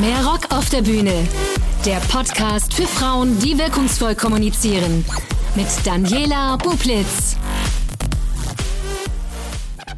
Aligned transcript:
Mehr 0.00 0.24
Rock 0.24 0.52
auf 0.52 0.70
der 0.70 0.82
Bühne. 0.82 1.26
Der 1.84 1.96
Podcast 1.96 2.72
für 2.72 2.86
Frauen, 2.86 3.36
die 3.40 3.58
wirkungsvoll 3.58 4.14
kommunizieren. 4.14 5.04
Mit 5.56 5.66
Daniela 5.84 6.56
Bublitz. 6.56 7.36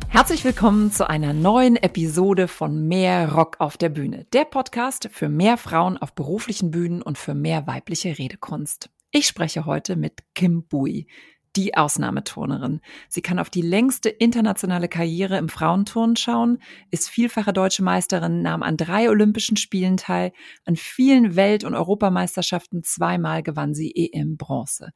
Herzlich 0.08 0.42
willkommen 0.42 0.90
zu 0.90 1.06
einer 1.06 1.34
neuen 1.34 1.76
Episode 1.76 2.48
von 2.48 2.88
Mehr 2.88 3.34
Rock 3.34 3.56
auf 3.58 3.76
der 3.76 3.90
Bühne. 3.90 4.26
Der 4.32 4.46
Podcast 4.46 5.10
für 5.12 5.28
mehr 5.28 5.58
Frauen 5.58 5.98
auf 5.98 6.14
beruflichen 6.14 6.70
Bühnen 6.70 7.02
und 7.02 7.18
für 7.18 7.34
mehr 7.34 7.66
weibliche 7.66 8.16
Redekunst. 8.16 8.88
Ich 9.10 9.26
spreche 9.26 9.66
heute 9.66 9.96
mit 9.96 10.22
Kim 10.34 10.62
Bui 10.62 11.08
die 11.56 11.76
Ausnahmeturnerin. 11.76 12.80
Sie 13.08 13.22
kann 13.22 13.38
auf 13.38 13.50
die 13.50 13.62
längste 13.62 14.08
internationale 14.08 14.88
Karriere 14.88 15.36
im 15.36 15.48
Frauenturnen 15.48 16.16
schauen, 16.16 16.58
ist 16.90 17.08
vielfache 17.08 17.52
deutsche 17.52 17.82
Meisterin, 17.82 18.42
nahm 18.42 18.62
an 18.62 18.76
drei 18.76 19.10
Olympischen 19.10 19.56
Spielen 19.56 19.96
teil, 19.96 20.32
an 20.64 20.76
vielen 20.76 21.36
Welt- 21.36 21.64
und 21.64 21.74
Europameisterschaften 21.74 22.82
zweimal 22.82 23.42
gewann 23.42 23.74
sie 23.74 23.92
EM 23.94 24.36
Bronze. 24.36 24.92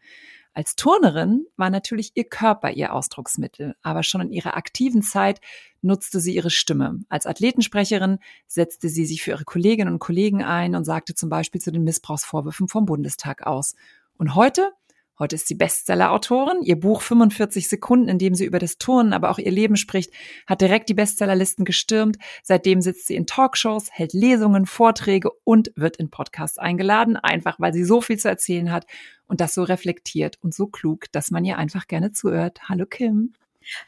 Als 0.57 0.77
Turnerin 0.77 1.47
war 1.57 1.69
natürlich 1.69 2.13
ihr 2.15 2.25
Körper 2.25 2.71
ihr 2.71 2.93
Ausdrucksmittel, 2.93 3.75
aber 3.83 4.05
schon 4.05 4.21
in 4.21 4.31
ihrer 4.31 4.57
aktiven 4.57 5.03
Zeit 5.03 5.41
nutzte 5.83 6.21
sie 6.21 6.33
ihre 6.33 6.51
Stimme. 6.51 7.01
Als 7.09 7.27
Athletensprecherin 7.27 8.19
setzte 8.47 8.89
sie 8.89 9.05
sich 9.05 9.25
für 9.25 9.33
ihre 9.33 9.45
Kolleginnen 9.45 9.93
und 9.93 9.99
Kollegen 9.99 10.45
ein 10.45 10.77
und 10.77 10.85
sagte 10.85 11.15
zum 11.15 11.29
Beispiel 11.29 11.61
zu 11.61 11.73
den 11.73 11.83
Missbrauchsvorwürfen 11.83 12.69
vom 12.69 12.87
Bundestag 12.87 13.45
aus. 13.45 13.75
Und 14.17 14.37
heute 14.37 14.71
Heute 15.17 15.37
ist 15.37 15.47
sie 15.47 15.55
Bestseller-Autorin. 15.55 16.63
Ihr 16.63 16.79
Buch 16.79 17.01
45 17.01 17.69
Sekunden, 17.69 18.09
in 18.09 18.19
dem 18.19 18.35
sie 18.35 18.45
über 18.45 18.59
das 18.59 18.79
Turnen, 18.79 19.13
aber 19.13 19.31
auch 19.31 19.39
ihr 19.39 19.53
Leben 19.53 19.77
spricht, 19.77 20.13
hat 20.45 20.61
direkt 20.61 20.89
die 20.89 20.95
Bestsellerlisten 20.95 21.65
gestürmt. 21.65 22.17
Seitdem 22.43 22.81
sitzt 22.81 23.07
sie 23.07 23.15
in 23.15 23.27
Talkshows, 23.27 23.93
hält 23.93 24.13
Lesungen, 24.13 24.67
Vorträge 24.67 25.31
und 25.45 25.71
wird 25.77 25.99
in 25.99 26.11
Podcasts 26.11 26.59
eingeladen, 26.59 27.17
einfach 27.17 27.61
weil 27.61 27.73
sie 27.73 27.85
so 27.85 28.01
viel 28.01 28.19
zu 28.19 28.29
erzählen 28.29 28.73
hat 28.73 28.87
und 29.29 29.41
das 29.41 29.55
so 29.55 29.63
reflektiert 29.63 30.39
und 30.43 30.53
so 30.53 30.67
klug, 30.67 31.05
dass 31.13 31.31
man 31.31 31.45
ihr 31.45 31.59
einfach 31.59 31.87
gerne 31.87 32.11
zuhört. 32.11 32.69
Hallo 32.69 32.85
Kim. 32.85 33.35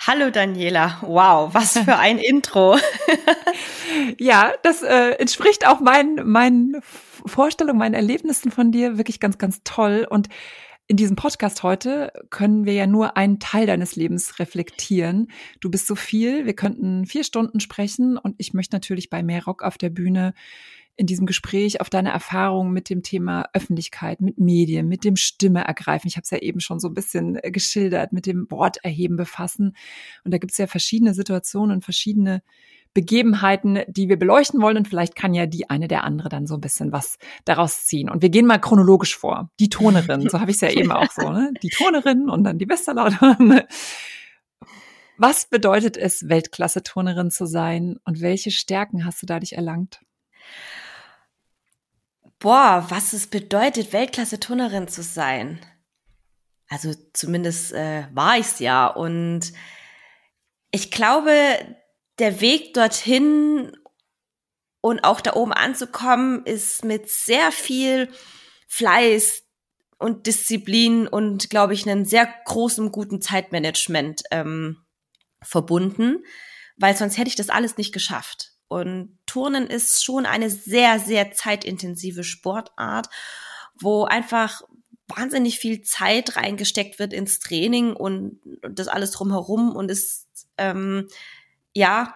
Hallo 0.06 0.30
Daniela, 0.30 0.98
wow, 1.02 1.52
was 1.52 1.76
für 1.76 1.96
ein 1.98 2.18
Intro. 2.18 2.78
ja, 4.18 4.52
das 4.62 4.82
äh, 4.82 5.10
entspricht 5.18 5.66
auch 5.66 5.80
meinen, 5.80 6.24
meinen 6.24 6.80
Vorstellungen, 7.26 7.78
meinen 7.78 7.94
Erlebnissen 7.94 8.52
von 8.52 8.70
dir 8.70 8.96
wirklich 8.96 9.18
ganz, 9.18 9.38
ganz 9.38 9.60
toll 9.64 10.06
und 10.08 10.28
in 10.88 10.96
diesem 10.96 11.16
Podcast 11.16 11.62
heute 11.62 12.12
können 12.30 12.64
wir 12.64 12.72
ja 12.72 12.86
nur 12.86 13.16
einen 13.16 13.40
Teil 13.40 13.66
deines 13.66 13.96
Lebens 13.96 14.38
reflektieren. 14.38 15.28
Du 15.60 15.70
bist 15.70 15.86
so 15.86 15.96
viel, 15.96 16.46
wir 16.46 16.54
könnten 16.54 17.06
vier 17.06 17.24
Stunden 17.24 17.58
sprechen 17.58 18.16
und 18.16 18.36
ich 18.38 18.54
möchte 18.54 18.76
natürlich 18.76 19.10
bei 19.10 19.22
mehr 19.22 19.44
Rock 19.44 19.62
auf 19.62 19.78
der 19.78 19.90
Bühne 19.90 20.32
in 20.96 21.06
diesem 21.06 21.26
Gespräch 21.26 21.80
auf 21.80 21.90
deine 21.90 22.10
Erfahrungen 22.10 22.72
mit 22.72 22.88
dem 22.88 23.02
Thema 23.02 23.48
Öffentlichkeit, 23.52 24.20
mit 24.20 24.38
Medien, 24.38 24.88
mit 24.88 25.04
dem 25.04 25.16
Stimme 25.16 25.64
ergreifen. 25.64 26.08
Ich 26.08 26.16
habe 26.16 26.24
es 26.24 26.30
ja 26.30 26.38
eben 26.38 26.60
schon 26.60 26.80
so 26.80 26.88
ein 26.88 26.94
bisschen 26.94 27.38
geschildert, 27.42 28.12
mit 28.12 28.24
dem 28.24 28.50
Worterheben 28.50 29.16
befassen. 29.16 29.76
Und 30.24 30.32
da 30.32 30.38
gibt 30.38 30.52
es 30.52 30.58
ja 30.58 30.66
verschiedene 30.66 31.12
Situationen 31.12 31.76
und 31.76 31.84
verschiedene 31.84 32.42
Begebenheiten, 32.96 33.80
die 33.88 34.08
wir 34.08 34.18
beleuchten 34.18 34.62
wollen. 34.62 34.78
Und 34.78 34.88
vielleicht 34.88 35.16
kann 35.16 35.34
ja 35.34 35.44
die 35.44 35.68
eine 35.68 35.86
der 35.86 36.02
andere 36.02 36.30
dann 36.30 36.46
so 36.46 36.54
ein 36.54 36.62
bisschen 36.62 36.92
was 36.92 37.18
daraus 37.44 37.84
ziehen. 37.84 38.08
Und 38.08 38.22
wir 38.22 38.30
gehen 38.30 38.46
mal 38.46 38.58
chronologisch 38.58 39.18
vor. 39.18 39.50
Die 39.60 39.68
Tonerin, 39.68 40.30
so 40.30 40.40
habe 40.40 40.50
ich 40.50 40.56
es 40.56 40.62
ja 40.62 40.70
eben 40.70 40.90
auch 40.90 41.10
so, 41.10 41.28
ne? 41.30 41.52
Die 41.62 41.68
Tonerin 41.68 42.30
und 42.30 42.42
dann 42.44 42.58
die 42.58 42.64
Bestsellerin. 42.64 43.60
Was 45.18 45.44
bedeutet 45.44 45.98
es, 45.98 46.26
Weltklasse-Turnerin 46.26 47.30
zu 47.30 47.44
sein 47.44 47.98
und 48.04 48.22
welche 48.22 48.50
Stärken 48.50 49.04
hast 49.04 49.20
du 49.20 49.26
dadurch 49.26 49.52
erlangt? 49.52 50.00
Boah, 52.38 52.86
was 52.88 53.12
es 53.12 53.26
bedeutet, 53.26 53.92
Weltklasse-Turnerin 53.92 54.88
zu 54.88 55.02
sein. 55.02 55.58
Also 56.70 56.94
zumindest 57.12 57.74
äh, 57.74 58.04
war 58.14 58.38
ich's 58.38 58.58
ja. 58.58 58.86
Und 58.86 59.52
ich 60.70 60.90
glaube, 60.90 61.30
der 62.18 62.40
Weg 62.40 62.74
dorthin 62.74 63.76
und 64.80 65.04
auch 65.04 65.20
da 65.20 65.34
oben 65.34 65.52
anzukommen, 65.52 66.44
ist 66.44 66.84
mit 66.84 67.10
sehr 67.10 67.52
viel 67.52 68.08
Fleiß 68.68 69.42
und 69.98 70.26
Disziplin 70.26 71.08
und, 71.08 71.50
glaube 71.50 71.74
ich, 71.74 71.88
einem 71.88 72.04
sehr 72.04 72.28
großen, 72.44 72.92
guten 72.92 73.20
Zeitmanagement 73.20 74.22
ähm, 74.30 74.84
verbunden, 75.42 76.24
weil 76.76 76.96
sonst 76.96 77.18
hätte 77.18 77.28
ich 77.28 77.36
das 77.36 77.48
alles 77.48 77.76
nicht 77.76 77.92
geschafft. 77.92 78.52
Und 78.68 79.18
Turnen 79.26 79.66
ist 79.66 80.04
schon 80.04 80.26
eine 80.26 80.50
sehr, 80.50 80.98
sehr 80.98 81.32
zeitintensive 81.32 82.24
Sportart, 82.24 83.08
wo 83.80 84.04
einfach 84.04 84.62
wahnsinnig 85.08 85.58
viel 85.58 85.82
Zeit 85.82 86.36
reingesteckt 86.36 86.98
wird 86.98 87.12
ins 87.12 87.38
Training 87.38 87.92
und, 87.92 88.40
das 88.62 88.88
alles 88.88 89.12
drumherum 89.12 89.74
und 89.74 89.90
ist 89.90 90.26
ähm, 90.58 91.08
ja, 91.76 92.14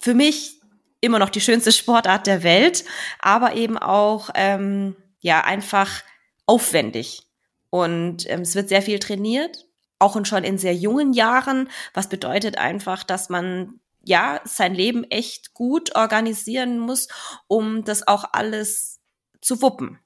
für 0.00 0.14
mich 0.14 0.62
immer 1.02 1.18
noch 1.18 1.28
die 1.28 1.42
schönste 1.42 1.72
Sportart 1.72 2.26
der 2.26 2.42
Welt, 2.42 2.84
aber 3.18 3.54
eben 3.54 3.76
auch, 3.76 4.30
ähm, 4.34 4.96
ja, 5.20 5.42
einfach 5.44 6.02
aufwendig. 6.46 7.22
Und 7.68 8.28
ähm, 8.30 8.40
es 8.40 8.54
wird 8.54 8.70
sehr 8.70 8.80
viel 8.80 8.98
trainiert, 8.98 9.66
auch 9.98 10.18
schon 10.24 10.42
in 10.42 10.56
sehr 10.56 10.74
jungen 10.74 11.12
Jahren, 11.12 11.68
was 11.92 12.08
bedeutet 12.08 12.56
einfach, 12.56 13.04
dass 13.04 13.28
man 13.28 13.78
ja 14.04 14.40
sein 14.44 14.74
Leben 14.74 15.04
echt 15.04 15.52
gut 15.52 15.94
organisieren 15.94 16.78
muss, 16.78 17.08
um 17.48 17.84
das 17.84 18.08
auch 18.08 18.24
alles 18.32 19.00
zu 19.42 19.60
wuppen. 19.60 19.98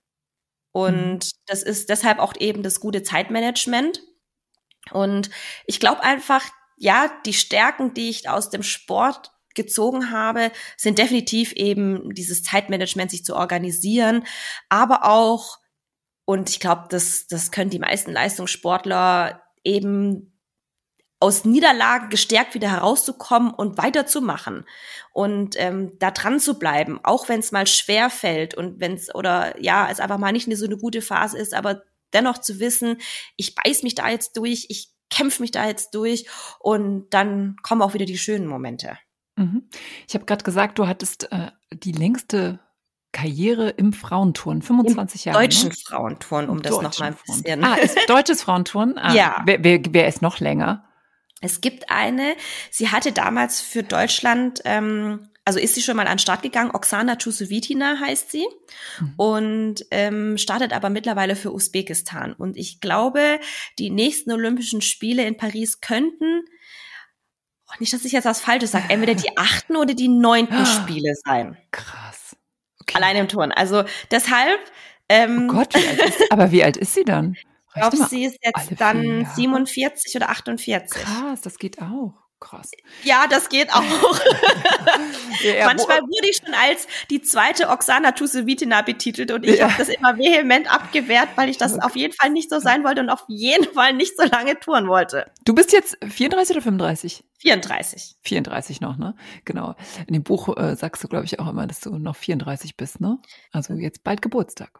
Und 0.72 1.14
mhm. 1.14 1.30
das 1.46 1.62
ist 1.62 1.88
deshalb 1.88 2.18
auch 2.18 2.34
eben 2.36 2.64
das 2.64 2.80
gute 2.80 3.04
Zeitmanagement. 3.04 4.02
Und 4.90 5.30
ich 5.66 5.78
glaube 5.78 6.02
einfach, 6.02 6.42
ja, 6.76 7.10
die 7.24 7.32
Stärken, 7.32 7.94
die 7.94 8.10
ich 8.10 8.28
aus 8.28 8.50
dem 8.50 8.62
Sport 8.62 9.32
gezogen 9.54 10.10
habe, 10.10 10.52
sind 10.76 10.98
definitiv 10.98 11.52
eben 11.52 12.14
dieses 12.14 12.42
Zeitmanagement, 12.42 13.10
sich 13.10 13.24
zu 13.24 13.34
organisieren, 13.34 14.24
aber 14.68 15.04
auch, 15.04 15.58
und 16.26 16.50
ich 16.50 16.60
glaube, 16.60 16.86
das, 16.90 17.26
das 17.26 17.50
können 17.50 17.70
die 17.70 17.78
meisten 17.78 18.12
Leistungssportler 18.12 19.42
eben 19.64 20.36
aus 21.18 21.46
Niederlagen 21.46 22.10
gestärkt 22.10 22.54
wieder 22.54 22.70
herauszukommen 22.70 23.52
und 23.52 23.78
weiterzumachen 23.78 24.66
und 25.12 25.56
ähm, 25.58 25.98
da 25.98 26.10
dran 26.10 26.40
zu 26.40 26.58
bleiben, 26.58 27.00
auch 27.02 27.28
wenn 27.30 27.40
es 27.40 27.52
mal 27.52 27.66
schwer 27.66 28.10
fällt 28.10 28.54
und 28.54 28.80
wenn 28.80 28.94
es 28.94 29.14
oder 29.14 29.60
ja, 29.60 29.88
es 29.90 29.98
einfach 29.98 30.18
mal 30.18 30.32
nicht 30.32 30.54
so 30.54 30.66
eine 30.66 30.76
gute 30.76 31.00
Phase 31.00 31.38
ist, 31.38 31.54
aber 31.54 31.82
dennoch 32.12 32.38
zu 32.38 32.60
wissen, 32.60 32.98
ich 33.36 33.54
beiß 33.54 33.82
mich 33.82 33.94
da 33.94 34.10
jetzt 34.10 34.36
durch, 34.36 34.66
ich 34.68 34.90
kämpfe 35.10 35.42
mich 35.42 35.50
da 35.50 35.66
jetzt 35.66 35.94
durch 35.94 36.26
und 36.58 37.08
dann 37.10 37.56
kommen 37.62 37.82
auch 37.82 37.94
wieder 37.94 38.06
die 38.06 38.18
schönen 38.18 38.46
Momente. 38.46 38.98
Mhm. 39.36 39.68
Ich 40.08 40.14
habe 40.14 40.24
gerade 40.24 40.44
gesagt, 40.44 40.78
du 40.78 40.86
hattest 40.86 41.30
äh, 41.32 41.50
die 41.72 41.92
längste 41.92 42.60
Karriere 43.12 43.70
im 43.70 43.92
Frauenturn, 43.92 44.62
25 44.62 45.26
Im 45.26 45.32
Jahre. 45.32 45.44
Deutschen 45.44 45.68
ne? 45.70 45.74
Frauenturn, 45.86 46.48
um 46.48 46.58
Im 46.58 46.62
das 46.62 46.80
nochmal 46.80 47.10
ein 47.10 47.16
bisschen. 47.26 47.64
Ah, 47.64 47.76
ist 47.76 47.98
deutsches 48.08 48.42
Frauenturn? 48.42 48.98
Ah, 48.98 49.14
ja. 49.14 49.42
Wer, 49.46 49.64
wer, 49.64 49.80
wer 49.90 50.08
ist 50.08 50.22
noch 50.22 50.38
länger? 50.38 50.84
Es 51.40 51.60
gibt 51.60 51.90
eine, 51.90 52.34
sie 52.70 52.90
hatte 52.90 53.12
damals 53.12 53.60
für 53.60 53.82
Deutschland 53.82 54.60
ähm, 54.64 55.28
also 55.46 55.60
ist 55.60 55.76
sie 55.76 55.82
schon 55.82 55.96
mal 55.96 56.06
an 56.08 56.14
den 56.14 56.18
Start 56.18 56.42
gegangen. 56.42 56.72
Oksana 56.72 57.16
Chusovitina 57.16 58.00
heißt 58.00 58.32
sie 58.32 58.46
mhm. 58.98 59.14
und 59.16 59.86
ähm, 59.92 60.36
startet 60.38 60.72
aber 60.72 60.90
mittlerweile 60.90 61.36
für 61.36 61.54
Usbekistan. 61.54 62.32
Und 62.32 62.56
ich 62.56 62.80
glaube, 62.80 63.38
die 63.78 63.90
nächsten 63.90 64.32
Olympischen 64.32 64.82
Spiele 64.82 65.24
in 65.24 65.36
Paris 65.36 65.80
könnten, 65.80 66.44
oh, 67.68 67.74
nicht, 67.78 67.92
dass 67.92 68.04
ich 68.04 68.10
jetzt 68.10 68.24
was 68.24 68.40
Falsches 68.40 68.72
sage, 68.72 68.86
entweder 68.88 69.14
die 69.14 69.30
achten 69.38 69.76
oder 69.76 69.94
die 69.94 70.08
neunten 70.08 70.66
Spiele 70.66 71.14
sein. 71.24 71.56
Krass. 71.70 72.36
Okay. 72.80 72.96
Allein 72.96 73.16
im 73.16 73.28
Turn. 73.28 73.52
Also 73.52 73.84
deshalb. 74.10 74.60
Ähm, 75.08 75.48
oh 75.48 75.52
Gott, 75.52 75.72
wie 75.76 75.86
alt 75.86 76.02
ist, 76.08 76.32
aber 76.32 76.50
wie 76.50 76.64
alt 76.64 76.76
ist 76.76 76.94
sie 76.94 77.04
dann? 77.04 77.34
Ich 77.34 77.80
glaube, 77.80 77.96
sie 78.08 78.24
ist 78.24 78.38
jetzt 78.42 78.80
dann 78.80 79.28
47 79.36 80.16
oder 80.16 80.30
48. 80.30 80.90
Krass, 80.90 81.40
das 81.42 81.58
geht 81.58 81.80
auch. 81.80 82.25
Krass. 82.38 82.70
Ja, 83.02 83.26
das 83.28 83.48
geht 83.48 83.72
auch. 83.72 83.80
ja, 85.42 85.66
Manchmal 85.66 86.02
wurde 86.02 86.28
ich 86.28 86.36
schon 86.36 86.52
als 86.52 86.86
die 87.08 87.22
zweite 87.22 87.68
Oksana 87.68 88.12
Tusevitina 88.12 88.82
betitelt 88.82 89.32
und 89.32 89.44
ich 89.44 89.58
ja. 89.58 89.68
habe 89.68 89.74
das 89.78 89.88
immer 89.88 90.18
vehement 90.18 90.70
abgewehrt, 90.70 91.30
weil 91.36 91.48
ich 91.48 91.56
das 91.56 91.78
auf 91.78 91.96
jeden 91.96 92.12
Fall 92.12 92.28
nicht 92.30 92.50
so 92.50 92.60
sein 92.60 92.84
wollte 92.84 93.00
und 93.00 93.08
auf 93.08 93.24
jeden 93.28 93.72
Fall 93.72 93.94
nicht 93.94 94.18
so 94.18 94.24
lange 94.24 94.60
touren 94.60 94.86
wollte. 94.86 95.30
Du 95.46 95.54
bist 95.54 95.72
jetzt 95.72 95.96
34 96.06 96.56
oder 96.56 96.62
35? 96.62 97.24
34. 97.38 98.16
34 98.22 98.80
noch, 98.82 98.98
ne? 98.98 99.14
Genau. 99.46 99.74
In 100.06 100.12
dem 100.12 100.22
Buch 100.22 100.54
äh, 100.58 100.76
sagst 100.76 101.02
du, 101.04 101.08
glaube 101.08 101.24
ich, 101.24 101.40
auch 101.40 101.48
immer, 101.48 101.66
dass 101.66 101.80
du 101.80 101.96
noch 101.96 102.16
34 102.16 102.76
bist, 102.76 103.00
ne? 103.00 103.18
Also 103.50 103.72
jetzt 103.74 104.04
bald 104.04 104.20
Geburtstag. 104.20 104.78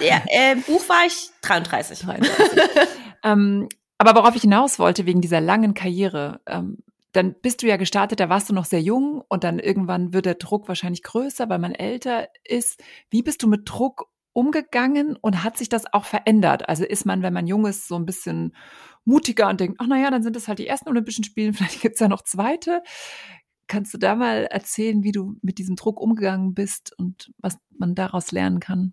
Ja, 0.00 0.22
äh, 0.28 0.56
Buch 0.56 0.88
war 0.88 1.04
ich 1.06 1.30
33. 1.42 1.98
33. 2.00 2.62
ähm, 3.24 3.68
aber 3.98 4.14
worauf 4.14 4.34
ich 4.36 4.42
hinaus 4.42 4.78
wollte, 4.78 5.06
wegen 5.06 5.20
dieser 5.20 5.40
langen 5.40 5.74
Karriere, 5.74 6.40
ähm, 6.46 6.78
dann 7.14 7.36
bist 7.40 7.62
du 7.62 7.68
ja 7.68 7.76
gestartet, 7.76 8.18
da 8.18 8.28
warst 8.28 8.50
du 8.50 8.54
noch 8.54 8.64
sehr 8.64 8.82
jung 8.82 9.22
und 9.28 9.44
dann 9.44 9.60
irgendwann 9.60 10.12
wird 10.12 10.26
der 10.26 10.34
Druck 10.34 10.66
wahrscheinlich 10.66 11.04
größer, 11.04 11.48
weil 11.48 11.60
man 11.60 11.72
älter 11.72 12.28
ist. 12.42 12.82
Wie 13.08 13.22
bist 13.22 13.42
du 13.42 13.46
mit 13.46 13.62
Druck 13.64 14.10
umgegangen 14.32 15.16
und 15.16 15.44
hat 15.44 15.56
sich 15.56 15.68
das 15.68 15.84
auch 15.92 16.04
verändert? 16.04 16.68
Also 16.68 16.84
ist 16.84 17.06
man, 17.06 17.22
wenn 17.22 17.32
man 17.32 17.46
jung 17.46 17.66
ist, 17.66 17.86
so 17.86 17.94
ein 17.94 18.04
bisschen 18.04 18.56
mutiger 19.04 19.48
und 19.48 19.60
denkt, 19.60 19.76
ach 19.78 19.86
naja, 19.86 20.10
dann 20.10 20.24
sind 20.24 20.34
das 20.34 20.48
halt 20.48 20.58
die 20.58 20.66
ersten 20.66 20.88
Olympischen 20.88 21.22
Spiele, 21.22 21.52
vielleicht 21.54 21.80
gibt's 21.80 22.00
ja 22.00 22.08
noch 22.08 22.22
zweite. 22.22 22.82
Kannst 23.68 23.94
du 23.94 23.98
da 23.98 24.16
mal 24.16 24.46
erzählen, 24.46 25.04
wie 25.04 25.12
du 25.12 25.36
mit 25.40 25.58
diesem 25.58 25.76
Druck 25.76 26.00
umgegangen 26.00 26.52
bist 26.52 26.92
und 26.98 27.32
was 27.38 27.58
man 27.78 27.94
daraus 27.94 28.32
lernen 28.32 28.58
kann? 28.58 28.92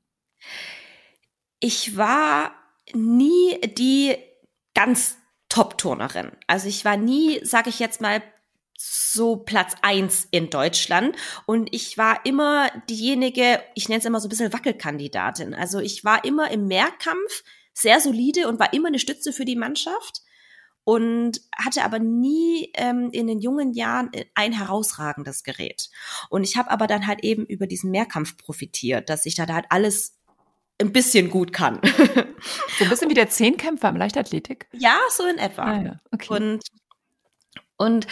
Ich 1.59 1.97
war 1.97 2.53
nie 2.93 3.59
die 3.77 4.15
ganz 4.75 5.17
Top-Turnerin. 5.51 6.31
Also 6.47 6.69
ich 6.69 6.85
war 6.85 6.95
nie, 6.95 7.43
sage 7.43 7.69
ich 7.69 7.79
jetzt 7.79 7.99
mal, 7.99 8.23
so 8.77 9.35
Platz 9.35 9.75
eins 9.81 10.25
in 10.31 10.49
Deutschland. 10.49 11.15
Und 11.45 11.73
ich 11.73 11.97
war 11.97 12.25
immer 12.25 12.69
diejenige, 12.89 13.61
ich 13.75 13.89
nenne 13.89 13.99
es 13.99 14.05
immer 14.05 14.21
so 14.21 14.27
ein 14.27 14.29
bisschen 14.29 14.53
Wackelkandidatin. 14.53 15.53
Also 15.53 15.79
ich 15.79 16.05
war 16.05 16.23
immer 16.23 16.49
im 16.51 16.67
Mehrkampf 16.67 17.43
sehr 17.73 17.99
solide 17.99 18.47
und 18.47 18.59
war 18.59 18.73
immer 18.73 18.87
eine 18.87 18.97
Stütze 18.97 19.33
für 19.33 19.43
die 19.43 19.57
Mannschaft 19.57 20.21
und 20.85 21.41
hatte 21.55 21.83
aber 21.83 21.99
nie 21.99 22.71
ähm, 22.75 23.09
in 23.11 23.27
den 23.27 23.39
jungen 23.39 23.73
Jahren 23.73 24.09
ein 24.35 24.53
herausragendes 24.53 25.43
Gerät. 25.43 25.89
Und 26.29 26.45
ich 26.45 26.55
habe 26.55 26.71
aber 26.71 26.87
dann 26.87 27.07
halt 27.07 27.23
eben 27.25 27.45
über 27.45 27.67
diesen 27.67 27.91
Mehrkampf 27.91 28.37
profitiert, 28.37 29.09
dass 29.09 29.25
ich 29.25 29.35
da 29.35 29.47
halt 29.47 29.65
alles 29.69 30.17
ein 30.81 30.91
bisschen 30.91 31.29
gut 31.29 31.53
kann. 31.53 31.79
So 32.77 32.85
ein 32.85 32.89
bisschen 32.89 33.11
wie 33.11 33.15
der 33.15 33.29
Zehnkämpfer 33.29 33.89
im 33.89 33.97
Leichtathletik? 33.97 34.67
Ja, 34.71 34.97
so 35.11 35.27
in 35.27 35.37
etwa. 35.37 35.63
Ah, 35.63 35.81
ja. 35.83 35.99
okay. 36.11 36.33
Und, 36.33 36.63
und 37.77 38.07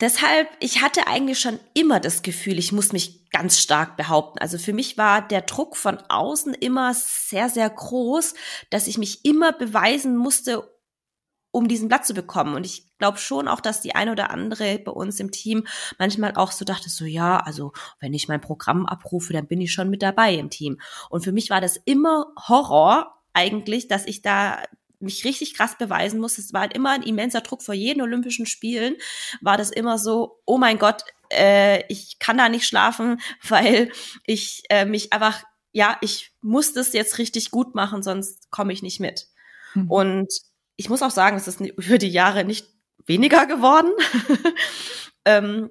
deshalb, 0.00 0.48
ich 0.58 0.82
hatte 0.82 1.06
eigentlich 1.06 1.38
schon 1.38 1.60
immer 1.72 2.00
das 2.00 2.22
Gefühl, 2.22 2.58
ich 2.58 2.72
muss 2.72 2.92
mich 2.92 3.30
ganz 3.30 3.60
stark 3.60 3.96
behaupten. 3.96 4.40
Also 4.40 4.58
für 4.58 4.72
mich 4.72 4.98
war 4.98 5.26
der 5.26 5.42
Druck 5.42 5.76
von 5.76 5.98
außen 6.08 6.54
immer 6.54 6.92
sehr, 6.94 7.48
sehr 7.48 7.70
groß, 7.70 8.34
dass 8.70 8.88
ich 8.88 8.98
mich 8.98 9.24
immer 9.24 9.52
beweisen 9.52 10.16
musste, 10.16 10.68
um 11.52 11.68
diesen 11.68 11.88
Platz 11.88 12.08
zu 12.08 12.14
bekommen. 12.14 12.54
Und 12.54 12.66
ich 12.66 12.88
glaube 12.98 13.18
schon 13.18 13.46
auch, 13.46 13.60
dass 13.60 13.80
die 13.80 13.94
eine 13.94 14.10
oder 14.10 14.30
andere 14.30 14.78
bei 14.78 14.90
uns 14.90 15.20
im 15.20 15.30
Team 15.30 15.66
manchmal 15.98 16.34
auch 16.34 16.50
so 16.50 16.64
dachte, 16.64 16.90
so 16.90 17.04
ja, 17.04 17.38
also 17.38 17.72
wenn 18.00 18.14
ich 18.14 18.26
mein 18.26 18.40
Programm 18.40 18.86
abrufe, 18.86 19.32
dann 19.32 19.46
bin 19.46 19.60
ich 19.60 19.72
schon 19.72 19.90
mit 19.90 20.02
dabei 20.02 20.34
im 20.34 20.50
Team. 20.50 20.80
Und 21.10 21.22
für 21.22 21.32
mich 21.32 21.50
war 21.50 21.60
das 21.60 21.76
immer 21.76 22.26
Horror 22.48 23.14
eigentlich, 23.34 23.86
dass 23.86 24.06
ich 24.06 24.22
da 24.22 24.62
mich 24.98 25.24
richtig 25.24 25.54
krass 25.54 25.76
beweisen 25.76 26.20
muss. 26.20 26.38
Es 26.38 26.52
war 26.52 26.74
immer 26.74 26.90
ein 26.90 27.02
immenser 27.02 27.40
Druck 27.40 27.62
vor 27.62 27.74
jeden 27.74 28.00
Olympischen 28.00 28.46
Spielen. 28.46 28.96
War 29.40 29.58
das 29.58 29.70
immer 29.70 29.98
so, 29.98 30.40
oh 30.46 30.58
mein 30.58 30.78
Gott, 30.78 31.04
äh, 31.30 31.84
ich 31.88 32.18
kann 32.18 32.38
da 32.38 32.48
nicht 32.48 32.66
schlafen, 32.66 33.20
weil 33.48 33.92
ich 34.24 34.62
äh, 34.70 34.86
mich 34.86 35.12
einfach, 35.12 35.42
ja, 35.72 35.98
ich 36.00 36.32
muss 36.40 36.72
das 36.72 36.92
jetzt 36.92 37.18
richtig 37.18 37.50
gut 37.50 37.74
machen, 37.74 38.02
sonst 38.02 38.50
komme 38.50 38.72
ich 38.72 38.82
nicht 38.82 39.00
mit. 39.00 39.26
Mhm. 39.74 39.90
Und 39.90 40.32
ich 40.76 40.88
muss 40.88 41.02
auch 41.02 41.10
sagen, 41.10 41.36
es 41.36 41.48
ist 41.48 41.60
über 41.60 41.98
die 41.98 42.08
Jahre 42.08 42.44
nicht 42.44 42.66
weniger 43.06 43.46
geworden. 43.46 43.92
ähm, 45.24 45.70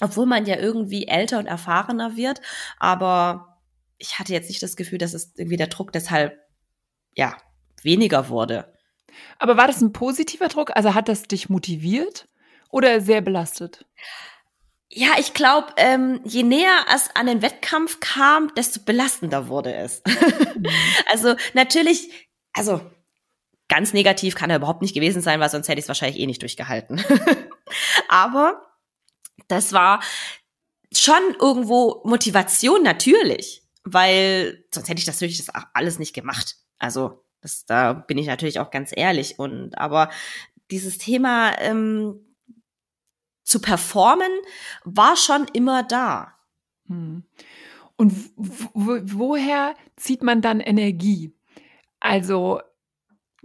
obwohl 0.00 0.26
man 0.26 0.46
ja 0.46 0.56
irgendwie 0.56 1.06
älter 1.06 1.38
und 1.38 1.46
erfahrener 1.46 2.16
wird. 2.16 2.40
Aber 2.78 3.60
ich 3.98 4.18
hatte 4.18 4.32
jetzt 4.32 4.48
nicht 4.48 4.62
das 4.62 4.76
Gefühl, 4.76 4.98
dass 4.98 5.14
es 5.14 5.32
irgendwie 5.36 5.56
der 5.56 5.68
Druck 5.68 5.92
deshalb, 5.92 6.38
ja, 7.14 7.36
weniger 7.82 8.28
wurde. 8.28 8.72
Aber 9.38 9.56
war 9.56 9.68
das 9.68 9.80
ein 9.80 9.92
positiver 9.92 10.48
Druck? 10.48 10.72
Also 10.74 10.94
hat 10.94 11.08
das 11.08 11.24
dich 11.24 11.48
motiviert 11.48 12.26
oder 12.70 13.00
sehr 13.00 13.20
belastet? 13.20 13.86
Ja, 14.88 15.10
ich 15.18 15.32
glaube, 15.34 15.68
ähm, 15.76 16.20
je 16.24 16.42
näher 16.42 16.86
es 16.94 17.10
an 17.14 17.26
den 17.26 17.42
Wettkampf 17.42 18.00
kam, 18.00 18.52
desto 18.54 18.80
belastender 18.80 19.48
wurde 19.48 19.74
es. 19.74 20.02
Mhm. 20.56 20.66
also 21.10 21.34
natürlich, 21.54 22.28
also 22.52 22.80
ganz 23.74 23.92
negativ 23.92 24.36
kann 24.36 24.50
er 24.50 24.58
überhaupt 24.58 24.82
nicht 24.82 24.94
gewesen 24.94 25.20
sein, 25.20 25.40
weil 25.40 25.50
sonst 25.50 25.66
hätte 25.66 25.80
ich 25.80 25.84
es 25.84 25.88
wahrscheinlich 25.88 26.20
eh 26.20 26.26
nicht 26.26 26.40
durchgehalten. 26.40 27.02
Aber 28.08 28.62
das 29.48 29.72
war 29.72 30.00
schon 30.92 31.18
irgendwo 31.40 32.00
Motivation 32.04 32.84
natürlich, 32.84 33.64
weil 33.82 34.64
sonst 34.72 34.88
hätte 34.88 35.00
ich 35.00 35.06
das 35.06 35.16
natürlich 35.16 35.44
das 35.44 35.52
alles 35.72 35.98
nicht 35.98 36.14
gemacht. 36.14 36.54
Also 36.78 37.24
das, 37.40 37.64
da 37.64 37.94
bin 37.94 38.16
ich 38.16 38.28
natürlich 38.28 38.60
auch 38.60 38.70
ganz 38.70 38.92
ehrlich. 38.94 39.40
Und 39.40 39.76
aber 39.76 40.08
dieses 40.70 40.98
Thema 40.98 41.58
ähm, 41.58 42.36
zu 43.42 43.60
performen 43.60 44.30
war 44.84 45.16
schon 45.16 45.48
immer 45.52 45.82
da. 45.82 46.38
Hm. 46.86 47.24
Und 47.96 48.12
woher 48.36 49.74
zieht 49.96 50.22
man 50.22 50.42
dann 50.42 50.60
Energie? 50.60 51.34
Also 51.98 52.60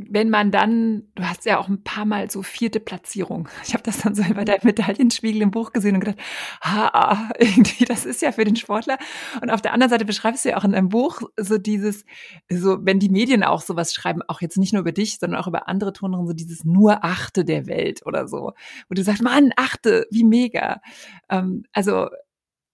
wenn 0.07 0.29
man 0.29 0.49
dann, 0.49 1.03
du 1.15 1.23
hast 1.23 1.45
ja 1.45 1.59
auch 1.59 1.67
ein 1.67 1.83
paar 1.83 2.05
Mal 2.05 2.31
so 2.31 2.41
vierte 2.41 2.79
Platzierung. 2.79 3.49
Ich 3.65 3.73
habe 3.73 3.83
das 3.83 3.99
dann 3.99 4.15
so 4.15 4.23
über 4.23 4.45
dein 4.45 4.59
Medaillenspiegel 4.63 5.41
im 5.41 5.51
Buch 5.51 5.73
gesehen 5.73 5.95
und 5.95 6.01
gedacht, 6.01 6.19
ha, 6.61 7.29
irgendwie, 7.37 7.83
das 7.83 8.05
ist 8.05 8.21
ja 8.21 8.31
für 8.31 8.45
den 8.45 8.55
Sportler. 8.55 8.97
Und 9.41 9.49
auf 9.49 9.61
der 9.61 9.73
anderen 9.73 9.89
Seite 9.89 10.05
beschreibst 10.05 10.45
du 10.45 10.49
ja 10.49 10.57
auch 10.57 10.63
in 10.63 10.71
deinem 10.71 10.89
Buch 10.89 11.21
so 11.37 11.57
dieses, 11.57 12.05
so 12.49 12.77
wenn 12.81 12.99
die 12.99 13.09
Medien 13.09 13.43
auch 13.43 13.61
sowas 13.61 13.93
schreiben, 13.93 14.21
auch 14.27 14.41
jetzt 14.41 14.57
nicht 14.57 14.71
nur 14.71 14.81
über 14.81 14.93
dich, 14.93 15.19
sondern 15.19 15.39
auch 15.39 15.47
über 15.47 15.67
andere 15.67 15.91
Turnerinnen, 15.91 16.27
so 16.27 16.33
dieses 16.33 16.63
nur 16.63 17.03
Achte 17.03 17.43
der 17.43 17.67
Welt 17.67 18.05
oder 18.05 18.27
so. 18.27 18.53
Wo 18.87 18.93
du 18.95 19.03
sagst, 19.03 19.21
Mann, 19.21 19.51
Achte, 19.57 20.07
wie 20.11 20.23
mega. 20.23 20.81
Ähm, 21.29 21.65
also 21.73 22.07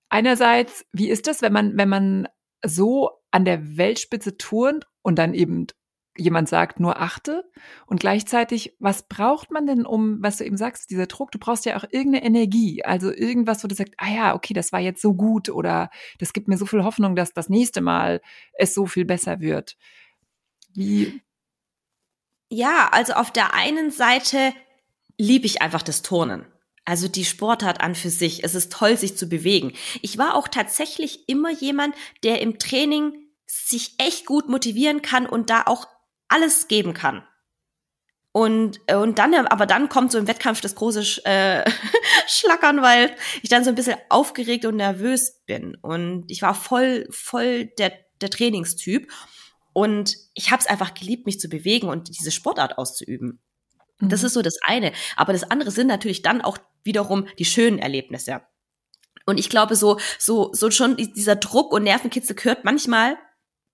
einerseits, 0.09 0.85
wie 0.93 1.09
ist 1.09 1.25
das, 1.25 1.41
wenn 1.41 1.53
man, 1.53 1.75
wenn 1.75 1.89
man 1.89 2.27
so 2.63 3.09
an 3.31 3.45
der 3.45 3.77
Weltspitze 3.77 4.37
turnt 4.37 4.87
und 5.01 5.17
dann 5.17 5.33
eben 5.33 5.67
jemand 6.17 6.47
sagt, 6.47 6.79
nur 6.79 7.01
achte. 7.01 7.49
Und 7.85 7.99
gleichzeitig, 7.99 8.75
was 8.79 9.07
braucht 9.07 9.51
man 9.51 9.67
denn, 9.67 9.85
um, 9.85 10.21
was 10.21 10.37
du 10.37 10.45
eben 10.45 10.57
sagst, 10.57 10.89
dieser 10.89 11.07
Druck, 11.07 11.31
du 11.31 11.39
brauchst 11.39 11.65
ja 11.65 11.77
auch 11.77 11.83
irgendeine 11.83 12.23
Energie, 12.23 12.83
also 12.83 13.11
irgendwas, 13.11 13.63
wo 13.63 13.67
du 13.67 13.75
sagst, 13.75 13.93
ah 13.97 14.09
ja, 14.09 14.35
okay, 14.35 14.53
das 14.53 14.71
war 14.71 14.79
jetzt 14.79 15.01
so 15.01 15.13
gut 15.13 15.49
oder 15.49 15.89
das 16.19 16.33
gibt 16.33 16.47
mir 16.47 16.57
so 16.57 16.65
viel 16.65 16.83
Hoffnung, 16.83 17.15
dass 17.15 17.33
das 17.33 17.49
nächste 17.49 17.81
Mal 17.81 18.21
es 18.53 18.73
so 18.73 18.85
viel 18.85 19.05
besser 19.05 19.39
wird. 19.41 19.77
Wie? 20.73 21.21
Ja, 22.49 22.89
also 22.91 23.13
auf 23.13 23.31
der 23.31 23.53
einen 23.53 23.91
Seite 23.91 24.53
liebe 25.17 25.45
ich 25.45 25.61
einfach 25.61 25.81
das 25.81 26.01
Turnen. 26.01 26.45
Also 26.85 27.07
die 27.07 27.25
Sportart 27.25 27.81
an 27.81 27.95
für 27.95 28.11
sich. 28.11 28.43
Es 28.43 28.53
ist 28.53 28.71
toll, 28.71 28.95
sich 28.95 29.17
zu 29.17 29.27
bewegen. 29.27 29.73
Ich 30.01 30.17
war 30.17 30.35
auch 30.35 30.47
tatsächlich 30.47 31.27
immer 31.27 31.51
jemand, 31.51 31.95
der 32.23 32.41
im 32.41 32.59
Training 32.59 33.13
sich 33.47 33.95
echt 33.97 34.25
gut 34.25 34.49
motivieren 34.49 35.01
kann 35.01 35.25
und 35.25 35.49
da 35.49 35.63
auch 35.65 35.87
alles 36.35 36.67
geben 36.67 36.93
kann. 36.93 37.23
Und, 38.33 38.81
äh, 38.87 38.95
und 38.95 39.17
dann, 39.17 39.33
aber 39.33 39.65
dann 39.65 39.87
kommt 39.87 40.11
so 40.11 40.17
im 40.17 40.27
Wettkampf 40.27 40.59
das 40.59 40.75
große 40.75 41.23
äh, 41.23 41.63
Schlackern, 42.27 42.81
weil 42.81 43.15
ich 43.41 43.49
dann 43.49 43.63
so 43.63 43.69
ein 43.69 43.75
bisschen 43.75 43.95
aufgeregt 44.09 44.65
und 44.65 44.75
nervös 44.75 45.41
bin. 45.45 45.77
Und 45.81 46.25
ich 46.27 46.41
war 46.41 46.53
voll, 46.53 47.07
voll 47.11 47.67
der, 47.77 47.93
der 48.19 48.29
Trainingstyp. 48.29 49.09
Und 49.71 50.17
ich 50.33 50.51
habe 50.51 50.59
es 50.59 50.67
einfach 50.67 50.93
geliebt, 50.93 51.25
mich 51.25 51.39
zu 51.39 51.47
bewegen 51.47 51.87
und 51.87 52.09
diese 52.19 52.31
Sportart 52.31 52.77
auszuüben. 52.77 53.41
Mhm. 53.99 54.09
Das 54.09 54.23
ist 54.23 54.33
so 54.33 54.41
das 54.41 54.57
eine. 54.65 54.91
Aber 55.15 55.31
das 55.31 55.49
andere 55.49 55.71
sind 55.71 55.87
natürlich 55.87 56.21
dann 56.21 56.41
auch 56.41 56.57
wiederum 56.83 57.27
die 57.39 57.45
schönen 57.45 57.79
Erlebnisse. 57.79 58.41
Und 59.25 59.39
ich 59.39 59.49
glaube, 59.49 59.77
so, 59.77 59.97
so, 60.19 60.51
so 60.51 60.71
schon 60.71 60.97
dieser 60.97 61.37
Druck 61.37 61.71
und 61.71 61.83
Nervenkitzel 61.83 62.35
gehört 62.35 62.65
manchmal 62.65 63.17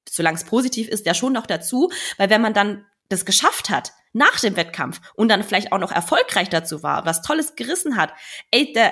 solange 0.09 0.37
es 0.37 0.43
positiv 0.43 0.87
ist, 0.87 1.05
ja 1.05 1.13
schon 1.13 1.33
noch 1.33 1.45
dazu, 1.45 1.91
weil 2.17 2.29
wenn 2.29 2.41
man 2.41 2.53
dann 2.53 2.85
das 3.09 3.25
geschafft 3.25 3.69
hat 3.69 3.93
nach 4.13 4.39
dem 4.39 4.55
Wettkampf 4.55 5.01
und 5.15 5.29
dann 5.29 5.43
vielleicht 5.43 5.71
auch 5.71 5.79
noch 5.79 5.91
erfolgreich 5.91 6.49
dazu 6.49 6.83
war, 6.83 7.05
was 7.05 7.21
Tolles 7.21 7.55
gerissen 7.55 7.97
hat, 7.97 8.13
ey, 8.51 8.71
da, 8.73 8.91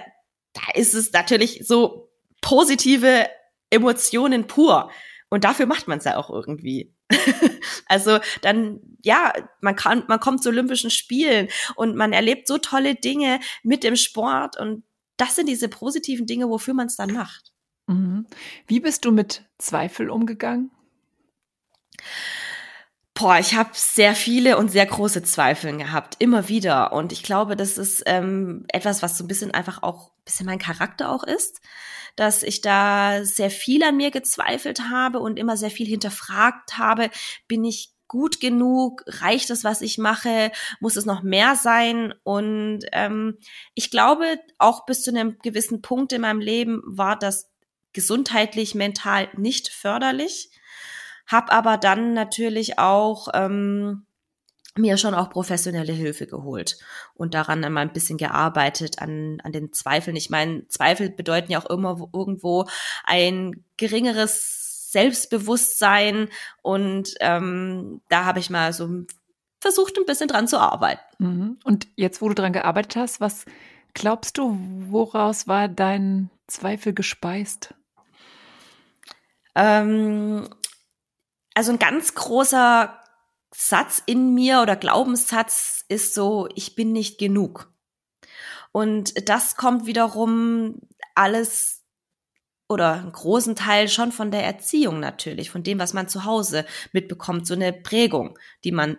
da 0.54 0.62
ist 0.74 0.94
es 0.94 1.12
natürlich 1.12 1.66
so 1.66 2.12
positive 2.42 3.28
Emotionen 3.70 4.48
pur. 4.48 4.92
Und 5.30 5.44
dafür 5.44 5.66
macht 5.68 5.88
man 5.88 6.00
es 6.00 6.06
ja 6.06 6.18
auch 6.18 6.30
irgendwie. 6.30 6.94
also 7.88 8.20
dann, 8.42 8.80
ja, 9.04 9.34
man 9.62 9.76
kann, 9.76 10.04
man 10.08 10.20
kommt 10.20 10.42
zu 10.42 10.50
Olympischen 10.50 10.90
Spielen 10.90 11.50
und 11.76 11.96
man 11.96 12.14
erlebt 12.14 12.48
so 12.48 12.58
tolle 12.58 12.96
Dinge 12.96 13.40
mit 13.64 13.84
dem 13.84 13.96
Sport 13.96 14.60
und 14.60 14.84
das 15.18 15.36
sind 15.36 15.50
diese 15.50 15.68
positiven 15.68 16.26
Dinge, 16.26 16.50
wofür 16.50 16.74
man 16.74 16.88
es 16.88 16.96
dann 16.96 17.14
macht. 17.14 17.52
Mhm. 17.88 18.26
Wie 18.68 18.80
bist 18.80 19.06
du 19.06 19.12
mit 19.12 19.44
Zweifel 19.58 20.10
umgegangen? 20.10 20.72
Boah, 23.14 23.38
ich 23.38 23.54
habe 23.54 23.72
sehr 23.74 24.16
viele 24.16 24.58
und 24.58 24.70
sehr 24.70 24.86
große 24.86 25.24
Zweifel 25.24 25.76
gehabt, 25.76 26.16
immer 26.20 26.48
wieder. 26.48 26.94
Und 26.94 27.12
ich 27.12 27.22
glaube, 27.22 27.58
das 27.58 27.78
ist 27.78 28.04
ähm, 28.06 28.64
etwas, 28.70 29.02
was 29.02 29.18
so 29.18 29.26
ein 29.26 29.28
bisschen 29.28 29.52
einfach 29.52 29.84
auch 29.84 30.12
ein 30.12 30.24
bisschen 30.24 30.46
mein 30.46 30.60
Charakter 30.60 31.12
auch 31.12 31.24
ist, 31.24 31.60
dass 32.16 32.44
ich 32.44 32.62
da 32.62 33.26
sehr 33.26 33.50
viel 33.50 33.84
an 33.84 33.98
mir 33.98 34.12
gezweifelt 34.12 34.90
habe 34.90 35.20
und 35.20 35.38
immer 35.38 35.58
sehr 35.58 35.72
viel 35.72 35.88
hinterfragt 35.88 36.78
habe, 36.78 37.10
bin 37.48 37.66
ich 37.66 37.94
gut 38.10 38.42
genug? 38.42 39.04
Reicht 39.08 39.50
es, 39.50 39.64
was 39.64 39.82
ich 39.82 39.98
mache? 39.98 40.52
Muss 40.82 40.98
es 40.98 41.06
noch 41.06 41.24
mehr 41.24 41.56
sein? 41.56 42.14
Und 42.24 42.82
ähm, 42.92 43.38
ich 43.76 43.92
glaube, 43.92 44.40
auch 44.58 44.86
bis 44.86 45.04
zu 45.04 45.12
einem 45.12 45.38
gewissen 45.40 45.82
Punkt 45.82 46.12
in 46.12 46.22
meinem 46.22 46.42
Leben 46.42 46.82
war 46.86 47.18
das 47.18 47.50
gesundheitlich, 47.94 48.76
mental 48.76 49.30
nicht 49.38 49.70
förderlich. 49.70 50.52
Hab 51.30 51.54
aber 51.54 51.78
dann 51.78 52.14
natürlich 52.14 52.80
auch 52.80 53.30
ähm, 53.34 54.06
mir 54.76 54.98
schon 54.98 55.14
auch 55.14 55.30
professionelle 55.30 55.94
Hilfe 55.94 56.28
geholt 56.28 56.78
und 57.14 57.34
daran 57.34 57.62
mal 57.72 57.82
ein 57.82 57.94
bisschen 57.94 58.18
gearbeitet 58.18 59.00
an, 59.00 59.40
an 59.44 59.52
den 59.52 59.72
Zweifeln. 59.74 60.16
Ich 60.16 60.30
meine, 60.30 60.68
Zweifel 60.68 61.10
bedeuten 61.10 61.52
ja 61.52 61.60
auch 61.62 61.70
immer 61.70 62.10
irgendwo 62.14 62.66
ein 63.04 63.64
geringeres 63.78 64.92
Selbstbewusstsein 64.92 66.30
und 66.62 67.14
ähm, 67.20 68.02
da 68.10 68.26
habe 68.26 68.40
ich 68.40 68.50
mal 68.50 68.74
so 68.74 68.90
versucht, 69.60 69.98
ein 69.98 70.06
bisschen 70.06 70.28
dran 70.28 70.48
zu 70.48 70.58
arbeiten. 70.60 71.02
Mhm. 71.20 71.60
Und 71.64 71.88
jetzt, 71.96 72.22
wo 72.22 72.30
du 72.30 72.36
dran 72.36 72.54
gearbeitet 72.54 72.96
hast, 72.96 73.22
was 73.22 73.46
glaubst 73.94 74.38
du, 74.38 74.58
woraus 74.90 75.48
war 75.48 75.68
dein 75.68 76.30
Zweifel 76.48 76.94
gespeist? 76.94 77.76
Ähm, 79.56 80.48
also 81.60 81.74
ein 81.74 81.80
ganz 81.80 82.16
großer 82.16 83.04
Satz 83.54 84.02
in 84.06 84.34
mir 84.34 84.62
oder 84.62 84.78
Glaubenssatz 84.78 85.84
ist 85.90 86.14
so, 86.14 86.48
ich 86.56 86.74
bin 86.74 86.94
nicht 86.94 87.20
genug. 87.20 87.74
Und 88.72 89.28
das 89.28 89.58
kommt 89.58 89.86
wiederum 89.86 90.80
alles 91.16 91.84
oder 92.70 92.94
einen 92.94 93.12
großen 93.12 93.58
Teil 93.58 93.90
schon 93.90 94.14
von 94.14 94.32
der 94.32 94.46
Erziehung 94.46 95.02
natürlich, 95.02 95.52
von 95.52 95.62
dem, 95.62 95.80
was 95.80 95.92
man 95.92 96.08
zu 96.08 96.24
Hause 96.24 96.66
mitbekommt, 96.94 97.46
so 97.46 97.56
eine 97.56 97.74
Prägung, 97.74 98.40
die 98.64 98.72
man 98.72 98.98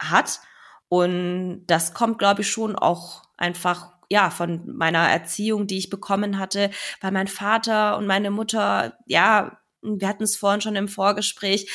hat. 0.00 0.38
Und 0.88 1.64
das 1.66 1.92
kommt, 1.92 2.20
glaube 2.20 2.42
ich, 2.42 2.50
schon 2.52 2.76
auch 2.76 3.24
einfach 3.36 3.94
ja 4.08 4.30
von 4.30 4.76
meiner 4.76 5.08
Erziehung, 5.08 5.66
die 5.66 5.78
ich 5.78 5.90
bekommen 5.90 6.38
hatte, 6.38 6.70
weil 7.00 7.10
mein 7.10 7.26
Vater 7.26 7.98
und 7.98 8.06
meine 8.06 8.30
Mutter, 8.30 8.96
ja, 9.06 9.59
wir 9.82 10.08
hatten 10.08 10.24
es 10.24 10.36
vorhin 10.36 10.60
schon 10.60 10.76
im 10.76 10.88
Vorgespräch, 10.88 11.70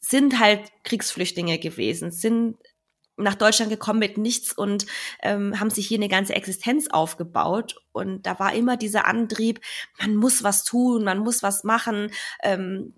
sind 0.00 0.38
halt 0.38 0.60
Kriegsflüchtlinge 0.84 1.58
gewesen, 1.58 2.12
sind 2.12 2.56
nach 3.16 3.34
Deutschland 3.34 3.70
gekommen 3.70 3.98
mit 3.98 4.18
nichts 4.18 4.52
und 4.52 4.86
ähm, 5.22 5.58
haben 5.58 5.70
sich 5.70 5.86
hier 5.86 5.98
eine 5.98 6.08
ganze 6.08 6.34
Existenz 6.34 6.88
aufgebaut. 6.88 7.76
Und 7.92 8.26
da 8.26 8.38
war 8.38 8.52
immer 8.52 8.76
dieser 8.76 9.06
Antrieb, 9.06 9.60
man 9.98 10.16
muss 10.16 10.42
was 10.42 10.64
tun, 10.64 11.04
man 11.04 11.18
muss 11.18 11.42
was 11.42 11.64
machen. 11.64 12.10
Ähm, 12.42 12.94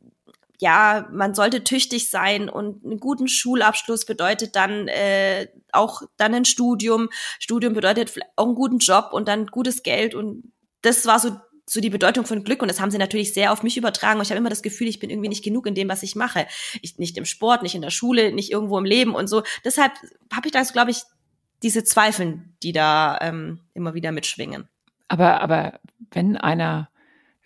ja, 0.60 1.08
man 1.12 1.34
sollte 1.34 1.62
tüchtig 1.62 2.10
sein 2.10 2.48
und 2.48 2.84
einen 2.84 2.98
guten 2.98 3.28
Schulabschluss 3.28 4.04
bedeutet 4.04 4.56
dann 4.56 4.88
äh, 4.88 5.46
auch 5.72 6.02
dann 6.16 6.34
ein 6.34 6.44
Studium. 6.44 7.10
Studium 7.38 7.74
bedeutet 7.74 8.12
auch 8.34 8.46
einen 8.46 8.56
guten 8.56 8.78
Job 8.78 9.10
und 9.12 9.28
dann 9.28 9.46
gutes 9.46 9.84
Geld 9.84 10.16
und 10.16 10.52
das 10.82 11.06
war 11.06 11.20
so 11.20 11.36
so 11.68 11.80
die 11.80 11.90
Bedeutung 11.90 12.24
von 12.24 12.44
Glück 12.44 12.62
und 12.62 12.68
das 12.68 12.80
haben 12.80 12.90
sie 12.90 12.98
natürlich 12.98 13.34
sehr 13.34 13.52
auf 13.52 13.62
mich 13.62 13.76
übertragen 13.76 14.18
und 14.18 14.24
ich 14.24 14.30
habe 14.30 14.38
immer 14.38 14.48
das 14.48 14.62
Gefühl, 14.62 14.88
ich 14.88 14.98
bin 14.98 15.10
irgendwie 15.10 15.28
nicht 15.28 15.44
genug 15.44 15.66
in 15.66 15.74
dem, 15.74 15.88
was 15.88 16.02
ich 16.02 16.16
mache. 16.16 16.46
Ich, 16.80 16.98
nicht 16.98 17.16
im 17.18 17.24
Sport, 17.24 17.62
nicht 17.62 17.74
in 17.74 17.82
der 17.82 17.90
Schule, 17.90 18.32
nicht 18.32 18.50
irgendwo 18.50 18.78
im 18.78 18.84
Leben 18.84 19.14
und 19.14 19.28
so. 19.28 19.42
Deshalb 19.64 19.92
habe 20.32 20.46
ich 20.46 20.52
da, 20.52 20.64
so, 20.64 20.72
glaube 20.72 20.90
ich, 20.90 21.02
diese 21.62 21.84
Zweifeln, 21.84 22.54
die 22.62 22.72
da 22.72 23.18
ähm, 23.20 23.60
immer 23.74 23.94
wieder 23.94 24.12
mitschwingen. 24.12 24.68
Aber, 25.08 25.40
aber 25.40 25.80
wenn 26.10 26.36
einer 26.36 26.88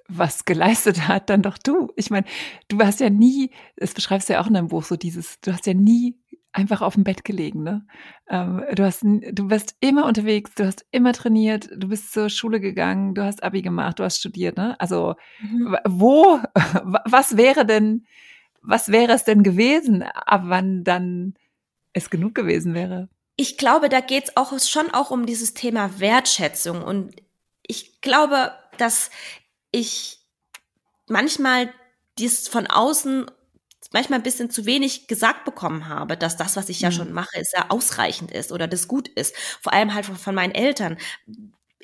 was 0.09 0.45
geleistet 0.45 1.09
hat, 1.09 1.31
dann 1.31 1.43
doch 1.43 1.59
du. 1.59 1.91
Ich 1.97 2.11
meine, 2.11 2.27
du 2.69 2.79
hast 2.81 3.01
ja 3.01 3.11
nie, 3.11 3.51
das 3.77 3.95
beschreibst 3.95 4.29
du 4.29 4.35
ja 4.35 4.43
auch 4.43 4.47
in 4.47 4.55
deinem 4.55 4.69
Buch, 4.69 4.85
so 4.85 4.97
dieses, 4.97 5.41
du 5.41 5.53
hast 5.53 5.67
ja 5.67 5.75
nie 5.75 6.17
einfach 6.53 6.83
auf 6.83 6.95
dem 6.95 7.05
Bett 7.05 7.25
gelegen. 7.25 7.63
Ne? 7.63 7.87
Ähm, 8.29 8.63
du, 8.75 8.85
hast, 8.85 9.03
du 9.03 9.49
bist 9.49 9.77
immer 9.81 10.07
unterwegs, 10.07 10.53
du 10.55 10.67
hast 10.67 10.85
immer 10.91 11.13
trainiert, 11.13 11.69
du 11.75 11.89
bist 11.89 12.13
zur 12.13 12.29
Schule 12.29 12.61
gegangen, 12.61 13.15
du 13.15 13.25
hast 13.25 13.43
Abi 13.43 13.63
gemacht, 13.63 13.99
du 13.99 14.05
hast 14.05 14.19
studiert. 14.19 14.57
Ne? 14.57 14.79
Also 14.79 15.15
mhm. 15.41 15.77
wo, 15.89 16.39
was 17.05 17.37
wäre 17.37 17.65
denn, 17.65 18.07
was 18.61 18.91
wäre 18.91 19.13
es 19.13 19.25
denn 19.25 19.43
gewesen, 19.43 20.03
ab 20.03 20.43
wann 20.45 20.85
dann 20.85 21.35
es 21.93 22.11
genug 22.11 22.35
gewesen 22.35 22.75
wäre? 22.75 23.09
Ich 23.37 23.57
glaube, 23.57 23.89
da 23.89 24.01
geht 24.01 24.25
es 24.25 24.37
auch 24.37 24.59
schon 24.61 24.91
auch 24.93 25.11
um 25.11 25.27
dieses 25.27 25.55
Thema 25.55 25.99
Wertschätzung. 26.01 26.83
Und 26.83 27.17
ich 27.67 28.03
glaube, 28.03 28.53
dass 28.77 29.11
ich 29.71 30.19
manchmal 31.09 31.73
dies 32.19 32.47
von 32.47 32.67
außen 32.67 33.31
manchmal 33.93 34.19
ein 34.19 34.25
bisschen 34.25 34.51
zu 34.51 34.67
wenig 34.67 35.07
gesagt 35.07 35.45
bekommen 35.45 35.89
habe, 35.89 36.17
dass 36.17 36.37
das, 36.37 36.57
was 36.57 36.69
ich 36.69 36.81
ja 36.81 36.91
mhm. 36.91 36.95
schon 36.95 37.13
mache, 37.13 37.39
ist 37.39 37.55
ja 37.57 37.67
ausreichend 37.69 38.31
ist 38.31 38.53
oder 38.53 38.67
das 38.67 38.89
gut 38.89 39.09
ist. 39.09 39.37
Vor 39.61 39.73
allem 39.73 39.95
halt 39.95 40.07
von 40.07 40.35
meinen 40.35 40.55
Eltern. 40.55 40.97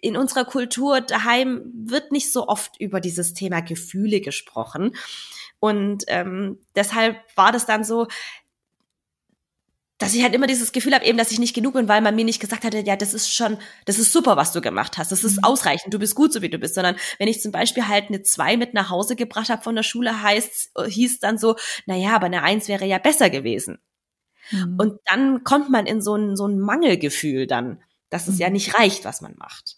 In 0.01 0.17
unserer 0.17 0.45
Kultur 0.45 1.01
daheim 1.01 1.73
wird 1.75 2.13
nicht 2.13 2.33
so 2.33 2.47
oft 2.47 2.81
über 2.81 3.01
dieses 3.01 3.35
Thema 3.35 3.61
Gefühle 3.61 4.21
gesprochen. 4.21 4.95
Und 5.61 6.05
ähm, 6.07 6.59
deshalb 6.77 7.17
war 7.35 7.51
das 7.51 7.67
dann 7.67 7.83
so, 7.83 8.07
dass 9.99 10.15
ich 10.15 10.23
halt 10.23 10.35
immer 10.35 10.47
dieses 10.47 10.71
Gefühl 10.71 10.95
habe, 10.95 11.05
eben, 11.05 11.19
dass 11.19 11.33
ich 11.33 11.41
nicht 11.41 11.55
genug 11.55 11.75
bin, 11.75 11.89
weil 11.89 12.01
man 12.01 12.15
mir 12.15 12.25
nicht 12.25 12.41
gesagt 12.41 12.65
hatte, 12.65 12.79
ja, 12.79 12.97
das 12.97 13.15
ist 13.15 13.35
schon, 13.35 13.59
das 13.85 13.99
ist 13.99 14.13
super, 14.13 14.37
was 14.37 14.53
du 14.53 14.61
gemacht 14.61 14.97
hast, 14.97 15.11
das 15.11 15.25
ist 15.25 15.39
mhm. 15.39 15.45
ausreichend, 15.45 15.93
du 15.93 15.99
bist 15.99 16.15
gut, 16.15 16.33
so 16.33 16.41
wie 16.41 16.49
du 16.49 16.59
bist, 16.59 16.77
sondern 16.77 16.97
wenn 17.19 17.29
ich 17.29 17.41
zum 17.43 17.51
Beispiel 17.51 17.87
halt 17.89 18.09
eine 18.09 18.23
zwei 18.23 18.57
mit 18.57 18.75
nach 18.75 18.91
Hause 18.91 19.17
gebracht 19.17 19.49
habe 19.49 19.63
von 19.63 19.75
der 19.75 19.83
Schule, 19.83 20.23
heißt, 20.23 20.71
hieß 20.87 21.19
dann 21.19 21.37
so, 21.37 21.57
na 21.87 21.97
ja, 21.97 22.15
aber 22.15 22.27
eine 22.27 22.43
eins 22.43 22.69
wäre 22.69 22.87
ja 22.87 22.99
besser 22.99 23.29
gewesen. 23.29 23.79
Mhm. 24.53 24.77
Und 24.79 25.01
dann 25.05 25.43
kommt 25.43 25.69
man 25.69 25.87
in 25.87 26.01
so 26.01 26.15
ein, 26.15 26.37
so 26.37 26.47
ein 26.47 26.61
Mangelgefühl 26.61 27.49
dann, 27.49 27.83
dass 28.09 28.29
es 28.29 28.37
mhm. 28.37 28.41
ja 28.41 28.51
nicht 28.51 28.79
reicht, 28.79 29.05
was 29.05 29.21
man 29.21 29.35
macht. 29.37 29.77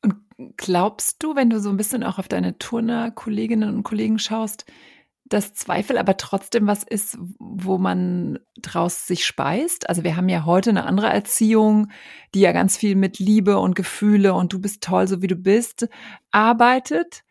Und 0.00 0.16
glaubst 0.56 1.22
du, 1.22 1.36
wenn 1.36 1.50
du 1.50 1.60
so 1.60 1.68
ein 1.68 1.76
bisschen 1.76 2.02
auch 2.02 2.18
auf 2.18 2.28
deine 2.28 2.58
Turner-Kolleginnen 2.58 3.74
und 3.74 3.82
Kollegen 3.82 4.18
schaust, 4.18 4.64
dass 5.26 5.54
Zweifel 5.54 5.96
aber 5.96 6.16
trotzdem 6.16 6.66
was 6.66 6.82
ist, 6.82 7.18
wo 7.38 7.78
man 7.78 8.38
draus 8.60 9.06
sich 9.06 9.24
speist. 9.24 9.88
Also 9.88 10.04
wir 10.04 10.16
haben 10.16 10.28
ja 10.28 10.44
heute 10.44 10.70
eine 10.70 10.84
andere 10.84 11.08
Erziehung, 11.08 11.90
die 12.34 12.40
ja 12.40 12.52
ganz 12.52 12.76
viel 12.76 12.94
mit 12.94 13.18
Liebe 13.18 13.58
und 13.58 13.74
Gefühle 13.74 14.34
und 14.34 14.52
du 14.52 14.60
bist 14.60 14.82
toll, 14.82 15.08
so 15.08 15.22
wie 15.22 15.26
du 15.26 15.36
bist, 15.36 15.88
arbeitet. 16.30 17.24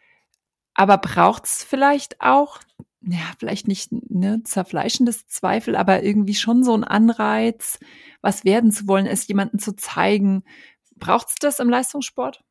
Aber 0.74 0.98
braucht's 0.98 1.64
vielleicht 1.64 2.20
auch, 2.20 2.60
ja, 3.02 3.20
vielleicht 3.38 3.68
nicht 3.68 3.92
ne, 3.92 4.42
zerfleischendes 4.44 5.28
Zweifel, 5.28 5.76
aber 5.76 6.02
irgendwie 6.02 6.36
schon 6.36 6.64
so 6.64 6.74
ein 6.76 6.84
Anreiz, 6.84 7.80
was 8.22 8.44
werden 8.44 8.72
zu 8.72 8.88
wollen, 8.88 9.06
es 9.06 9.28
jemanden 9.28 9.60
zu 9.60 9.76
zeigen. 9.76 10.44
Braucht's 10.96 11.36
das 11.36 11.60
im 11.60 11.70
Leistungssport? 11.70 12.44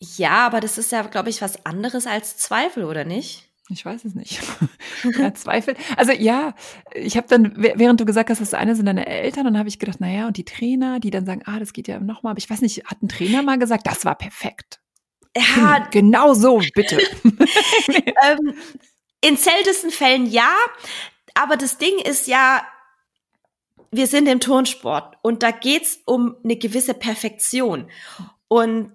Ja, 0.00 0.46
aber 0.46 0.60
das 0.60 0.78
ist 0.78 0.92
ja, 0.92 1.02
glaube 1.02 1.28
ich, 1.28 1.42
was 1.42 1.66
anderes 1.66 2.06
als 2.06 2.36
Zweifel, 2.38 2.84
oder 2.84 3.04
nicht? 3.04 3.50
Ich 3.68 3.84
weiß 3.84 4.04
es 4.04 4.14
nicht. 4.14 4.40
ja, 5.18 5.32
Zweifel. 5.34 5.76
Also 5.96 6.12
ja, 6.12 6.54
ich 6.94 7.16
habe 7.16 7.28
dann, 7.28 7.54
während 7.56 8.00
du 8.00 8.04
gesagt 8.04 8.30
hast, 8.30 8.40
das 8.40 8.54
eine 8.54 8.74
sind 8.74 8.86
deine 8.86 9.06
Eltern, 9.06 9.44
dann 9.44 9.58
habe 9.58 9.68
ich 9.68 9.78
gedacht, 9.78 10.00
naja, 10.00 10.26
und 10.26 10.36
die 10.36 10.44
Trainer, 10.44 10.98
die 10.98 11.10
dann 11.10 11.26
sagen, 11.26 11.42
ah, 11.44 11.58
das 11.60 11.72
geht 11.72 11.86
ja 11.86 12.00
nochmal. 12.00 12.32
Aber 12.32 12.38
ich 12.38 12.50
weiß 12.50 12.62
nicht, 12.62 12.84
hat 12.86 13.02
ein 13.02 13.08
Trainer 13.08 13.42
mal 13.42 13.58
gesagt, 13.58 13.86
das 13.86 14.04
war 14.04 14.16
perfekt. 14.16 14.80
Ja, 15.36 15.76
hm, 15.76 15.86
genau 15.92 16.34
so, 16.34 16.60
bitte. 16.74 16.98
ähm, 17.22 18.54
in 19.20 19.36
seltensten 19.36 19.90
Fällen 19.90 20.26
ja, 20.26 20.52
aber 21.34 21.56
das 21.56 21.78
Ding 21.78 21.98
ist 21.98 22.26
ja, 22.26 22.64
wir 23.92 24.06
sind 24.06 24.26
im 24.26 24.40
Turnsport 24.40 25.16
und 25.22 25.42
da 25.42 25.50
geht's 25.50 26.00
um 26.06 26.36
eine 26.42 26.56
gewisse 26.56 26.94
Perfektion. 26.94 27.88
Und 28.48 28.92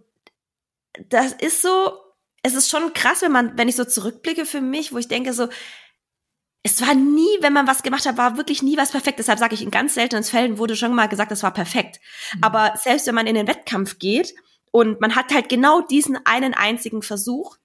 das 1.10 1.34
ist 1.34 1.62
so, 1.62 1.94
es 2.44 2.54
ist 2.54 2.70
schon 2.70 2.94
krass, 2.94 3.22
wenn 3.22 3.32
man, 3.32 3.58
wenn 3.58 3.68
ich 3.68 3.76
so 3.76 3.86
zurückblicke 3.86 4.46
für 4.46 4.62
mich, 4.62 4.94
wo 4.94 4.98
ich 4.98 5.08
denke 5.08 5.34
so, 5.34 5.48
es 6.64 6.82
war 6.82 6.96
nie, 6.96 7.38
wenn 7.42 7.54
man 7.54 7.68
was 7.68 7.84
gemacht 7.84 8.08
hat, 8.08 8.18
war 8.18 8.38
wirklich 8.38 8.64
nie 8.64 8.76
was 8.76 8.92
perfekt. 8.92 9.20
Deshalb 9.20 9.38
sage 9.38 9.54
ich, 9.54 9.62
in 9.62 9.70
ganz 9.70 9.94
seltenen 9.94 10.24
Fällen 10.24 10.58
wurde 10.58 10.76
schon 10.76 10.96
mal 10.96 11.08
gesagt, 11.08 11.30
das 11.30 11.44
war 11.44 11.54
perfekt. 11.54 12.00
Mhm. 12.34 12.44
Aber 12.44 12.74
selbst 12.76 13.06
wenn 13.06 13.14
man 13.14 13.28
in 13.28 13.36
den 13.36 13.48
Wettkampf 13.48 14.00
geht 14.00 14.34
und 14.72 15.00
man 15.00 15.16
hat 15.16 15.32
halt 15.32 15.48
genau 15.48 15.82
diesen 15.82 16.18
einen 16.26 16.56
einzigen 16.56 17.04
Versuch 17.04 17.58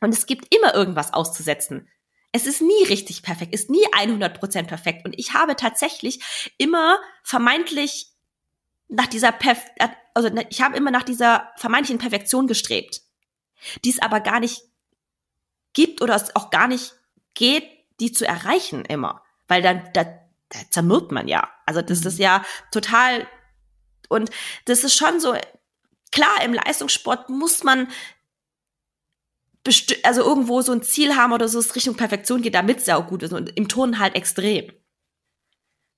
und 0.00 0.12
es 0.12 0.26
gibt 0.26 0.54
immer 0.54 0.74
irgendwas 0.74 1.14
auszusetzen. 1.14 1.88
Es 2.32 2.46
ist 2.46 2.60
nie 2.60 2.84
richtig 2.88 3.22
perfekt, 3.22 3.54
ist 3.54 3.70
nie 3.70 3.86
100% 3.86 4.64
perfekt. 4.64 5.06
Und 5.06 5.18
ich 5.18 5.32
habe 5.32 5.56
tatsächlich 5.56 6.52
immer 6.58 6.98
vermeintlich 7.22 8.08
nach 8.88 9.06
dieser 9.06 9.32
Perf 9.32 9.64
also 10.14 10.30
ne, 10.30 10.46
ich 10.48 10.62
habe 10.62 10.76
immer 10.76 10.90
nach 10.90 11.02
dieser 11.02 11.52
vermeintlichen 11.56 11.98
Perfektion 11.98 12.46
gestrebt, 12.46 13.02
die 13.84 13.90
es 13.90 14.00
aber 14.00 14.20
gar 14.20 14.40
nicht 14.40 14.62
gibt 15.74 16.00
oder 16.00 16.14
es 16.14 16.34
auch 16.34 16.50
gar 16.50 16.68
nicht 16.68 16.94
geht, 17.34 17.64
die 18.00 18.12
zu 18.12 18.26
erreichen 18.26 18.84
immer, 18.86 19.22
weil 19.46 19.60
dann 19.60 19.90
da, 19.92 20.04
da 20.04 20.58
zermürbt 20.70 21.12
man 21.12 21.28
ja. 21.28 21.50
Also 21.66 21.82
das 21.82 22.04
ist 22.06 22.16
mhm. 22.16 22.22
ja 22.22 22.44
total 22.72 23.26
und 24.08 24.30
das 24.64 24.84
ist 24.84 24.96
schon 24.96 25.20
so 25.20 25.34
klar 26.12 26.42
im 26.42 26.54
Leistungssport 26.54 27.28
muss 27.28 27.62
man 27.62 27.88
also 30.04 30.22
irgendwo 30.22 30.62
so 30.62 30.72
ein 30.72 30.82
Ziel 30.82 31.16
haben 31.16 31.32
oder 31.32 31.48
so, 31.48 31.58
es 31.58 31.74
Richtung 31.74 31.96
Perfektion 31.96 32.40
geht, 32.40 32.54
damit 32.54 32.78
es 32.78 32.86
ja 32.86 32.96
auch 32.96 33.06
gut 33.06 33.22
ist. 33.24 33.32
Und 33.32 33.50
im 33.56 33.68
Turnen 33.68 33.98
halt 33.98 34.14
extrem. 34.14 34.72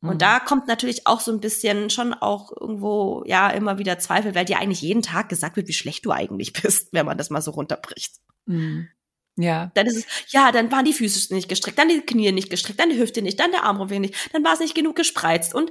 Und 0.01 0.15
mhm. 0.15 0.19
da 0.19 0.39
kommt 0.39 0.69
natürlich 0.69 1.07
auch 1.07 1.21
so 1.21 1.33
ein 1.33 1.41
bisschen 1.41 1.91
schon 1.91 2.15
auch 2.15 2.53
irgendwo, 2.59 3.25
ja, 3.27 3.51
immer 3.51 3.79
wieder 3.79 3.99
Zweifel, 3.99 4.35
weil 4.35 4.45
dir 4.45 4.59
eigentlich 4.59 4.81
jeden 4.81 5.03
Tag 5.03 5.29
gesagt 5.29 5.57
wird, 5.57 5.67
wie 5.67 5.73
schlecht 5.73 6.07
du 6.07 6.13
eigentlich 6.13 6.53
bist, 6.63 6.93
wenn 6.93 7.07
man 7.07 7.19
das 7.19 7.31
mal 7.31 7.43
so 7.43 7.51
runterbricht. 7.51 8.17
Mhm. 8.47 8.89
Ja. 9.37 9.71
Dann 9.75 9.87
ist 9.87 9.97
es, 9.99 10.33
ja, 10.33 10.51
dann 10.51 10.71
waren 10.73 10.85
die 10.85 10.93
Füße 10.93 11.33
nicht 11.33 11.49
gestreckt, 11.49 11.79
dann 11.79 11.89
die 11.89 12.01
Knie 12.01 12.33
nicht 12.33 12.51
gestreckt, 12.51 12.81
dann 12.81 12.91
die 12.91 12.99
Hüfte 12.99 13.23
nicht, 13.23 13.39
dann 13.39 13.53
der 13.53 13.63
Armrumpf 13.65 13.93
nicht, 13.93 14.33
dann 14.33 14.45
war 14.45 14.55
es 14.55 14.61
nicht 14.61 14.75
genug 14.75 14.97
gespreizt. 14.97 15.55
Und 15.55 15.71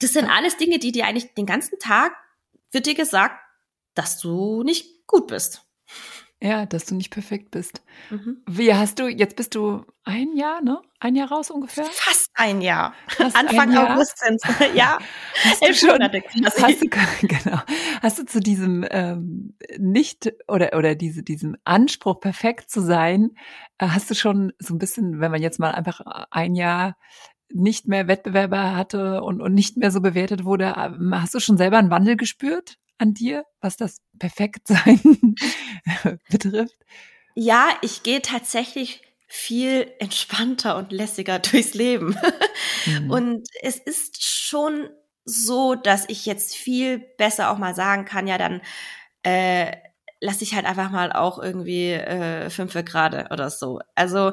das 0.00 0.12
sind 0.12 0.28
alles 0.28 0.56
Dinge, 0.56 0.78
die 0.78 0.90
dir 0.90 1.06
eigentlich 1.06 1.34
den 1.34 1.46
ganzen 1.46 1.78
Tag 1.78 2.12
wird 2.72 2.86
dir 2.86 2.94
gesagt, 2.94 3.36
dass 3.94 4.18
du 4.18 4.62
nicht 4.64 5.06
gut 5.06 5.28
bist. 5.28 5.64
Ja, 6.42 6.66
dass 6.66 6.86
du 6.86 6.96
nicht 6.96 7.10
perfekt 7.10 7.52
bist. 7.52 7.82
Mhm. 8.10 8.42
Wie 8.48 8.74
hast 8.74 8.98
du, 8.98 9.06
jetzt 9.06 9.36
bist 9.36 9.54
du 9.54 9.84
ein 10.02 10.34
Jahr, 10.34 10.60
ne? 10.60 10.82
Ein 10.98 11.14
Jahr 11.14 11.30
raus 11.30 11.52
ungefähr? 11.52 11.84
Fast 11.84 12.30
ein 12.34 12.60
Jahr. 12.60 12.94
Fast 13.06 13.36
Anfang 13.36 13.70
ein 13.70 13.72
Jahr? 13.72 13.94
August 13.94 14.18
sind 14.18 14.40
Ja, 14.74 14.98
hast 15.44 15.62
elf 15.62 15.80
Monate 15.84 16.20
Hast 16.44 16.82
du, 16.82 16.88
genau. 17.28 17.60
Hast 18.02 18.18
du 18.18 18.24
zu 18.24 18.40
diesem 18.40 18.84
ähm, 18.90 19.54
nicht 19.78 20.32
oder, 20.48 20.76
oder 20.76 20.96
diese, 20.96 21.22
diesem 21.22 21.56
Anspruch, 21.62 22.18
perfekt 22.18 22.70
zu 22.70 22.80
sein, 22.80 23.36
äh, 23.78 23.86
hast 23.86 24.10
du 24.10 24.16
schon 24.16 24.52
so 24.58 24.74
ein 24.74 24.78
bisschen, 24.78 25.20
wenn 25.20 25.30
man 25.30 25.42
jetzt 25.42 25.60
mal 25.60 25.70
einfach 25.70 26.00
ein 26.32 26.56
Jahr 26.56 26.96
nicht 27.52 27.86
mehr 27.86 28.08
Wettbewerber 28.08 28.74
hatte 28.74 29.22
und, 29.22 29.40
und 29.40 29.54
nicht 29.54 29.76
mehr 29.76 29.92
so 29.92 30.00
bewertet 30.00 30.44
wurde, 30.44 30.74
ähm, 30.76 31.12
hast 31.14 31.34
du 31.34 31.38
schon 31.38 31.56
selber 31.56 31.78
einen 31.78 31.90
Wandel 31.90 32.16
gespürt? 32.16 32.78
An 32.98 33.14
dir, 33.14 33.44
was 33.60 33.76
das 33.76 33.98
Perfektsein 34.18 35.36
betrifft? 36.30 36.76
Ja, 37.34 37.70
ich 37.82 38.02
gehe 38.02 38.22
tatsächlich 38.22 39.02
viel 39.26 39.90
entspannter 39.98 40.76
und 40.76 40.92
lässiger 40.92 41.38
durchs 41.38 41.74
Leben. 41.74 42.16
Mhm. 42.86 43.10
Und 43.10 43.48
es 43.62 43.76
ist 43.76 44.24
schon 44.24 44.90
so, 45.24 45.74
dass 45.74 46.08
ich 46.08 46.26
jetzt 46.26 46.54
viel 46.54 46.98
besser 46.98 47.50
auch 47.50 47.58
mal 47.58 47.74
sagen 47.74 48.04
kann, 48.04 48.26
ja, 48.26 48.38
dann 48.38 48.60
äh, 49.22 49.72
lasse 50.20 50.44
ich 50.44 50.54
halt 50.54 50.66
einfach 50.66 50.90
mal 50.90 51.12
auch 51.12 51.38
irgendwie 51.38 51.92
äh, 51.92 52.50
fünfe 52.50 52.84
gerade 52.84 53.28
oder 53.30 53.50
so. 53.50 53.80
Also, 53.94 54.32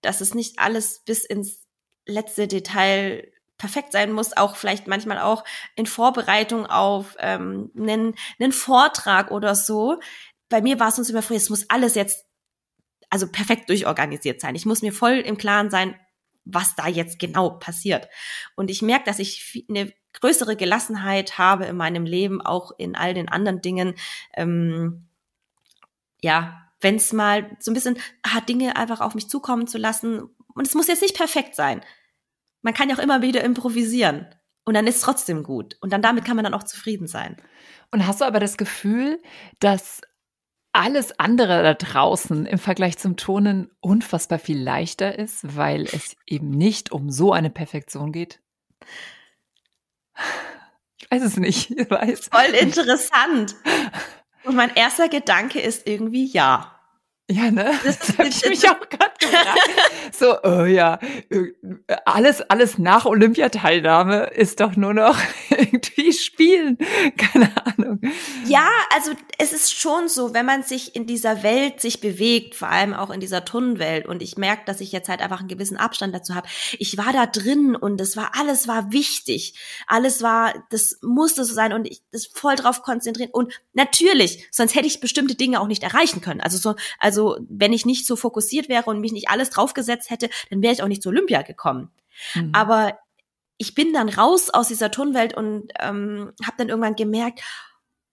dass 0.00 0.20
es 0.20 0.34
nicht 0.34 0.58
alles 0.58 1.02
bis 1.04 1.24
ins 1.24 1.62
letzte 2.06 2.48
Detail 2.48 3.30
perfekt 3.62 3.92
sein 3.92 4.10
muss, 4.10 4.36
auch 4.36 4.56
vielleicht 4.56 4.88
manchmal 4.88 5.20
auch 5.20 5.44
in 5.76 5.86
Vorbereitung 5.86 6.66
auf 6.66 7.16
ähm, 7.20 7.70
einen, 7.78 8.16
einen 8.40 8.50
Vortrag 8.50 9.30
oder 9.30 9.54
so. 9.54 10.00
Bei 10.48 10.60
mir 10.60 10.80
war 10.80 10.88
es 10.88 10.98
uns 10.98 11.08
immer 11.10 11.22
früher, 11.22 11.36
es 11.36 11.48
muss 11.48 11.70
alles 11.70 11.94
jetzt 11.94 12.26
also 13.08 13.30
perfekt 13.30 13.70
durchorganisiert 13.70 14.40
sein. 14.40 14.56
Ich 14.56 14.66
muss 14.66 14.82
mir 14.82 14.92
voll 14.92 15.12
im 15.12 15.38
Klaren 15.38 15.70
sein, 15.70 15.94
was 16.44 16.74
da 16.74 16.88
jetzt 16.88 17.20
genau 17.20 17.50
passiert. 17.50 18.08
Und 18.56 18.68
ich 18.68 18.82
merke, 18.82 19.04
dass 19.04 19.20
ich 19.20 19.64
eine 19.68 19.92
größere 20.14 20.56
Gelassenheit 20.56 21.38
habe 21.38 21.66
in 21.66 21.76
meinem 21.76 22.04
Leben, 22.04 22.40
auch 22.40 22.72
in 22.78 22.96
all 22.96 23.14
den 23.14 23.28
anderen 23.28 23.60
Dingen. 23.60 23.94
Ähm, 24.34 25.06
ja, 26.20 26.68
wenn 26.80 26.96
es 26.96 27.12
mal 27.12 27.56
so 27.60 27.70
ein 27.70 27.74
bisschen 27.74 27.96
hat, 28.26 28.48
Dinge 28.48 28.74
einfach 28.74 29.00
auf 29.00 29.14
mich 29.14 29.28
zukommen 29.28 29.68
zu 29.68 29.78
lassen. 29.78 30.22
Und 30.52 30.66
es 30.66 30.74
muss 30.74 30.88
jetzt 30.88 31.02
nicht 31.02 31.16
perfekt 31.16 31.54
sein 31.54 31.80
man 32.62 32.74
kann 32.74 32.88
ja 32.88 32.96
auch 32.96 33.02
immer 33.02 33.22
wieder 33.22 33.44
improvisieren. 33.44 34.26
Und 34.64 34.74
dann 34.74 34.86
ist 34.86 34.96
es 34.96 35.02
trotzdem 35.02 35.42
gut. 35.42 35.76
Und 35.80 35.92
dann 35.92 36.02
damit 36.02 36.24
kann 36.24 36.36
man 36.36 36.44
dann 36.44 36.54
auch 36.54 36.62
zufrieden 36.62 37.08
sein. 37.08 37.36
Und 37.90 38.06
hast 38.06 38.20
du 38.20 38.24
aber 38.24 38.40
das 38.40 38.56
Gefühl, 38.56 39.20
dass 39.58 40.00
alles 40.72 41.18
andere 41.18 41.62
da 41.62 41.74
draußen 41.74 42.46
im 42.46 42.58
Vergleich 42.58 42.96
zum 42.96 43.16
Tonen 43.16 43.70
unfassbar 43.80 44.38
viel 44.38 44.58
leichter 44.58 45.18
ist, 45.18 45.56
weil 45.56 45.82
es 45.82 46.16
eben 46.26 46.50
nicht 46.50 46.92
um 46.92 47.10
so 47.10 47.32
eine 47.32 47.50
Perfektion 47.50 48.12
geht? 48.12 48.40
Ich 50.98 51.10
weiß 51.10 51.22
es 51.22 51.36
nicht. 51.36 51.70
Ich 51.72 51.90
weiß. 51.90 52.30
Voll 52.32 52.54
interessant. 52.54 53.54
Und 54.44 54.54
mein 54.54 54.74
erster 54.74 55.08
Gedanke 55.08 55.60
ist 55.60 55.86
irgendwie 55.86 56.26
ja. 56.26 56.71
Ja, 57.32 57.50
ne? 57.50 57.72
Das, 57.84 57.98
das 57.98 58.18
habe 58.18 58.28
ich 58.28 58.44
mich 58.46 58.68
auch 58.68 58.78
gerade 58.88 59.12
gefragt. 59.18 59.70
so, 60.12 60.36
oh 60.42 60.64
ja, 60.64 60.98
alles, 62.04 62.42
alles 62.42 62.78
nach 62.78 63.06
Olympiateilnahme 63.06 64.24
ist 64.34 64.60
doch 64.60 64.76
nur 64.76 64.92
noch 64.92 65.16
irgendwie 65.50 66.12
spielen. 66.12 66.76
Keine 67.16 67.52
Ahnung. 67.64 68.00
Ja, 68.46 68.68
also 68.94 69.12
es 69.38 69.52
ist 69.52 69.72
schon 69.72 70.08
so, 70.08 70.34
wenn 70.34 70.44
man 70.44 70.62
sich 70.62 70.94
in 70.94 71.06
dieser 71.06 71.42
Welt 71.42 71.80
sich 71.80 72.00
bewegt, 72.00 72.54
vor 72.54 72.68
allem 72.68 72.92
auch 72.92 73.10
in 73.10 73.20
dieser 73.20 73.44
Tunnelwelt, 73.44 74.06
und 74.06 74.20
ich 74.20 74.36
merke, 74.36 74.62
dass 74.66 74.80
ich 74.80 74.92
jetzt 74.92 75.08
halt 75.08 75.22
einfach 75.22 75.40
einen 75.40 75.48
gewissen 75.48 75.78
Abstand 75.78 76.14
dazu 76.14 76.34
habe. 76.34 76.48
Ich 76.78 76.98
war 76.98 77.12
da 77.12 77.26
drin 77.26 77.76
und 77.76 78.00
es 78.00 78.16
war, 78.16 78.32
alles 78.38 78.68
war 78.68 78.92
wichtig. 78.92 79.58
Alles 79.86 80.22
war, 80.22 80.52
das 80.70 80.98
musste 81.02 81.44
so 81.44 81.54
sein 81.54 81.72
und 81.72 81.86
ich 81.86 82.02
das 82.10 82.26
voll 82.26 82.56
drauf 82.56 82.82
konzentrieren. 82.82 83.30
Und 83.32 83.54
natürlich, 83.72 84.46
sonst 84.50 84.74
hätte 84.74 84.86
ich 84.86 85.00
bestimmte 85.00 85.34
Dinge 85.34 85.60
auch 85.60 85.66
nicht 85.66 85.82
erreichen 85.82 86.20
können. 86.20 86.40
Also 86.40 86.58
so, 86.58 86.74
also 86.98 87.21
wenn 87.48 87.72
ich 87.72 87.86
nicht 87.86 88.06
so 88.06 88.16
fokussiert 88.16 88.68
wäre 88.68 88.88
und 88.90 89.00
mich 89.00 89.12
nicht 89.12 89.28
alles 89.28 89.50
draufgesetzt 89.50 90.10
hätte, 90.10 90.30
dann 90.50 90.62
wäre 90.62 90.72
ich 90.72 90.82
auch 90.82 90.88
nicht 90.88 91.02
zu 91.02 91.08
Olympia 91.08 91.42
gekommen. 91.42 91.90
Mhm. 92.34 92.50
Aber 92.52 92.98
ich 93.58 93.74
bin 93.74 93.92
dann 93.92 94.08
raus 94.08 94.50
aus 94.50 94.68
dieser 94.68 94.90
Turnwelt 94.90 95.34
und 95.34 95.72
ähm, 95.78 96.32
habe 96.44 96.56
dann 96.58 96.68
irgendwann 96.68 96.96
gemerkt, 96.96 97.42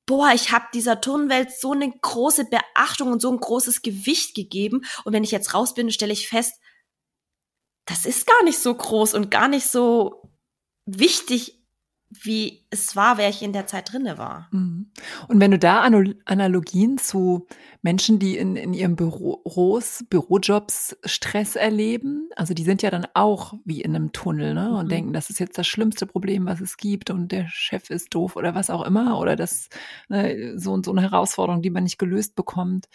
boah, 0.06 0.32
ich 0.34 0.52
habe 0.52 0.66
dieser 0.74 1.02
Turnwelt 1.02 1.52
so 1.52 1.72
eine 1.72 1.92
große 1.92 2.46
Beachtung 2.46 3.12
und 3.12 3.22
so 3.22 3.32
ein 3.32 3.40
großes 3.40 3.82
Gewicht 3.82 4.36
gegeben. 4.36 4.82
Und 5.04 5.14
wenn 5.14 5.24
ich 5.24 5.32
jetzt 5.32 5.54
raus 5.54 5.74
bin, 5.74 5.92
stelle 5.92 6.14
ich 6.14 6.28
fest, 6.28 6.60
das 7.86 8.06
ist 8.06 8.28
gar 8.28 8.44
nicht 8.44 8.60
so 8.60 8.74
groß 8.74 9.14
und 9.14 9.32
gar 9.32 9.48
nicht 9.48 9.68
so 9.68 10.32
wichtig, 10.86 11.59
wie 12.12 12.66
es 12.72 12.96
war, 12.96 13.20
wer 13.20 13.30
ich 13.30 13.44
in 13.44 13.54
der 13.54 13.68
Zeit 13.68 13.94
drinne 13.94 14.18
war. 14.18 14.48
Mhm. 14.52 14.90
Und 15.28 15.40
wenn 15.40 15.52
du 15.52 15.60
da 15.60 15.82
Analogien 15.82 16.98
zu 16.98 17.48
Menschen, 17.84 18.18
die 18.18 18.36
in, 18.36 18.56
in 18.56 18.74
ihren 18.74 18.96
Büros, 18.96 20.04
Bürojobs 20.10 20.98
Stress 21.06 21.56
erleben, 21.56 22.30
also 22.36 22.56
die 22.56 22.64
sind 22.64 22.82
ja 22.82 22.90
dann 22.90 23.06
auch 23.14 23.54
wie 23.64 23.82
in 23.82 23.96
einem 23.96 24.12
Tunnel 24.12 24.56
ne? 24.56 24.76
und 24.76 24.86
mhm. 24.86 24.90
denken, 24.90 25.14
das 25.14 25.30
ist 25.30 25.40
jetzt 25.40 25.60
das 25.60 25.68
schlimmste 25.68 26.08
Problem, 26.08 26.48
was 26.48 26.62
es 26.62 26.78
gibt 26.78 27.12
und 27.12 27.32
der 27.32 27.48
Chef 27.48 27.92
ist 27.92 28.14
doof 28.16 28.36
oder 28.36 28.56
was 28.56 28.72
auch 28.72 28.86
immer 28.86 29.20
oder 29.20 29.36
das 29.36 29.70
ne, 30.08 30.58
so 30.58 30.74
und 30.74 30.86
so 30.86 30.92
eine 30.92 31.04
Herausforderung, 31.04 31.62
die 31.62 31.70
man 31.70 31.84
nicht 31.84 32.00
gelöst 32.00 32.36
bekommt. 32.36 32.88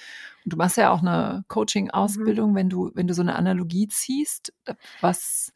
Und 0.45 0.53
du 0.53 0.57
machst 0.57 0.77
ja 0.77 0.91
auch 0.91 1.03
eine 1.03 1.45
Coaching-Ausbildung, 1.47 2.51
mhm. 2.51 2.57
wenn 2.57 2.69
du 2.69 2.91
wenn 2.95 3.07
du 3.07 3.15
so 3.15 3.23
eine 3.23 3.37
Analogie 3.37 3.87
ziehst, 3.87 4.53
was 5.01 5.54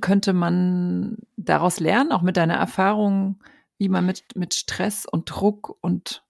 könnte 0.00 0.32
man 0.32 1.18
daraus 1.36 1.80
lernen, 1.80 2.12
auch 2.12 2.22
mit 2.22 2.36
deiner 2.36 2.54
Erfahrung, 2.54 3.42
wie 3.78 3.88
man 3.88 4.06
mit, 4.06 4.24
mit 4.34 4.54
Stress 4.54 5.06
und 5.06 5.26
Druck 5.26 5.76
und 5.80 6.24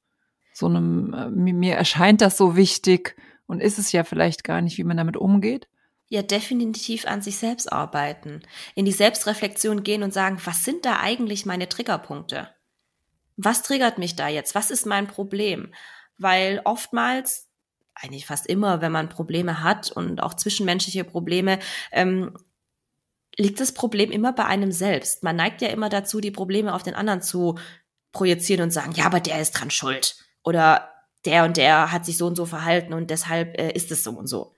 so 0.53 0.67
einem, 0.67 1.15
äh, 1.15 1.31
mir 1.31 1.75
erscheint 1.75 2.21
das 2.21 2.37
so 2.37 2.57
wichtig 2.57 3.17
und 3.47 3.61
ist 3.61 3.79
es 3.79 3.93
ja 3.93 4.05
vielleicht 4.05 4.45
gar 4.45 4.61
nicht, 4.61 4.79
wie 4.79 4.85
man 4.85 4.97
damit 4.97 5.17
umgeht? 5.17 5.69
Ja, 6.09 6.23
definitiv 6.23 7.07
an 7.07 7.23
sich 7.23 7.39
selbst 7.39 7.73
arbeiten, 7.73 8.43
in 8.75 8.85
die 8.85 8.93
Selbstreflexion 8.93 9.83
gehen 9.83 10.03
und 10.03 10.13
sagen, 10.13 10.39
was 10.45 10.65
sind 10.65 10.85
da 10.85 11.01
eigentlich 11.01 11.47
meine 11.47 11.69
Triggerpunkte? 11.69 12.49
Was 13.37 13.63
triggert 13.63 13.99
mich 13.99 14.15
da 14.15 14.29
jetzt? 14.29 14.55
Was 14.55 14.71
ist 14.71 14.87
mein 14.87 15.09
Problem? 15.09 15.73
Weil 16.19 16.61
oftmals, 16.65 17.49
eigentlich 17.95 18.27
fast 18.27 18.47
immer, 18.47 18.81
wenn 18.81 18.93
man 18.93 19.09
Probleme 19.09 19.63
hat 19.63 19.91
und 19.91 20.23
auch 20.23 20.35
zwischenmenschliche 20.35 21.05
Probleme, 21.05 21.59
ähm, 21.91 22.37
liegt 23.37 23.61
das 23.61 23.73
Problem 23.73 24.11
immer 24.11 24.33
bei 24.33 24.45
einem 24.45 24.73
selbst. 24.73 25.23
Man 25.23 25.37
neigt 25.37 25.63
ja 25.63 25.69
immer 25.69 25.89
dazu, 25.89 26.21
die 26.21 26.31
Probleme 26.31 26.75
auf 26.75 26.83
den 26.83 26.95
anderen 26.95 27.23
zu 27.23 27.59
projizieren 28.13 28.63
und 28.63 28.71
sagen, 28.71 28.93
ja, 28.93 29.07
aber 29.07 29.21
der 29.21 29.41
ist 29.41 29.53
dran 29.53 29.71
schuld. 29.71 30.17
Oder 30.43 30.91
der 31.25 31.45
und 31.45 31.57
der 31.57 31.91
hat 31.93 32.05
sich 32.05 32.17
so 32.17 32.27
und 32.27 32.37
so 32.37 32.47
verhalten 32.47 32.93
und 32.93 33.11
deshalb 33.11 33.59
äh, 33.59 33.73
ist 33.73 33.91
es 33.91 34.05
so 34.05 34.13
und 34.13 34.27
so. 34.27 34.55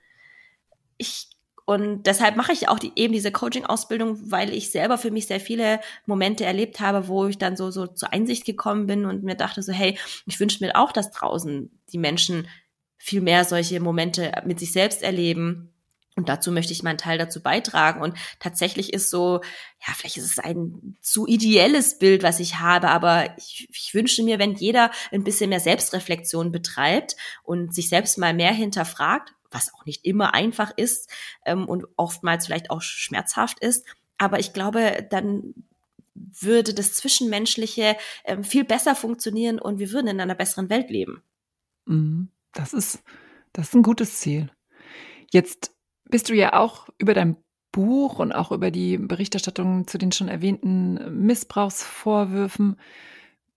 Ich 0.97 1.29
und 1.65 2.03
deshalb 2.03 2.37
mache 2.37 2.53
ich 2.53 2.69
auch 2.69 2.79
die, 2.79 2.93
eben 2.95 3.11
diese 3.11 3.29
Coaching-Ausbildung, 3.29 4.31
weil 4.31 4.53
ich 4.53 4.71
selber 4.71 4.97
für 4.97 5.11
mich 5.11 5.27
sehr 5.27 5.41
viele 5.41 5.81
Momente 6.05 6.45
erlebt 6.45 6.79
habe, 6.79 7.09
wo 7.09 7.25
ich 7.25 7.37
dann 7.37 7.57
so, 7.57 7.71
so 7.71 7.87
zur 7.87 8.13
Einsicht 8.13 8.45
gekommen 8.45 8.87
bin 8.87 9.05
und 9.05 9.23
mir 9.23 9.35
dachte 9.35 9.61
so, 9.61 9.73
hey, 9.73 9.99
ich 10.25 10.39
wünsche 10.39 10.63
mir 10.63 10.77
auch, 10.77 10.93
dass 10.93 11.11
draußen 11.11 11.69
die 11.91 11.97
Menschen 11.97 12.47
viel 12.95 13.19
mehr 13.19 13.43
solche 13.43 13.81
Momente 13.81 14.31
mit 14.45 14.59
sich 14.59 14.71
selbst 14.71 15.03
erleben 15.03 15.73
und 16.17 16.29
dazu 16.29 16.51
möchte 16.51 16.73
ich 16.73 16.81
meinen 16.81 16.97
Teil 16.97 17.19
dazu 17.19 17.41
beitragen. 17.41 18.01
Und 18.01 18.17
tatsächlich 18.39 18.91
ist 18.91 19.11
so, 19.11 19.41
ja, 19.87 19.93
vielleicht 19.95 20.17
ist 20.17 20.31
es 20.31 20.39
ein 20.39 20.97
zu 20.99 21.27
ideelles 21.27 21.99
Bild, 21.99 22.23
was 22.23 22.39
ich 22.39 22.59
habe, 22.59 22.89
aber 22.89 23.37
ich, 23.37 23.69
ich 23.71 23.93
wünsche 23.93 24.23
mir, 24.23 24.39
wenn 24.39 24.55
jeder 24.55 24.91
ein 25.11 25.23
bisschen 25.23 25.51
mehr 25.51 25.59
Selbstreflexion 25.59 26.51
betreibt 26.51 27.15
und 27.43 27.73
sich 27.73 27.87
selbst 27.87 28.17
mal 28.17 28.33
mehr 28.33 28.51
hinterfragt, 28.51 29.35
was 29.51 29.71
auch 29.75 29.85
nicht 29.85 30.05
immer 30.05 30.33
einfach 30.33 30.73
ist 30.75 31.09
ähm, 31.45 31.69
und 31.69 31.85
oftmals 31.97 32.47
vielleicht 32.47 32.71
auch 32.71 32.81
schmerzhaft 32.81 33.59
ist. 33.59 33.85
Aber 34.17 34.39
ich 34.39 34.53
glaube, 34.53 35.07
dann 35.11 35.53
würde 36.15 36.73
das 36.73 36.93
Zwischenmenschliche 36.93 37.95
ähm, 38.25 38.43
viel 38.43 38.63
besser 38.63 38.95
funktionieren 38.95 39.59
und 39.59 39.77
wir 39.77 39.91
würden 39.91 40.07
in 40.07 40.19
einer 40.19 40.33
besseren 40.33 40.71
Welt 40.71 40.89
leben. 40.89 41.21
Mhm. 41.85 42.29
Das 42.53 42.73
ist 42.73 43.03
Das 43.53 43.67
ist 43.67 43.75
ein 43.75 43.83
gutes 43.83 44.19
Ziel. 44.19 44.49
Jetzt 45.31 45.76
bist 46.09 46.29
du 46.29 46.35
ja 46.35 46.53
auch 46.53 46.89
über 46.97 47.13
dein 47.13 47.37
Buch 47.71 48.19
und 48.19 48.31
auch 48.31 48.51
über 48.51 48.71
die 48.71 48.97
Berichterstattung 48.97 49.87
zu 49.87 49.97
den 49.97 50.11
schon 50.11 50.29
erwähnten 50.29 51.25
Missbrauchsvorwürfen 51.25 52.77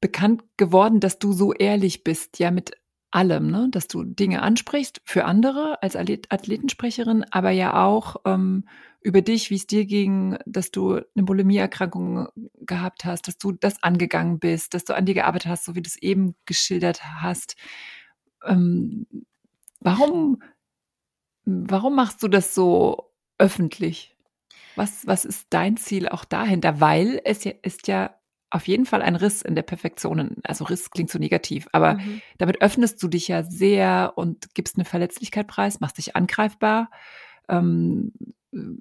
bekannt 0.01 0.43
geworden, 0.57 1.01
dass 1.01 1.19
du 1.19 1.33
so 1.33 1.53
ehrlich 1.53 2.05
bist, 2.05 2.39
ja, 2.39 2.51
mit 2.51 2.73
allem, 3.11 3.51
ne? 3.51 3.69
dass 3.71 3.89
du 3.89 4.05
Dinge 4.05 4.43
ansprichst 4.43 5.01
für 5.05 5.25
andere 5.25 5.83
als 5.83 5.97
Athletensprecherin, 5.97 7.25
aber 7.31 7.51
ja 7.51 7.85
auch 7.85 8.17
ähm, 8.25 8.65
über 9.01 9.23
dich, 9.23 9.51
wie 9.51 9.57
es 9.57 9.67
dir 9.67 9.85
ging, 9.87 10.39
dass 10.47 10.71
du 10.71 10.97
eine 10.97 11.25
Bulimieerkrankung 11.25 12.29
gehabt 12.61 13.05
hast, 13.05 13.27
dass 13.27 13.39
du 13.39 13.53
das 13.53 13.83
angegangen 13.83 14.39
bist, 14.39 14.75
dass 14.75 14.85
du 14.85 14.95
an 14.95 15.07
dir 15.07 15.15
gearbeitet 15.15 15.51
hast, 15.51 15.65
so 15.65 15.75
wie 15.75 15.83
du 15.83 15.89
es 15.89 15.97
eben 15.97 16.35
geschildert 16.47 17.03
hast. 17.05 17.57
Ähm, 18.45 19.07
warum, 19.81 20.43
warum 21.69 21.95
machst 21.95 22.23
du 22.23 22.29
das 22.29 22.55
so 22.55 23.13
öffentlich? 23.39 24.17
Was, 24.77 25.07
was 25.07 25.25
ist 25.25 25.49
dein 25.51 25.77
Ziel 25.77 26.09
auch 26.09 26.25
dahinter? 26.25 26.81
Weil 26.81 27.21
es 27.25 27.45
ja, 27.45 27.53
ist 27.63 27.89
ja 27.89 28.15
auf 28.51 28.67
jeden 28.67 28.87
Fall 28.87 29.03
ein 29.03 29.17
Riss 29.17 29.43
in 29.43 29.55
der 29.55 29.63
Perfektion. 29.63 30.37
Also 30.43 30.65
Riss 30.65 30.91
klingt 30.91 31.11
so 31.11 31.19
negativ, 31.19 31.69
aber 31.73 31.95
mhm. 31.95 32.21
damit 32.39 32.61
öffnest 32.63 33.03
du 33.03 33.09
dich 33.09 33.29
ja 33.29 33.43
sehr 33.43 34.13
und 34.17 34.55
gibst 34.55 34.77
eine 34.77 34.85
Verletzlichkeit 34.85 35.47
preis, 35.47 35.81
machst 35.81 35.99
dich 35.99 36.17
angreifbar. 36.17 36.91
Ähm, 37.49 38.13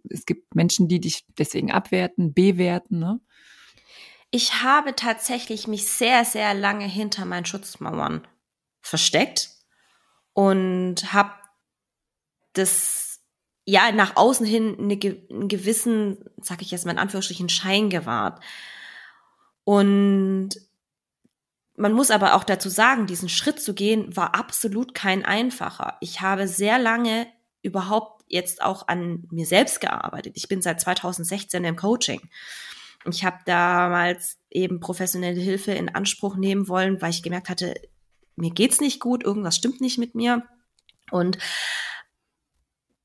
es 0.09 0.25
gibt 0.25 0.55
Menschen, 0.55 0.87
die 0.87 0.99
dich 0.99 1.25
deswegen 1.37 1.71
abwerten, 1.71 2.33
bewerten. 2.33 2.99
Ne? 2.99 3.19
Ich 4.31 4.63
habe 4.63 4.95
tatsächlich 4.95 5.67
mich 5.67 5.85
sehr, 5.85 6.25
sehr 6.25 6.53
lange 6.53 6.85
hinter 6.85 7.25
meinen 7.25 7.45
Schutzmauern 7.45 8.27
versteckt 8.81 9.51
und 10.33 11.13
habe 11.13 11.31
das 12.53 13.21
ja 13.65 13.91
nach 13.91 14.15
außen 14.15 14.45
hin 14.45 14.75
eine, 14.79 14.99
einen 15.29 15.47
gewissen, 15.47 16.17
sag 16.41 16.61
ich 16.61 16.71
jetzt 16.71 16.85
mal 16.85 16.91
in 16.91 16.97
Anführungsstrichen, 16.97 17.49
Schein 17.49 17.89
gewahrt. 17.89 18.43
Und 19.63 20.49
man 21.75 21.93
muss 21.93 22.11
aber 22.11 22.33
auch 22.33 22.43
dazu 22.43 22.69
sagen, 22.69 23.07
diesen 23.07 23.29
Schritt 23.29 23.61
zu 23.61 23.73
gehen, 23.73 24.15
war 24.15 24.35
absolut 24.35 24.93
kein 24.93 25.23
einfacher. 25.23 25.97
Ich 26.01 26.21
habe 26.21 26.47
sehr 26.47 26.79
lange 26.79 27.27
überhaupt 27.61 28.23
jetzt 28.27 28.61
auch 28.61 28.87
an 28.87 29.27
mir 29.31 29.45
selbst 29.45 29.81
gearbeitet. 29.81 30.33
Ich 30.35 30.47
bin 30.47 30.61
seit 30.61 30.81
2016 30.81 31.63
im 31.63 31.75
Coaching. 31.75 32.21
Ich 33.09 33.23
habe 33.23 33.37
damals 33.45 34.37
eben 34.49 34.79
professionelle 34.79 35.39
Hilfe 35.39 35.71
in 35.71 35.89
Anspruch 35.89 36.35
nehmen 36.35 36.67
wollen, 36.67 37.01
weil 37.01 37.11
ich 37.11 37.23
gemerkt 37.23 37.49
hatte, 37.49 37.75
mir 38.35 38.51
geht's 38.51 38.81
nicht 38.81 38.99
gut, 38.99 39.23
irgendwas 39.23 39.55
stimmt 39.55 39.81
nicht 39.81 39.97
mit 39.97 40.15
mir. 40.15 40.43
Und 41.11 41.37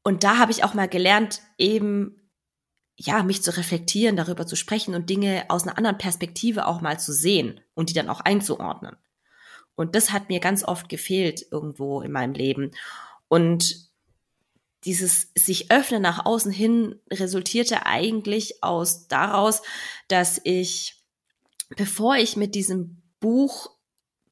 und 0.05 0.23
da 0.23 0.39
habe 0.39 0.53
ich 0.53 0.63
auch 0.63 0.75
mal 0.75 0.89
gelernt, 0.89 1.41
eben 1.59 2.21
ja, 2.97 3.25
mich 3.25 3.43
zu 3.43 3.57
reflektieren, 3.57 4.17
darüber 4.17 4.47
zu 4.47 4.55
sprechen 4.55 4.95
und 4.95 5.11
Dinge 5.11 5.47
aus 5.49 5.65
einer 5.65 5.77
anderen 5.77 5.99
Perspektive 5.99 6.67
auch 6.67 6.81
mal 6.81 7.01
zu 7.01 7.13
sehen 7.13 7.61
und 7.75 7.91
die 7.91 7.95
dann 7.95 8.09
auch 8.09 8.21
einzuordnen. 8.21 8.97
Und 9.75 9.97
das 9.97 10.13
hat 10.13 10.29
mir 10.29 10.39
ganz 10.39 10.63
oft 10.63 10.89
gefehlt 10.89 11.47
irgendwo 11.51 12.03
in 12.03 12.13
meinem 12.13 12.35
Leben. 12.35 12.71
Und 13.27 13.91
dieses 14.85 15.33
sich 15.35 15.73
öffnen 15.73 16.03
nach 16.03 16.25
außen 16.25 16.53
hin 16.53 17.01
resultierte 17.11 17.87
eigentlich 17.87 18.63
aus 18.63 19.09
daraus, 19.09 19.63
dass 20.07 20.41
ich, 20.45 21.03
bevor 21.77 22.17
ich 22.17 22.37
mit 22.37 22.55
diesem 22.55 23.03
Buch 23.19 23.74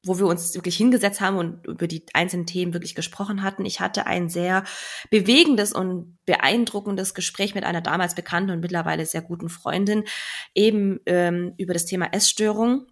wo 0.05 0.19
wir 0.19 0.27
uns 0.27 0.53
wirklich 0.53 0.75
hingesetzt 0.75 1.21
haben 1.21 1.37
und 1.37 1.65
über 1.65 1.87
die 1.87 2.03
einzelnen 2.13 2.45
Themen 2.45 2.73
wirklich 2.73 2.93
gesprochen 2.93 3.41
hatten. 3.41 3.65
Ich 3.65 3.79
hatte 3.79 4.05
ein 4.05 4.29
sehr 4.29 4.65
bewegendes 5.09 5.71
und 5.71 6.17
beeindruckendes 6.25 7.13
Gespräch 7.13 7.55
mit 7.55 7.63
einer 7.63 7.81
damals 7.81 8.13
bekannten 8.13 8.51
und 8.51 8.59
mittlerweile 8.59 9.05
sehr 9.05 9.21
guten 9.21 9.49
Freundin 9.49 10.03
eben 10.53 10.99
ähm, 11.05 11.53
über 11.57 11.73
das 11.73 11.85
Thema 11.85 12.07
Essstörung, 12.13 12.87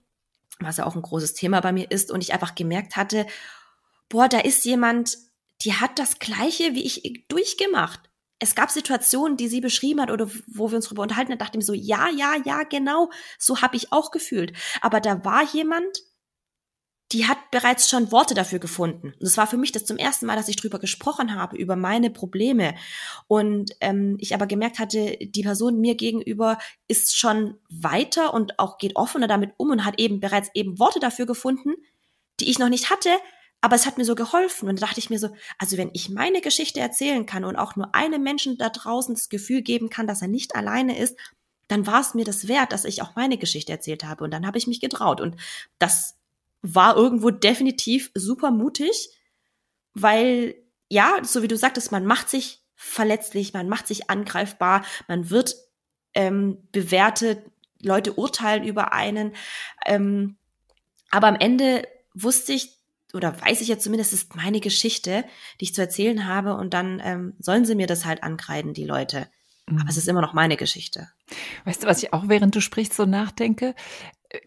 was 0.60 0.78
ja 0.78 0.86
auch 0.86 0.96
ein 0.96 1.02
großes 1.02 1.34
Thema 1.34 1.60
bei 1.60 1.74
mir 1.74 1.92
ist. 1.92 2.12
Und 2.12 2.24
ich 2.24 2.34
einfach 2.34 2.56
gemerkt 2.56 2.96
hatte, 2.96 3.26
boah, 4.08 4.30
da 4.30 4.40
ist 4.40 4.64
jemand, 4.64 5.18
die 5.64 5.74
hat 5.74 6.00
das 6.00 6.20
Gleiche 6.20 6.74
wie 6.76 6.84
ich 6.84 7.26
durchgemacht 7.28 8.12
es 8.44 8.56
gab 8.56 8.72
Situationen, 8.72 9.38
die 9.38 9.48
sie 9.48 9.62
beschrieben 9.62 10.02
hat 10.02 10.10
oder 10.10 10.28
wo 10.48 10.72
wir 10.72 10.76
uns 10.76 10.86
darüber 10.86 11.04
unterhalten, 11.04 11.30
da 11.30 11.38
dachte 11.38 11.60
ich 11.60 11.60
mir 11.60 11.66
so, 11.66 11.76
ja, 11.76 12.10
ja, 12.10 12.36
ja, 12.44 12.64
genau, 12.64 13.12
so 13.38 13.62
habe 13.62 13.78
ich 13.78 13.94
auch 13.94 14.10
gefühlt. 14.10 14.54
Aber 14.82 15.00
da 15.00 15.24
war 15.24 15.44
jemand, 15.44 16.00
die 17.12 17.28
hat 17.28 17.52
bereits 17.52 17.90
schon 17.90 18.12
Worte 18.12 18.34
dafür 18.34 18.60
gefunden. 18.60 19.14
Und 19.20 19.24
es 19.24 19.38
war 19.38 19.48
für 19.48 19.58
mich 19.58 19.72
das 19.72 19.86
zum 19.86 19.98
ersten 19.98 20.26
Mal, 20.26 20.36
dass 20.36 20.48
ich 20.48 20.56
drüber 20.56 20.80
gesprochen 20.80 21.36
habe, 21.36 21.58
über 21.58 21.76
meine 21.76 22.10
Probleme. 22.10 22.76
Und 23.28 23.72
ähm, 23.82 24.18
ich 24.20 24.34
aber 24.34 24.48
gemerkt 24.48 24.80
hatte, 24.80 25.18
die 25.20 25.44
Person 25.44 25.80
mir 25.80 25.96
gegenüber 25.96 26.58
ist 26.88 27.18
schon 27.18 27.58
weiter 27.70 28.34
und 28.34 28.60
auch 28.60 28.78
geht 28.78 28.96
offener 28.96 29.28
damit 29.28 29.54
um 29.58 29.72
und 29.72 29.86
hat 29.86 30.00
eben 30.00 30.20
bereits 30.20 30.50
eben 30.54 30.80
Worte 30.80 31.00
dafür 31.00 31.26
gefunden, 31.26 31.74
die 32.40 32.50
ich 32.50 32.60
noch 32.60 32.70
nicht 32.70 32.90
hatte, 32.90 33.10
aber 33.62 33.76
es 33.76 33.86
hat 33.86 33.98
mir 33.98 34.06
so 34.06 34.16
geholfen. 34.16 34.68
Und 34.68 34.82
da 34.82 34.88
dachte 34.88 35.00
ich 35.00 35.10
mir 35.10 35.20
so, 35.20 35.30
also 35.60 35.78
wenn 35.78 35.92
ich 35.94 36.10
meine 36.10 36.42
Geschichte 36.42 36.80
erzählen 36.80 37.26
kann 37.26 37.46
und 37.46 37.56
auch 37.56 37.76
nur 37.76 37.94
einem 37.94 38.24
Menschen 38.24 38.58
da 38.58 38.70
draußen 38.70 39.14
das 39.14 39.30
Gefühl 39.30 39.62
geben 39.62 39.90
kann, 39.90 40.08
dass 40.08 40.22
er 40.22 40.28
nicht 40.28 40.56
alleine 40.56 40.98
ist, 40.98 41.16
dann 41.68 41.86
war 41.86 42.02
es 42.02 42.16
mir 42.16 42.26
das 42.26 42.48
wert, 42.48 42.74
dass 42.74 42.86
ich 42.86 43.02
auch 43.02 43.16
meine 43.16 43.38
Geschichte 43.38 43.72
erzählt 43.72 44.04
habe. 44.04 44.24
Und 44.24 44.32
dann 44.32 44.48
habe 44.48 44.58
ich 44.58 44.68
mich 44.68 44.82
getraut. 44.82 45.22
Und 45.22 45.36
das 45.78 46.18
war 46.62 46.96
irgendwo 46.96 47.30
definitiv 47.32 48.12
super 48.14 48.52
mutig, 48.52 49.10
weil 49.94 50.56
ja, 50.90 51.18
so 51.24 51.42
wie 51.42 51.48
du 51.48 51.58
sagtest, 51.58 51.92
man 51.92 52.06
macht 52.06 52.30
sich 52.30 52.62
verletzlich, 52.76 53.54
man 53.54 53.70
macht 53.70 53.88
sich 53.88 54.10
angreifbar, 54.10 54.84
man 55.08 55.30
wird 55.30 55.56
ähm, 56.14 56.58
bewertet, 56.72 57.40
Leute 57.82 58.14
urteilen 58.14 58.64
über 58.64 58.94
einen. 58.94 59.34
Ähm, 59.86 60.38
aber 61.10 61.28
am 61.28 61.36
Ende 61.36 61.88
wusste 62.14 62.54
ich 62.54 62.78
oder 63.14 63.40
weiß 63.42 63.62
ich 63.62 63.68
jetzt 63.68 63.84
zumindest, 63.84 64.14
es 64.14 64.24
ist 64.24 64.36
meine 64.36 64.60
Geschichte, 64.60 65.26
die 65.60 65.66
ich 65.66 65.74
zu 65.74 65.82
erzählen 65.82 66.28
habe 66.28 66.56
und 66.56 66.74
dann 66.74 67.02
ähm, 67.04 67.34
sollen 67.40 67.66
sie 67.66 67.76
mir 67.76 67.88
das 67.88 68.06
halt 68.06 68.24
ankreiden, 68.24 68.74
die 68.74 68.86
Leute. 68.86 69.28
Aber 69.68 69.90
es 69.90 69.96
mhm. 69.96 70.00
ist 70.00 70.08
immer 70.08 70.22
noch 70.22 70.34
meine 70.34 70.58
Geschichte. 70.58 71.10
Weißt 71.66 71.84
du, 71.84 71.88
was 71.88 72.02
ich 72.04 72.14
auch 72.14 72.28
während 72.28 72.56
du 72.56 72.62
sprichst 72.62 72.94
so 72.94 73.06
nachdenke? 73.06 73.76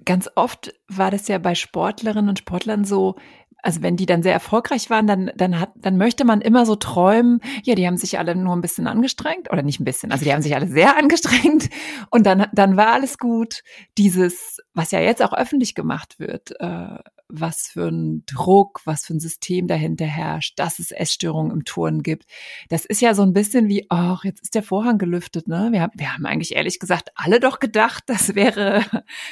Ganz 0.04 0.28
oft 0.34 0.74
war 0.88 1.10
das 1.10 1.28
ja 1.28 1.38
bei 1.38 1.54
Sportlerinnen 1.54 2.28
und 2.28 2.38
Sportlern 2.38 2.84
so, 2.84 3.16
also 3.62 3.82
wenn 3.82 3.96
die 3.96 4.06
dann 4.06 4.22
sehr 4.22 4.32
erfolgreich 4.32 4.90
waren, 4.90 5.06
dann, 5.06 5.30
dann 5.36 5.58
hat, 5.58 5.70
dann 5.76 5.96
möchte 5.96 6.24
man 6.24 6.40
immer 6.40 6.66
so 6.66 6.76
träumen, 6.76 7.40
ja, 7.62 7.74
die 7.74 7.86
haben 7.86 7.96
sich 7.96 8.18
alle 8.18 8.34
nur 8.36 8.54
ein 8.54 8.60
bisschen 8.60 8.86
angestrengt 8.86 9.50
oder 9.50 9.62
nicht 9.62 9.80
ein 9.80 9.84
bisschen, 9.84 10.12
also 10.12 10.24
die 10.24 10.32
haben 10.32 10.42
sich 10.42 10.54
alle 10.54 10.68
sehr 10.68 10.96
angestrengt 10.98 11.70
und 12.10 12.26
dann, 12.26 12.46
dann 12.52 12.76
war 12.76 12.92
alles 12.92 13.18
gut. 13.18 13.62
Dieses, 13.96 14.58
was 14.74 14.90
ja 14.90 15.00
jetzt 15.00 15.22
auch 15.22 15.32
öffentlich 15.32 15.74
gemacht 15.74 16.18
wird, 16.18 16.60
äh, 16.60 16.98
was 17.28 17.68
für 17.68 17.88
ein 17.88 18.24
Druck, 18.26 18.80
was 18.84 19.06
für 19.06 19.14
ein 19.14 19.20
System 19.20 19.66
dahinter 19.66 20.04
herrscht, 20.04 20.58
dass 20.58 20.78
es 20.78 20.90
Essstörungen 20.90 21.52
im 21.52 21.64
Turnen 21.64 22.02
gibt. 22.02 22.26
Das 22.68 22.84
ist 22.84 23.00
ja 23.00 23.14
so 23.14 23.22
ein 23.22 23.32
bisschen 23.32 23.68
wie, 23.68 23.86
ach, 23.88 24.24
jetzt 24.24 24.42
ist 24.42 24.54
der 24.54 24.62
Vorhang 24.62 24.98
gelüftet, 24.98 25.48
ne? 25.48 25.68
Wir 25.70 25.80
haben, 25.80 25.92
wir 25.94 26.12
haben 26.12 26.26
eigentlich 26.26 26.54
ehrlich 26.54 26.80
gesagt 26.80 27.10
alle 27.14 27.40
doch 27.40 27.60
gedacht, 27.60 28.04
das 28.08 28.34
wäre, 28.34 28.84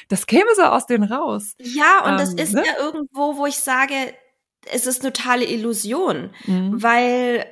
das 0.09 0.27
käme 0.27 0.55
so 0.57 0.63
aus 0.63 0.87
denen 0.87 1.05
raus. 1.05 1.55
Ja, 1.59 2.05
und 2.05 2.13
ähm, 2.13 2.19
das 2.19 2.35
ist 2.35 2.55
ne? 2.55 2.63
ja 2.65 2.83
irgendwo, 2.83 3.37
wo 3.37 3.47
ich 3.47 3.57
sage, 3.57 3.95
es 4.71 4.87
ist 4.87 5.03
totale 5.03 5.45
Illusion, 5.45 6.31
mhm. 6.47 6.83
weil 6.83 7.45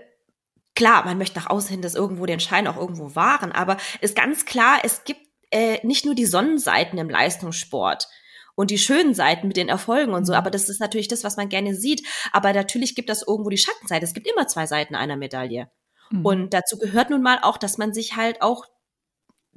klar, 0.77 1.05
man 1.05 1.19
möchte 1.19 1.39
nach 1.39 1.51
außen 1.51 1.71
hin, 1.71 1.83
dass 1.83 1.97
irgendwo 1.97 2.25
den 2.25 2.41
Schein 2.41 2.69
auch 2.69 2.77
irgendwo 2.77 3.17
wahren, 3.17 3.51
aber 3.51 3.77
ist 4.01 4.15
ganz 4.15 4.47
klar, 4.47 4.79
es 4.85 5.03
gibt 5.05 5.30
äh, 5.51 5.85
nicht 5.87 6.05
nur 6.05 6.15
die 6.15 6.27
Sonnenseiten 6.27 6.99
im 6.99 7.11
Leistungssport 7.11 8.09
und 8.55 8.71
die 8.71 8.79
schönen 8.79 9.15
Seiten 9.15 9.49
mit 9.49 9.57
den 9.57 9.69
Erfolgen 9.69 10.13
und 10.13 10.25
so. 10.27 10.33
Mhm. 10.33 10.39
Aber 10.39 10.51
das 10.51 10.69
ist 10.69 10.81
natürlich 10.81 11.09
das, 11.09 11.25
was 11.25 11.37
man 11.37 11.49
gerne 11.49 11.75
sieht. 11.75 12.07
Aber 12.33 12.53
natürlich 12.53 12.95
gibt 12.95 13.09
das 13.09 13.27
irgendwo 13.27 13.51
die 13.51 13.59
Schattenseite. 13.59 14.05
Es 14.05 14.15
gibt 14.15 14.29
immer 14.29 14.47
zwei 14.49 14.67
Seiten 14.67 14.95
einer 14.95 15.17
Medaille. 15.17 15.71
Mhm. 16.11 16.27
Und 16.27 16.55
dazu 16.55 16.79
gehört 16.79 17.11
nun 17.11 17.23
mal 17.23 17.39
auch, 17.43 17.57
dass 17.57 17.79
man 17.79 17.95
sich 17.95 18.17
halt 18.17 18.43
auch 18.43 18.67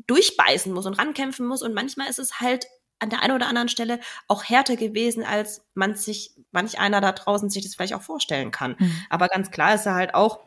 durchbeißen 0.08 0.74
muss 0.74 0.86
und 0.86 0.94
rankämpfen 0.94 1.46
muss. 1.46 1.62
Und 1.62 1.74
manchmal 1.74 2.10
ist 2.10 2.20
es 2.20 2.40
halt 2.40 2.66
an 3.00 3.10
der 3.10 3.22
einen 3.22 3.36
oder 3.36 3.48
anderen 3.48 3.70
Stelle 3.70 4.00
auch 4.28 4.44
härter 4.46 4.78
gewesen, 4.78 5.24
als 5.24 5.66
man 5.74 5.96
sich, 5.96 6.32
manch 6.52 6.80
einer 6.80 7.02
da 7.02 7.12
draußen 7.12 7.50
sich 7.50 7.64
das 7.64 7.76
vielleicht 7.76 7.94
auch 7.94 8.02
vorstellen 8.02 8.52
kann. 8.52 8.76
Mhm. 8.80 8.96
Aber 9.10 9.28
ganz 9.28 9.52
klar 9.52 9.76
ist 9.76 9.86
er 9.86 9.96
halt 9.96 10.16
auch, 10.16 10.40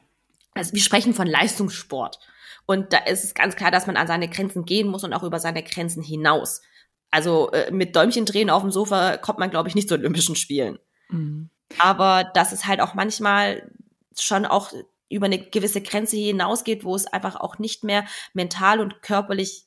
also 0.54 0.72
wir 0.72 0.80
sprechen 0.80 1.12
von 1.12 1.26
Leistungssport. 1.26 2.18
Und 2.66 2.92
da 2.92 2.98
ist 2.98 3.24
es 3.24 3.34
ganz 3.34 3.56
klar, 3.56 3.70
dass 3.70 3.86
man 3.86 3.96
an 3.96 4.06
seine 4.06 4.28
Grenzen 4.28 4.64
gehen 4.64 4.88
muss 4.88 5.04
und 5.04 5.12
auch 5.12 5.22
über 5.22 5.38
seine 5.38 5.62
Grenzen 5.62 6.02
hinaus. 6.02 6.62
Also 7.10 7.50
äh, 7.52 7.70
mit 7.70 7.94
Däumchen 7.94 8.26
drehen 8.26 8.50
auf 8.50 8.62
dem 8.62 8.72
Sofa 8.72 9.16
kommt 9.16 9.38
man, 9.38 9.50
glaube 9.50 9.68
ich, 9.68 9.74
nicht 9.74 9.88
zu 9.88 9.94
Olympischen 9.94 10.36
Spielen. 10.36 10.78
Mhm. 11.08 11.50
Aber 11.78 12.24
dass 12.24 12.52
es 12.52 12.66
halt 12.66 12.80
auch 12.80 12.94
manchmal 12.94 13.70
schon 14.18 14.44
auch 14.44 14.72
über 15.08 15.26
eine 15.26 15.38
gewisse 15.38 15.80
Grenze 15.80 16.16
hinausgeht, 16.16 16.84
wo 16.84 16.94
es 16.96 17.06
einfach 17.06 17.36
auch 17.36 17.58
nicht 17.58 17.84
mehr 17.84 18.04
mental 18.34 18.80
und 18.80 19.02
körperlich 19.02 19.66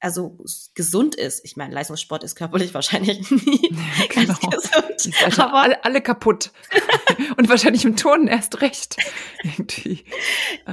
also 0.00 0.38
gesund 0.74 1.14
ist. 1.14 1.44
Ich 1.44 1.56
meine, 1.56 1.74
Leistungssport 1.74 2.24
ist 2.24 2.34
körperlich 2.34 2.72
wahrscheinlich 2.74 3.30
nie 3.30 3.68
genau. 4.08 4.34
ganz 4.34 4.70
gesund. 4.70 5.38
Aber 5.38 5.62
alle, 5.62 5.84
alle 5.84 6.00
kaputt. 6.00 6.50
Und 7.36 7.48
wahrscheinlich 7.48 7.84
im 7.84 7.96
Turnen 7.96 8.28
erst 8.28 8.60
recht. 8.60 8.96
Irgendwie. 9.42 10.04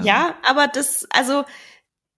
Ja, 0.03 0.35
aber 0.47 0.67
das, 0.67 1.07
also 1.09 1.43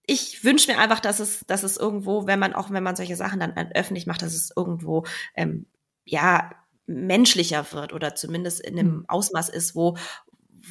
ich 0.06 0.42
wünsche 0.42 0.70
mir 0.70 0.78
einfach, 0.78 1.00
dass 1.00 1.20
es, 1.20 1.44
dass 1.46 1.62
es 1.62 1.76
irgendwo, 1.76 2.26
wenn 2.26 2.38
man 2.38 2.52
auch, 2.54 2.70
wenn 2.70 2.82
man 2.82 2.96
solche 2.96 3.16
Sachen 3.16 3.40
dann 3.40 3.54
öffentlich 3.74 4.06
macht, 4.06 4.22
dass 4.22 4.34
es 4.34 4.52
irgendwo 4.54 5.04
ähm, 5.36 5.66
ja 6.04 6.50
menschlicher 6.86 7.72
wird 7.72 7.92
oder 7.92 8.16
zumindest 8.16 8.60
in 8.60 8.78
einem 8.78 8.96
mhm. 8.96 9.04
Ausmaß 9.06 9.48
ist, 9.48 9.76
wo 9.76 9.96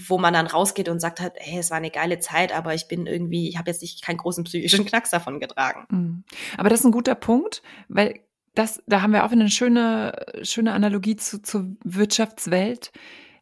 wo 0.08 0.18
man 0.18 0.34
dann 0.34 0.48
rausgeht 0.48 0.90
und 0.90 1.00
sagt 1.00 1.20
halt, 1.20 1.34
hey, 1.38 1.60
es 1.60 1.72
war 1.72 1.78
eine 1.78 1.90
geile 1.90 2.20
Zeit, 2.20 2.56
aber 2.56 2.74
ich 2.74 2.88
bin 2.88 3.08
irgendwie, 3.08 3.50
ich 3.50 3.58
habe 3.58 3.72
jetzt 3.72 3.82
nicht 3.82 4.04
keinen 4.04 4.18
großen 4.18 4.44
psychischen 4.44 4.86
Knacks 4.86 5.10
davon 5.10 5.40
getragen. 5.40 5.86
Mhm. 5.90 6.24
Aber 6.58 6.70
das 6.70 6.82
ist 6.82 6.86
ein 6.86 6.92
guter 6.92 7.16
Punkt, 7.16 7.62
weil 7.88 8.20
das, 8.56 8.84
da 8.88 9.02
haben 9.02 9.14
wir 9.14 9.26
auch 9.26 9.32
eine 9.32 9.50
schöne, 9.50 10.26
schöne 10.44 10.74
Analogie 10.74 11.16
zu, 11.16 11.42
zur 11.42 11.76
Wirtschaftswelt. 11.84 12.92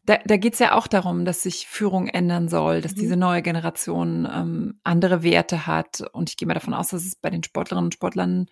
Da, 0.08 0.20
da 0.24 0.38
geht 0.38 0.54
es 0.54 0.60
ja 0.60 0.74
auch 0.74 0.88
darum, 0.88 1.26
dass 1.26 1.44
sich 1.44 1.68
Führung 1.68 2.08
ändern 2.08 2.48
soll, 2.48 2.80
dass 2.80 2.96
mhm. 2.96 3.00
diese 3.00 3.18
neue 3.18 3.42
Generation 3.42 4.26
ähm, 4.34 4.80
andere 4.86 5.22
Werte 5.22 5.68
hat. 5.68 6.02
Und 6.14 6.30
ich 6.30 6.38
gehe 6.38 6.48
mal 6.48 6.54
davon 6.54 6.74
aus, 6.74 6.88
dass 6.88 7.06
es 7.06 7.18
bei 7.18 7.30
den 7.30 7.44
Sportlerinnen 7.44 7.88
und 7.88 7.94
Sportlern 7.94 8.48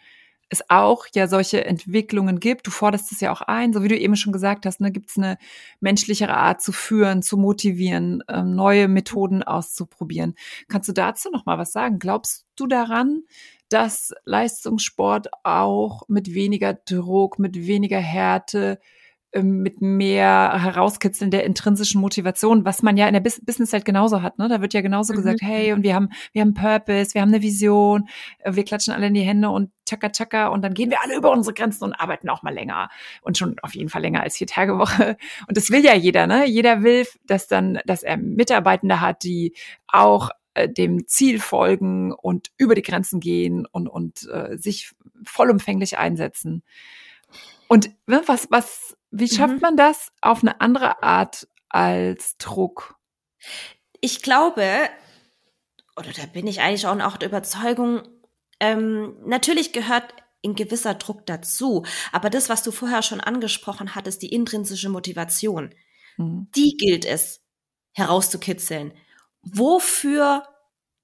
es 0.50 0.70
auch 0.70 1.06
ja 1.16 1.28
solche 1.30 1.66
Entwicklungen 1.66 2.42
gibt. 2.42 2.68
Du 2.68 2.72
forderst 2.72 3.10
es 3.14 3.22
ja 3.22 3.32
auch 3.32 3.40
ein, 3.42 3.72
so 3.72 3.84
wie 3.84 3.88
du 3.88 3.98
eben 3.98 4.18
schon 4.18 4.34
gesagt 4.34 4.66
hast, 4.66 4.82
ne, 4.82 4.92
gibt 4.92 5.10
es 5.10 5.18
eine 5.18 5.38
menschlichere 5.80 6.36
Art 6.36 6.62
zu 6.62 6.74
führen, 6.74 7.22
zu 7.22 7.38
motivieren, 7.38 8.22
ähm, 8.28 8.54
neue 8.54 8.90
Methoden 8.90 9.42
auszuprobieren. 9.42 10.36
Kannst 10.68 10.90
du 10.90 10.94
dazu 10.94 11.30
noch 11.32 11.46
mal 11.46 11.58
was 11.58 11.72
sagen? 11.72 12.00
Glaubst 12.00 12.46
du 12.58 12.68
daran, 12.68 13.24
dass 13.70 14.14
Leistungssport 14.26 15.30
auch 15.44 16.04
mit 16.10 16.34
weniger 16.34 16.74
Druck, 16.74 17.40
mit 17.40 17.66
weniger 17.66 18.00
Härte, 18.00 18.80
mit 19.42 19.82
mehr 19.82 20.64
Herauskitzeln 20.64 21.32
der 21.32 21.44
intrinsischen 21.44 22.00
Motivation, 22.00 22.66
was 22.66 22.82
man 22.82 22.98
ja 22.98 23.08
in 23.08 23.14
der 23.14 23.20
Businesswelt 23.20 23.86
genauso 23.86 24.22
hat. 24.22 24.38
Ne? 24.38 24.48
Da 24.48 24.62
wird 24.62 24.74
ja 24.74 24.82
genauso 24.82 25.14
mhm. 25.14 25.18
gesagt, 25.18 25.42
hey, 25.42 25.74
und 25.74 25.84
wir 25.84 25.96
haben, 25.96 26.10
wir 26.32 26.42
haben 26.42 26.54
Purpose, 26.54 27.14
wir 27.14 27.22
haben 27.22 27.30
eine 27.30 27.42
Vision, 27.42 28.08
äh, 28.40 28.56
wir 28.56 28.64
klatschen 28.64 28.94
alle 28.94 29.08
in 29.08 29.14
die 29.14 29.22
Hände 29.22 29.50
und 29.50 29.72
tschakka 29.86 30.10
tschakka 30.10 30.48
und 30.48 30.62
dann 30.62 30.74
gehen 30.74 30.90
wir 30.90 31.02
alle 31.04 31.16
über 31.16 31.32
unsere 31.32 31.54
Grenzen 31.54 31.84
und 31.84 31.94
arbeiten 31.94 32.30
auch 32.30 32.44
mal 32.44 32.54
länger 32.54 32.90
und 33.22 33.38
schon 33.38 33.58
auf 33.62 33.76
jeden 33.76 33.90
Fall 33.90 34.02
länger 34.02 34.22
als 34.22 34.38
vier 34.38 34.48
Tage 34.48 34.78
Woche. 34.78 35.18
Und 35.48 35.58
das 35.58 35.70
will 35.70 35.84
ja 35.84 35.94
jeder, 35.94 36.28
ne? 36.28 36.46
Jeder 36.48 36.84
will, 36.84 37.06
dass 37.26 37.48
dann, 37.48 37.80
dass 37.86 38.04
er 38.04 38.18
Mitarbeitende 38.18 39.02
hat, 39.02 39.24
die 39.24 39.54
auch 39.88 40.32
äh, 40.56 40.70
dem 40.70 41.08
Ziel 41.08 41.40
folgen 41.40 42.12
und 42.14 42.52
über 42.58 42.76
die 42.76 42.82
Grenzen 42.82 43.20
gehen 43.20 43.66
und, 43.72 43.88
und 43.88 44.28
äh, 44.32 44.58
sich 44.58 44.92
vollumfänglich 45.24 45.98
einsetzen. 45.98 46.64
Und 47.68 47.92
ne, 48.08 48.22
was, 48.26 48.48
was 48.52 48.96
wie 49.18 49.30
schafft 49.30 49.56
mhm. 49.56 49.62
man 49.62 49.78
das 49.78 50.12
auf 50.22 50.42
eine 50.42 50.60
andere 50.62 51.02
Art 51.02 51.48
als 51.70 52.38
Druck? 52.38 52.96
Ich 54.02 54.22
glaube, 54.22 54.90
oder 55.96 56.12
da 56.12 56.26
bin 56.26 56.48
ich 56.48 56.62
eigentlich 56.62 56.86
auch 56.86 56.96
noch 56.96 57.18
der 57.18 57.30
Überzeugung, 57.30 58.04
ähm, 58.60 59.16
natürlich 59.26 59.72
gehört 59.72 60.14
ein 60.44 60.56
gewisser 60.56 60.96
Druck 60.96 61.26
dazu. 61.26 61.86
Aber 62.12 62.30
das, 62.30 62.50
was 62.50 62.62
du 62.62 62.72
vorher 62.72 63.02
schon 63.02 63.22
angesprochen 63.22 63.96
hattest, 63.96 64.22
die 64.22 64.32
intrinsische 64.34 64.90
Motivation, 64.90 65.74
mhm. 66.18 66.48
die 66.56 66.76
gilt 66.78 67.06
es 67.06 67.42
herauszukitzeln. 67.94 68.94
Wofür 69.42 70.44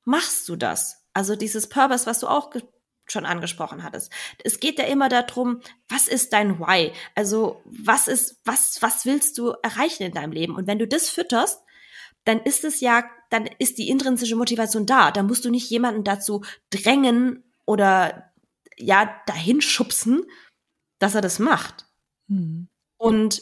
machst 0.03 0.49
du 0.49 0.55
das? 0.55 1.05
Also 1.13 1.35
dieses 1.35 1.69
Purpose, 1.69 2.05
was 2.05 2.19
du 2.19 2.27
auch 2.27 2.51
schon 3.11 3.25
angesprochen 3.25 3.83
hattest. 3.83 4.11
Es 4.43 4.59
geht 4.59 4.79
ja 4.79 4.85
immer 4.85 5.09
darum, 5.09 5.61
was 5.87 6.07
ist 6.07 6.33
dein 6.33 6.59
Why? 6.59 6.91
Also, 7.15 7.61
was 7.65 8.07
ist, 8.07 8.39
was, 8.45 8.81
was 8.81 9.05
willst 9.05 9.37
du 9.37 9.53
erreichen 9.61 10.03
in 10.03 10.13
deinem 10.13 10.31
Leben? 10.31 10.55
Und 10.55 10.67
wenn 10.67 10.79
du 10.79 10.87
das 10.87 11.09
fütterst, 11.09 11.61
dann 12.23 12.39
ist 12.39 12.63
es 12.63 12.81
ja, 12.81 13.03
dann 13.29 13.49
ist 13.59 13.77
die 13.77 13.89
intrinsische 13.89 14.35
Motivation 14.35 14.85
da. 14.85 15.11
Da 15.11 15.23
musst 15.23 15.45
du 15.45 15.49
nicht 15.49 15.69
jemanden 15.69 16.03
dazu 16.03 16.43
drängen 16.69 17.43
oder 17.65 18.31
ja, 18.77 19.15
dahin 19.25 19.61
schubsen, 19.61 20.25
dass 20.99 21.15
er 21.15 21.21
das 21.21 21.39
macht. 21.39 21.85
Mhm. 22.27 22.67
Und 22.97 23.41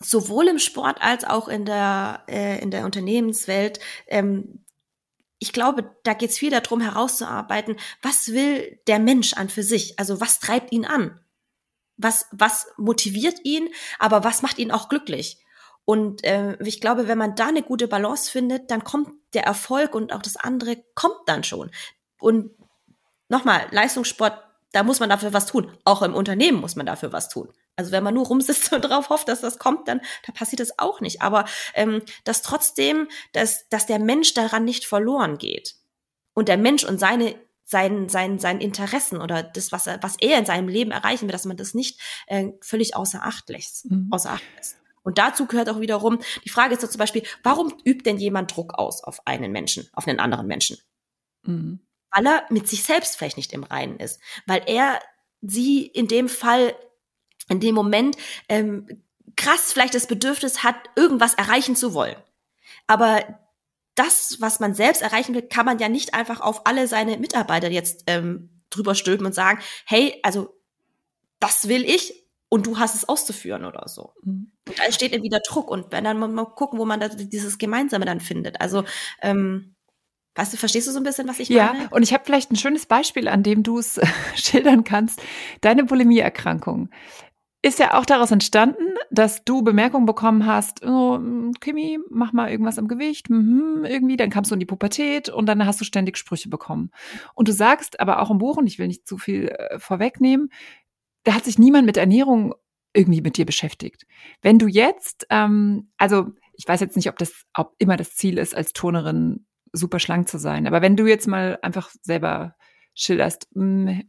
sowohl 0.00 0.48
im 0.48 0.58
Sport 0.58 1.02
als 1.02 1.24
auch 1.24 1.48
in 1.48 1.64
der, 1.64 2.24
äh, 2.28 2.60
in 2.62 2.70
der 2.70 2.84
Unternehmenswelt 2.84 3.80
ähm, 4.06 4.64
ich 5.40 5.54
glaube, 5.54 5.96
da 6.04 6.12
geht 6.12 6.30
es 6.30 6.38
viel 6.38 6.50
darum, 6.50 6.80
herauszuarbeiten, 6.80 7.76
was 8.02 8.28
will 8.28 8.78
der 8.86 8.98
Mensch 8.98 9.32
an 9.32 9.48
für 9.48 9.62
sich? 9.62 9.98
Also 9.98 10.20
was 10.20 10.38
treibt 10.38 10.70
ihn 10.70 10.84
an? 10.84 11.18
Was, 11.96 12.26
was 12.30 12.68
motiviert 12.76 13.38
ihn, 13.42 13.68
aber 13.98 14.22
was 14.22 14.42
macht 14.42 14.58
ihn 14.58 14.70
auch 14.70 14.90
glücklich? 14.90 15.42
Und 15.86 16.22
äh, 16.24 16.62
ich 16.62 16.80
glaube, 16.80 17.08
wenn 17.08 17.18
man 17.18 17.36
da 17.36 17.48
eine 17.48 17.62
gute 17.62 17.88
Balance 17.88 18.30
findet, 18.30 18.70
dann 18.70 18.84
kommt 18.84 19.08
der 19.32 19.44
Erfolg 19.44 19.94
und 19.94 20.12
auch 20.12 20.22
das 20.22 20.36
andere 20.36 20.84
kommt 20.94 21.20
dann 21.26 21.42
schon. 21.42 21.70
Und 22.18 22.50
nochmal, 23.28 23.66
Leistungssport, 23.70 24.38
da 24.72 24.82
muss 24.82 25.00
man 25.00 25.08
dafür 25.08 25.32
was 25.32 25.46
tun. 25.46 25.72
Auch 25.84 26.02
im 26.02 26.14
Unternehmen 26.14 26.60
muss 26.60 26.76
man 26.76 26.86
dafür 26.86 27.12
was 27.12 27.30
tun. 27.30 27.48
Also 27.76 27.92
wenn 27.92 28.04
man 28.04 28.14
nur 28.14 28.26
rumsitzt 28.26 28.72
und 28.72 28.84
darauf 28.84 29.08
hofft, 29.10 29.28
dass 29.28 29.40
das 29.40 29.58
kommt, 29.58 29.88
dann, 29.88 30.00
dann 30.26 30.34
passiert 30.34 30.60
das 30.60 30.78
auch 30.78 31.00
nicht. 31.00 31.22
Aber 31.22 31.44
ähm, 31.74 32.02
dass 32.24 32.42
trotzdem, 32.42 33.08
dass, 33.32 33.68
dass 33.68 33.86
der 33.86 33.98
Mensch 33.98 34.34
daran 34.34 34.64
nicht 34.64 34.86
verloren 34.86 35.38
geht. 35.38 35.76
Und 36.34 36.48
der 36.48 36.58
Mensch 36.58 36.84
und 36.84 36.98
seine 36.98 37.34
sein, 37.70 38.08
sein, 38.08 38.40
sein 38.40 38.60
Interessen 38.60 39.20
oder 39.20 39.44
das, 39.44 39.70
was 39.70 39.86
er, 39.86 40.02
was 40.02 40.16
er 40.18 40.38
in 40.38 40.44
seinem 40.44 40.66
Leben 40.66 40.90
erreichen 40.90 41.22
will, 41.22 41.32
dass 41.32 41.44
man 41.44 41.56
das 41.56 41.72
nicht 41.72 42.00
äh, 42.26 42.48
völlig 42.60 42.96
außer 42.96 43.24
Acht 43.24 43.48
lässt. 43.48 43.88
Mhm. 43.88 44.08
Außer 44.10 44.30
Acht 44.30 44.42
lässt. 44.56 44.76
Und 45.02 45.18
dazu 45.18 45.46
gehört 45.46 45.68
auch 45.68 45.80
wiederum, 45.80 46.18
die 46.44 46.48
Frage 46.48 46.74
ist 46.74 46.82
doch 46.82 46.90
zum 46.90 46.98
Beispiel, 46.98 47.22
warum 47.42 47.72
übt 47.84 48.02
denn 48.02 48.18
jemand 48.18 48.54
Druck 48.54 48.74
aus 48.74 49.04
auf 49.04 49.24
einen 49.26 49.52
Menschen, 49.52 49.88
auf 49.92 50.08
einen 50.08 50.18
anderen 50.18 50.46
Menschen? 50.46 50.78
Mhm. 51.44 51.80
Weil 52.10 52.26
er 52.26 52.44
mit 52.50 52.68
sich 52.68 52.82
selbst 52.82 53.16
vielleicht 53.16 53.36
nicht 53.36 53.52
im 53.52 53.62
Reinen 53.62 53.98
ist. 53.98 54.20
Weil 54.46 54.62
er 54.66 55.00
sie 55.40 55.86
in 55.86 56.08
dem 56.08 56.28
Fall 56.28 56.74
in 57.50 57.60
dem 57.60 57.74
Moment 57.74 58.16
ähm, 58.48 58.86
krass 59.36 59.72
vielleicht 59.72 59.94
das 59.94 60.06
Bedürfnis 60.06 60.62
hat, 60.62 60.76
irgendwas 60.96 61.34
erreichen 61.34 61.76
zu 61.76 61.92
wollen. 61.92 62.16
Aber 62.86 63.22
das, 63.94 64.36
was 64.40 64.60
man 64.60 64.74
selbst 64.74 65.02
erreichen 65.02 65.34
will, 65.34 65.42
kann 65.42 65.66
man 65.66 65.78
ja 65.78 65.88
nicht 65.88 66.14
einfach 66.14 66.40
auf 66.40 66.66
alle 66.66 66.86
seine 66.88 67.18
Mitarbeiter 67.18 67.70
jetzt 67.70 68.04
ähm, 68.06 68.62
drüber 68.70 68.94
stülpen 68.94 69.26
und 69.26 69.34
sagen, 69.34 69.60
hey, 69.84 70.18
also 70.22 70.54
das 71.40 71.68
will 71.68 71.84
ich 71.84 72.24
und 72.48 72.66
du 72.66 72.78
hast 72.78 72.94
es 72.94 73.08
auszuführen 73.08 73.64
oder 73.64 73.88
so. 73.88 74.12
Mhm. 74.22 74.52
Da 74.76 74.84
entsteht 74.84 75.14
dann 75.14 75.22
wieder 75.22 75.40
Druck 75.40 75.70
und 75.70 75.92
wenn 75.92 76.04
dann 76.04 76.18
mal 76.18 76.44
gucken, 76.44 76.78
wo 76.78 76.84
man 76.84 77.00
da 77.00 77.08
dieses 77.08 77.58
Gemeinsame 77.58 78.04
dann 78.04 78.20
findet. 78.20 78.60
Also 78.60 78.84
ähm, 79.22 79.74
Weißt 80.36 80.52
du, 80.52 80.56
verstehst 80.56 80.86
du 80.86 80.92
so 80.92 81.00
ein 81.00 81.02
bisschen, 81.02 81.28
was 81.28 81.40
ich 81.40 81.50
meine? 81.50 81.82
Ja, 81.82 81.88
und 81.90 82.04
ich 82.04 82.12
habe 82.12 82.22
vielleicht 82.24 82.52
ein 82.52 82.56
schönes 82.56 82.86
Beispiel, 82.86 83.26
an 83.26 83.42
dem 83.42 83.64
du 83.64 83.78
es 83.78 84.00
schildern 84.36 84.84
kannst. 84.84 85.20
Deine 85.60 85.84
Bulimieerkrankung 85.84 86.88
ist 87.62 87.78
ja 87.78 87.98
auch 87.98 88.06
daraus 88.06 88.30
entstanden, 88.30 88.94
dass 89.10 89.44
du 89.44 89.62
Bemerkungen 89.62 90.06
bekommen 90.06 90.46
hast, 90.46 90.84
oh, 90.84 91.18
Kimi, 91.60 91.98
mach 92.08 92.32
mal 92.32 92.50
irgendwas 92.50 92.78
am 92.78 92.88
Gewicht, 92.88 93.28
mhm, 93.28 93.84
irgendwie, 93.84 94.16
dann 94.16 94.30
kamst 94.30 94.50
du 94.50 94.54
in 94.54 94.60
die 94.60 94.66
Pubertät 94.66 95.28
und 95.28 95.46
dann 95.46 95.66
hast 95.66 95.80
du 95.80 95.84
ständig 95.84 96.16
Sprüche 96.16 96.48
bekommen. 96.48 96.90
Und 97.34 97.48
du 97.48 97.52
sagst 97.52 98.00
aber 98.00 98.20
auch 98.20 98.30
im 98.30 98.38
Buch, 98.38 98.56
und 98.56 98.66
ich 98.66 98.78
will 98.78 98.88
nicht 98.88 99.06
zu 99.06 99.18
viel 99.18 99.48
äh, 99.48 99.78
vorwegnehmen, 99.78 100.50
da 101.24 101.34
hat 101.34 101.44
sich 101.44 101.58
niemand 101.58 101.84
mit 101.84 101.98
Ernährung 101.98 102.54
irgendwie 102.94 103.20
mit 103.20 103.36
dir 103.36 103.44
beschäftigt. 103.44 104.06
Wenn 104.40 104.58
du 104.58 104.66
jetzt, 104.66 105.26
ähm, 105.30 105.90
also 105.98 106.28
ich 106.54 106.66
weiß 106.66 106.80
jetzt 106.80 106.96
nicht, 106.96 107.08
ob 107.08 107.18
das 107.18 107.44
ob 107.54 107.74
immer 107.78 107.96
das 107.96 108.14
Ziel 108.16 108.38
ist, 108.38 108.54
als 108.54 108.72
Turnerin 108.72 109.46
super 109.72 109.98
schlank 109.98 110.28
zu 110.28 110.38
sein, 110.38 110.66
aber 110.66 110.82
wenn 110.82 110.96
du 110.96 111.06
jetzt 111.06 111.28
mal 111.28 111.58
einfach 111.62 111.90
selber 112.02 112.56
schilderst, 112.94 113.48
mh, 113.54 114.00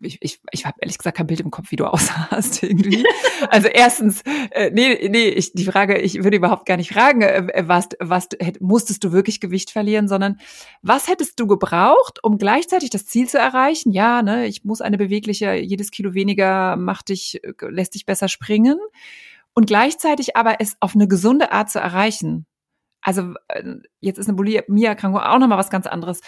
ich, 0.00 0.18
ich, 0.20 0.40
ich 0.50 0.66
habe 0.66 0.76
ehrlich 0.80 0.98
gesagt 0.98 1.16
kein 1.16 1.26
Bild 1.26 1.40
im 1.40 1.50
Kopf, 1.50 1.70
wie 1.70 1.76
du 1.76 1.86
aussahst 1.92 2.62
irgendwie. 2.62 3.04
Also 3.48 3.68
erstens, 3.68 4.22
äh, 4.50 4.70
nee, 4.72 5.08
nee, 5.08 5.28
ich, 5.28 5.52
die 5.52 5.64
Frage, 5.64 5.98
ich 5.98 6.22
würde 6.22 6.36
überhaupt 6.36 6.66
gar 6.66 6.76
nicht 6.76 6.92
fragen, 6.92 7.22
äh, 7.22 7.64
was, 7.66 7.88
was 7.98 8.28
hätt, 8.38 8.60
musstest 8.60 9.04
du 9.04 9.12
wirklich 9.12 9.40
Gewicht 9.40 9.70
verlieren, 9.70 10.08
sondern 10.08 10.38
was 10.82 11.08
hättest 11.08 11.38
du 11.40 11.46
gebraucht, 11.46 12.22
um 12.22 12.38
gleichzeitig 12.38 12.90
das 12.90 13.06
Ziel 13.06 13.28
zu 13.28 13.38
erreichen? 13.38 13.92
Ja, 13.92 14.22
ne, 14.22 14.46
ich 14.46 14.64
muss 14.64 14.80
eine 14.80 14.98
bewegliche, 14.98 15.54
jedes 15.54 15.90
Kilo 15.90 16.14
weniger 16.14 16.76
macht 16.76 17.08
dich, 17.08 17.42
äh, 17.44 17.52
lässt 17.68 17.94
dich 17.94 18.06
besser 18.06 18.28
springen 18.28 18.78
und 19.54 19.66
gleichzeitig 19.66 20.36
aber 20.36 20.56
es 20.60 20.76
auf 20.80 20.94
eine 20.94 21.08
gesunde 21.08 21.52
Art 21.52 21.70
zu 21.70 21.78
erreichen. 21.78 22.46
Also 23.02 23.34
äh, 23.48 23.76
jetzt 24.00 24.18
ist 24.18 24.28
eine 24.28 24.36
Bulimie-Erkrankung 24.36 25.20
auch 25.20 25.38
nochmal 25.38 25.58
was 25.58 25.70
ganz 25.70 25.86
anderes. 25.86 26.20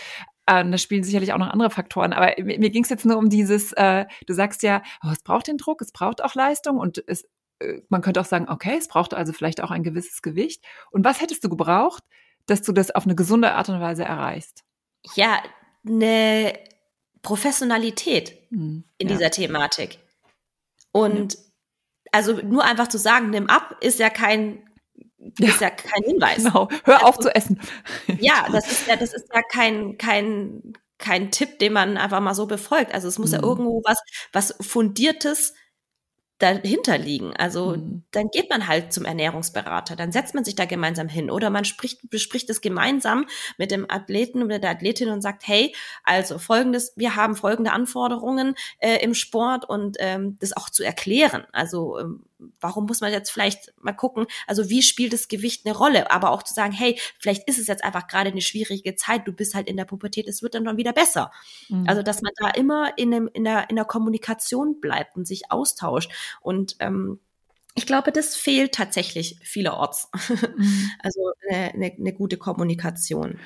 Äh, 0.47 0.69
da 0.69 0.79
spielen 0.79 1.05
sicherlich 1.05 1.33
auch 1.33 1.39
noch 1.39 1.51
andere 1.51 1.71
Faktoren. 1.71 2.13
Aber 2.13 2.33
mir, 2.43 2.59
mir 2.59 2.71
ging 2.71 2.85
es 2.85 2.91
jetzt 2.91 3.07
nur 3.07 3.17
um 3.17 3.29
dieses, 3.29 3.73
äh, 3.73 4.07
du 4.27 4.33
sagst 4.33 4.63
ja, 4.63 4.83
oh, 5.05 5.11
es 5.13 5.23
braucht 5.23 5.47
den 5.47 5.59
Druck, 5.59 5.81
es 5.83 5.93
braucht 5.93 6.23
auch 6.23 6.35
Leistung 6.35 6.79
und 6.79 7.03
es, 7.07 7.29
äh, 7.61 7.81
man 7.89 8.03
könnte 8.03 8.21
auch 8.21 8.27
sagen, 8.27 8.49
okay, 8.49 8.77
es 8.79 8.89
braucht 8.89 9.15
also 9.15 9.33
vielleicht 9.33 9.63
auch 9.63 9.71
ein 9.71 9.83
gewisses 9.83 10.23
Gewicht. 10.23 10.65
Und 10.91 11.05
was 11.05 11.21
hättest 11.21 11.45
du 11.45 11.49
gebraucht, 11.49 12.03
dass 12.47 12.63
du 12.63 12.73
das 12.73 12.91
auf 12.91 13.05
eine 13.05 13.15
gesunde 13.15 13.53
Art 13.53 13.69
und 13.69 13.81
Weise 13.81 14.05
erreichst? 14.05 14.65
Ja, 15.15 15.43
eine 15.87 16.55
Professionalität 17.23 18.35
hm, 18.51 18.85
in 18.99 19.09
ja. 19.09 19.15
dieser 19.15 19.31
Thematik. 19.31 19.99
Und 20.91 21.35
ja. 21.35 21.41
also 22.13 22.35
nur 22.35 22.65
einfach 22.65 22.89
zu 22.89 22.99
sagen, 22.99 23.31
nimm 23.31 23.49
ab, 23.49 23.77
ist 23.81 23.99
ja 23.99 24.11
kein 24.11 24.69
ist 25.39 25.61
ja, 25.61 25.69
ja 25.69 25.71
kein 25.71 26.03
Hinweis. 26.05 26.45
Genau. 26.45 26.69
Hör 26.85 26.97
also, 26.97 27.07
auf 27.07 27.19
zu 27.19 27.35
essen. 27.35 27.61
Ja, 28.21 28.47
das 28.51 28.71
ist 28.71 28.87
ja, 28.87 28.97
das 28.97 29.13
ist 29.13 29.29
ja 29.33 29.43
kein, 29.43 29.97
kein, 29.99 30.75
kein 30.99 31.31
Tipp, 31.31 31.59
den 31.59 31.73
man 31.73 31.97
einfach 31.97 32.21
mal 32.21 32.35
so 32.35 32.47
befolgt. 32.47 32.93
Also 32.95 33.09
es 33.09 33.19
muss 33.19 33.31
mhm. 33.31 33.37
ja 33.37 33.43
irgendwo 33.43 33.83
was, 33.85 33.99
was 34.33 34.55
fundiertes 34.61 35.55
dahinter 36.43 36.99
liegen. 36.99 37.35
Also 37.37 37.77
mhm. 37.77 38.03
dann 38.11 38.29
geht 38.29 38.51
man 38.51 38.67
halt 38.67 38.93
zum 38.93 39.05
Ernährungsberater, 39.05 39.95
dann 39.95 40.11
setzt 40.11 40.35
man 40.35 40.45
sich 40.45 40.57
da 40.57 40.65
gemeinsam 40.65 41.09
hin 41.09 41.31
oder 41.31 41.51
man 41.51 41.65
spricht, 41.65 42.11
bespricht 42.11 42.51
es 42.51 42.61
gemeinsam 42.61 43.27
mit 43.59 43.71
dem 43.71 43.87
Athleten 43.89 44.43
oder 44.43 44.59
der 44.59 44.71
Athletin 44.71 45.09
und 45.11 45.23
sagt, 45.23 45.47
hey, 45.47 45.75
also 46.03 46.39
folgendes, 46.39 46.95
wir 46.97 47.15
haben 47.15 47.37
folgende 47.37 47.71
Anforderungen 47.71 48.57
äh, 48.79 48.97
im 49.05 49.15
Sport 49.15 49.69
und 49.69 49.97
ähm, 50.01 50.37
das 50.41 50.57
auch 50.57 50.69
zu 50.69 50.83
erklären. 50.83 51.45
Also 51.53 51.99
ähm, 52.01 52.25
warum 52.61 52.87
muss 52.87 53.01
man 53.01 53.13
jetzt 53.13 53.31
vielleicht 53.31 53.73
mal 53.81 53.93
gucken, 53.93 54.27
also 54.47 54.69
wie 54.69 54.83
spielt 54.83 55.13
das 55.13 55.29
Gewicht 55.29 55.67
eine 55.67 55.77
Rolle, 55.77 56.11
aber 56.11 56.31
auch 56.31 56.43
zu 56.43 56.55
sagen, 56.55 56.73
hey, 56.73 56.99
vielleicht 57.19 57.49
ist 57.49 57.59
es 57.59 57.67
jetzt 57.67 57.85
einfach 57.85 58.07
gerade 58.07 58.31
eine 58.31 58.41
schwierige 58.41 58.95
Zeit, 58.97 59.27
du 59.27 59.33
bist 59.33 59.55
halt 59.55 59.69
in 59.69 59.77
der 59.77 59.85
Pubertät, 59.85 60.29
es 60.29 60.43
wird 60.43 60.55
dann 60.55 60.65
dann 60.65 60.77
wieder 60.77 60.93
besser. 60.93 61.31
Mhm. 61.69 61.89
Also, 61.89 62.03
dass 62.03 62.23
man 62.23 62.33
da 62.37 62.51
immer 62.51 62.97
in, 62.99 63.15
einem, 63.15 63.31
in, 63.33 63.45
der, 63.45 63.71
in 63.71 63.77
der 63.77 63.85
Kommunikation 63.85 64.81
bleibt 64.81 65.17
und 65.17 65.27
sich 65.27 65.51
austauscht 65.51 66.11
und 66.41 66.77
ähm, 66.81 67.21
ich 67.75 67.87
glaube, 67.87 68.13
das 68.13 68.37
fehlt 68.37 68.73
tatsächlich 68.75 69.39
vielerorts. 69.43 70.11
Mhm. 70.57 70.91
Also 70.99 71.33
eine, 71.49 71.73
eine, 71.73 71.93
eine 71.93 72.13
gute 72.13 72.37
Kommunikation. 72.37 73.39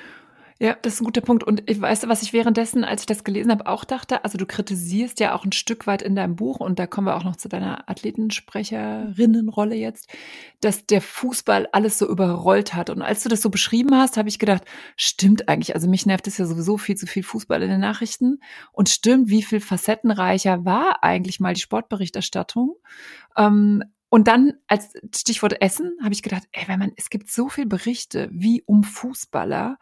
Ja, 0.59 0.75
das 0.81 0.95
ist 0.95 1.01
ein 1.01 1.05
guter 1.05 1.21
Punkt. 1.21 1.43
Und 1.43 1.69
ich 1.69 1.79
weiß, 1.79 2.07
was 2.07 2.23
ich 2.23 2.33
währenddessen, 2.33 2.83
als 2.83 3.01
ich 3.01 3.05
das 3.05 3.23
gelesen 3.23 3.51
habe, 3.51 3.67
auch 3.67 3.83
dachte, 3.83 4.23
also 4.23 4.39
du 4.39 4.47
kritisierst 4.47 5.19
ja 5.19 5.35
auch 5.35 5.45
ein 5.45 5.51
Stück 5.51 5.85
weit 5.85 6.01
in 6.01 6.15
deinem 6.15 6.35
Buch, 6.35 6.59
und 6.59 6.79
da 6.79 6.87
kommen 6.87 7.05
wir 7.05 7.15
auch 7.15 7.23
noch 7.23 7.35
zu 7.35 7.47
deiner 7.47 7.87
Athletensprecherinnenrolle 7.87 9.75
jetzt, 9.75 10.09
dass 10.61 10.87
der 10.87 11.01
Fußball 11.01 11.67
alles 11.73 11.99
so 11.99 12.09
überrollt 12.09 12.73
hat. 12.73 12.89
Und 12.89 13.03
als 13.03 13.21
du 13.21 13.29
das 13.29 13.43
so 13.43 13.51
beschrieben 13.51 13.93
hast, 13.95 14.17
habe 14.17 14.29
ich 14.29 14.39
gedacht, 14.39 14.63
stimmt 14.95 15.47
eigentlich. 15.47 15.75
Also 15.75 15.87
mich 15.87 16.07
nervt 16.07 16.25
es 16.25 16.39
ja 16.39 16.47
sowieso 16.47 16.77
viel 16.77 16.95
zu 16.95 17.05
viel 17.05 17.23
Fußball 17.23 17.61
in 17.61 17.69
den 17.69 17.81
Nachrichten. 17.81 18.39
Und 18.71 18.89
stimmt, 18.89 19.29
wie 19.29 19.43
viel 19.43 19.59
facettenreicher 19.59 20.65
war 20.65 21.03
eigentlich 21.03 21.39
mal 21.39 21.53
die 21.53 21.61
Sportberichterstattung? 21.61 22.77
Ähm, 23.35 23.83
und 24.09 24.27
dann 24.27 24.53
als 24.67 24.93
Stichwort 25.13 25.61
Essen 25.61 25.97
habe 26.01 26.13
ich 26.13 26.23
gedacht, 26.23 26.43
ey, 26.51 26.67
wenn 26.67 26.79
man, 26.79 26.93
es 26.95 27.11
gibt 27.11 27.29
so 27.29 27.47
viel 27.47 27.67
Berichte, 27.67 28.27
wie 28.31 28.63
um 28.65 28.83
Fußballer 28.83 29.77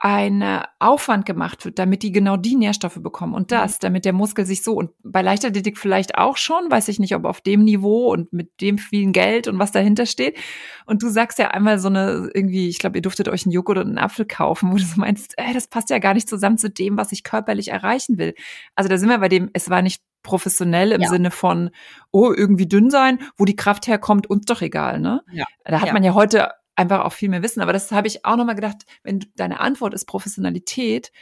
ein 0.00 0.44
Aufwand 0.78 1.26
gemacht 1.26 1.64
wird, 1.64 1.80
damit 1.80 2.04
die 2.04 2.12
genau 2.12 2.36
die 2.36 2.54
Nährstoffe 2.54 3.00
bekommen 3.02 3.34
und 3.34 3.50
das, 3.50 3.74
mhm. 3.74 3.78
damit 3.80 4.04
der 4.04 4.12
Muskel 4.12 4.46
sich 4.46 4.62
so 4.62 4.74
und 4.74 4.90
bei 5.02 5.22
Leichtathletik 5.22 5.76
vielleicht 5.76 6.16
auch 6.16 6.36
schon, 6.36 6.70
weiß 6.70 6.86
ich 6.86 7.00
nicht, 7.00 7.16
ob 7.16 7.24
auf 7.24 7.40
dem 7.40 7.64
Niveau 7.64 8.12
und 8.12 8.32
mit 8.32 8.60
dem 8.60 8.78
vielen 8.78 9.12
Geld 9.12 9.48
und 9.48 9.58
was 9.58 9.72
dahinter 9.72 10.06
steht. 10.06 10.38
Und 10.86 11.02
du 11.02 11.08
sagst 11.08 11.40
ja 11.40 11.48
einmal 11.48 11.80
so 11.80 11.88
eine 11.88 12.30
irgendwie, 12.32 12.68
ich 12.68 12.78
glaube, 12.78 12.98
ihr 12.98 13.02
durftet 13.02 13.28
euch 13.28 13.44
einen 13.44 13.52
Joghurt 13.52 13.78
und 13.78 13.88
einen 13.88 13.98
Apfel 13.98 14.24
kaufen, 14.24 14.70
wo 14.70 14.76
du 14.76 14.84
so 14.84 15.00
meinst, 15.00 15.34
ey, 15.36 15.52
das 15.52 15.66
passt 15.66 15.90
ja 15.90 15.98
gar 15.98 16.14
nicht 16.14 16.28
zusammen 16.28 16.58
zu 16.58 16.70
dem, 16.70 16.96
was 16.96 17.10
ich 17.10 17.24
körperlich 17.24 17.68
erreichen 17.68 18.18
will. 18.18 18.34
Also 18.76 18.88
da 18.88 18.98
sind 18.98 19.08
wir 19.08 19.18
bei 19.18 19.28
dem, 19.28 19.50
es 19.52 19.68
war 19.68 19.82
nicht 19.82 20.00
professionell 20.22 20.92
im 20.92 21.00
ja. 21.00 21.08
Sinne 21.08 21.32
von, 21.32 21.70
oh, 22.12 22.32
irgendwie 22.32 22.68
dünn 22.68 22.90
sein, 22.90 23.18
wo 23.36 23.44
die 23.44 23.56
Kraft 23.56 23.88
herkommt, 23.88 24.30
uns 24.30 24.44
doch 24.44 24.62
egal, 24.62 25.00
ne? 25.00 25.22
Ja. 25.32 25.44
Da 25.64 25.80
hat 25.80 25.88
ja. 25.88 25.92
man 25.92 26.04
ja 26.04 26.14
heute 26.14 26.50
einfach 26.78 27.04
auch 27.04 27.12
viel 27.12 27.28
mehr 27.28 27.42
wissen. 27.42 27.60
Aber 27.60 27.72
das 27.72 27.90
habe 27.92 28.06
ich 28.06 28.24
auch 28.24 28.36
nochmal 28.36 28.54
gedacht, 28.54 28.86
wenn 29.02 29.24
deine 29.34 29.60
Antwort 29.60 29.94
ist 29.94 30.06
Professionalität, 30.06 31.12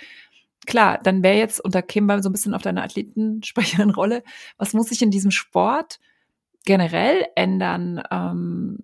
klar, 0.67 1.01
dann 1.03 1.23
wäre 1.23 1.39
jetzt, 1.39 1.61
und 1.61 1.75
da 1.75 1.83
käme 1.83 2.07
wir 2.15 2.23
so 2.23 2.29
ein 2.29 2.33
bisschen 2.33 2.55
auf 2.55 2.63
deine 2.63 2.83
Athletensprecherin-Rolle, 2.83 4.23
was 4.59 4.75
muss 4.75 4.89
sich 4.89 5.03
in 5.03 5.11
diesem 5.11 5.31
Sport 5.31 5.99
generell 6.65 7.27
ändern? 7.37 8.03
Ähm, 8.11 8.81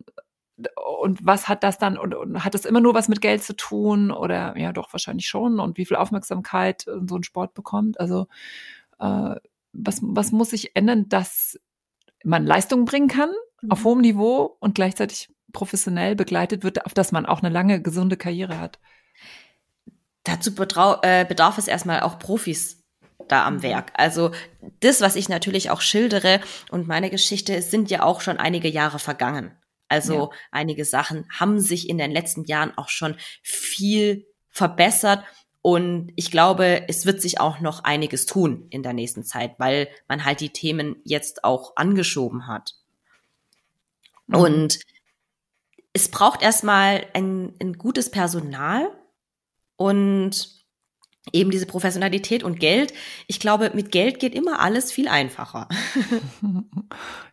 und 1.01 1.19
was 1.27 1.49
hat 1.49 1.63
das 1.63 1.79
dann, 1.79 1.99
und, 1.99 2.15
und, 2.15 2.45
hat 2.45 2.55
das 2.55 2.65
immer 2.65 2.81
nur 2.81 2.95
was 2.95 3.09
mit 3.09 3.21
Geld 3.21 3.43
zu 3.43 3.55
tun? 3.55 4.11
Oder 4.11 4.57
ja, 4.57 4.73
doch, 4.73 4.93
wahrscheinlich 4.93 5.27
schon. 5.27 5.61
Und 5.61 5.77
wie 5.77 5.85
viel 5.85 5.97
Aufmerksamkeit 5.97 6.83
so 7.07 7.17
ein 7.17 7.25
Sport 7.25 7.55
bekommt? 7.55 8.01
Also, 8.01 8.27
äh, 8.99 9.35
was, 9.73 10.01
was 10.03 10.33
muss 10.33 10.51
sich 10.51 10.77
ändern, 10.77 11.09
dass 11.09 11.59
man 12.25 12.47
Leistungen 12.47 12.85
bringen 12.85 13.09
kann 13.09 13.31
auf 13.69 13.81
mhm. 13.81 13.85
hohem 13.85 14.01
Niveau 14.01 14.57
und 14.61 14.75
gleichzeitig 14.75 15.29
professionell 15.53 16.17
begleitet 16.17 16.65
wird, 16.65 16.87
auf 16.87 16.95
das 16.95 17.13
man 17.13 17.27
auch 17.27 17.43
eine 17.43 17.53
lange 17.53 17.81
gesunde 17.81 18.17
Karriere 18.17 18.59
hat? 18.59 18.79
Dazu 20.25 20.53
äh, 21.03 21.25
bedarf 21.25 21.59
es 21.59 21.69
erstmal 21.69 22.01
auch 22.01 22.19
Profis 22.19 22.83
da 23.29 23.47
am 23.47 23.57
mhm. 23.57 23.63
Werk. 23.63 23.93
Also 23.95 24.31
das, 24.81 25.01
was 25.01 25.17
ich 25.17 25.29
natürlich 25.29 25.71
auch 25.71 25.81
schildere 25.81 26.41
und 26.71 26.87
meine 26.87 27.11
Geschichte, 27.11 27.55
es 27.55 27.71
sind 27.71 27.91
ja 27.91 28.03
auch 28.03 28.21
schon 28.21 28.39
einige 28.39 28.69
Jahre 28.69 28.99
vergangen. 28.99 29.53
Also 29.89 30.15
ja. 30.15 30.31
einige 30.51 30.85
Sachen 30.85 31.27
haben 31.31 31.61
sich 31.61 31.89
in 31.89 31.99
den 31.99 32.11
letzten 32.11 32.45
Jahren 32.45 32.77
auch 32.77 32.89
schon 32.89 33.17
viel 33.43 34.27
verbessert. 34.49 35.23
Und 35.61 36.13
ich 36.17 36.31
glaube, 36.31 36.89
es 36.89 37.07
wird 37.07 37.21
sich 37.21 37.41
auch 37.41 37.61
noch 37.61 37.85
einiges 37.85 38.27
tun 38.27 38.67
in 38.71 38.83
der 38.83 38.95
nächsten 38.95 39.23
Zeit, 39.23 39.55
weil 39.59 39.89
man 40.09 40.25
halt 40.25 40.41
die 40.41 40.51
Themen 40.51 40.97
jetzt 41.05 41.45
auch 41.45 41.77
angeschoben 41.77 42.47
hat. 42.47 42.75
Mhm. 44.27 44.37
Und 44.37 44.79
es 45.93 46.11
braucht 46.11 46.43
erstmal 46.43 47.07
ein, 47.15 47.55
ein 47.61 47.75
gutes 47.75 48.11
Personal 48.11 48.91
und 49.77 50.63
eben 51.33 51.51
diese 51.51 51.67
Professionalität 51.67 52.43
und 52.43 52.59
Geld. 52.59 52.93
Ich 53.29 53.39
glaube, 53.39 53.71
mit 53.75 53.93
Geld 53.93 54.19
geht 54.19 54.35
immer 54.35 54.61
alles 54.61 54.91
viel 54.93 55.09
einfacher. 55.09 55.69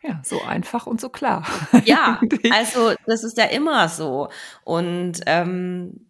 Ja, 0.01 0.21
so 0.23 0.41
einfach 0.41 0.87
und 0.87 1.01
so 1.01 1.09
klar. 1.09 1.45
Ja, 1.83 2.21
also 2.53 2.93
das 3.05 3.25
ist 3.25 3.37
ja 3.37 3.43
immer 3.43 3.89
so. 3.89 4.29
Und 4.63 5.19
ähm, 5.25 6.07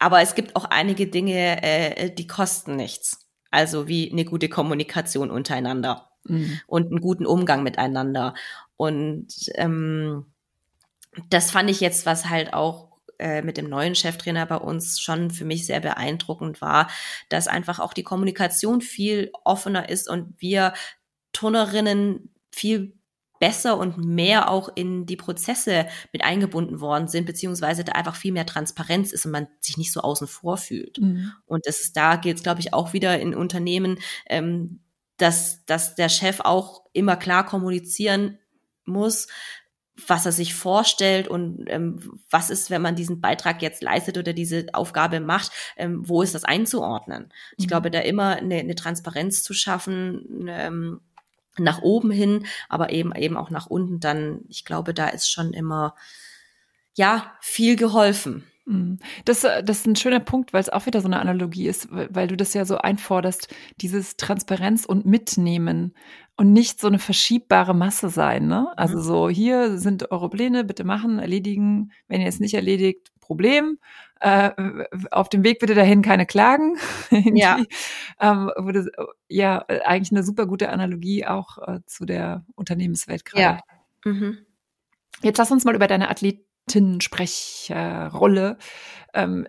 aber 0.00 0.20
es 0.20 0.34
gibt 0.34 0.56
auch 0.56 0.64
einige 0.64 1.06
Dinge, 1.06 1.62
äh, 1.62 2.10
die 2.12 2.26
kosten 2.26 2.74
nichts. 2.74 3.28
Also 3.52 3.86
wie 3.86 4.10
eine 4.10 4.24
gute 4.24 4.48
Kommunikation 4.48 5.30
untereinander 5.30 6.10
mhm. 6.24 6.60
und 6.66 6.86
einen 6.86 7.00
guten 7.00 7.24
Umgang 7.24 7.62
miteinander. 7.62 8.34
Und 8.76 9.28
ähm, 9.54 10.26
das 11.30 11.50
fand 11.50 11.70
ich 11.70 11.80
jetzt, 11.80 12.06
was 12.06 12.28
halt 12.28 12.52
auch 12.52 12.88
äh, 13.18 13.42
mit 13.42 13.56
dem 13.56 13.68
neuen 13.68 13.94
Cheftrainer 13.94 14.46
bei 14.46 14.56
uns 14.56 15.00
schon 15.00 15.30
für 15.30 15.44
mich 15.44 15.66
sehr 15.66 15.80
beeindruckend 15.80 16.60
war, 16.60 16.88
dass 17.28 17.48
einfach 17.48 17.80
auch 17.80 17.92
die 17.92 18.04
Kommunikation 18.04 18.80
viel 18.80 19.32
offener 19.44 19.88
ist 19.88 20.08
und 20.08 20.34
wir 20.38 20.72
Turnerinnen 21.32 22.32
viel 22.50 22.98
besser 23.40 23.78
und 23.78 23.98
mehr 23.98 24.50
auch 24.50 24.68
in 24.74 25.06
die 25.06 25.16
Prozesse 25.16 25.86
mit 26.12 26.24
eingebunden 26.24 26.80
worden 26.80 27.08
sind, 27.08 27.26
beziehungsweise 27.26 27.84
da 27.84 27.92
einfach 27.92 28.16
viel 28.16 28.32
mehr 28.32 28.46
Transparenz 28.46 29.12
ist 29.12 29.26
und 29.26 29.32
man 29.32 29.46
sich 29.60 29.76
nicht 29.76 29.92
so 29.92 30.00
außen 30.00 30.26
vor 30.26 30.56
fühlt. 30.56 30.98
Mhm. 30.98 31.32
Und 31.46 31.66
das 31.66 31.80
ist, 31.80 31.96
da 31.96 32.16
geht 32.16 32.36
es, 32.36 32.42
glaube 32.42 32.60
ich, 32.60 32.74
auch 32.74 32.92
wieder 32.92 33.20
in 33.20 33.34
Unternehmen, 33.34 33.98
ähm, 34.26 34.80
dass, 35.16 35.64
dass 35.66 35.94
der 35.94 36.08
Chef 36.08 36.40
auch 36.40 36.84
immer 36.92 37.16
klar 37.16 37.44
kommunizieren 37.46 38.38
muss, 38.84 39.28
was 40.06 40.26
er 40.26 40.32
sich 40.32 40.54
vorstellt 40.54 41.28
und 41.28 41.64
ähm, 41.66 42.20
was 42.30 42.50
ist, 42.50 42.70
wenn 42.70 42.82
man 42.82 42.94
diesen 42.96 43.20
Beitrag 43.20 43.62
jetzt 43.62 43.82
leistet 43.82 44.18
oder 44.18 44.32
diese 44.32 44.66
Aufgabe 44.72 45.20
macht, 45.20 45.50
ähm, 45.76 46.08
wo 46.08 46.22
ist 46.22 46.34
das 46.34 46.44
einzuordnen? 46.44 47.32
Ich 47.56 47.66
mhm. 47.66 47.68
glaube, 47.68 47.90
da 47.90 48.00
immer 48.00 48.36
eine, 48.36 48.56
eine 48.56 48.74
Transparenz 48.74 49.42
zu 49.42 49.54
schaffen, 49.54 50.46
ähm, 50.48 51.00
nach 51.58 51.82
oben 51.82 52.10
hin, 52.10 52.46
aber 52.68 52.90
eben 52.92 53.12
eben 53.14 53.36
auch 53.36 53.50
nach 53.50 53.66
unten, 53.66 53.98
dann, 53.98 54.42
ich 54.48 54.64
glaube, 54.64 54.94
da 54.94 55.08
ist 55.08 55.30
schon 55.30 55.52
immer 55.52 55.96
ja 56.94 57.32
viel 57.40 57.76
geholfen. 57.76 58.44
Mhm. 58.66 58.98
Das, 59.24 59.44
äh, 59.44 59.64
das 59.64 59.78
ist 59.78 59.86
ein 59.86 59.96
schöner 59.96 60.20
Punkt, 60.20 60.52
weil 60.52 60.60
es 60.60 60.68
auch 60.68 60.86
wieder 60.86 61.00
so 61.00 61.08
eine 61.08 61.20
Analogie 61.20 61.68
ist, 61.68 61.88
weil 61.90 62.28
du 62.28 62.36
das 62.36 62.54
ja 62.54 62.64
so 62.64 62.78
einforderst, 62.78 63.48
dieses 63.80 64.16
Transparenz 64.16 64.84
und 64.84 65.06
Mitnehmen 65.06 65.94
und 66.38 66.52
nicht 66.52 66.80
so 66.80 66.86
eine 66.86 66.98
verschiebbare 66.98 67.74
Masse 67.74 68.08
sein. 68.08 68.46
Ne? 68.46 68.72
Also 68.76 68.98
mhm. 68.98 69.02
so, 69.02 69.28
hier 69.28 69.76
sind 69.76 70.10
eure 70.10 70.30
Pläne, 70.30 70.64
bitte 70.64 70.84
machen, 70.84 71.18
erledigen. 71.18 71.92
Wenn 72.06 72.20
ihr 72.20 72.28
es 72.28 72.40
nicht 72.40 72.54
erledigt, 72.54 73.10
Problem. 73.20 73.78
Äh, 74.20 74.52
auf 75.10 75.28
dem 75.28 75.44
Weg 75.44 75.58
bitte 75.58 75.74
dahin 75.74 76.00
keine 76.00 76.24
Klagen. 76.24 76.78
ja. 77.10 77.58
Ähm, 78.20 78.50
wurde, 78.56 78.90
ja, 79.28 79.58
eigentlich 79.66 80.12
eine 80.12 80.22
super 80.22 80.46
gute 80.46 80.70
Analogie 80.70 81.26
auch 81.26 81.58
äh, 81.58 81.80
zu 81.84 82.06
der 82.06 82.46
Unternehmenswelt 82.54 83.24
gerade. 83.26 83.42
Ja. 83.42 83.60
Mhm. 84.04 84.38
Jetzt 85.22 85.38
lass 85.38 85.50
uns 85.50 85.64
mal 85.64 85.74
über 85.74 85.88
deine 85.88 86.08
Athlet 86.08 86.48
Athletinnensprecherrolle 86.68 88.58
ähm, 89.14 89.48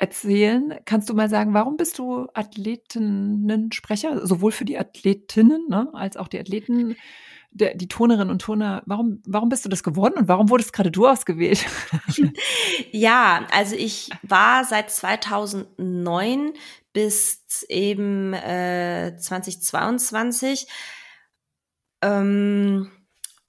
erzählen. 0.00 0.74
Kannst 0.86 1.10
du 1.10 1.14
mal 1.14 1.28
sagen, 1.28 1.52
warum 1.52 1.76
bist 1.76 1.98
du 1.98 2.26
Athletinnensprecher, 2.32 4.26
sowohl 4.26 4.50
für 4.50 4.64
die 4.64 4.78
Athletinnen 4.78 5.66
ne, 5.68 5.90
als 5.92 6.16
auch 6.16 6.26
die 6.26 6.40
Athleten, 6.40 6.96
der, 7.50 7.74
die 7.74 7.86
Turnerinnen 7.86 8.30
und 8.30 8.40
Turner? 8.40 8.82
Warum, 8.86 9.22
warum 9.26 9.50
bist 9.50 9.66
du 9.66 9.68
das 9.68 9.82
geworden 9.82 10.14
und 10.16 10.26
warum 10.26 10.48
wurdest 10.48 10.72
gerade 10.72 10.90
du 10.90 11.06
ausgewählt? 11.06 11.66
ja, 12.92 13.46
also 13.52 13.76
ich 13.76 14.08
war 14.22 14.64
seit 14.64 14.90
2009 14.90 16.54
bis 16.94 17.66
eben 17.68 18.32
äh, 18.32 19.14
2022 19.18 20.66
ähm, 22.02 22.90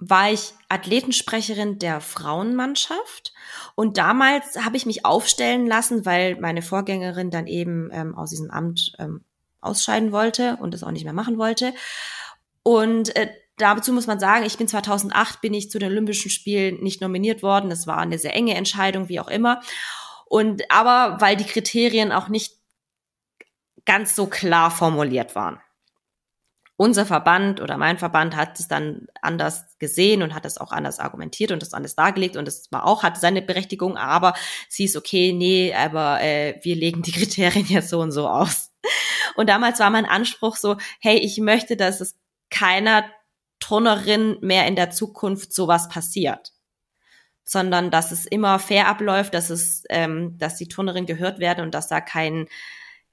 war 0.04 0.32
ich 0.32 0.54
Athletensprecherin 0.68 1.78
der 1.78 2.02
Frauenmannschaft 2.02 3.34
und 3.76 3.98
damals 3.98 4.58
habe 4.66 4.76
ich 4.76 4.88
mich 4.88 5.06
aufstellen 5.06 5.68
lassen, 5.68 6.08
weil 6.08 6.38
meine 6.42 6.64
Vorgängerin 6.64 7.30
dann 7.30 7.46
eben 7.46 7.92
ähm, 7.94 8.18
aus 8.18 8.32
diesem 8.32 8.50
Amt 8.50 8.94
ähm, 8.98 9.24
ausscheiden 9.62 10.12
wollte 10.12 10.58
und 10.60 10.74
das 10.74 10.84
auch 10.84 10.90
nicht 10.90 11.04
mehr 11.04 11.14
machen 11.14 11.38
wollte. 11.38 11.76
Und 12.64 13.16
äh, 13.16 13.30
dazu 13.58 13.94
muss 13.94 14.08
man 14.08 14.20
sagen, 14.20 14.44
ich 14.44 14.58
bin 14.58 14.68
2008 14.68 15.40
bin 15.40 15.54
ich 15.54 15.70
zu 15.70 15.78
den 15.78 15.92
Olympischen 15.92 16.32
Spielen 16.32 16.82
nicht 16.82 17.00
nominiert 17.00 17.44
worden. 17.44 17.70
Das 17.70 17.86
war 17.86 18.00
eine 18.00 18.18
sehr 18.18 18.34
enge 18.34 18.56
Entscheidung, 18.56 19.08
wie 19.08 19.20
auch 19.20 19.28
immer. 19.28 19.62
Und 20.26 20.64
aber 20.72 21.22
weil 21.22 21.36
die 21.36 21.46
Kriterien 21.46 22.12
auch 22.12 22.28
nicht 22.28 22.56
ganz 23.86 24.16
so 24.16 24.26
klar 24.26 24.72
formuliert 24.72 25.36
waren 25.36 25.60
unser 26.82 27.06
Verband 27.06 27.62
oder 27.62 27.78
mein 27.78 28.00
Verband 28.00 28.36
hat 28.36 28.60
es 28.60 28.68
dann 28.68 29.06
anders 29.22 29.78
gesehen 29.78 30.24
und 30.24 30.34
hat 30.34 30.46
es 30.46 30.58
auch 30.58 30.72
anders 30.72 30.98
argumentiert 30.98 31.52
und 31.52 31.62
das 31.62 31.76
anders 31.76 31.94
dargelegt 31.94 32.38
und 32.38 32.48
es 32.48 32.72
war 32.72 32.88
auch, 32.88 33.04
hatte 33.04 33.20
seine 33.20 33.44
Berechtigung, 33.44 33.98
aber 33.98 34.34
sie 34.68 34.86
ist 34.86 34.98
okay, 34.98 35.32
nee, 35.32 35.76
aber 35.76 36.22
äh, 36.22 36.60
wir 36.64 36.76
legen 36.76 37.04
die 37.04 37.12
Kriterien 37.20 37.68
jetzt 37.68 37.90
so 37.90 38.00
und 38.00 38.12
so 38.12 38.28
aus. 38.28 38.72
Und 39.36 39.48
damals 39.48 39.80
war 39.80 39.92
mein 39.92 40.08
Anspruch 40.08 40.56
so, 40.56 40.78
hey, 41.00 41.20
ich 41.20 41.38
möchte, 41.38 41.78
dass 41.78 42.02
es 42.02 42.18
keiner 42.50 43.06
Turnerin 43.60 44.38
mehr 44.42 44.66
in 44.66 44.76
der 44.76 44.90
Zukunft 44.90 45.54
sowas 45.54 45.88
passiert 45.88 46.52
sondern 47.44 47.92
dass 47.92 48.12
es 48.14 48.26
immer 48.26 48.60
fair 48.60 48.88
abläuft, 48.88 49.34
dass 49.34 49.50
es, 49.50 49.84
ähm, 49.90 50.38
dass 50.38 50.56
die 50.56 50.70
Turnerin 50.70 51.06
gehört 51.06 51.40
werden 51.40 51.66
und 51.66 51.74
dass 51.74 51.90
da 51.90 52.00
kein 52.00 52.48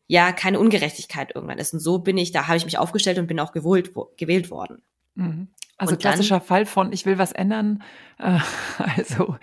ja 0.08 0.32
keine 0.32 0.58
Ungerechtigkeit 0.58 1.34
irgendwann 1.34 1.58
ist. 1.58 1.74
Und 1.74 1.80
so 1.80 1.98
bin 2.00 2.18
ich, 2.18 2.32
da 2.32 2.48
habe 2.48 2.56
ich 2.56 2.64
mich 2.64 2.78
aufgestellt 2.78 3.18
und 3.18 3.28
bin 3.28 3.38
auch 3.38 3.52
gewählt, 3.52 3.92
gewählt 4.16 4.50
worden. 4.50 4.82
Mhm. 5.14 5.48
Also 5.76 5.92
und 5.92 6.00
klassischer 6.00 6.38
dann, 6.38 6.46
Fall 6.46 6.66
von, 6.66 6.92
ich 6.92 7.06
will 7.06 7.18
was 7.18 7.30
ändern, 7.30 7.84
äh, 8.18 8.40
also, 8.96 9.36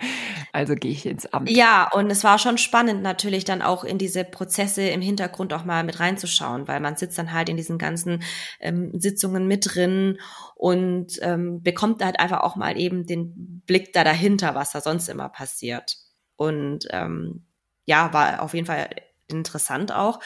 also 0.52 0.74
gehe 0.74 0.90
ich 0.90 1.06
ins 1.06 1.24
Amt. 1.32 1.48
Ja, 1.48 1.88
und 1.94 2.10
es 2.10 2.24
war 2.24 2.38
schon 2.38 2.58
spannend 2.58 3.02
natürlich 3.02 3.44
dann 3.44 3.62
auch 3.62 3.84
in 3.84 3.96
diese 3.96 4.22
Prozesse 4.22 4.82
im 4.82 5.00
Hintergrund 5.00 5.54
auch 5.54 5.64
mal 5.64 5.82
mit 5.82 5.98
reinzuschauen, 5.98 6.68
weil 6.68 6.80
man 6.80 6.96
sitzt 6.96 7.16
dann 7.16 7.32
halt 7.32 7.48
in 7.48 7.56
diesen 7.56 7.78
ganzen 7.78 8.22
ähm, 8.60 8.90
Sitzungen 9.00 9.46
mit 9.46 9.74
drin 9.74 10.18
und 10.56 11.18
ähm, 11.22 11.62
bekommt 11.62 12.04
halt 12.04 12.20
einfach 12.20 12.40
auch 12.40 12.56
mal 12.56 12.78
eben 12.78 13.06
den 13.06 13.62
Blick 13.64 13.94
da 13.94 14.04
dahinter, 14.04 14.54
was 14.54 14.72
da 14.72 14.82
sonst 14.82 15.08
immer 15.08 15.30
passiert. 15.30 15.96
Und 16.36 16.86
ähm, 16.90 17.46
ja, 17.86 18.12
war 18.12 18.42
auf 18.42 18.52
jeden 18.52 18.66
Fall 18.66 18.90
interessant 19.28 19.92
auch. 19.92 20.20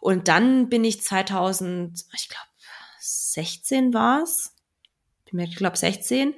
Und 0.00 0.28
dann 0.28 0.68
bin 0.68 0.84
ich 0.84 1.02
2000, 1.02 2.04
ich 2.14 2.28
glaube, 2.28 2.48
16 3.00 3.94
war 3.94 4.22
es. 4.22 4.52
Ich 5.32 5.56
glaube 5.56 5.76
16, 5.76 6.34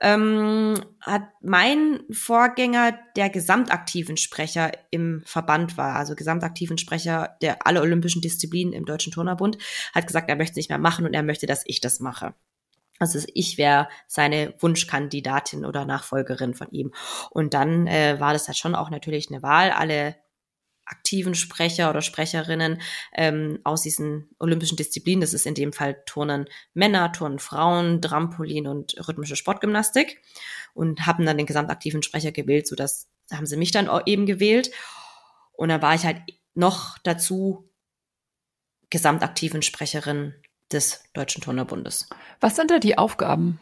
ähm, 0.00 0.74
hat 1.00 1.22
mein 1.42 2.00
Vorgänger 2.10 2.98
der 3.14 3.28
gesamtaktiven 3.28 4.16
Sprecher 4.16 4.72
im 4.90 5.22
Verband 5.26 5.76
war, 5.76 5.96
also 5.96 6.16
gesamtaktiven 6.16 6.78
Sprecher 6.78 7.36
der 7.42 7.66
alle 7.66 7.82
olympischen 7.82 8.22
Disziplinen 8.22 8.72
im 8.72 8.86
Deutschen 8.86 9.12
Turnerbund, 9.12 9.58
hat 9.94 10.06
gesagt, 10.06 10.30
er 10.30 10.36
möchte 10.36 10.52
es 10.52 10.56
nicht 10.56 10.70
mehr 10.70 10.78
machen 10.78 11.04
und 11.04 11.12
er 11.12 11.22
möchte, 11.22 11.46
dass 11.46 11.62
ich 11.66 11.80
das 11.80 12.00
mache. 12.00 12.34
Also 12.98 13.18
ich 13.34 13.56
wäre 13.56 13.88
seine 14.06 14.54
Wunschkandidatin 14.58 15.64
oder 15.64 15.84
Nachfolgerin 15.84 16.54
von 16.54 16.70
ihm. 16.70 16.92
Und 17.30 17.54
dann 17.54 17.86
äh, 17.86 18.20
war 18.20 18.34
das 18.34 18.46
halt 18.46 18.58
schon 18.58 18.74
auch 18.74 18.90
natürlich 18.90 19.30
eine 19.30 19.42
Wahl. 19.42 19.70
Alle 19.70 20.16
aktiven 20.90 21.34
Sprecher 21.34 21.90
oder 21.90 22.02
Sprecherinnen 22.02 22.80
ähm, 23.14 23.60
aus 23.64 23.82
diesen 23.82 24.28
olympischen 24.38 24.76
Disziplinen. 24.76 25.20
Das 25.20 25.32
ist 25.32 25.46
in 25.46 25.54
dem 25.54 25.72
Fall 25.72 26.02
Turnen 26.06 26.46
Männer, 26.74 27.12
Turnen 27.12 27.38
Frauen, 27.38 28.02
Trampolin 28.02 28.66
und 28.66 28.96
rhythmische 29.08 29.36
Sportgymnastik 29.36 30.20
und 30.74 31.06
haben 31.06 31.24
dann 31.24 31.38
den 31.38 31.46
gesamtaktiven 31.46 32.02
Sprecher 32.02 32.32
gewählt, 32.32 32.66
so 32.66 32.76
dass 32.76 33.08
haben 33.32 33.46
sie 33.46 33.56
mich 33.56 33.70
dann 33.70 33.88
eben 34.06 34.26
gewählt 34.26 34.72
und 35.52 35.68
dann 35.68 35.82
war 35.82 35.94
ich 35.94 36.04
halt 36.04 36.22
noch 36.54 36.98
dazu 36.98 37.70
gesamtaktiven 38.90 39.62
Sprecherin 39.62 40.34
des 40.72 41.04
Deutschen 41.12 41.42
Turnerbundes. 41.42 42.08
Was 42.40 42.56
sind 42.56 42.70
da 42.70 42.78
die 42.78 42.98
Aufgaben? 42.98 43.60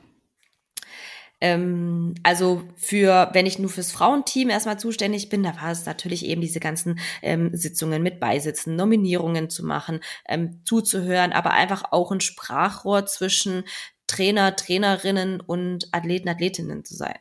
Ähm, 1.40 2.14
also 2.22 2.62
für, 2.76 3.30
wenn 3.32 3.46
ich 3.46 3.58
nur 3.58 3.70
fürs 3.70 3.92
Frauenteam 3.92 4.50
erstmal 4.50 4.78
zuständig 4.78 5.28
bin, 5.28 5.42
da 5.42 5.54
war 5.60 5.70
es 5.70 5.86
natürlich 5.86 6.24
eben 6.24 6.40
diese 6.40 6.60
ganzen 6.60 6.98
ähm, 7.22 7.50
Sitzungen 7.52 8.02
mit 8.02 8.18
Beisitzen, 8.18 8.76
Nominierungen 8.76 9.48
zu 9.48 9.64
machen, 9.64 10.00
ähm, 10.28 10.62
zuzuhören, 10.64 11.32
aber 11.32 11.52
einfach 11.52 11.92
auch 11.92 12.10
ein 12.10 12.20
Sprachrohr 12.20 13.06
zwischen 13.06 13.64
Trainer, 14.08 14.56
Trainerinnen 14.56 15.40
und 15.40 15.88
Athleten, 15.92 16.28
Athletinnen 16.28 16.84
zu 16.84 16.96
sein. 16.96 17.18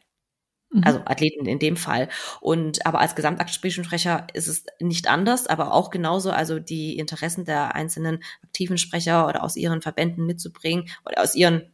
Mhm. 0.71 0.83
Also 0.83 0.99
Athleten 1.05 1.45
in 1.45 1.59
dem 1.59 1.77
Fall. 1.77 2.09
Und 2.41 2.85
aber 2.85 2.99
als 2.99 3.15
Gesamtaktionsprecher 3.15 4.27
ist 4.33 4.47
es 4.47 4.65
nicht 4.79 5.07
anders, 5.07 5.47
aber 5.47 5.73
auch 5.73 5.91
genauso, 5.91 6.31
also 6.31 6.59
die 6.59 6.97
Interessen 6.97 7.45
der 7.45 7.75
einzelnen 7.75 8.23
aktiven 8.43 8.77
Sprecher 8.77 9.27
oder 9.27 9.43
aus 9.43 9.55
ihren 9.55 9.81
Verbänden 9.81 10.25
mitzubringen 10.25 10.89
oder 11.05 11.21
aus 11.21 11.35
ihren 11.35 11.71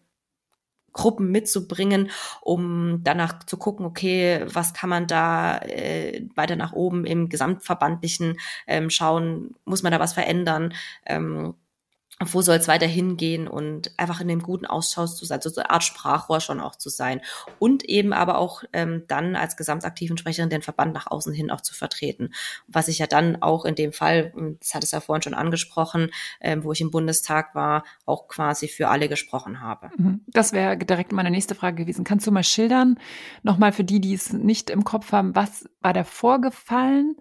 Gruppen 0.94 1.32
mitzubringen, 1.32 2.12
um 2.42 3.02
danach 3.04 3.44
zu 3.44 3.58
gucken, 3.58 3.86
okay, 3.86 4.46
was 4.46 4.74
kann 4.74 4.90
man 4.90 5.08
da 5.08 5.58
äh, 5.58 6.26
weiter 6.36 6.56
nach 6.56 6.74
oben 6.74 7.06
im 7.06 7.30
Gesamtverbandlichen 7.30 8.40
ähm, 8.68 8.90
schauen, 8.90 9.56
muss 9.66 9.84
man 9.84 9.92
da 9.92 10.00
was 10.00 10.14
verändern? 10.14 10.74
Ähm, 11.06 11.56
wo 12.20 12.42
soll 12.42 12.58
es 12.58 12.68
weiter 12.68 12.86
hingehen 12.86 13.48
und 13.48 13.92
einfach 13.98 14.22
in 14.22 14.28
dem 14.28 14.42
guten 14.42 14.66
Austausch 14.66 15.12
zu 15.12 15.26
sein, 15.26 15.42
so 15.42 15.54
eine 15.56 15.70
Art 15.70 15.84
Sprachrohr 15.84 16.40
schon 16.40 16.60
auch 16.60 16.76
zu 16.76 16.90
sein 16.90 17.22
und 17.60 17.84
eben 17.86 18.14
aber 18.14 18.38
auch 18.38 18.64
ähm, 18.72 19.04
dann 19.08 19.36
als 19.36 19.58
gesamtaktiven 19.58 20.18
Sprecherin 20.18 20.50
den 20.50 20.62
Verband 20.62 20.94
nach 20.94 21.08
außen 21.08 21.34
hin 21.34 21.50
auch 21.50 21.62
zu 21.62 21.74
vertreten. 21.74 22.34
Was 22.68 22.88
ich 22.88 23.00
ja 23.00 23.08
dann 23.08 23.42
auch 23.42 23.66
in 23.66 23.76
dem 23.76 23.94
Fall, 23.94 24.32
das 24.60 24.76
hat 24.76 24.84
es 24.84 24.92
ja 24.92 25.00
vorhin 25.00 25.24
schon 25.24 25.34
angesprochen, 25.34 26.12
ähm, 26.40 26.64
wo 26.64 26.72
ich 26.72 26.82
im 26.82 26.92
Bundestag 26.92 27.56
war, 27.56 27.84
auch 28.06 28.28
quasi 28.28 28.68
für 28.68 28.90
alle 28.90 29.10
gesprochen 29.10 29.62
habe. 29.62 29.90
Mhm. 29.98 30.22
Das 30.28 30.54
wäre 30.54 30.78
direkt 30.78 31.12
meine 31.12 31.32
nächste 31.32 31.56
Frage 31.56 31.84
gewesen. 31.84 32.04
Kannst 32.04 32.28
du 32.28 32.32
mal 32.32 32.44
schildern, 32.44 33.00
nochmal 33.42 33.72
für 33.72 33.84
die, 33.84 34.00
die 34.00 34.14
es 34.14 34.32
nicht 34.34 34.70
im 34.70 34.84
Kopf 34.84 35.12
haben, 35.12 35.36
was 35.36 35.68
war 35.82 35.94
da 35.94 36.04
vorgefallen? 36.04 37.18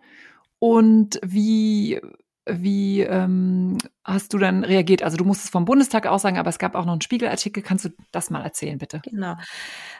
Und 0.58 1.18
wie 1.24 2.00
wie 2.44 3.02
ähm, 3.02 3.78
hast 4.04 4.32
du 4.34 4.38
dann 4.38 4.64
reagiert? 4.64 5.02
Also 5.02 5.16
du 5.16 5.24
musstest 5.24 5.52
vom 5.52 5.64
Bundestag 5.64 6.06
aus 6.06 6.22
sagen, 6.22 6.38
aber 6.38 6.50
es 6.50 6.58
gab 6.58 6.74
auch 6.74 6.84
noch 6.84 6.92
einen 6.92 7.00
Spiegelartikel. 7.00 7.62
Kannst 7.62 7.84
du 7.84 7.90
das 8.10 8.30
mal 8.30 8.42
erzählen, 8.42 8.78
bitte? 8.78 9.00
Genau. 9.04 9.36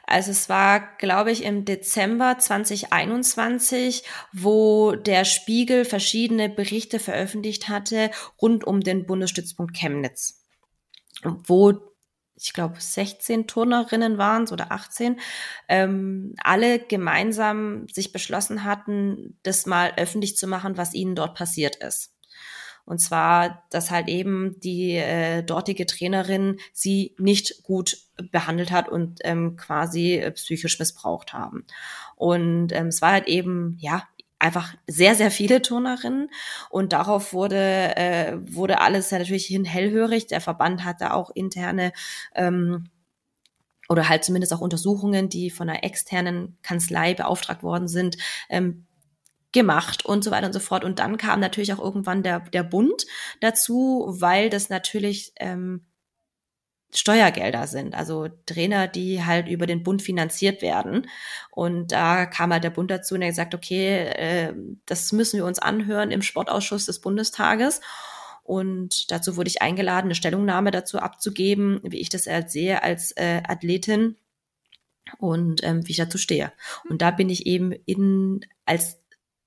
Also 0.07 0.33
es 0.33 0.49
war, 0.49 0.81
glaube 0.99 1.31
ich, 1.31 1.45
im 1.45 1.65
Dezember 1.65 2.39
2021, 2.39 4.03
wo 4.33 4.93
der 4.97 5.25
Spiegel 5.25 5.85
verschiedene 5.85 6.49
Berichte 6.49 6.99
veröffentlicht 6.99 7.69
hatte 7.69 8.11
rund 8.41 8.65
um 8.65 8.81
den 8.81 9.07
Bundesstützpunkt 9.07 9.77
Chemnitz, 9.77 10.43
wo 11.23 11.75
ich 12.35 12.53
glaube 12.53 12.75
16 12.81 13.47
Turnerinnen 13.47 14.19
waren 14.19 14.45
es 14.45 14.53
oder 14.53 14.73
18, 14.73 15.21
ähm, 15.69 16.35
alle 16.43 16.81
gemeinsam 16.81 17.87
sich 17.89 18.13
beschlossen 18.13 18.65
hatten, 18.65 19.39
das 19.45 19.67
mal 19.67 19.93
öffentlich 19.97 20.37
zu 20.37 20.49
machen, 20.49 20.77
was 20.77 20.95
ihnen 20.95 21.15
dort 21.15 21.37
passiert 21.37 21.77
ist. 21.77 22.13
Und 22.85 22.99
zwar, 22.99 23.63
dass 23.71 23.91
halt 23.91 24.09
eben 24.09 24.59
die 24.61 24.97
äh, 24.97 25.43
dortige 25.43 25.87
Trainerin 25.87 26.59
sie 26.73 27.15
nicht 27.19 27.63
gut 27.63 27.99
behandelt 28.31 28.71
hat 28.71 28.89
und 28.89 29.21
ähm, 29.25 29.57
quasi 29.57 30.17
äh, 30.17 30.31
psychisch 30.33 30.79
missbraucht 30.79 31.33
haben. 31.33 31.65
Und 32.17 32.73
ähm, 32.73 32.89
es 32.89 33.01
war 33.01 33.13
halt 33.13 33.29
eben, 33.29 33.77
ja, 33.81 34.03
einfach 34.43 34.75
sehr, 34.89 35.15
sehr 35.15 35.31
viele 35.31 35.63
Turnerinnen 35.63 36.29
und 36.69 36.93
darauf 36.93 37.33
wurde, 37.33 37.97
äh, 37.97 38.37
wurde 38.43 38.81
alles 38.81 39.11
ja 39.11 39.21
natürlich 39.21 39.47
hin 39.47 39.65
hellhörig. 39.65 40.27
Der 40.27 40.41
Verband 40.41 40.85
hatte 40.85 41.15
auch 41.15 41.31
interne 41.31 41.93
ähm, 42.35 42.87
oder 43.89 44.09
halt 44.09 44.25
zumindest 44.25 44.53
auch 44.53 44.61
Untersuchungen, 44.61 45.29
die 45.29 45.51
von 45.51 45.69
einer 45.69 45.85
externen 45.85 46.57
Kanzlei 46.63 47.15
beauftragt 47.15 47.63
worden 47.63 47.87
sind, 47.87 48.17
ähm, 48.49 48.87
gemacht 49.53 50.05
und 50.05 50.25
so 50.25 50.31
weiter 50.31 50.47
und 50.47 50.53
so 50.53 50.61
fort. 50.61 50.85
Und 50.85 50.99
dann 50.99 51.17
kam 51.17 51.41
natürlich 51.41 51.73
auch 51.73 51.79
irgendwann 51.79 52.23
der, 52.23 52.41
der 52.41 52.63
Bund 52.63 53.07
dazu, 53.41 54.07
weil 54.09 54.51
das 54.51 54.69
natürlich 54.69 55.33
ähm, 55.37 55.85
Steuergelder 56.95 57.67
sind, 57.67 57.95
also 57.95 58.29
Trainer, 58.45 58.87
die 58.87 59.25
halt 59.25 59.49
über 59.49 59.67
den 59.67 59.83
Bund 59.83 60.03
finanziert 60.03 60.61
werden. 60.61 61.09
Und 61.51 61.93
da 61.93 62.27
kam 62.27 62.53
halt 62.53 62.65
der 62.65 62.71
Bund 62.71 62.91
dazu 62.91 63.15
und 63.15 63.23
er 63.23 63.29
gesagt, 63.29 63.55
okay, 63.55 64.09
äh, 64.09 64.55
das 64.85 65.11
müssen 65.13 65.39
wir 65.39 65.47
uns 65.47 65.59
anhören 65.59 66.11
im 66.11 66.23
Sportausschuss 66.23 66.87
des 66.87 67.01
Bundestages. 67.01 67.81
Und 68.43 69.11
dazu 69.11 69.37
wurde 69.37 69.49
ich 69.49 69.63
eingeladen, 69.63 70.09
eine 70.09 70.15
Stellungnahme 70.15 70.71
dazu 70.71 70.99
abzugeben, 70.99 71.81
wie 71.83 72.01
ich 72.01 72.11
das 72.11 72.27
halt 72.27 72.51
sehe 72.51 72.83
als 72.83 73.13
äh, 73.13 73.41
Athletin 73.47 74.17
und 75.19 75.63
ähm, 75.65 75.87
wie 75.87 75.93
ich 75.93 75.97
dazu 75.97 76.19
stehe. 76.19 76.53
Und 76.89 77.01
da 77.01 77.11
bin 77.11 77.31
ich 77.31 77.47
eben 77.47 77.73
in 77.73 78.45
als 78.67 79.02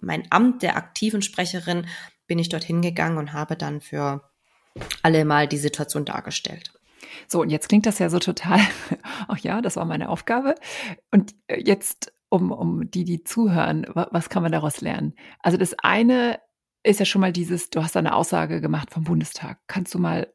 mein 0.05 0.23
Amt 0.29 0.61
der 0.61 0.77
aktiven 0.77 1.21
Sprecherin 1.21 1.87
bin 2.27 2.39
ich 2.39 2.49
dorthin 2.49 2.81
gegangen 2.81 3.17
und 3.17 3.33
habe 3.33 3.55
dann 3.55 3.81
für 3.81 4.29
alle 5.03 5.25
mal 5.25 5.47
die 5.47 5.57
Situation 5.57 6.05
dargestellt. 6.05 6.73
So, 7.27 7.41
und 7.41 7.49
jetzt 7.49 7.69
klingt 7.69 7.85
das 7.85 7.99
ja 7.99 8.09
so 8.09 8.19
total, 8.19 8.59
ach 9.27 9.37
ja, 9.39 9.61
das 9.61 9.75
war 9.75 9.85
meine 9.85 10.09
Aufgabe. 10.09 10.55
Und 11.11 11.35
äh, 11.47 11.61
jetzt, 11.61 12.13
um, 12.29 12.51
um 12.51 12.89
die, 12.89 13.03
die 13.03 13.23
zuhören, 13.23 13.85
was 13.93 14.29
kann 14.29 14.43
man 14.43 14.51
daraus 14.51 14.81
lernen? 14.81 15.13
Also 15.39 15.57
das 15.57 15.75
eine 15.79 16.39
ist 16.83 16.99
ja 16.99 17.05
schon 17.05 17.21
mal 17.21 17.31
dieses, 17.31 17.69
du 17.69 17.83
hast 17.83 17.97
eine 17.97 18.15
Aussage 18.15 18.61
gemacht 18.61 18.91
vom 18.91 19.03
Bundestag. 19.03 19.59
Kannst 19.67 19.93
du 19.93 19.99
mal 19.99 20.33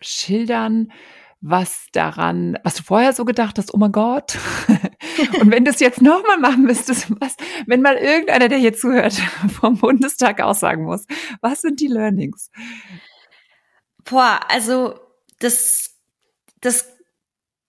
schildern, 0.00 0.92
was 1.40 1.86
daran, 1.92 2.58
was 2.64 2.76
du 2.76 2.82
vorher 2.82 3.12
so 3.12 3.24
gedacht 3.24 3.58
hast, 3.58 3.74
oh 3.74 3.76
mein 3.78 3.92
Gott. 3.92 4.38
Und 5.40 5.50
wenn 5.50 5.64
du 5.64 5.70
es 5.70 5.80
jetzt 5.80 6.00
nochmal 6.00 6.38
machen 6.38 6.62
müsstest, 6.62 7.08
was, 7.20 7.36
wenn 7.66 7.82
mal 7.82 7.96
irgendeiner, 7.96 8.48
der 8.48 8.58
hier 8.58 8.74
zuhört, 8.74 9.14
vom 9.60 9.78
Bundestag 9.78 10.40
aussagen 10.40 10.84
muss, 10.84 11.06
was 11.40 11.60
sind 11.62 11.80
die 11.80 11.88
Learnings? 11.88 12.50
Boah, 14.04 14.40
also 14.48 14.98
das, 15.38 15.96
das 16.60 16.86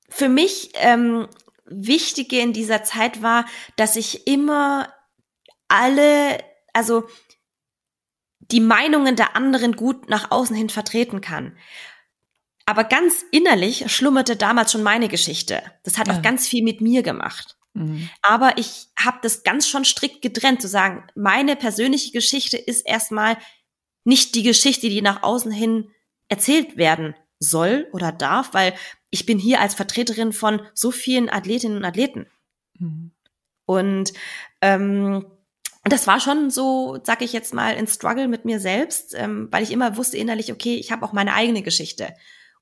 für 0.10 0.30
mich 0.30 0.72
ähm, 0.76 1.28
Wichtige 1.66 2.40
in 2.40 2.54
dieser 2.54 2.84
Zeit 2.84 3.22
war, 3.22 3.46
dass 3.76 3.96
ich 3.96 4.28
immer 4.28 4.94
alle, 5.68 6.44
also 6.74 7.08
die 8.40 8.60
Meinungen 8.60 9.16
der 9.16 9.36
anderen 9.36 9.76
gut 9.76 10.10
nach 10.10 10.32
außen 10.32 10.56
hin 10.56 10.70
vertreten 10.70 11.22
kann. 11.22 11.58
Aber 12.66 12.86
ganz 12.86 13.26
innerlich 13.32 13.92
schlummerte 13.92 14.36
damals 14.36 14.72
schon 14.72 14.84
meine 14.84 15.10
Geschichte. 15.10 15.62
Das 15.84 15.98
hat 15.98 16.08
ja. 16.08 16.16
auch 16.16 16.22
ganz 16.22 16.48
viel 16.48 16.64
mit 16.64 16.82
mir 16.82 17.04
gemacht. 17.04 17.58
Mhm. 17.74 18.10
Aber 18.22 18.58
ich 18.58 18.88
habe 18.98 19.20
das 19.22 19.44
ganz 19.44 19.68
schon 19.68 19.86
strikt 19.86 20.22
getrennt, 20.22 20.62
zu 20.62 20.68
sagen, 20.68 21.06
meine 21.16 21.56
persönliche 21.56 22.12
Geschichte 22.12 22.58
ist 22.58 22.88
erstmal 22.88 23.38
nicht 24.06 24.36
die 24.36 24.44
Geschichte, 24.44 24.90
die 24.90 25.02
nach 25.02 25.24
außen 25.24 25.52
hin 25.52 25.90
erzählt 26.30 26.78
werden 26.78 27.16
soll 27.40 27.88
oder 27.92 28.12
darf, 28.12 28.54
weil 28.54 28.74
ich 29.10 29.26
bin 29.26 29.38
hier 29.38 29.60
als 29.60 29.76
Vertreterin 29.76 30.34
von 30.34 30.62
so 30.74 30.92
vielen 30.92 31.30
Athletinnen 31.30 31.78
und 31.78 31.86
Athleten. 31.86 32.28
Mhm. 32.80 33.12
Und 33.66 34.14
ähm, 34.62 35.26
das 35.84 36.08
war 36.08 36.20
schon 36.20 36.50
so, 36.50 37.00
sag 37.04 37.22
ich 37.22 37.34
jetzt 37.34 37.54
mal, 37.54 37.76
ein 37.76 37.88
Struggle 37.88 38.28
mit 38.28 38.46
mir 38.46 38.60
selbst, 38.60 39.14
ähm, 39.16 39.50
weil 39.52 39.64
ich 39.64 39.72
immer 39.72 39.98
wusste 39.98 40.18
innerlich, 40.18 40.52
okay, 40.52 40.76
ich 40.76 40.92
habe 40.92 41.06
auch 41.06 41.14
meine 41.14 41.34
eigene 41.34 41.62
Geschichte. 41.62 42.14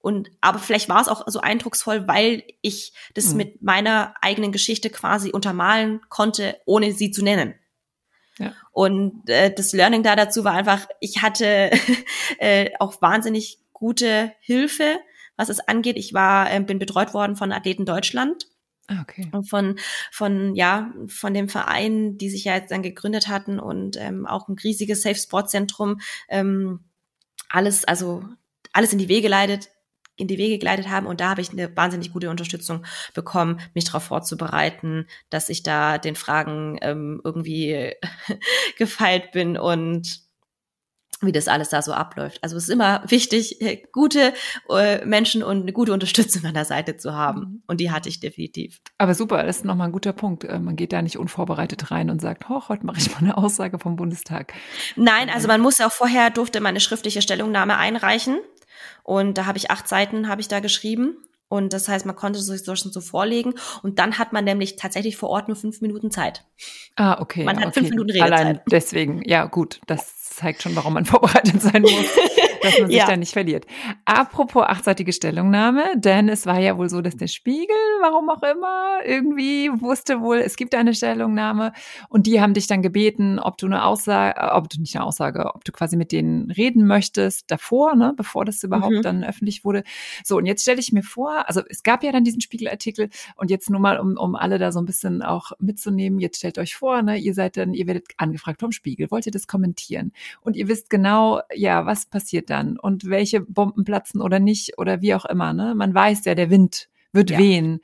Und 0.01 0.31
aber 0.41 0.59
vielleicht 0.59 0.89
war 0.89 1.01
es 1.01 1.07
auch 1.07 1.23
so 1.27 1.39
eindrucksvoll, 1.39 2.07
weil 2.07 2.43
ich 2.61 2.93
das 3.13 3.31
mhm. 3.31 3.37
mit 3.37 3.61
meiner 3.61 4.15
eigenen 4.21 4.51
Geschichte 4.51 4.89
quasi 4.89 5.31
untermalen 5.31 6.01
konnte, 6.09 6.57
ohne 6.65 6.91
sie 6.91 7.11
zu 7.11 7.23
nennen. 7.23 7.55
Ja. 8.39 8.53
Und 8.71 9.29
äh, 9.29 9.53
das 9.53 9.73
Learning 9.73 10.03
da 10.03 10.15
dazu 10.15 10.43
war 10.43 10.53
einfach, 10.53 10.87
ich 10.99 11.21
hatte 11.21 11.71
äh, 12.39 12.71
auch 12.79 13.01
wahnsinnig 13.01 13.59
gute 13.73 14.31
Hilfe, 14.39 14.99
was 15.35 15.49
es 15.49 15.59
angeht. 15.59 15.97
Ich 15.97 16.13
war, 16.13 16.51
äh, 16.51 16.59
bin 16.59 16.79
betreut 16.79 17.13
worden 17.13 17.35
von 17.35 17.51
Athleten 17.51 17.85
Deutschland. 17.85 18.47
Ah, 18.87 19.01
okay. 19.01 19.31
Von, 19.47 19.77
von, 20.11 20.55
ja, 20.55 20.91
von 21.07 21.33
dem 21.33 21.47
Verein, 21.47 22.17
die 22.17 22.29
sich 22.29 22.45
ja 22.45 22.55
jetzt 22.55 22.71
dann 22.71 22.83
gegründet 22.83 23.27
hatten 23.27 23.59
und 23.59 23.97
ähm, 23.97 24.25
auch 24.25 24.47
ein 24.47 24.57
riesiges 24.61 25.03
Safe 25.03 25.15
Sport 25.15 25.49
Zentrum. 25.49 26.01
Ähm, 26.27 26.85
alles, 27.49 27.85
also 27.85 28.23
alles 28.73 28.91
in 28.91 28.99
die 28.99 29.09
Wege 29.09 29.27
leitet, 29.27 29.69
in 30.21 30.27
die 30.27 30.37
Wege 30.37 30.57
geleitet 30.57 30.89
haben. 30.89 31.07
Und 31.07 31.19
da 31.19 31.31
habe 31.31 31.41
ich 31.41 31.51
eine 31.51 31.75
wahnsinnig 31.75 32.13
gute 32.13 32.29
Unterstützung 32.29 32.85
bekommen, 33.13 33.59
mich 33.73 33.85
darauf 33.85 34.03
vorzubereiten, 34.03 35.07
dass 35.29 35.49
ich 35.49 35.63
da 35.63 35.97
den 35.97 36.15
Fragen 36.15 36.77
ähm, 36.81 37.21
irgendwie 37.23 37.93
gefeilt 38.77 39.31
bin 39.31 39.57
und 39.57 40.31
wie 41.21 41.31
das 41.31 41.47
alles 41.47 41.69
da 41.69 41.81
so 41.81 41.93
abläuft. 41.93 42.39
Also 42.43 42.57
es 42.57 42.63
ist 42.63 42.69
immer 42.69 43.03
wichtig, 43.07 43.61
äh, 43.61 43.83
gute 43.91 44.33
äh, 44.69 45.05
Menschen 45.05 45.43
und 45.43 45.61
eine 45.61 45.73
gute 45.73 45.93
Unterstützung 45.93 46.43
an 46.45 46.53
der 46.53 46.65
Seite 46.65 46.97
zu 46.97 47.13
haben. 47.13 47.39
Mhm. 47.39 47.63
Und 47.67 47.79
die 47.79 47.91
hatte 47.91 48.09
ich 48.09 48.19
definitiv. 48.19 48.81
Aber 48.97 49.13
super, 49.13 49.43
das 49.43 49.57
ist 49.57 49.65
nochmal 49.65 49.89
ein 49.89 49.93
guter 49.93 50.13
Punkt. 50.13 50.43
Äh, 50.43 50.59
man 50.59 50.75
geht 50.75 50.93
da 50.93 51.01
nicht 51.01 51.17
unvorbereitet 51.17 51.91
rein 51.91 52.09
und 52.09 52.21
sagt, 52.21 52.49
hoch, 52.49 52.69
heute 52.69 52.85
mache 52.85 52.97
ich 52.97 53.11
mal 53.11 53.19
eine 53.19 53.37
Aussage 53.37 53.77
vom 53.79 53.95
Bundestag. 53.95 54.53
Nein, 54.95 55.29
also 55.29 55.47
man 55.47 55.61
muss 55.61 55.79
auch 55.79 55.91
vorher, 55.91 56.31
durfte 56.31 56.59
meine 56.59 56.79
schriftliche 56.79 57.21
Stellungnahme 57.21 57.77
einreichen. 57.77 58.39
Und 59.03 59.37
da 59.37 59.45
habe 59.45 59.57
ich 59.57 59.71
acht 59.71 59.87
Seiten, 59.87 60.27
habe 60.27 60.41
ich 60.41 60.47
da 60.47 60.59
geschrieben. 60.59 61.17
Und 61.51 61.73
das 61.73 61.89
heißt, 61.89 62.05
man 62.05 62.15
konnte 62.15 62.39
sich 62.39 62.63
so 62.63 62.75
schon 62.77 62.93
so 62.93 63.01
vorlegen. 63.01 63.55
Und 63.83 63.99
dann 63.99 64.17
hat 64.17 64.31
man 64.31 64.45
nämlich 64.45 64.77
tatsächlich 64.77 65.17
vor 65.17 65.29
Ort 65.29 65.49
nur 65.49 65.57
fünf 65.57 65.81
Minuten 65.81 66.09
Zeit. 66.09 66.45
Ah, 66.95 67.19
okay. 67.19 67.43
Man 67.43 67.57
hat 67.59 67.67
okay. 67.67 67.79
fünf 67.81 67.89
Minuten 67.89 68.11
Redezeit. 68.11 68.31
Allein 68.31 68.61
deswegen, 68.71 69.21
ja 69.27 69.45
gut, 69.45 69.81
das 69.85 70.29
zeigt 70.29 70.61
schon, 70.63 70.75
warum 70.77 70.93
man 70.93 71.03
vorbereitet 71.05 71.61
sein 71.61 71.81
muss, 71.81 71.91
dass 72.61 72.79
man 72.79 72.87
sich 72.87 72.97
ja. 72.97 73.07
da 73.07 73.17
nicht 73.17 73.33
verliert. 73.33 73.65
Apropos 74.05 74.63
achtseitige 74.63 75.13
Stellungnahme, 75.13 75.83
denn 75.95 76.29
es 76.29 76.45
war 76.45 76.59
ja 76.59 76.77
wohl 76.77 76.89
so, 76.89 77.01
dass 77.01 77.17
der 77.17 77.27
Spiegel, 77.27 77.75
warum 78.01 78.29
auch 78.29 78.43
immer, 78.43 78.99
irgendwie 79.05 79.69
wusste 79.81 80.21
wohl, 80.21 80.37
es 80.37 80.55
gibt 80.55 80.75
eine 80.75 80.93
Stellungnahme 80.93 81.73
und 82.09 82.27
die 82.27 82.41
haben 82.41 82.53
dich 82.53 82.67
dann 82.67 82.81
gebeten, 82.81 83.39
ob 83.39 83.57
du 83.57 83.65
eine 83.65 83.85
Aussage, 83.85 84.53
ob 84.53 84.69
du 84.69 84.79
nicht 84.79 84.95
eine 84.95 85.05
Aussage, 85.05 85.53
ob 85.53 85.63
du 85.65 85.71
quasi 85.71 85.95
mit 85.95 86.11
denen 86.11 86.51
reden 86.51 86.85
möchtest 86.85 87.49
davor, 87.49 87.95
ne, 87.95 88.13
bevor 88.15 88.45
das 88.45 88.63
überhaupt 88.63 88.93
mhm. 88.93 89.01
dann 89.01 89.23
öffentlich 89.23 89.65
wurde. 89.65 89.83
So, 90.23 90.37
und 90.37 90.45
jetzt 90.45 90.61
stelle 90.61 90.79
ich 90.79 90.91
mir 90.91 91.03
vor, 91.03 91.47
also 91.47 91.61
es 91.69 91.83
gab 91.83 92.03
ja 92.03 92.11
dann 92.11 92.23
diesen 92.23 92.41
Spiegelartikel 92.41 93.09
und 93.35 93.49
jetzt 93.49 93.69
nur 93.69 93.79
mal, 93.79 93.99
um, 93.99 94.17
um 94.17 94.35
alle 94.35 94.59
da 94.59 94.71
so 94.71 94.79
ein 94.79 94.85
bisschen 94.85 95.21
auch 95.21 95.51
mitzunehmen, 95.59 96.19
jetzt 96.19 96.37
stellt 96.37 96.57
euch 96.57 96.75
vor, 96.75 97.01
ne, 97.01 97.17
ihr 97.17 97.33
seid 97.33 97.57
dann, 97.57 97.73
ihr 97.73 97.87
werdet 97.87 98.05
angefragt 98.17 98.59
vom 98.59 98.71
Spiegel, 98.71 99.09
wollt 99.11 99.25
ihr 99.25 99.31
das 99.31 99.47
kommentieren? 99.47 100.11
und 100.41 100.55
ihr 100.55 100.67
wisst 100.67 100.89
genau, 100.89 101.41
ja, 101.53 101.85
was 101.85 102.05
passiert 102.05 102.49
dann 102.51 102.77
und 102.77 103.09
welche 103.09 103.41
Bomben 103.41 103.83
platzen 103.83 104.21
oder 104.21 104.39
nicht 104.39 104.77
oder 104.77 105.01
wie 105.01 105.15
auch 105.15 105.25
immer. 105.25 105.53
Ne? 105.53 105.73
Man 105.75 105.93
weiß 105.93 106.25
ja, 106.25 106.35
der 106.35 106.49
Wind 106.49 106.89
wird 107.11 107.31
ja. 107.31 107.39
wehen. 107.39 107.79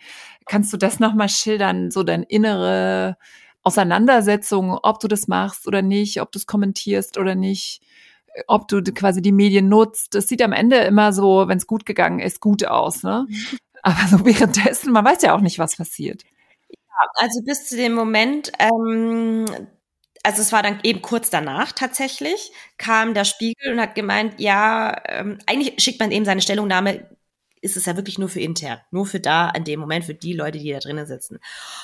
Kannst 0.45 0.71
du 0.71 0.77
das 0.77 0.99
nochmal 0.99 1.29
schildern, 1.29 1.91
so 1.91 2.03
deine 2.03 2.25
innere 2.25 3.17
Auseinandersetzung, 3.63 4.77
ob 4.81 4.99
du 4.99 5.07
das 5.07 5.27
machst 5.27 5.67
oder 5.67 5.81
nicht, 5.81 6.21
ob 6.21 6.31
du 6.31 6.39
es 6.39 6.45
kommentierst 6.45 7.17
oder 7.17 7.35
nicht? 7.35 7.81
ob 8.45 8.67
du 8.67 8.83
quasi 8.83 9.21
die 9.21 9.31
Medien 9.31 9.67
nutzt. 9.67 10.13
Das 10.13 10.27
sieht 10.27 10.41
am 10.43 10.53
Ende 10.53 10.77
immer 10.77 11.13
so, 11.13 11.47
wenn 11.47 11.57
es 11.57 11.67
gut 11.67 11.85
gegangen 11.85 12.19
ist, 12.19 12.39
gut 12.39 12.65
aus. 12.65 13.03
Ne? 13.03 13.25
Aber 13.81 14.07
so 14.07 14.25
währenddessen, 14.25 14.91
man 14.91 15.05
weiß 15.05 15.23
ja 15.23 15.35
auch 15.35 15.41
nicht, 15.41 15.59
was 15.59 15.75
passiert. 15.75 16.23
Ja, 16.69 17.09
also 17.15 17.41
bis 17.43 17.67
zu 17.67 17.75
dem 17.75 17.93
Moment, 17.93 18.51
ähm, 18.59 19.45
also 20.27 20.41
es 20.41 20.51
war 20.51 20.61
dann 20.61 20.81
eben 20.83 21.01
kurz 21.01 21.29
danach 21.29 21.71
tatsächlich, 21.71 22.51
kam 22.77 23.13
der 23.13 23.23
Spiegel 23.23 23.71
und 23.71 23.79
hat 23.79 23.95
gemeint, 23.95 24.41
ja, 24.41 24.93
ähm, 25.07 25.37
eigentlich 25.45 25.81
schickt 25.81 26.01
man 26.01 26.11
eben 26.11 26.25
seine 26.25 26.41
Stellungnahme, 26.41 27.09
ist 27.61 27.77
es 27.77 27.85
ja 27.85 27.95
wirklich 27.95 28.19
nur 28.19 28.27
für 28.27 28.41
intern, 28.41 28.81
nur 28.91 29.05
für 29.05 29.21
da 29.21 29.49
in 29.51 29.63
dem 29.63 29.79
Moment, 29.79 30.03
für 30.03 30.13
die 30.13 30.33
Leute, 30.33 30.59
die 30.59 30.69
da 30.69 30.79
drinnen 30.79 31.05
sitzen. 31.05 31.39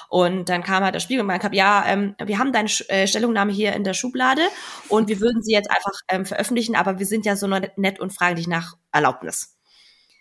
Und 0.10 0.50
dann 0.50 0.62
kam 0.62 0.84
halt 0.84 0.94
der 0.94 1.00
Spiegel 1.00 1.22
und 1.22 1.28
meinte, 1.28 1.50
ja, 1.54 1.86
ähm, 1.88 2.16
wir 2.22 2.38
haben 2.38 2.52
deine 2.52 2.70
äh, 2.90 3.08
Stellungnahme 3.08 3.54
hier 3.54 3.72
in 3.72 3.86
der 3.86 3.94
Schublade 3.94 4.42
und 4.90 5.08
wir 5.08 5.22
würden 5.22 5.42
sie 5.42 5.54
jetzt 5.54 5.72
einfach 5.72 5.94
ähm, 6.10 6.26
veröffentlichen, 6.26 6.76
aber 6.76 7.00
wir 7.00 7.06
sind 7.06 7.26
ja 7.26 7.38
so 7.38 7.48
nett 7.48 8.02
und 8.02 8.12
fragen 8.12 8.36
dich 8.36 8.48
nach 8.48 8.76
Erlaubnis. 8.92 9.58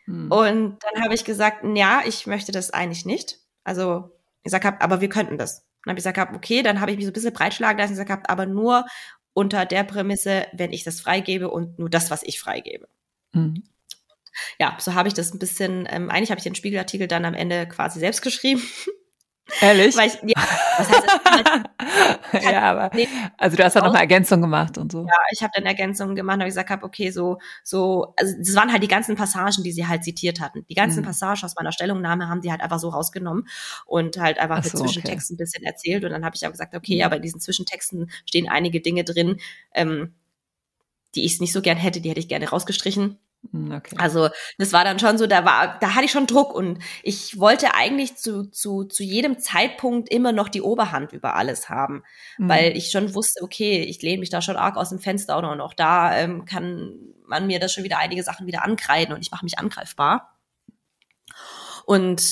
Hm. 0.05 0.31
Und 0.31 0.79
dann 0.79 1.03
habe 1.03 1.15
ich 1.15 1.25
gesagt, 1.25 1.65
ja, 1.75 2.03
ich 2.07 2.29
möchte 2.29 2.53
das 2.53 2.71
eigentlich 2.71 3.05
nicht. 3.05 3.41
Also 3.65 4.17
ich 4.45 4.53
sag, 4.53 4.81
aber 4.81 5.01
wir 5.01 5.09
könnten 5.09 5.39
das. 5.39 5.67
Und 5.85 5.91
habe 5.91 5.99
ich 5.99 6.05
gesagt, 6.05 6.35
okay, 6.35 6.63
dann 6.63 6.81
habe 6.81 6.91
ich 6.91 6.97
mich 6.97 7.07
so 7.07 7.11
ein 7.11 7.15
bisschen 7.15 7.33
breitschlagen 7.33 7.79
lassen 7.79 7.93
und 7.93 7.99
gesagt, 7.99 8.31
aber 8.31 8.47
nur 8.47 8.87
unter 9.35 9.65
der 9.67 9.85
Prämisse, 9.85 10.47
wenn 10.53 10.73
ich 10.73 10.85
das 10.85 11.01
freigebe 11.01 11.51
und 11.51 11.79
nur 11.79 11.91
das, 11.91 12.11
was 12.11 12.23
ich 12.23 12.39
freigebe. 12.39 12.89
Mhm. 13.33 13.65
Ja, 14.59 14.77
so 14.81 14.95
habe 14.95 15.09
ich 15.09 15.15
das 15.15 15.33
ein 15.35 15.39
bisschen, 15.39 15.87
ähm, 15.91 16.11
eigentlich 16.11 16.31
habe 16.31 16.39
ich 16.39 16.45
den 16.45 16.55
Spiegelartikel 16.55 17.07
dann 17.07 17.25
am 17.25 17.35
Ende 17.35 17.67
quasi 17.67 17.99
selbst 17.99 18.23
geschrieben. 18.23 18.63
Ehrlich? 19.61 19.97
Weil 19.97 20.09
ich, 20.09 20.15
ja, 20.23 20.43
was 20.79 20.89
heißt 20.89 22.43
ja, 22.45 22.63
aber 22.63 22.91
nee, 22.95 23.09
also 23.37 23.57
du 23.57 23.65
hast 23.65 23.77
dann 23.77 23.85
noch 23.85 23.91
eine 23.91 24.01
Ergänzung 24.01 24.41
gemacht 24.41 24.79
und 24.79 24.93
so. 24.93 25.03
Ja, 25.03 25.15
ich 25.31 25.43
habe 25.43 25.53
dann 25.55 25.67
Ergänzungen 25.67 26.17
gemacht, 26.17 26.39
weil 26.39 26.47
ich 26.47 26.53
gesagt 26.53 26.71
habe, 26.71 26.85
okay, 26.85 27.11
so 27.11 27.39
so 27.63 28.15
also 28.17 28.35
das 28.39 28.55
waren 28.55 28.73
halt 28.73 28.83
die 28.83 28.89
ganzen 28.89 29.17
Passagen, 29.17 29.63
die 29.63 29.73
sie 29.73 29.87
halt 29.87 30.05
zitiert 30.05 30.41
hatten. 30.41 30.65
Die 30.69 30.75
ganzen 30.75 31.01
mhm. 31.01 31.07
Passagen 31.07 31.45
aus 31.45 31.55
meiner 31.57 31.73
Stellungnahme 31.73 32.29
haben 32.29 32.41
die 32.41 32.51
halt 32.51 32.63
einfach 32.63 32.79
so 32.79 32.89
rausgenommen 32.89 33.47
und 33.87 34.17
halt 34.17 34.39
einfach 34.39 34.65
so, 34.65 34.79
mit 34.79 34.89
Zwischentexten 34.89 35.35
okay. 35.35 35.43
ein 35.43 35.45
bisschen 35.45 35.65
erzählt 35.65 36.05
und 36.05 36.11
dann 36.11 36.25
habe 36.25 36.37
ich 36.37 36.47
auch 36.47 36.51
gesagt, 36.51 36.75
okay, 36.75 36.97
mhm. 36.97 37.03
aber 37.03 37.17
in 37.17 37.23
diesen 37.23 37.41
Zwischentexten 37.41 38.11
stehen 38.25 38.49
einige 38.49 38.81
Dinge 38.81 39.05
drin, 39.05 39.39
ähm, 39.75 40.15
die 41.15 41.25
ich 41.25 41.41
nicht 41.41 41.53
so 41.53 41.61
gern 41.61 41.77
hätte, 41.77 42.01
die 42.01 42.09
hätte 42.09 42.21
ich 42.21 42.29
gerne 42.29 42.49
rausgestrichen. 42.49 43.19
Hm, 43.51 43.73
okay. 43.73 43.97
Also 43.99 44.29
das 44.59 44.73
war 44.73 44.85
dann 44.85 44.99
schon 44.99 45.19
so, 45.19 45.27
da 45.27 45.45
war, 45.45 45.79
da 45.81 45.95
hatte 45.95 46.05
ich 46.05 46.13
schon 46.13 46.27
Druck 46.27 46.55
und 46.55 46.79
ich 47.03 47.39
wollte 47.39 47.75
eigentlich 47.75 48.17
zu, 48.17 48.45
zu, 48.51 48.85
zu 48.85 49.03
jedem 49.03 49.39
Zeitpunkt 49.39 50.09
immer 50.11 50.33
noch 50.33 50.49
die 50.49 50.63
Oberhand 50.63 51.13
über 51.13 51.35
alles 51.35 51.69
haben, 51.69 52.05
mhm. 52.39 52.49
weil 52.49 52.77
ich 52.77 52.91
schon 52.91 53.15
wusste, 53.15 53.43
okay, 53.43 53.83
ich 53.83 54.01
lehne 54.03 54.21
mich 54.21 54.31
da 54.31 54.41
schon 54.41 54.57
arg 54.57 54.77
aus 54.77 54.91
dem 54.91 55.01
Fenster 55.01 55.37
und 55.39 55.61
auch 55.61 55.75
da 55.75 56.17
ähm, 56.17 56.45
kann 56.45 56.99
man 57.27 57.47
mir 57.47 57.59
das 57.59 57.73
schon 57.73 57.85
wieder 57.85 57.99
einige 57.99 58.23
Sachen 58.23 58.47
wieder 58.47 58.65
ankreiden 58.65 59.15
und 59.15 59.23
ich 59.23 59.31
mache 59.31 59.45
mich 59.45 59.59
angreifbar. 59.59 60.39
Und 61.85 62.23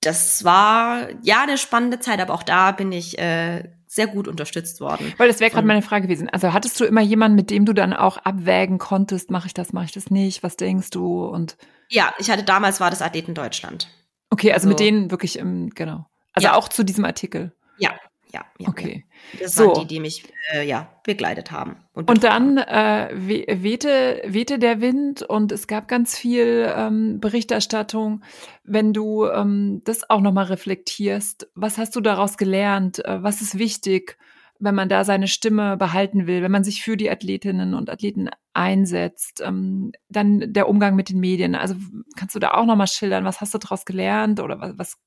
das 0.00 0.44
war 0.44 1.08
ja 1.22 1.42
eine 1.42 1.58
spannende 1.58 2.00
Zeit, 2.00 2.20
aber 2.20 2.34
auch 2.34 2.42
da 2.42 2.72
bin 2.72 2.92
ich 2.92 3.18
äh, 3.18 3.70
sehr 3.88 4.06
gut 4.06 4.28
unterstützt 4.28 4.80
worden. 4.80 5.12
Weil 5.16 5.28
das 5.28 5.40
wäre 5.40 5.50
gerade 5.50 5.66
meine 5.66 5.82
Frage 5.82 6.06
gewesen. 6.06 6.28
Also 6.28 6.52
hattest 6.52 6.78
du 6.78 6.84
immer 6.84 7.00
jemanden, 7.00 7.36
mit 7.36 7.50
dem 7.50 7.64
du 7.64 7.72
dann 7.72 7.92
auch 7.92 8.18
abwägen 8.18 8.78
konntest, 8.78 9.30
mache 9.30 9.46
ich 9.46 9.54
das, 9.54 9.72
mache 9.72 9.86
ich 9.86 9.92
das 9.92 10.10
nicht, 10.10 10.42
was 10.42 10.56
denkst 10.56 10.90
du 10.90 11.24
und 11.24 11.56
Ja, 11.88 12.12
ich 12.18 12.30
hatte 12.30 12.44
damals 12.44 12.80
war 12.80 12.90
das 12.90 13.02
Athleten 13.02 13.34
Deutschland. 13.34 13.88
Okay, 14.30 14.52
also, 14.52 14.66
also 14.66 14.68
mit 14.68 14.80
denen 14.80 15.10
wirklich 15.10 15.38
im, 15.38 15.70
genau. 15.70 16.06
Also 16.32 16.48
ja. 16.48 16.54
auch 16.54 16.68
zu 16.68 16.84
diesem 16.84 17.04
Artikel. 17.04 17.52
Ja, 17.78 17.92
ja, 18.32 18.44
ja. 18.58 18.68
Okay. 18.68 19.04
Ja. 19.32 19.40
Das 19.44 19.54
so. 19.54 19.68
waren 19.68 19.80
die, 19.80 19.94
die 19.94 20.00
mich 20.00 20.24
äh, 20.52 20.66
ja, 20.66 20.88
begleitet 21.04 21.50
haben. 21.50 21.76
Und, 21.94 22.10
und 22.10 22.24
dann 22.24 22.58
äh, 22.58 23.08
wehte, 23.14 24.22
wehte 24.26 24.58
der 24.58 24.80
Wind 24.80 25.22
und 25.22 25.52
es 25.52 25.66
gab 25.66 25.88
ganz 25.88 26.16
viel 26.16 26.70
ähm, 26.76 27.20
Berichterstattung. 27.20 28.22
Wenn 28.64 28.92
du 28.92 29.26
ähm, 29.26 29.80
das 29.84 30.08
auch 30.10 30.20
nochmal 30.20 30.46
reflektierst, 30.46 31.48
was 31.54 31.78
hast 31.78 31.96
du 31.96 32.00
daraus 32.00 32.36
gelernt? 32.36 33.04
Äh, 33.04 33.22
was 33.22 33.40
ist 33.40 33.58
wichtig, 33.58 34.18
wenn 34.58 34.74
man 34.74 34.88
da 34.88 35.04
seine 35.04 35.28
Stimme 35.28 35.76
behalten 35.76 36.26
will, 36.26 36.42
wenn 36.42 36.52
man 36.52 36.64
sich 36.64 36.82
für 36.82 36.96
die 36.96 37.10
Athletinnen 37.10 37.74
und 37.74 37.88
Athleten 37.88 38.28
einsetzt? 38.52 39.42
Ähm, 39.44 39.92
dann 40.08 40.52
der 40.52 40.68
Umgang 40.68 40.96
mit 40.96 41.08
den 41.08 41.20
Medien. 41.20 41.54
Also 41.54 41.76
kannst 42.16 42.34
du 42.34 42.40
da 42.40 42.52
auch 42.52 42.66
nochmal 42.66 42.88
schildern, 42.88 43.24
was 43.24 43.40
hast 43.40 43.54
du 43.54 43.58
daraus 43.58 43.86
gelernt 43.86 44.40
oder 44.40 44.60
was, 44.60 44.72
was 44.76 44.98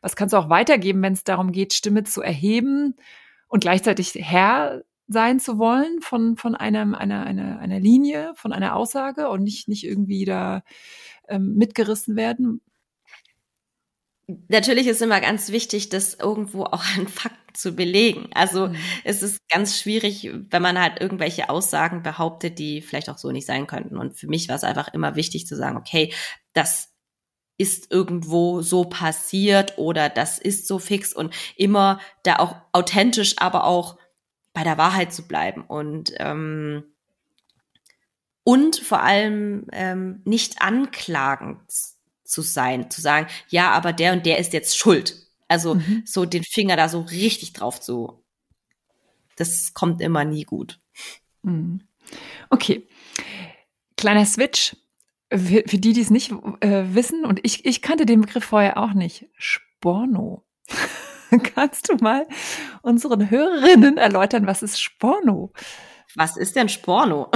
was 0.00 0.16
kannst 0.16 0.32
du 0.32 0.38
auch 0.38 0.48
weitergeben, 0.48 1.02
wenn 1.02 1.12
es 1.12 1.24
darum 1.24 1.52
geht, 1.52 1.72
Stimme 1.72 2.04
zu 2.04 2.22
erheben 2.22 2.94
und 3.48 3.60
gleichzeitig 3.60 4.12
Herr 4.14 4.82
sein 5.06 5.38
zu 5.38 5.58
wollen 5.58 6.00
von, 6.00 6.36
von 6.36 6.54
einem, 6.54 6.94
einer, 6.94 7.24
einer, 7.26 7.58
einer 7.58 7.80
Linie, 7.80 8.32
von 8.36 8.52
einer 8.52 8.74
Aussage 8.74 9.28
und 9.28 9.42
nicht, 9.42 9.68
nicht 9.68 9.84
irgendwie 9.84 10.24
da 10.24 10.62
ähm, 11.28 11.54
mitgerissen 11.54 12.16
werden? 12.16 12.60
Natürlich 14.48 14.86
ist 14.86 15.02
immer 15.02 15.20
ganz 15.20 15.52
wichtig, 15.52 15.90
das 15.90 16.14
irgendwo 16.14 16.64
auch 16.64 16.82
an 16.96 17.08
Fakten 17.08 17.54
zu 17.54 17.72
belegen. 17.72 18.30
Also 18.34 18.68
mhm. 18.68 18.76
es 19.04 19.22
ist 19.22 19.46
ganz 19.48 19.78
schwierig, 19.78 20.30
wenn 20.50 20.62
man 20.62 20.80
halt 20.80 21.00
irgendwelche 21.00 21.50
Aussagen 21.50 22.02
behauptet, 22.02 22.58
die 22.58 22.80
vielleicht 22.80 23.10
auch 23.10 23.18
so 23.18 23.30
nicht 23.30 23.46
sein 23.46 23.66
könnten. 23.66 23.98
Und 23.98 24.16
für 24.16 24.26
mich 24.26 24.48
war 24.48 24.56
es 24.56 24.64
einfach 24.64 24.88
immer 24.94 25.16
wichtig 25.16 25.46
zu 25.46 25.56
sagen, 25.56 25.76
okay, 25.76 26.12
das 26.54 26.93
ist 27.56 27.92
irgendwo 27.92 28.62
so 28.62 28.84
passiert 28.84 29.78
oder 29.78 30.08
das 30.08 30.38
ist 30.38 30.66
so 30.66 30.78
fix 30.78 31.12
und 31.12 31.34
immer 31.56 32.00
da 32.22 32.36
auch 32.36 32.56
authentisch, 32.72 33.36
aber 33.38 33.64
auch 33.64 33.96
bei 34.52 34.64
der 34.64 34.78
Wahrheit 34.78 35.12
zu 35.12 35.26
bleiben 35.26 35.62
und 35.62 36.12
ähm, 36.18 36.84
und 38.46 38.76
vor 38.76 39.02
allem 39.02 39.66
ähm, 39.72 40.20
nicht 40.24 40.60
anklagend 40.60 41.60
zu 42.24 42.42
sein, 42.42 42.90
zu 42.90 43.00
sagen, 43.00 43.26
ja, 43.48 43.70
aber 43.70 43.92
der 43.92 44.12
und 44.12 44.26
der 44.26 44.38
ist 44.38 44.52
jetzt 44.52 44.76
schuld. 44.76 45.16
Also 45.48 45.76
mhm. 45.76 46.02
so 46.04 46.26
den 46.26 46.44
Finger 46.44 46.76
da 46.76 46.88
so 46.88 47.00
richtig 47.00 47.52
drauf 47.54 47.80
zu. 47.80 48.22
Das 49.36 49.72
kommt 49.72 50.00
immer 50.00 50.24
nie 50.24 50.44
gut. 50.44 50.80
Mhm. 51.42 51.80
Okay. 52.50 52.86
Kleiner 53.96 54.26
Switch 54.26 54.76
für, 55.38 55.64
für 55.66 55.78
die, 55.78 55.92
die 55.92 56.00
es 56.00 56.10
nicht 56.10 56.32
äh, 56.60 56.84
wissen, 56.94 57.24
und 57.24 57.40
ich, 57.42 57.64
ich 57.64 57.82
kannte 57.82 58.06
den 58.06 58.20
Begriff 58.20 58.44
vorher 58.44 58.78
auch 58.78 58.92
nicht, 58.92 59.26
Sporno. 59.36 60.44
Kannst 61.54 61.88
du 61.88 61.96
mal 61.96 62.26
unseren 62.82 63.30
Hörerinnen 63.30 63.96
erläutern, 63.96 64.46
was 64.46 64.62
ist 64.62 64.80
Sporno? 64.80 65.52
Was 66.14 66.36
ist 66.36 66.54
denn 66.54 66.68
Sporno? 66.68 67.30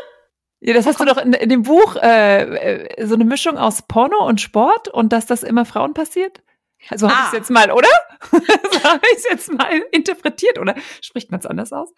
ja, 0.60 0.74
das 0.74 0.86
hast 0.86 1.00
du 1.00 1.04
doch 1.04 1.16
in, 1.16 1.32
in 1.32 1.48
dem 1.48 1.62
Buch 1.62 1.96
äh, 1.96 2.84
äh, 2.84 3.06
so 3.06 3.14
eine 3.14 3.24
Mischung 3.24 3.58
aus 3.58 3.82
Porno 3.82 4.24
und 4.26 4.40
Sport 4.40 4.88
und 4.88 5.12
dass 5.12 5.26
das 5.26 5.42
immer 5.42 5.64
Frauen 5.64 5.94
passiert? 5.94 6.42
Also 6.88 7.08
habe 7.08 7.16
ah. 7.16 7.22
ich 7.22 7.26
es 7.28 7.38
jetzt 7.38 7.50
mal, 7.50 7.70
oder? 7.70 7.88
so 8.30 8.84
habe 8.84 9.00
ich 9.12 9.18
es 9.18 9.24
jetzt 9.28 9.52
mal 9.52 9.82
interpretiert, 9.92 10.58
oder 10.58 10.74
spricht 11.00 11.30
man 11.30 11.40
es 11.40 11.46
anders 11.46 11.72
aus? 11.72 11.92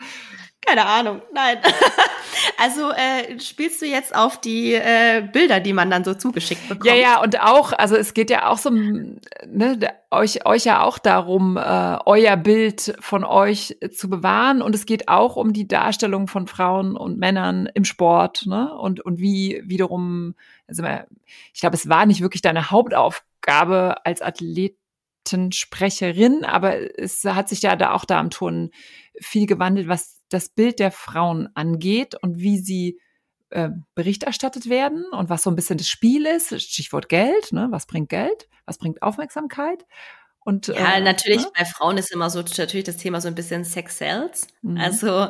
Keine 0.66 0.86
Ahnung, 0.86 1.22
nein. 1.32 1.58
also 2.58 2.90
äh, 2.90 3.38
spielst 3.40 3.80
du 3.82 3.86
jetzt 3.86 4.14
auf 4.14 4.40
die 4.40 4.74
äh, 4.74 5.26
Bilder, 5.32 5.58
die 5.60 5.72
man 5.72 5.90
dann 5.90 6.04
so 6.04 6.14
zugeschickt 6.14 6.68
bekommt? 6.68 6.86
Ja, 6.86 6.94
ja, 6.94 7.20
und 7.22 7.40
auch, 7.40 7.72
also 7.72 7.96
es 7.96 8.12
geht 8.14 8.30
ja 8.30 8.48
auch 8.48 8.58
so, 8.58 8.70
ne, 8.70 9.78
euch, 10.10 10.46
euch 10.46 10.64
ja 10.64 10.82
auch 10.82 10.98
darum, 10.98 11.56
äh, 11.56 11.98
euer 12.06 12.36
Bild 12.36 12.94
von 13.00 13.24
euch 13.24 13.76
zu 13.92 14.08
bewahren. 14.08 14.62
Und 14.62 14.74
es 14.74 14.86
geht 14.86 15.08
auch 15.08 15.36
um 15.36 15.52
die 15.52 15.68
Darstellung 15.68 16.28
von 16.28 16.46
Frauen 16.46 16.96
und 16.96 17.18
Männern 17.18 17.68
im 17.74 17.84
Sport, 17.84 18.46
ne? 18.46 18.72
Und, 18.74 19.00
und 19.00 19.18
wie 19.18 19.60
wiederum, 19.64 20.34
also 20.66 20.82
ich 21.52 21.60
glaube, 21.60 21.76
es 21.76 21.86
war 21.88 22.06
nicht 22.06 22.22
wirklich 22.22 22.42
deine 22.42 22.70
Hauptaufgabe 22.70 23.96
als 24.04 24.22
Athletensprecherin, 24.22 26.44
aber 26.44 26.98
es 26.98 27.24
hat 27.24 27.48
sich 27.48 27.62
ja 27.62 27.74
da 27.76 27.92
auch 27.92 28.04
da 28.04 28.18
am 28.20 28.30
Ton 28.30 28.70
viel 29.20 29.46
gewandelt, 29.46 29.88
was 29.88 30.13
das 30.28 30.48
Bild 30.48 30.78
der 30.78 30.90
Frauen 30.90 31.48
angeht 31.54 32.14
und 32.20 32.38
wie 32.38 32.58
sie 32.58 33.00
äh, 33.50 33.70
Bericht 33.94 34.24
erstattet 34.24 34.68
werden 34.68 35.04
und 35.12 35.28
was 35.28 35.42
so 35.42 35.50
ein 35.50 35.56
bisschen 35.56 35.78
das 35.78 35.88
Spiel 35.88 36.26
ist. 36.26 36.60
Stichwort 36.60 37.08
Geld, 37.08 37.52
ne? 37.52 37.68
Was 37.70 37.86
bringt 37.86 38.08
Geld? 38.08 38.48
Was 38.66 38.78
bringt 38.78 39.02
Aufmerksamkeit? 39.02 39.84
Und, 40.40 40.68
ja, 40.68 40.96
äh, 40.96 41.00
natürlich, 41.00 41.42
ne? 41.42 41.50
bei 41.56 41.64
Frauen 41.64 41.96
ist 41.96 42.12
immer 42.12 42.28
so 42.28 42.42
natürlich 42.42 42.84
das 42.84 42.98
Thema 42.98 43.20
so 43.20 43.28
ein 43.28 43.34
bisschen 43.34 43.64
Sex 43.64 43.98
Sales. 43.98 44.46
Mhm. 44.62 44.76
Also 44.76 45.28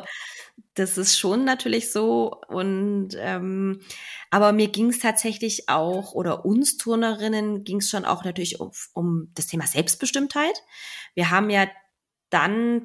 das 0.73 0.97
ist 0.97 1.17
schon 1.17 1.45
natürlich 1.45 1.91
so. 1.91 2.41
Und 2.47 3.09
ähm, 3.17 3.81
aber 4.29 4.51
mir 4.51 4.67
ging 4.67 4.89
es 4.89 4.99
tatsächlich 4.99 5.69
auch, 5.69 6.13
oder 6.13 6.45
uns 6.45 6.77
Turnerinnen 6.77 7.63
ging 7.63 7.77
es 7.77 7.89
schon 7.89 8.05
auch 8.05 8.23
natürlich 8.25 8.59
um, 8.59 8.71
um 8.93 9.31
das 9.35 9.47
Thema 9.47 9.67
Selbstbestimmtheit. 9.67 10.63
Wir 11.13 11.31
haben 11.31 11.49
ja 11.49 11.67
dann 12.29 12.83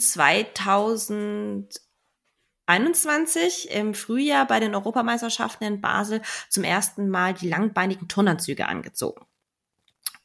2021 2.70 3.70
im 3.72 3.94
Frühjahr 3.94 4.46
bei 4.46 4.60
den 4.60 4.74
Europameisterschaften 4.74 5.64
in 5.64 5.80
Basel 5.80 6.22
zum 6.48 6.62
ersten 6.62 7.08
Mal 7.08 7.34
die 7.34 7.48
langbeinigen 7.48 8.06
Turnanzüge 8.06 8.68
angezogen. 8.68 9.26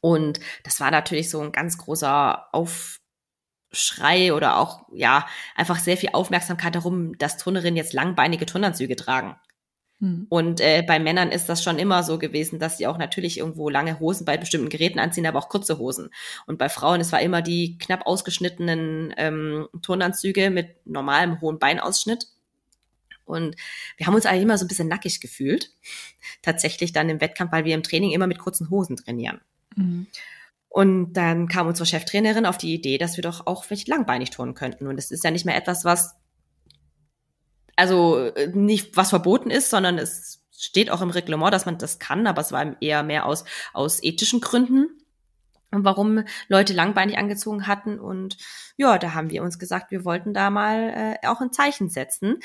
Und 0.00 0.38
das 0.62 0.78
war 0.78 0.92
natürlich 0.92 1.28
so 1.28 1.40
ein 1.40 1.50
ganz 1.50 1.76
großer 1.78 2.48
Aufschrei 2.52 4.32
oder 4.32 4.58
auch, 4.58 4.86
ja, 4.92 5.26
einfach 5.56 5.80
sehr 5.80 5.96
viel 5.96 6.10
Aufmerksamkeit 6.12 6.76
darum, 6.76 7.18
dass 7.18 7.38
Turnerinnen 7.38 7.76
jetzt 7.76 7.92
langbeinige 7.92 8.46
Turnanzüge 8.46 8.94
tragen. 8.94 9.36
Hm. 10.00 10.26
Und 10.28 10.60
äh, 10.60 10.84
bei 10.86 10.98
Männern 11.00 11.32
ist 11.32 11.48
das 11.48 11.64
schon 11.64 11.78
immer 11.78 12.02
so 12.02 12.18
gewesen, 12.18 12.58
dass 12.58 12.76
sie 12.78 12.86
auch 12.86 12.98
natürlich 12.98 13.38
irgendwo 13.38 13.70
lange 13.70 13.98
Hosen 13.98 14.24
bei 14.24 14.36
bestimmten 14.36 14.68
Geräten 14.68 14.98
anziehen, 15.00 15.26
aber 15.26 15.38
auch 15.38 15.48
kurze 15.48 15.78
Hosen. 15.78 16.10
Und 16.46 16.58
bei 16.58 16.68
Frauen, 16.68 17.00
es 17.00 17.12
war 17.12 17.22
immer 17.22 17.42
die 17.42 17.78
knapp 17.78 18.06
ausgeschnittenen 18.06 19.14
ähm, 19.16 19.68
Turnanzüge 19.82 20.50
mit 20.50 20.86
normalem 20.86 21.40
hohen 21.40 21.58
Beinausschnitt. 21.58 22.26
Und 23.26 23.56
wir 23.96 24.06
haben 24.06 24.14
uns 24.14 24.24
eigentlich 24.24 24.44
immer 24.44 24.58
so 24.58 24.64
ein 24.64 24.68
bisschen 24.68 24.88
nackig 24.88 25.20
gefühlt. 25.20 25.70
Tatsächlich 26.42 26.92
dann 26.92 27.08
im 27.08 27.20
Wettkampf, 27.20 27.52
weil 27.52 27.64
wir 27.64 27.74
im 27.74 27.82
Training 27.82 28.12
immer 28.12 28.26
mit 28.26 28.38
kurzen 28.38 28.70
Hosen 28.70 28.96
trainieren. 28.96 29.40
Mhm. 29.74 30.06
Und 30.68 31.14
dann 31.14 31.48
kam 31.48 31.66
unsere 31.66 31.86
Cheftrainerin 31.86 32.46
auf 32.46 32.58
die 32.58 32.74
Idee, 32.74 32.98
dass 32.98 33.16
wir 33.16 33.22
doch 33.22 33.46
auch 33.46 33.64
vielleicht 33.64 33.88
langbeinig 33.88 34.30
turnen 34.30 34.54
könnten. 34.54 34.86
Und 34.86 34.98
es 34.98 35.10
ist 35.10 35.24
ja 35.24 35.30
nicht 35.30 35.46
mehr 35.46 35.56
etwas, 35.56 35.84
was 35.84 36.16
also 37.76 38.18
äh, 38.18 38.48
nicht 38.48 38.96
was 38.96 39.10
verboten 39.10 39.50
ist, 39.50 39.70
sondern 39.70 39.98
es 39.98 40.42
steht 40.58 40.90
auch 40.90 41.02
im 41.02 41.10
Reglement, 41.10 41.52
dass 41.52 41.66
man 41.66 41.78
das 41.78 41.98
kann, 41.98 42.26
aber 42.26 42.40
es 42.40 42.50
war 42.50 42.80
eher 42.80 43.02
mehr 43.02 43.26
aus, 43.26 43.44
aus 43.74 44.02
ethischen 44.02 44.40
Gründen, 44.40 44.88
warum 45.70 46.24
Leute 46.48 46.72
langbeinig 46.72 47.18
angezogen 47.18 47.66
hatten. 47.66 48.00
Und 48.00 48.38
ja, 48.76 48.98
da 48.98 49.14
haben 49.14 49.30
wir 49.30 49.42
uns 49.42 49.58
gesagt, 49.58 49.90
wir 49.90 50.04
wollten 50.04 50.32
da 50.32 50.48
mal 50.48 51.18
äh, 51.22 51.26
auch 51.26 51.40
ein 51.40 51.52
Zeichen 51.52 51.90
setzen. 51.90 52.40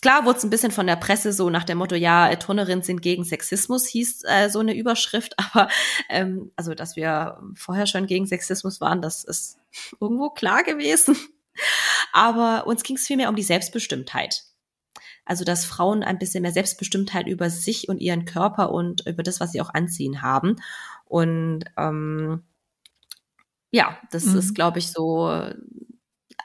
Klar 0.00 0.24
wurde 0.24 0.38
es 0.38 0.44
ein 0.44 0.50
bisschen 0.50 0.72
von 0.72 0.86
der 0.86 0.96
Presse 0.96 1.32
so 1.32 1.50
nach 1.50 1.64
dem 1.64 1.78
Motto, 1.78 1.94
ja, 1.94 2.34
Turnerinnen 2.36 2.82
sind 2.82 3.02
gegen 3.02 3.24
Sexismus, 3.24 3.86
hieß 3.86 4.24
äh, 4.24 4.48
so 4.48 4.60
eine 4.60 4.74
Überschrift, 4.74 5.34
aber 5.52 5.68
ähm, 6.08 6.52
also, 6.56 6.74
dass 6.74 6.96
wir 6.96 7.40
vorher 7.54 7.86
schon 7.86 8.06
gegen 8.06 8.26
Sexismus 8.26 8.80
waren, 8.80 9.02
das 9.02 9.24
ist 9.24 9.58
irgendwo 10.00 10.30
klar 10.30 10.62
gewesen. 10.62 11.16
Aber 12.12 12.66
uns 12.66 12.82
ging 12.82 12.96
es 12.96 13.06
vielmehr 13.06 13.30
um 13.30 13.36
die 13.36 13.42
Selbstbestimmtheit. 13.42 14.44
Also, 15.24 15.44
dass 15.44 15.64
Frauen 15.64 16.02
ein 16.02 16.18
bisschen 16.18 16.42
mehr 16.42 16.52
Selbstbestimmtheit 16.52 17.26
über 17.26 17.50
sich 17.50 17.88
und 17.88 17.98
ihren 17.98 18.26
Körper 18.26 18.70
und 18.70 19.06
über 19.06 19.22
das, 19.22 19.40
was 19.40 19.52
sie 19.52 19.60
auch 19.60 19.74
anziehen 19.74 20.22
haben. 20.22 20.56
Und 21.06 21.64
ähm, 21.76 22.44
ja, 23.70 23.98
das 24.10 24.26
mhm. 24.26 24.38
ist, 24.38 24.54
glaube 24.54 24.78
ich, 24.78 24.92
so 24.92 25.50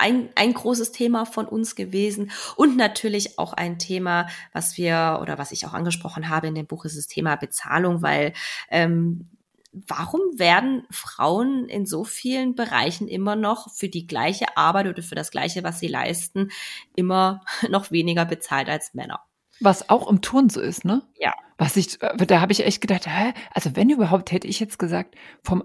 ein, 0.02 0.30
ein 0.36 0.54
großes 0.54 0.91
Thema 0.91 1.26
von 1.26 1.45
uns 1.45 1.76
gewesen 1.76 2.32
und 2.56 2.76
natürlich 2.76 3.39
auch 3.39 3.54
ein 3.54 3.80
Thema, 3.80 4.28
was 4.52 4.78
wir 4.78 5.20
oder 5.22 5.38
was 5.38 5.52
ich 5.52 5.66
auch 5.66 5.74
angesprochen 5.74 6.28
habe 6.28 6.47
in 6.47 6.56
dem 6.56 6.68
Buch, 6.68 6.86
ist 6.86 6.97
das 6.97 7.08
Thema 7.08 7.36
Bezahlung, 7.36 8.02
weil 8.02 8.34
ähm, 8.70 9.30
warum 9.72 10.22
werden 10.36 10.86
Frauen 10.89 11.70
in 11.70 11.86
so 11.86 12.04
vielen 12.04 12.56
Bereichen 12.56 13.08
immer 13.08 13.36
noch 13.36 13.72
für 13.74 13.89
die 13.89 14.08
gleiche 14.08 14.58
Arbeit 14.58 14.88
oder 14.88 15.02
für 15.02 15.16
das 15.16 15.32
gleiche, 15.32 15.64
was 15.64 15.80
sie 15.80 15.88
leisten, 15.88 16.49
immer 16.95 17.41
noch 17.70 17.91
weniger 17.91 18.26
bezahlt 18.26 18.70
als 18.70 18.93
Männer? 18.93 19.22
Was 19.60 19.89
auch 19.89 20.10
im 20.10 20.22
Turn 20.22 20.49
so 20.49 20.60
ist, 20.60 20.86
ne? 20.86 21.04
Ja. 21.20 21.34
Was 21.58 21.78
ich, 21.78 22.02
äh, 22.02 22.26
da 22.26 22.41
habe 22.41 22.52
ich 22.52 22.66
echt 22.66 22.82
gedacht, 22.82 23.06
hä? 23.06 23.34
Also 23.52 23.76
wenn 23.76 23.91
überhaupt, 23.91 24.32
hätte 24.32 24.47
ich 24.47 24.60
jetzt 24.60 24.80
gesagt, 24.80 25.16
vom 25.43 25.62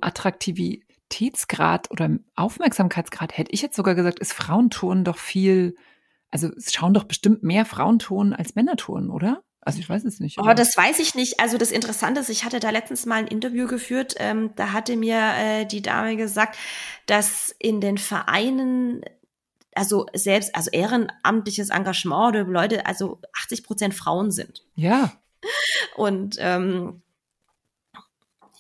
Attraktivitätsgrad 1.07 1.90
oder 1.90 2.11
Aufmerksamkeitsgrad, 2.34 3.36
hätte 3.36 3.52
ich 3.52 3.62
jetzt 3.62 3.76
sogar 3.76 3.94
gesagt, 3.94 4.18
ist 4.18 4.32
Frauenturnen 4.32 5.04
doch 5.04 5.18
viel, 5.18 5.76
also 6.30 6.48
es 6.57 6.72
schauen 6.72 6.94
doch 6.94 7.04
bestimmt 7.04 7.42
mehr 7.42 7.64
Frauenturnen 7.64 8.32
als 8.32 8.54
Männerturnen, 8.54 9.11
oder? 9.11 9.42
Also 9.61 9.80
ich 9.80 9.88
weiß 9.88 10.04
es 10.04 10.20
nicht. 10.20 10.38
Oder? 10.38 10.50
Oh, 10.50 10.54
das 10.54 10.76
weiß 10.76 11.00
ich 11.00 11.16
nicht. 11.16 11.40
Also 11.40 11.59
das 11.59 11.72
Interessante 11.72 12.20
ist, 12.20 12.28
ich 12.28 12.44
hatte 12.44 12.61
da 12.61 12.70
letztens 12.70 13.04
mal 13.04 13.16
ein 13.16 13.26
Interview 13.26 13.66
geführt. 13.66 14.14
Ähm, 14.18 14.50
da 14.54 14.72
hatte 14.72 14.96
mir 14.96 15.18
äh, 15.18 15.64
die 15.64 15.82
Dame 15.82 16.16
gesagt, 16.16 16.57
dass 17.07 17.54
in 17.59 17.80
den 17.80 17.98
Vereinen 17.98 19.02
also 19.74 20.07
selbst, 20.14 20.54
also 20.54 20.70
ehrenamtliches 20.70 21.70
Engagement 21.70 22.28
oder 22.28 22.44
Leute, 22.44 22.86
also 22.86 23.20
80 23.42 23.64
Prozent 23.64 23.94
Frauen 23.94 24.30
sind. 24.30 24.64
Ja. 24.74 25.12
Und 25.96 26.36
ähm, 26.38 27.02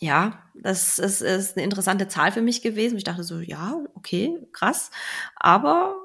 ja, 0.00 0.42
das 0.54 0.98
ist, 0.98 1.20
ist 1.22 1.56
eine 1.56 1.64
interessante 1.64 2.08
Zahl 2.08 2.32
für 2.32 2.42
mich 2.42 2.62
gewesen. 2.62 2.98
Ich 2.98 3.04
dachte 3.04 3.24
so, 3.24 3.40
ja, 3.40 3.76
okay, 3.94 4.36
krass. 4.52 4.90
Aber 5.36 5.96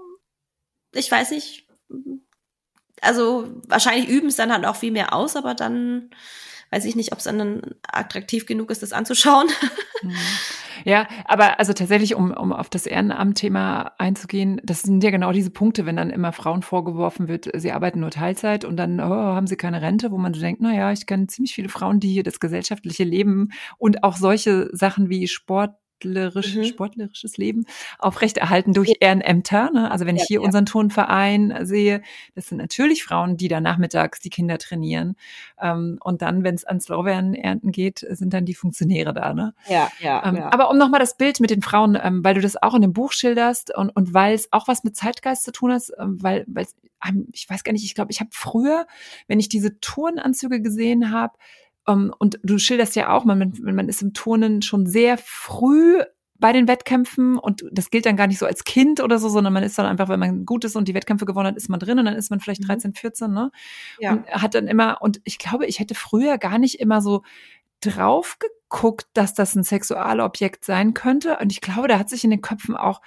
ich 0.93 1.11
weiß 1.11 1.31
nicht, 1.31 1.67
also 3.01 3.49
wahrscheinlich 3.67 4.07
üben 4.09 4.27
es 4.27 4.35
dann 4.35 4.51
halt 4.51 4.65
auch 4.65 4.75
viel 4.75 4.91
mehr 4.91 5.13
aus, 5.13 5.35
aber 5.35 5.55
dann 5.55 6.11
weiß 6.71 6.85
ich 6.85 6.95
nicht, 6.95 7.11
ob 7.11 7.19
es 7.19 7.25
dann 7.25 7.61
attraktiv 7.83 8.45
genug 8.45 8.71
ist, 8.71 8.81
das 8.81 8.93
anzuschauen. 8.93 9.47
Ja, 10.83 11.07
aber 11.25 11.59
also 11.59 11.73
tatsächlich, 11.73 12.15
um, 12.15 12.31
um 12.31 12.51
auf 12.53 12.69
das 12.69 12.85
Ehrenamt-Thema 12.85 13.91
einzugehen, 13.97 14.61
das 14.63 14.81
sind 14.81 15.03
ja 15.03 15.11
genau 15.11 15.31
diese 15.31 15.51
Punkte, 15.51 15.85
wenn 15.85 15.95
dann 15.95 16.09
immer 16.09 16.31
Frauen 16.31 16.63
vorgeworfen 16.63 17.27
wird, 17.27 17.49
sie 17.53 17.71
arbeiten 17.71 17.99
nur 17.99 18.09
Teilzeit 18.09 18.65
und 18.65 18.77
dann 18.77 18.99
oh, 18.99 19.03
haben 19.03 19.47
sie 19.47 19.57
keine 19.57 19.81
Rente, 19.81 20.11
wo 20.11 20.17
man 20.17 20.33
so 20.33 20.41
denkt, 20.41 20.61
na 20.61 20.73
ja, 20.73 20.91
ich 20.91 21.05
kenne 21.05 21.27
ziemlich 21.27 21.53
viele 21.53 21.69
Frauen, 21.69 21.99
die 21.99 22.11
hier 22.11 22.23
das 22.23 22.39
gesellschaftliche 22.39 23.03
Leben 23.03 23.49
und 23.77 24.03
auch 24.03 24.17
solche 24.17 24.69
Sachen 24.71 25.09
wie 25.09 25.27
Sport 25.27 25.75
sportlerisch, 26.01 26.55
mhm. 26.55 26.63
sportlerisches 26.63 27.37
Leben 27.37 27.65
aufrechterhalten 27.99 28.73
durch 28.73 28.93
Ehrenämter. 28.99 29.71
Ne? 29.71 29.91
Also 29.91 30.05
wenn 30.05 30.15
ich 30.15 30.23
hier 30.23 30.41
unseren 30.41 30.65
Turnverein 30.65 31.65
sehe, 31.65 32.01
das 32.35 32.47
sind 32.47 32.57
natürlich 32.57 33.03
Frauen, 33.03 33.37
die 33.37 33.47
da 33.47 33.61
nachmittags 33.61 34.19
die 34.19 34.29
Kinder 34.29 34.57
trainieren. 34.57 35.15
Ähm, 35.61 35.99
und 36.03 36.21
dann, 36.21 36.43
wenn 36.43 36.55
es 36.55 36.65
ans 36.65 36.87
Lorbeeren-Ernten 36.87 37.71
geht, 37.71 37.99
sind 38.09 38.33
dann 38.33 38.45
die 38.45 38.55
Funktionäre 38.55 39.13
da. 39.13 39.33
Ne? 39.33 39.53
Ja, 39.67 39.91
ja, 39.99 40.25
ähm, 40.25 40.37
ja. 40.37 40.51
Aber 40.51 40.69
um 40.69 40.77
nochmal 40.77 40.99
das 40.99 41.17
Bild 41.17 41.39
mit 41.39 41.51
den 41.51 41.61
Frauen, 41.61 41.97
ähm, 42.01 42.23
weil 42.23 42.33
du 42.33 42.41
das 42.41 42.61
auch 42.61 42.73
in 42.73 42.81
dem 42.81 42.93
Buch 42.93 43.11
schilderst 43.13 43.75
und, 43.75 43.89
und 43.89 44.13
weil 44.13 44.33
es 44.33 44.51
auch 44.51 44.67
was 44.67 44.83
mit 44.83 44.95
Zeitgeist 44.95 45.43
zu 45.43 45.51
tun 45.51 45.71
hat, 45.71 45.83
ähm, 45.99 46.21
weil, 46.21 46.45
weil 46.47 46.65
ich 47.33 47.49
weiß 47.49 47.63
gar 47.63 47.73
nicht, 47.73 47.83
ich 47.83 47.95
glaube, 47.95 48.11
ich 48.11 48.19
habe 48.19 48.29
früher, 48.31 48.85
wenn 49.27 49.39
ich 49.39 49.49
diese 49.49 49.79
Turnanzüge 49.79 50.61
gesehen 50.61 51.11
habe, 51.11 51.33
um, 51.85 52.05
ähm, 52.05 52.13
und 52.19 52.39
du 52.43 52.57
schilderst 52.57 52.95
ja 52.95 53.13
auch, 53.13 53.25
man, 53.25 53.53
man 53.61 53.89
ist 53.89 54.01
im 54.01 54.13
Turnen 54.13 54.61
schon 54.61 54.85
sehr 54.85 55.17
früh 55.17 56.01
bei 56.41 56.51
den 56.53 56.67
Wettkämpfen 56.67 57.37
und 57.37 57.63
das 57.71 57.91
gilt 57.91 58.05
dann 58.05 58.17
gar 58.17 58.27
nicht 58.27 58.39
so 58.39 58.47
als 58.47 58.63
Kind 58.63 58.99
oder 58.99 59.19
so, 59.19 59.29
sondern 59.29 59.53
man 59.53 59.63
ist 59.63 59.77
dann 59.77 59.85
einfach, 59.85 60.09
wenn 60.09 60.19
man 60.19 60.45
gut 60.45 60.65
ist 60.65 60.75
und 60.75 60.87
die 60.87 60.95
Wettkämpfe 60.95 61.25
gewonnen 61.25 61.47
hat, 61.47 61.55
ist 61.55 61.69
man 61.69 61.79
drin 61.79 61.99
und 61.99 62.05
dann 62.05 62.15
ist 62.15 62.31
man 62.31 62.39
vielleicht 62.39 62.67
13, 62.67 62.89
mhm. 62.89 62.95
14, 62.95 63.31
ne? 63.31 63.51
Ja. 63.99 64.13
Und 64.13 64.27
hat 64.27 64.55
dann 64.55 64.67
immer, 64.67 65.01
und 65.01 65.21
ich 65.23 65.37
glaube, 65.37 65.67
ich 65.67 65.79
hätte 65.79 65.93
früher 65.93 66.39
gar 66.39 66.57
nicht 66.57 66.79
immer 66.79 66.99
so 67.01 67.21
drauf 67.79 68.37
geguckt, 68.39 69.07
dass 69.13 69.33
das 69.33 69.55
ein 69.55 69.63
Sexualobjekt 69.63 70.65
sein 70.65 70.93
könnte. 70.93 71.37
Und 71.39 71.51
ich 71.51 71.61
glaube, 71.61 71.87
da 71.87 71.99
hat 71.99 72.09
sich 72.09 72.23
in 72.23 72.31
den 72.31 72.41
Köpfen 72.41 72.75
auch 72.75 73.01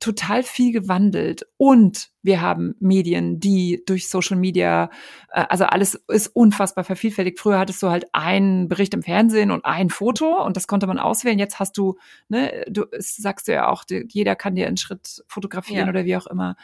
total 0.00 0.42
viel 0.42 0.72
gewandelt 0.72 1.46
und 1.56 2.10
wir 2.22 2.40
haben 2.40 2.74
Medien, 2.80 3.38
die 3.38 3.82
durch 3.86 4.08
Social 4.08 4.36
Media, 4.36 4.90
äh, 5.30 5.44
also 5.48 5.64
alles 5.64 5.94
ist 6.08 6.28
unfassbar 6.28 6.84
vervielfältigt. 6.84 7.38
Früher 7.38 7.58
hattest 7.58 7.82
du 7.82 7.90
halt 7.90 8.06
einen 8.12 8.68
Bericht 8.68 8.94
im 8.94 9.02
Fernsehen 9.02 9.50
und 9.50 9.64
ein 9.64 9.90
Foto 9.90 10.42
und 10.44 10.56
das 10.56 10.66
konnte 10.66 10.86
man 10.86 10.98
auswählen. 10.98 11.38
Jetzt 11.38 11.60
hast 11.60 11.76
du, 11.76 11.98
ne, 12.28 12.64
du 12.68 12.86
sagst 12.98 13.48
du 13.48 13.52
ja 13.52 13.68
auch, 13.68 13.84
jeder 13.88 14.36
kann 14.36 14.54
dir 14.54 14.66
einen 14.66 14.76
Schritt 14.76 15.22
fotografieren 15.28 15.86
ja. 15.86 15.90
oder 15.90 16.04
wie 16.04 16.16
auch 16.16 16.26
immer. 16.26 16.56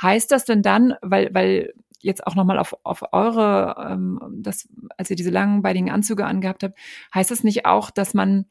Heißt 0.00 0.30
das 0.32 0.44
denn 0.44 0.62
dann, 0.62 0.94
weil, 1.02 1.32
weil 1.32 1.72
jetzt 2.00 2.26
auch 2.26 2.34
nochmal 2.34 2.58
auf, 2.58 2.74
auf 2.82 3.02
eure, 3.12 3.76
ähm, 3.90 4.20
das, 4.42 4.68
als 4.96 5.10
ihr 5.10 5.16
diese 5.16 5.30
langen 5.30 5.62
beidigen 5.62 5.90
Anzüge 5.90 6.26
angehabt 6.26 6.62
habt, 6.62 6.78
heißt 7.14 7.30
das 7.30 7.44
nicht 7.44 7.66
auch, 7.66 7.90
dass 7.90 8.14
man 8.14 8.46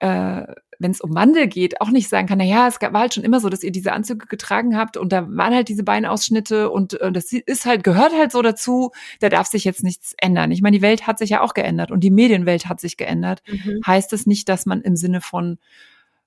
äh, 0.00 0.46
wenn 0.78 0.90
es 0.90 1.00
um 1.00 1.14
Wandel 1.14 1.46
geht, 1.46 1.80
auch 1.80 1.90
nicht 1.90 2.08
sagen 2.08 2.26
kann, 2.26 2.38
na 2.38 2.44
ja, 2.44 2.66
es 2.66 2.80
war 2.80 3.00
halt 3.00 3.14
schon 3.14 3.24
immer 3.24 3.40
so, 3.40 3.48
dass 3.48 3.62
ihr 3.62 3.72
diese 3.72 3.92
Anzüge 3.92 4.26
getragen 4.26 4.76
habt 4.76 4.96
und 4.96 5.12
da 5.12 5.26
waren 5.28 5.54
halt 5.54 5.68
diese 5.68 5.84
Beinausschnitte 5.84 6.70
und 6.70 7.00
äh, 7.00 7.12
das 7.12 7.32
ist 7.32 7.66
halt, 7.66 7.84
gehört 7.84 8.12
halt 8.12 8.32
so 8.32 8.42
dazu, 8.42 8.90
da 9.20 9.28
darf 9.28 9.46
sich 9.46 9.64
jetzt 9.64 9.82
nichts 9.82 10.14
ändern. 10.18 10.50
Ich 10.50 10.62
meine, 10.62 10.76
die 10.76 10.82
Welt 10.82 11.06
hat 11.06 11.18
sich 11.18 11.30
ja 11.30 11.40
auch 11.40 11.54
geändert 11.54 11.90
und 11.90 12.00
die 12.00 12.10
Medienwelt 12.10 12.68
hat 12.68 12.80
sich 12.80 12.96
geändert. 12.96 13.42
Mhm. 13.46 13.80
Heißt 13.86 14.12
es 14.12 14.20
das 14.20 14.26
nicht, 14.26 14.48
dass 14.48 14.66
man 14.66 14.82
im 14.82 14.96
Sinne 14.96 15.20
von 15.20 15.58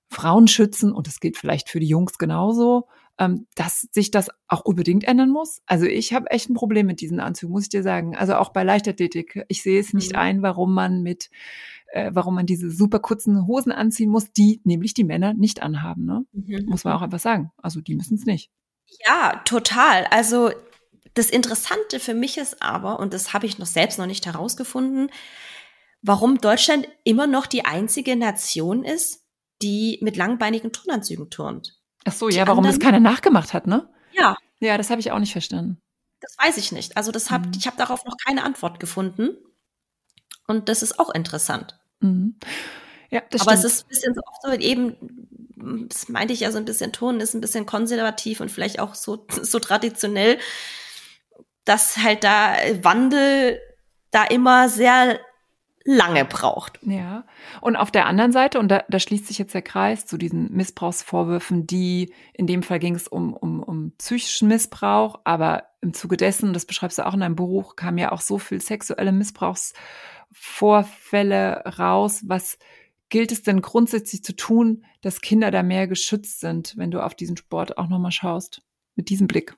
Frauen 0.10 0.48
schützen, 0.48 0.92
und 0.92 1.08
das 1.08 1.20
gilt 1.20 1.38
vielleicht 1.38 1.70
für 1.70 1.80
die 1.80 1.88
Jungs 1.88 2.18
genauso, 2.18 2.88
ähm, 3.20 3.48
dass 3.56 3.88
sich 3.92 4.12
das 4.12 4.30
auch 4.48 4.62
unbedingt 4.62 5.04
ändern 5.04 5.30
muss. 5.30 5.62
Also 5.66 5.86
ich 5.86 6.14
habe 6.14 6.32
echt 6.32 6.50
ein 6.50 6.56
Problem 6.56 6.88
mit 6.88 7.02
diesen 7.02 7.20
Anzügen, 7.20 7.52
muss 7.52 7.64
ich 7.64 7.70
dir 7.70 7.84
sagen. 7.84 8.16
Also 8.16 8.36
auch 8.36 8.50
bei 8.50 8.64
Leichtathletik. 8.64 9.44
Ich 9.50 9.62
sehe 9.62 9.80
es 9.80 9.94
nicht 9.94 10.14
mhm. 10.14 10.20
ein, 10.20 10.42
warum 10.42 10.74
man 10.74 11.04
mit 11.04 11.30
äh, 11.92 12.12
warum 12.14 12.36
man 12.36 12.46
diese 12.46 12.72
super 12.72 13.00
kurzen 13.00 13.48
Hosen 13.48 13.72
anziehen 13.72 14.10
muss, 14.10 14.32
die 14.32 14.62
nämlich 14.64 14.94
die 14.94 15.04
Männer 15.04 15.34
nicht 15.34 15.62
anhaben. 15.62 16.06
Ne? 16.06 16.26
Mhm. 16.32 16.66
Muss 16.68 16.84
man 16.84 16.94
auch 16.94 17.02
einfach 17.02 17.20
sagen. 17.20 17.52
Also 17.58 17.82
die 17.82 17.96
müssen 17.96 18.16
es 18.16 18.26
nicht. 18.26 18.50
Ja, 19.06 19.42
total. 19.46 20.06
Also 20.06 20.52
das 21.14 21.30
Interessante 21.30 22.00
für 22.00 22.14
mich 22.14 22.38
ist 22.38 22.62
aber, 22.62 23.00
und 23.00 23.14
das 23.14 23.34
habe 23.34 23.46
ich 23.46 23.60
noch 23.60 23.68
selbst 23.68 24.00
noch 24.00 24.06
nicht 24.06 24.26
herausgefunden, 24.26 25.12
warum 26.02 26.40
Deutschland 26.40 26.88
immer 27.04 27.28
noch 27.28 27.46
die 27.46 27.66
einzige 27.66 28.16
Nation 28.16 28.84
ist, 28.84 29.26
die 29.62 30.00
mit 30.02 30.16
langbeinigen 30.16 30.72
Turnanzügen 30.72 31.30
turnt. 31.30 31.78
Ach 32.06 32.14
so, 32.14 32.30
die 32.30 32.38
ja, 32.38 32.48
warum 32.48 32.64
das 32.64 32.80
keiner 32.80 33.00
nachgemacht 33.00 33.54
hat, 33.54 33.68
ne? 33.68 33.90
Ja. 34.14 34.38
Ja, 34.60 34.78
das 34.78 34.90
habe 34.90 35.02
ich 35.02 35.12
auch 35.12 35.20
nicht 35.20 35.32
verstanden. 35.32 35.82
Das 36.22 36.36
weiß 36.38 36.58
ich 36.58 36.72
nicht. 36.72 36.98
Also 36.98 37.12
das 37.12 37.32
hab, 37.32 37.46
mhm. 37.46 37.52
ich 37.58 37.68
habe 37.68 37.78
darauf 37.78 38.06
noch 38.06 38.16
keine 38.26 38.44
Antwort 38.44 38.80
gefunden. 38.80 39.38
Und 40.48 40.70
das 40.70 40.82
ist 40.82 41.00
auch 41.00 41.10
interessant. 41.10 41.79
Mhm. 42.00 42.36
Ja, 43.10 43.22
das 43.30 43.42
Aber 43.42 43.58
stimmt. 43.58 43.66
es 43.66 43.74
ist 43.74 43.86
ein 43.86 43.90
bisschen 43.90 44.14
so 44.14 44.22
oft 44.26 44.42
so 44.44 44.52
eben, 44.52 45.88
das 45.90 46.10
meinte 46.10 46.34
ich 46.34 46.42
ja 46.42 46.52
so 46.52 46.58
ein 46.58 46.66
bisschen, 46.66 46.92
Ton 46.92 47.20
ist 47.20 47.34
ein 47.34 47.42
bisschen 47.42 47.66
konservativ 47.66 48.40
und 48.40 48.52
vielleicht 48.52 48.80
auch 48.80 48.96
so, 48.96 49.26
so 49.42 49.60
traditionell, 49.60 50.38
dass 51.66 51.98
halt 51.98 52.24
da 52.24 52.56
Wandel 52.82 53.60
da 54.12 54.24
immer 54.24 54.70
sehr 54.70 55.20
lange 55.86 56.26
braucht. 56.26 56.80
Ja. 56.84 57.26
Und 57.62 57.76
auf 57.76 57.90
der 57.90 58.06
anderen 58.06 58.32
Seite, 58.32 58.60
und 58.60 58.68
da, 58.70 58.84
da 58.90 59.00
schließt 59.00 59.28
sich 59.28 59.40
jetzt 59.40 59.54
der 59.54 59.62
Kreis 59.62 60.06
zu 60.06 60.18
diesen 60.18 60.52
Missbrauchsvorwürfen, 60.52 61.66
die 61.66 62.14
in 62.34 62.48
dem 62.48 62.64
Fall 62.64 62.80
ging 62.80 62.96
es 62.96 63.08
um, 63.08 63.34
um, 63.34 63.64
um 63.64 63.92
psychischen 63.98 64.48
Missbrauch, 64.50 65.20
aber 65.24 65.64
im 65.82 65.94
Zuge 65.94 66.18
dessen, 66.18 66.54
das 66.54 66.66
beschreibst 66.66 66.98
du 66.98 67.06
auch 67.06 67.14
in 67.14 67.22
deinem 67.22 67.36
Buch, 67.36 67.76
kam 67.76 67.98
ja 67.98 68.12
auch 68.12 68.22
so 68.22 68.38
viel 68.38 68.62
sexuelle 68.62 69.12
Missbrauchsvorwürfe 69.12 69.80
Vorfälle 70.32 71.64
raus? 71.78 72.24
Was 72.26 72.58
gilt 73.10 73.32
es 73.32 73.42
denn 73.44 73.62
grundsätzlich 73.62 74.24
zu 74.24 74.36
tun, 74.36 74.86
dass 75.02 75.22
Kinder 75.22 75.52
da 75.52 75.64
mehr 75.64 75.88
geschützt 75.88 76.40
sind, 76.40 76.78
wenn 76.78 76.92
du 76.92 77.04
auf 77.04 77.16
diesen 77.16 77.38
Sport 77.38 77.78
auch 77.78 77.88
nochmal 77.88 78.12
schaust? 78.12 78.62
Mit 78.96 79.10
diesem 79.10 79.28
Blick. 79.28 79.56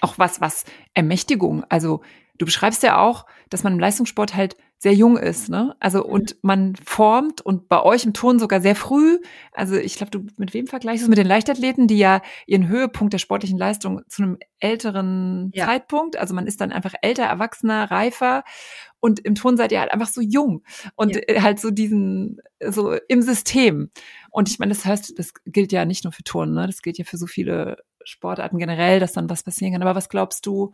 Auch 0.00 0.18
was, 0.18 0.40
was 0.40 0.64
Ermächtigung. 0.94 1.64
Also 1.68 2.02
du 2.36 2.44
beschreibst 2.44 2.82
ja 2.82 2.98
auch, 2.98 3.26
dass 3.48 3.62
man 3.62 3.74
im 3.74 3.78
Leistungssport 3.78 4.34
halt 4.34 4.56
sehr 4.80 4.94
jung 4.94 5.16
ist, 5.16 5.48
ne? 5.48 5.74
Also 5.80 6.04
mhm. 6.04 6.10
und 6.10 6.36
man 6.42 6.76
formt 6.76 7.40
und 7.40 7.68
bei 7.68 7.82
euch 7.82 8.04
im 8.04 8.12
Turn 8.12 8.38
sogar 8.38 8.60
sehr 8.60 8.76
früh. 8.76 9.18
Also 9.52 9.74
ich 9.74 9.96
glaube, 9.96 10.10
du 10.10 10.24
mit 10.36 10.54
wem 10.54 10.68
vergleichst 10.68 11.04
du 11.04 11.08
mit 11.08 11.18
den 11.18 11.26
Leichtathleten, 11.26 11.88
die 11.88 11.98
ja 11.98 12.22
ihren 12.46 12.68
Höhepunkt 12.68 13.12
der 13.12 13.18
sportlichen 13.18 13.58
Leistung 13.58 14.02
zu 14.08 14.22
einem 14.22 14.38
älteren 14.60 15.50
ja. 15.52 15.66
Zeitpunkt, 15.66 16.16
also 16.16 16.32
man 16.32 16.46
ist 16.46 16.60
dann 16.60 16.72
einfach 16.72 16.94
älter, 17.02 17.24
erwachsener, 17.24 17.90
reifer 17.90 18.44
und 19.00 19.18
im 19.20 19.34
Turn 19.34 19.56
seid 19.56 19.72
ihr 19.72 19.80
halt 19.80 19.92
einfach 19.92 20.08
so 20.08 20.20
jung 20.20 20.62
und 20.94 21.16
ja. 21.28 21.42
halt 21.42 21.58
so 21.58 21.70
diesen 21.70 22.40
so 22.64 22.96
im 23.08 23.22
System. 23.22 23.90
Und 24.30 24.48
ich 24.48 24.60
meine, 24.60 24.72
das 24.72 24.84
heißt, 24.84 25.18
das 25.18 25.32
gilt 25.44 25.72
ja 25.72 25.84
nicht 25.84 26.04
nur 26.04 26.12
für 26.12 26.22
Turnen, 26.24 26.54
ne? 26.54 26.66
Das 26.66 26.82
gilt 26.82 26.98
ja 26.98 27.04
für 27.04 27.16
so 27.16 27.26
viele 27.26 27.78
Sportarten 28.04 28.58
generell, 28.58 29.00
dass 29.00 29.12
dann 29.12 29.30
was 29.30 29.42
passieren 29.42 29.72
kann. 29.72 29.82
Aber 29.82 29.94
was 29.94 30.08
glaubst 30.08 30.46
du? 30.46 30.72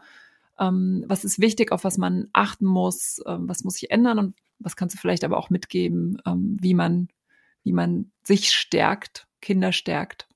Ähm, 0.59 1.05
was 1.09 1.25
ist 1.25 1.41
wichtig, 1.41 1.73
auf 1.73 1.85
was 1.85 1.99
man 1.99 2.29
achten 2.33 2.67
muss, 2.67 3.21
ähm, 3.27 3.49
was 3.49 3.65
muss 3.65 3.75
sich 3.75 3.91
ändern 3.91 4.19
und 4.19 4.37
was 4.59 4.77
kannst 4.77 4.95
du 4.95 5.01
vielleicht 5.01 5.25
aber 5.25 5.37
auch 5.37 5.51
mitgeben, 5.51 6.21
ähm, 6.27 6.57
wie 6.61 6.75
man, 6.75 7.09
wie 7.63 7.73
man 7.73 8.13
sich 8.23 8.51
stärkt, 8.51 9.27
Kinder 9.41 9.73
stärkt? 9.73 10.29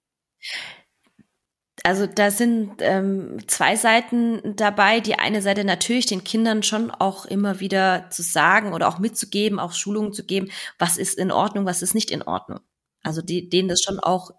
Also 1.85 2.07
da 2.07 2.31
sind 2.31 2.77
ähm, 2.81 3.39
zwei 3.47 3.77
Seiten 3.77 4.57
dabei. 4.57 5.01
Die 5.01 5.19
eine 5.19 5.41
Seite 5.43 5.65
natürlich 5.65 6.07
den 6.07 6.25
Kindern 6.25 6.63
schon 6.63 6.91
auch 6.91 7.25
immer 7.25 7.61
wieder 7.61 8.11
zu 8.11 8.23
sagen 8.23 8.73
oder 8.73 8.89
auch 8.89 8.99
mitzugeben, 8.99 9.61
auch 9.61 9.73
Schulungen 9.73 10.13
zu 10.13 10.25
geben, 10.25 10.51
was 10.79 10.97
ist 10.97 11.17
in 11.17 11.31
Ordnung, 11.31 11.67
was 11.67 11.83
ist 11.83 11.95
nicht 11.95 12.11
in 12.11 12.23
Ordnung. 12.23 12.61
Also 13.03 13.23
die, 13.23 13.49
denen 13.49 13.69
das 13.69 13.81
schon 13.83 14.01
auch 14.01 14.33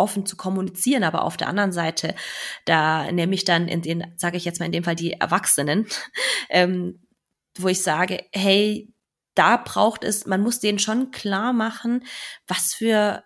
offen 0.00 0.26
zu 0.26 0.36
kommunizieren, 0.36 1.04
aber 1.04 1.24
auf 1.24 1.36
der 1.36 1.48
anderen 1.48 1.72
Seite, 1.72 2.14
da 2.64 3.10
nehme 3.12 3.34
ich 3.34 3.44
dann 3.44 3.68
in 3.68 3.82
den, 3.82 4.12
sage 4.16 4.36
ich 4.36 4.44
jetzt 4.44 4.58
mal 4.58 4.66
in 4.66 4.72
dem 4.72 4.84
Fall 4.84 4.96
die 4.96 5.12
Erwachsenen, 5.12 5.86
ähm, 6.50 7.00
wo 7.58 7.68
ich 7.68 7.82
sage, 7.82 8.24
hey, 8.32 8.92
da 9.34 9.56
braucht 9.56 10.02
es, 10.04 10.26
man 10.26 10.40
muss 10.40 10.60
denen 10.60 10.78
schon 10.78 11.10
klar 11.10 11.52
machen, 11.52 12.04
was 12.46 12.74
für 12.74 13.22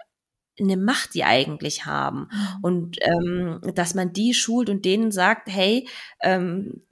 eine 0.60 0.76
Macht 0.76 1.14
die 1.14 1.24
eigentlich 1.24 1.86
haben 1.86 2.28
mhm. 2.30 2.58
und 2.62 2.96
ähm, 3.00 3.60
dass 3.74 3.94
man 3.94 4.12
die 4.12 4.34
schult 4.34 4.70
und 4.70 4.84
denen 4.84 5.10
sagt, 5.10 5.48
hey, 5.48 5.88
ähm, 6.22 6.84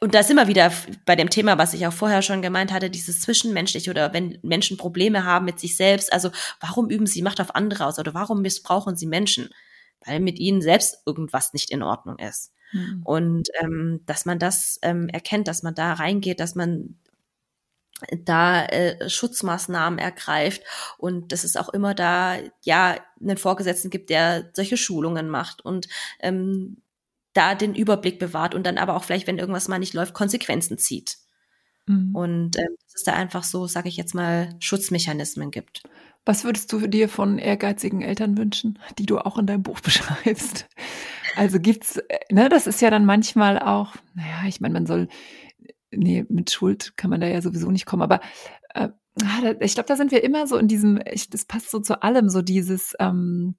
und 0.00 0.14
da 0.14 0.22
sind 0.22 0.36
wir 0.36 0.48
wieder 0.48 0.72
bei 1.06 1.16
dem 1.16 1.30
Thema, 1.30 1.58
was 1.58 1.74
ich 1.74 1.86
auch 1.86 1.92
vorher 1.92 2.22
schon 2.22 2.42
gemeint 2.42 2.72
hatte, 2.72 2.90
dieses 2.90 3.20
Zwischenmenschliche 3.20 3.90
oder 3.90 4.12
wenn 4.12 4.38
Menschen 4.42 4.76
Probleme 4.76 5.24
haben 5.24 5.44
mit 5.44 5.60
sich 5.60 5.76
selbst, 5.76 6.12
also 6.12 6.30
warum 6.60 6.90
üben 6.90 7.06
sie 7.06 7.22
Macht 7.22 7.40
auf 7.40 7.54
andere 7.54 7.86
aus 7.86 7.98
oder 7.98 8.14
warum 8.14 8.42
missbrauchen 8.42 8.96
sie 8.96 9.06
Menschen? 9.06 9.50
Weil 10.04 10.20
mit 10.20 10.38
ihnen 10.38 10.62
selbst 10.62 10.98
irgendwas 11.06 11.52
nicht 11.52 11.70
in 11.70 11.82
Ordnung 11.82 12.18
ist. 12.18 12.52
Mhm. 12.72 13.02
Und 13.04 13.48
ähm, 13.60 14.00
dass 14.06 14.26
man 14.26 14.38
das 14.38 14.78
ähm, 14.82 15.08
erkennt, 15.08 15.48
dass 15.48 15.62
man 15.62 15.74
da 15.74 15.92
reingeht, 15.94 16.40
dass 16.40 16.54
man 16.54 16.96
da 18.24 18.64
äh, 18.66 19.08
Schutzmaßnahmen 19.08 19.98
ergreift 19.98 20.62
und 20.98 21.32
dass 21.32 21.42
es 21.42 21.56
auch 21.56 21.68
immer 21.68 21.94
da 21.94 22.36
ja 22.62 22.96
einen 23.20 23.36
Vorgesetzten 23.36 23.90
gibt, 23.90 24.10
der 24.10 24.50
solche 24.52 24.76
Schulungen 24.76 25.28
macht 25.28 25.64
und 25.64 25.88
ähm, 26.20 26.80
da 27.34 27.54
den 27.54 27.74
Überblick 27.74 28.18
bewahrt 28.18 28.54
und 28.54 28.64
dann 28.66 28.78
aber 28.78 28.96
auch 28.96 29.04
vielleicht, 29.04 29.26
wenn 29.26 29.38
irgendwas 29.38 29.68
mal 29.68 29.78
nicht 29.78 29.94
läuft, 29.94 30.14
Konsequenzen 30.14 30.78
zieht. 30.78 31.18
Mhm. 31.86 32.14
Und 32.14 32.56
äh, 32.56 32.66
dass 32.84 32.94
es 32.94 33.02
da 33.04 33.14
einfach 33.14 33.44
so, 33.44 33.66
sage 33.66 33.88
ich 33.88 33.96
jetzt 33.96 34.14
mal, 34.14 34.54
Schutzmechanismen 34.60 35.50
gibt. 35.50 35.82
Was 36.24 36.44
würdest 36.44 36.72
du 36.72 36.86
dir 36.86 37.08
von 37.08 37.38
ehrgeizigen 37.38 38.02
Eltern 38.02 38.36
wünschen, 38.36 38.78
die 38.98 39.06
du 39.06 39.18
auch 39.18 39.38
in 39.38 39.46
deinem 39.46 39.62
Buch 39.62 39.80
beschreibst? 39.82 40.66
Also 41.36 41.58
gibt's, 41.60 41.96
äh, 41.96 42.18
ne, 42.30 42.48
das 42.48 42.66
ist 42.66 42.80
ja 42.80 42.90
dann 42.90 43.06
manchmal 43.06 43.58
auch, 43.58 43.94
naja, 44.14 44.46
ich 44.46 44.60
meine, 44.60 44.74
man 44.74 44.86
soll, 44.86 45.08
nee, 45.90 46.24
mit 46.28 46.50
Schuld 46.50 46.96
kann 46.96 47.10
man 47.10 47.20
da 47.20 47.26
ja 47.26 47.40
sowieso 47.40 47.70
nicht 47.70 47.86
kommen, 47.86 48.02
aber 48.02 48.20
äh, 48.74 48.88
ah, 49.22 49.54
ich 49.60 49.74
glaube, 49.74 49.86
da 49.86 49.96
sind 49.96 50.10
wir 50.10 50.22
immer 50.22 50.46
so 50.46 50.56
in 50.56 50.68
diesem, 50.68 51.00
ich, 51.10 51.30
das 51.30 51.44
passt 51.44 51.70
so 51.70 51.80
zu 51.80 52.02
allem, 52.02 52.28
so 52.28 52.42
dieses, 52.42 52.94
ähm, 52.98 53.56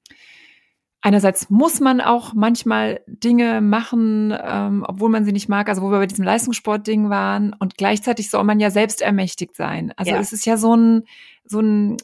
Einerseits 1.01 1.49
muss 1.49 1.79
man 1.79 2.01
auch 2.01 2.33
manchmal 2.33 3.01
Dinge 3.07 3.61
machen, 3.61 4.35
ähm, 4.37 4.83
obwohl 4.85 5.09
man 5.09 5.23
sie 5.23 5.31
nicht 5.31 5.47
mag, 5.47 5.69
also 5.69 5.81
wo 5.81 5.91
wir 5.91 5.99
bei 5.99 6.07
diesem 6.07 6.25
Leistungssportding 6.25 7.09
waren. 7.09 7.55
Und 7.57 7.77
gleichzeitig 7.77 8.29
soll 8.29 8.43
man 8.43 8.59
ja 8.59 8.69
selbst 8.69 9.01
ermächtigt 9.01 9.55
sein. 9.55 9.93
Also 9.95 10.11
ja. 10.11 10.19
es 10.19 10.33
ist 10.33 10.45
ja 10.45 10.57
so 10.57 10.75
ein, 10.75 11.05
so 11.45 11.61
ein, 11.61 11.97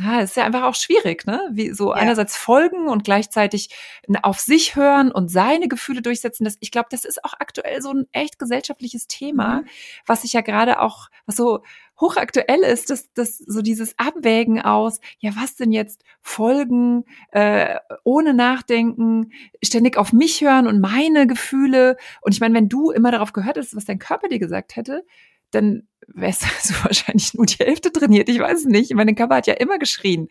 ja, 0.00 0.20
es 0.20 0.30
ist 0.30 0.36
ja 0.36 0.44
einfach 0.44 0.64
auch 0.64 0.74
schwierig, 0.74 1.24
ne? 1.24 1.40
Wie 1.52 1.70
so 1.70 1.90
ja. 1.90 1.94
einerseits 1.94 2.36
folgen 2.36 2.88
und 2.88 3.04
gleichzeitig 3.04 3.70
auf 4.22 4.40
sich 4.40 4.74
hören 4.74 5.12
und 5.12 5.30
seine 5.30 5.68
Gefühle 5.68 6.02
durchsetzen. 6.02 6.44
Das, 6.44 6.56
ich 6.58 6.72
glaube, 6.72 6.88
das 6.90 7.04
ist 7.04 7.24
auch 7.24 7.34
aktuell 7.38 7.80
so 7.80 7.90
ein 7.90 8.06
echt 8.10 8.40
gesellschaftliches 8.40 9.06
Thema, 9.06 9.60
mhm. 9.60 9.66
was 10.04 10.22
sich 10.22 10.32
ja 10.32 10.40
gerade 10.40 10.80
auch, 10.80 11.08
was 11.26 11.36
so 11.36 11.62
hochaktuell 12.02 12.60
ist, 12.60 12.90
dass, 12.90 13.12
dass 13.14 13.38
so 13.38 13.62
dieses 13.62 13.98
Abwägen 13.98 14.60
aus, 14.60 15.00
ja, 15.20 15.30
was 15.36 15.54
denn 15.54 15.72
jetzt 15.72 16.04
folgen, 16.20 17.04
äh, 17.30 17.76
ohne 18.04 18.34
nachdenken, 18.34 19.32
ständig 19.64 19.96
auf 19.96 20.12
mich 20.12 20.42
hören 20.42 20.66
und 20.66 20.80
meine 20.80 21.26
Gefühle. 21.26 21.96
Und 22.20 22.34
ich 22.34 22.40
meine, 22.40 22.54
wenn 22.54 22.68
du 22.68 22.90
immer 22.90 23.12
darauf 23.12 23.32
gehört 23.32 23.56
hättest, 23.56 23.76
was 23.76 23.84
dein 23.84 23.98
Körper 23.98 24.28
dir 24.28 24.38
gesagt 24.38 24.76
hätte, 24.76 25.04
dann 25.52 25.86
wärst 26.08 26.42
du 26.68 26.74
wahrscheinlich 26.84 27.34
nur 27.34 27.46
die 27.46 27.64
Hälfte 27.64 27.92
trainiert. 27.92 28.28
Ich 28.28 28.38
weiß 28.38 28.60
es 28.60 28.64
nicht. 28.66 28.92
Dein 28.92 29.14
Körper 29.14 29.36
hat 29.36 29.46
ja 29.46 29.54
immer 29.54 29.78
geschrien, 29.78 30.28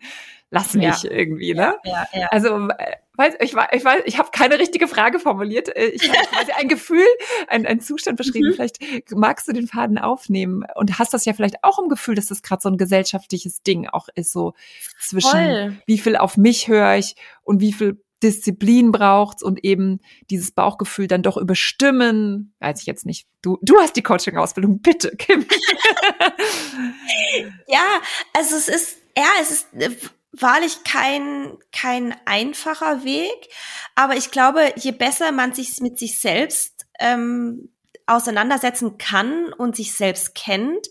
lass 0.52 0.74
mich 0.74 1.02
ja. 1.02 1.10
irgendwie, 1.10 1.54
ne? 1.54 1.74
Ja, 1.82 2.06
ja, 2.12 2.20
ja. 2.20 2.26
Also 2.30 2.68
äh, 2.68 2.96
weiß, 3.14 3.34
ich, 3.40 3.54
weiß, 3.54 3.68
ich 3.72 3.84
weiß, 3.84 4.02
ich 4.04 4.18
habe 4.18 4.28
keine 4.32 4.58
richtige 4.58 4.86
Frage 4.86 5.18
formuliert. 5.18 5.74
Äh, 5.74 5.86
ich 5.86 6.08
habe 6.08 6.28
quasi 6.28 6.52
ein 6.52 6.68
Gefühl, 6.68 7.06
ein, 7.48 7.66
ein 7.66 7.80
Zustand 7.80 8.18
beschrieben. 8.18 8.50
Mhm. 8.50 8.52
Vielleicht 8.52 8.78
magst 9.12 9.48
du 9.48 9.52
den 9.52 9.66
Faden 9.66 9.98
aufnehmen 9.98 10.64
und 10.74 10.98
hast 10.98 11.14
das 11.14 11.24
ja 11.24 11.32
vielleicht 11.32 11.64
auch 11.64 11.78
im 11.78 11.88
Gefühl, 11.88 12.14
dass 12.14 12.26
das 12.26 12.42
gerade 12.42 12.60
so 12.60 12.68
ein 12.68 12.76
gesellschaftliches 12.76 13.62
Ding 13.62 13.88
auch 13.88 14.08
ist, 14.14 14.30
so 14.30 14.52
zwischen 15.00 15.30
Voll. 15.30 15.76
wie 15.86 15.98
viel 15.98 16.16
auf 16.16 16.36
mich 16.36 16.68
höre 16.68 16.96
ich 16.96 17.16
und 17.42 17.60
wie 17.60 17.72
viel 17.72 17.98
Disziplin 18.22 18.92
braucht's 18.92 19.42
und 19.42 19.64
eben 19.64 20.00
dieses 20.30 20.52
Bauchgefühl 20.52 21.08
dann 21.08 21.22
doch 21.22 21.38
überstimmen. 21.38 22.54
Weiß 22.60 22.80
ich 22.80 22.86
jetzt 22.86 23.06
nicht. 23.06 23.26
Du, 23.40 23.58
du 23.62 23.78
hast 23.78 23.96
die 23.96 24.02
Coaching-Ausbildung, 24.02 24.80
bitte, 24.80 25.16
Kim. 25.16 25.44
ja, 27.66 28.00
also 28.34 28.54
es 28.54 28.68
ist, 28.68 28.98
ja, 29.16 29.24
es 29.40 29.50
ist 29.50 29.74
äh, 29.74 29.90
wahrlich 30.32 30.82
kein, 30.84 31.58
kein 31.72 32.14
einfacher 32.24 33.04
Weg. 33.04 33.48
Aber 33.94 34.16
ich 34.16 34.30
glaube, 34.30 34.72
je 34.76 34.92
besser 34.92 35.32
man 35.32 35.54
sich 35.54 35.80
mit 35.80 35.98
sich 35.98 36.18
selbst 36.18 36.86
ähm, 36.98 37.70
auseinandersetzen 38.06 38.98
kann 38.98 39.52
und 39.52 39.76
sich 39.76 39.92
selbst 39.92 40.34
kennt, 40.34 40.88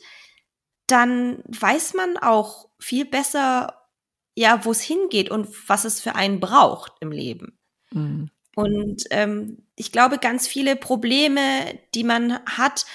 dann 0.87 1.43
weiß 1.47 1.93
man 1.93 2.17
auch 2.17 2.69
viel 2.79 3.05
besser, 3.05 3.87
ja, 4.35 4.65
wo 4.65 4.71
es 4.71 4.81
hingeht 4.81 5.29
und 5.29 5.47
was 5.69 5.85
es 5.85 6.01
für 6.01 6.15
einen 6.15 6.39
braucht 6.39 6.93
im 6.99 7.11
Leben. 7.11 7.57
Mhm. 7.91 8.29
Und 8.55 9.03
ähm, 9.11 9.65
ich 9.75 9.91
glaube, 9.91 10.17
ganz 10.17 10.47
viele 10.47 10.75
Probleme, 10.75 11.79
die 11.95 12.03
man 12.03 12.39
hat, 12.45 12.85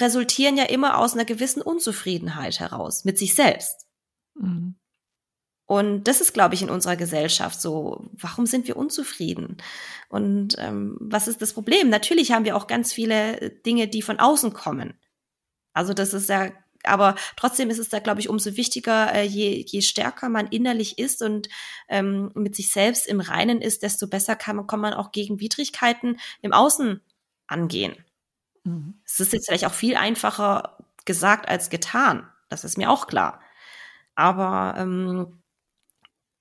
resultieren 0.00 0.56
ja 0.56 0.64
immer 0.64 0.98
aus 0.98 1.14
einer 1.14 1.24
gewissen 1.24 1.62
Unzufriedenheit 1.62 2.58
heraus 2.58 3.04
mit 3.04 3.18
sich 3.18 3.34
selbst. 3.34 3.86
Mhm. 4.34 4.74
Und 5.66 6.04
das 6.04 6.20
ist, 6.20 6.34
glaube 6.34 6.54
ich, 6.54 6.62
in 6.62 6.70
unserer 6.70 6.96
Gesellschaft 6.96 7.60
so. 7.60 8.10
Warum 8.12 8.46
sind 8.46 8.68
wir 8.68 8.76
unzufrieden? 8.76 9.56
Und 10.08 10.56
ähm, 10.58 10.96
was 11.00 11.26
ist 11.26 11.40
das 11.40 11.54
Problem? 11.54 11.88
Natürlich 11.88 12.32
haben 12.32 12.44
wir 12.44 12.56
auch 12.56 12.66
ganz 12.66 12.92
viele 12.92 13.50
Dinge, 13.64 13.88
die 13.88 14.02
von 14.02 14.20
außen 14.20 14.52
kommen. 14.52 14.94
Also 15.72 15.94
das 15.94 16.12
ist 16.12 16.28
ja, 16.28 16.52
aber 16.84 17.14
trotzdem 17.36 17.70
ist 17.70 17.78
es 17.78 17.88
da, 17.88 17.98
glaube 17.98 18.20
ich, 18.20 18.28
umso 18.28 18.56
wichtiger, 18.56 19.12
äh, 19.14 19.24
je, 19.24 19.64
je 19.66 19.80
stärker 19.80 20.28
man 20.28 20.46
innerlich 20.48 20.98
ist 20.98 21.22
und 21.22 21.48
ähm, 21.88 22.30
mit 22.34 22.54
sich 22.54 22.70
selbst 22.70 23.06
im 23.06 23.20
Reinen 23.20 23.62
ist, 23.62 23.82
desto 23.82 24.06
besser 24.06 24.36
kann, 24.36 24.66
kann 24.66 24.80
man 24.80 24.92
auch 24.92 25.12
gegen 25.12 25.40
Widrigkeiten 25.40 26.20
im 26.42 26.52
Außen 26.52 27.00
angehen. 27.46 27.96
Mhm. 28.64 29.00
Es 29.04 29.18
ist 29.18 29.32
jetzt 29.32 29.46
vielleicht 29.46 29.64
auch 29.64 29.72
viel 29.72 29.96
einfacher 29.96 30.78
gesagt 31.06 31.48
als 31.48 31.70
getan. 31.70 32.28
Das 32.50 32.64
ist 32.64 32.76
mir 32.76 32.90
auch 32.90 33.06
klar. 33.06 33.40
Aber 34.14 34.74
ähm, 34.78 35.42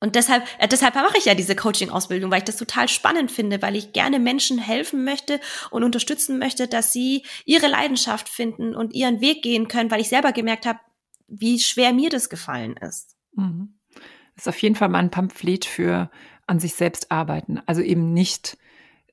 und 0.03 0.15
deshalb, 0.15 0.43
äh, 0.59 0.67
deshalb 0.67 0.95
mache 0.95 1.17
ich 1.17 1.23
ja 1.23 1.33
diese 1.33 1.55
Coaching-Ausbildung, 1.55 2.29
weil 2.29 2.39
ich 2.39 2.43
das 2.43 2.57
total 2.57 2.89
spannend 2.89 3.31
finde, 3.31 3.61
weil 3.61 3.77
ich 3.77 3.93
gerne 3.93 4.19
Menschen 4.19 4.57
helfen 4.57 5.05
möchte 5.05 5.39
und 5.71 5.81
unterstützen 5.81 6.39
möchte, 6.39 6.67
dass 6.67 6.91
sie 6.91 7.23
ihre 7.45 7.67
Leidenschaft 7.67 8.27
finden 8.27 8.75
und 8.75 8.93
ihren 8.93 9.21
Weg 9.21 9.43
gehen 9.43 9.69
können, 9.69 9.89
weil 9.91 10.01
ich 10.01 10.09
selber 10.09 10.33
gemerkt 10.33 10.65
habe, 10.65 10.79
wie 11.29 11.57
schwer 11.57 11.93
mir 11.93 12.09
das 12.09 12.27
gefallen 12.27 12.75
ist. 12.75 13.15
Mhm. 13.37 13.75
Das 14.35 14.43
ist 14.43 14.47
auf 14.49 14.61
jeden 14.61 14.75
Fall 14.75 14.89
mal 14.89 14.99
ein 14.99 15.09
Pamphlet 15.09 15.63
für 15.63 16.11
an 16.47 16.59
sich 16.59 16.73
selbst 16.73 17.09
arbeiten. 17.09 17.61
Also 17.65 17.81
eben 17.81 18.11
nicht 18.11 18.57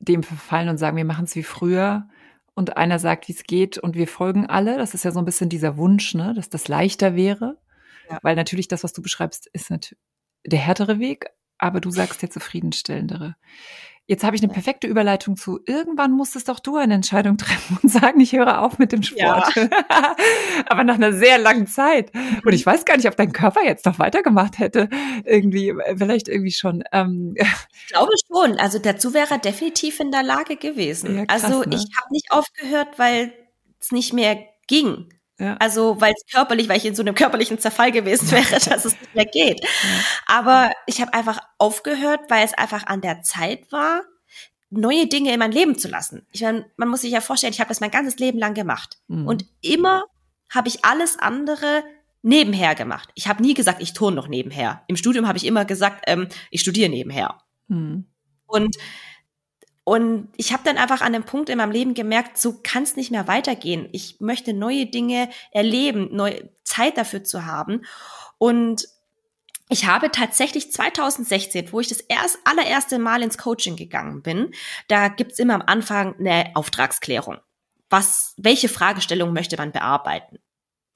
dem 0.00 0.24
verfallen 0.24 0.70
und 0.70 0.78
sagen, 0.78 0.96
wir 0.96 1.04
machen 1.04 1.26
es 1.26 1.36
wie 1.36 1.44
früher 1.44 2.08
und 2.54 2.76
einer 2.76 2.98
sagt, 2.98 3.28
wie 3.28 3.32
es 3.32 3.44
geht 3.44 3.78
und 3.78 3.94
wir 3.94 4.08
folgen 4.08 4.46
alle. 4.46 4.76
Das 4.76 4.94
ist 4.94 5.04
ja 5.04 5.12
so 5.12 5.20
ein 5.20 5.24
bisschen 5.24 5.50
dieser 5.50 5.76
Wunsch, 5.76 6.14
ne, 6.14 6.34
dass 6.34 6.50
das 6.50 6.66
leichter 6.66 7.14
wäre. 7.14 7.58
Ja. 8.10 8.18
Weil 8.22 8.34
natürlich 8.34 8.66
das, 8.66 8.82
was 8.82 8.92
du 8.92 9.02
beschreibst, 9.02 9.46
ist 9.52 9.70
natürlich 9.70 9.96
der 10.46 10.58
härtere 10.58 10.98
Weg, 10.98 11.26
aber 11.58 11.80
du 11.80 11.90
sagst 11.90 12.22
der 12.22 12.30
zufriedenstellendere. 12.30 13.36
Jetzt 14.10 14.24
habe 14.24 14.34
ich 14.34 14.42
eine 14.42 14.52
perfekte 14.52 14.88
Überleitung 14.88 15.36
zu, 15.36 15.60
irgendwann 15.66 16.10
musstest 16.10 16.48
doch 16.48 16.58
du 16.58 16.74
eine 16.74 16.94
Entscheidung 16.94 17.36
treffen 17.36 17.78
und 17.80 17.88
sagen, 17.92 18.18
ich 18.18 18.32
höre 18.32 18.60
auf 18.60 18.80
mit 18.80 18.90
dem 18.90 19.04
Sport. 19.04 19.54
Ja. 19.54 19.68
aber 20.66 20.82
nach 20.82 20.96
einer 20.96 21.12
sehr 21.12 21.38
langen 21.38 21.68
Zeit. 21.68 22.10
Und 22.44 22.52
ich 22.52 22.66
weiß 22.66 22.84
gar 22.84 22.96
nicht, 22.96 23.06
ob 23.06 23.16
dein 23.16 23.32
Körper 23.32 23.62
jetzt 23.62 23.86
noch 23.86 24.00
weitergemacht 24.00 24.58
hätte. 24.58 24.88
Irgendwie, 25.24 25.74
vielleicht 25.96 26.26
irgendwie 26.26 26.50
schon. 26.50 26.82
Ähm. 26.90 27.34
Ich 27.36 27.86
glaube 27.86 28.10
schon. 28.26 28.58
Also 28.58 28.80
dazu 28.80 29.14
wäre 29.14 29.34
er 29.34 29.38
definitiv 29.38 30.00
in 30.00 30.10
der 30.10 30.24
Lage 30.24 30.56
gewesen. 30.56 31.14
Ja, 31.14 31.26
krass, 31.26 31.44
also 31.44 31.60
ne? 31.60 31.76
ich 31.76 31.96
habe 31.96 32.10
nicht 32.10 32.32
aufgehört, 32.32 32.98
weil 32.98 33.32
es 33.78 33.92
nicht 33.92 34.12
mehr 34.12 34.44
ging. 34.66 35.08
Ja. 35.40 35.56
Also, 35.58 36.00
weil 36.00 36.12
es 36.12 36.30
körperlich, 36.30 36.68
weil 36.68 36.76
ich 36.76 36.84
in 36.84 36.94
so 36.94 37.02
einem 37.02 37.14
körperlichen 37.14 37.58
Zerfall 37.58 37.90
gewesen 37.90 38.30
wäre, 38.30 38.44
dass 38.50 38.84
es 38.84 39.00
nicht 39.00 39.14
mehr 39.14 39.24
geht. 39.24 39.60
Ja. 39.60 39.68
Aber 40.26 40.70
ich 40.86 41.00
habe 41.00 41.14
einfach 41.14 41.40
aufgehört, 41.58 42.20
weil 42.28 42.44
es 42.44 42.54
einfach 42.54 42.86
an 42.86 43.00
der 43.00 43.22
Zeit 43.22 43.72
war, 43.72 44.02
neue 44.68 45.06
Dinge 45.06 45.32
in 45.32 45.38
mein 45.38 45.50
Leben 45.50 45.76
zu 45.76 45.88
lassen. 45.88 46.26
Ich 46.30 46.42
meine, 46.42 46.66
man 46.76 46.88
muss 46.88 47.00
sich 47.00 47.10
ja 47.10 47.20
vorstellen, 47.20 47.52
ich 47.52 47.60
habe 47.60 47.68
das 47.68 47.80
mein 47.80 47.90
ganzes 47.90 48.18
Leben 48.18 48.38
lang 48.38 48.54
gemacht. 48.54 48.98
Mhm. 49.08 49.26
Und 49.26 49.44
immer 49.62 50.04
habe 50.52 50.68
ich 50.68 50.84
alles 50.84 51.18
andere 51.18 51.82
nebenher 52.22 52.74
gemacht. 52.74 53.10
Ich 53.14 53.26
habe 53.26 53.42
nie 53.42 53.54
gesagt, 53.54 53.80
ich 53.80 53.94
turne 53.94 54.16
noch 54.16 54.28
nebenher. 54.28 54.82
Im 54.86 54.96
Studium 54.96 55.26
habe 55.26 55.38
ich 55.38 55.46
immer 55.46 55.64
gesagt, 55.64 56.04
ähm, 56.06 56.28
ich 56.50 56.60
studiere 56.60 56.90
nebenher. 56.90 57.40
Mhm. 57.68 58.06
Und 58.46 58.76
und 59.84 60.28
ich 60.36 60.52
habe 60.52 60.62
dann 60.64 60.76
einfach 60.76 61.00
an 61.00 61.12
dem 61.12 61.24
Punkt 61.24 61.48
in 61.48 61.58
meinem 61.58 61.72
Leben 61.72 61.94
gemerkt, 61.94 62.38
so 62.38 62.60
kann 62.62 62.82
es 62.82 62.96
nicht 62.96 63.10
mehr 63.10 63.26
weitergehen. 63.26 63.88
Ich 63.92 64.20
möchte 64.20 64.52
neue 64.52 64.86
Dinge 64.86 65.30
erleben, 65.52 66.08
neue 66.12 66.50
Zeit 66.64 66.96
dafür 66.98 67.24
zu 67.24 67.46
haben. 67.46 67.82
Und 68.38 68.86
ich 69.68 69.86
habe 69.86 70.10
tatsächlich 70.10 70.72
2016, 70.72 71.72
wo 71.72 71.80
ich 71.80 71.88
das 71.88 72.00
erst 72.00 72.38
allererste 72.44 72.98
Mal 72.98 73.22
ins 73.22 73.38
Coaching 73.38 73.76
gegangen 73.76 74.22
bin, 74.22 74.52
da 74.88 75.08
gibt's 75.08 75.38
immer 75.38 75.54
am 75.54 75.62
Anfang 75.62 76.16
eine 76.18 76.50
Auftragsklärung. 76.54 77.38
Was, 77.88 78.34
welche 78.36 78.68
Fragestellung 78.68 79.32
möchte 79.32 79.56
man 79.56 79.72
bearbeiten? 79.72 80.38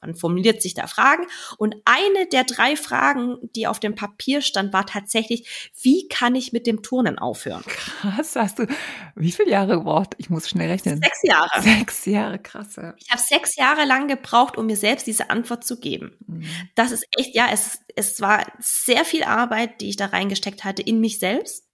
Man 0.04 0.14
formuliert 0.14 0.62
sich 0.62 0.74
da 0.74 0.86
Fragen. 0.86 1.26
Und 1.58 1.76
eine 1.84 2.26
der 2.26 2.44
drei 2.44 2.76
Fragen, 2.76 3.38
die 3.54 3.66
auf 3.66 3.80
dem 3.80 3.94
Papier 3.94 4.42
stand, 4.42 4.72
war 4.72 4.86
tatsächlich, 4.86 5.72
wie 5.80 6.08
kann 6.08 6.34
ich 6.34 6.52
mit 6.52 6.66
dem 6.66 6.82
Turnen 6.82 7.18
aufhören? 7.18 7.64
Krass, 7.66 8.36
hast 8.36 8.58
du, 8.58 8.66
wie 9.14 9.32
viele 9.32 9.50
Jahre 9.50 9.78
gebraucht? 9.78 10.14
Ich 10.18 10.30
muss 10.30 10.48
schnell 10.48 10.70
rechnen. 10.70 11.00
Sechs 11.02 11.22
Jahre. 11.22 11.62
Sechs 11.62 12.04
Jahre, 12.04 12.38
krass. 12.38 12.76
Ja. 12.76 12.94
Ich 12.98 13.10
habe 13.10 13.20
sechs 13.20 13.56
Jahre 13.56 13.84
lang 13.84 14.08
gebraucht, 14.08 14.56
um 14.56 14.66
mir 14.66 14.76
selbst 14.76 15.06
diese 15.06 15.30
Antwort 15.30 15.64
zu 15.64 15.80
geben. 15.80 16.16
Mhm. 16.26 16.44
Das 16.74 16.92
ist 16.92 17.06
echt, 17.16 17.34
ja, 17.34 17.48
es, 17.52 17.78
es 17.96 18.20
war 18.20 18.44
sehr 18.60 19.04
viel 19.04 19.24
Arbeit, 19.24 19.80
die 19.80 19.88
ich 19.88 19.96
da 19.96 20.06
reingesteckt 20.06 20.64
hatte 20.64 20.82
in 20.82 21.00
mich 21.00 21.18
selbst, 21.18 21.64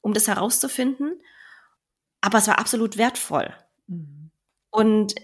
um 0.00 0.14
das 0.14 0.28
herauszufinden. 0.28 1.20
Aber 2.20 2.38
es 2.38 2.48
war 2.48 2.58
absolut 2.58 2.96
wertvoll. 2.96 3.52
Mhm. 3.86 4.30
Und 4.70 5.14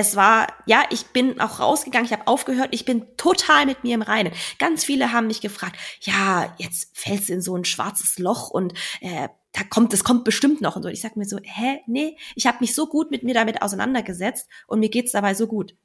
es 0.00 0.16
war, 0.16 0.46
ja, 0.66 0.82
ich 0.90 1.06
bin 1.08 1.40
auch 1.40 1.60
rausgegangen, 1.60 2.06
ich 2.06 2.12
habe 2.12 2.26
aufgehört, 2.26 2.68
ich 2.72 2.86
bin 2.86 3.06
total 3.16 3.66
mit 3.66 3.84
mir 3.84 3.94
im 3.94 4.02
Reinen. 4.02 4.32
Ganz 4.58 4.82
viele 4.82 5.12
haben 5.12 5.26
mich 5.26 5.42
gefragt, 5.42 5.76
ja, 6.00 6.54
jetzt 6.58 6.96
fällst 6.98 7.28
du 7.28 7.34
in 7.34 7.42
so 7.42 7.54
ein 7.54 7.66
schwarzes 7.66 8.18
Loch 8.18 8.48
und 8.50 8.72
äh, 9.00 9.28
da 9.52 9.62
kommt, 9.68 9.92
es 9.92 10.02
kommt 10.02 10.24
bestimmt 10.24 10.60
noch 10.60 10.76
und 10.76 10.82
so. 10.82 10.88
Ich 10.88 11.02
sag 11.02 11.16
mir 11.16 11.26
so, 11.26 11.38
hä, 11.42 11.80
nee, 11.86 12.16
ich 12.34 12.46
habe 12.46 12.58
mich 12.60 12.74
so 12.74 12.86
gut 12.86 13.10
mit 13.10 13.24
mir 13.24 13.34
damit 13.34 13.62
auseinandergesetzt 13.62 14.48
und 14.66 14.80
mir 14.80 14.88
geht's 14.88 15.12
dabei 15.12 15.34
so 15.34 15.46
gut. 15.46 15.76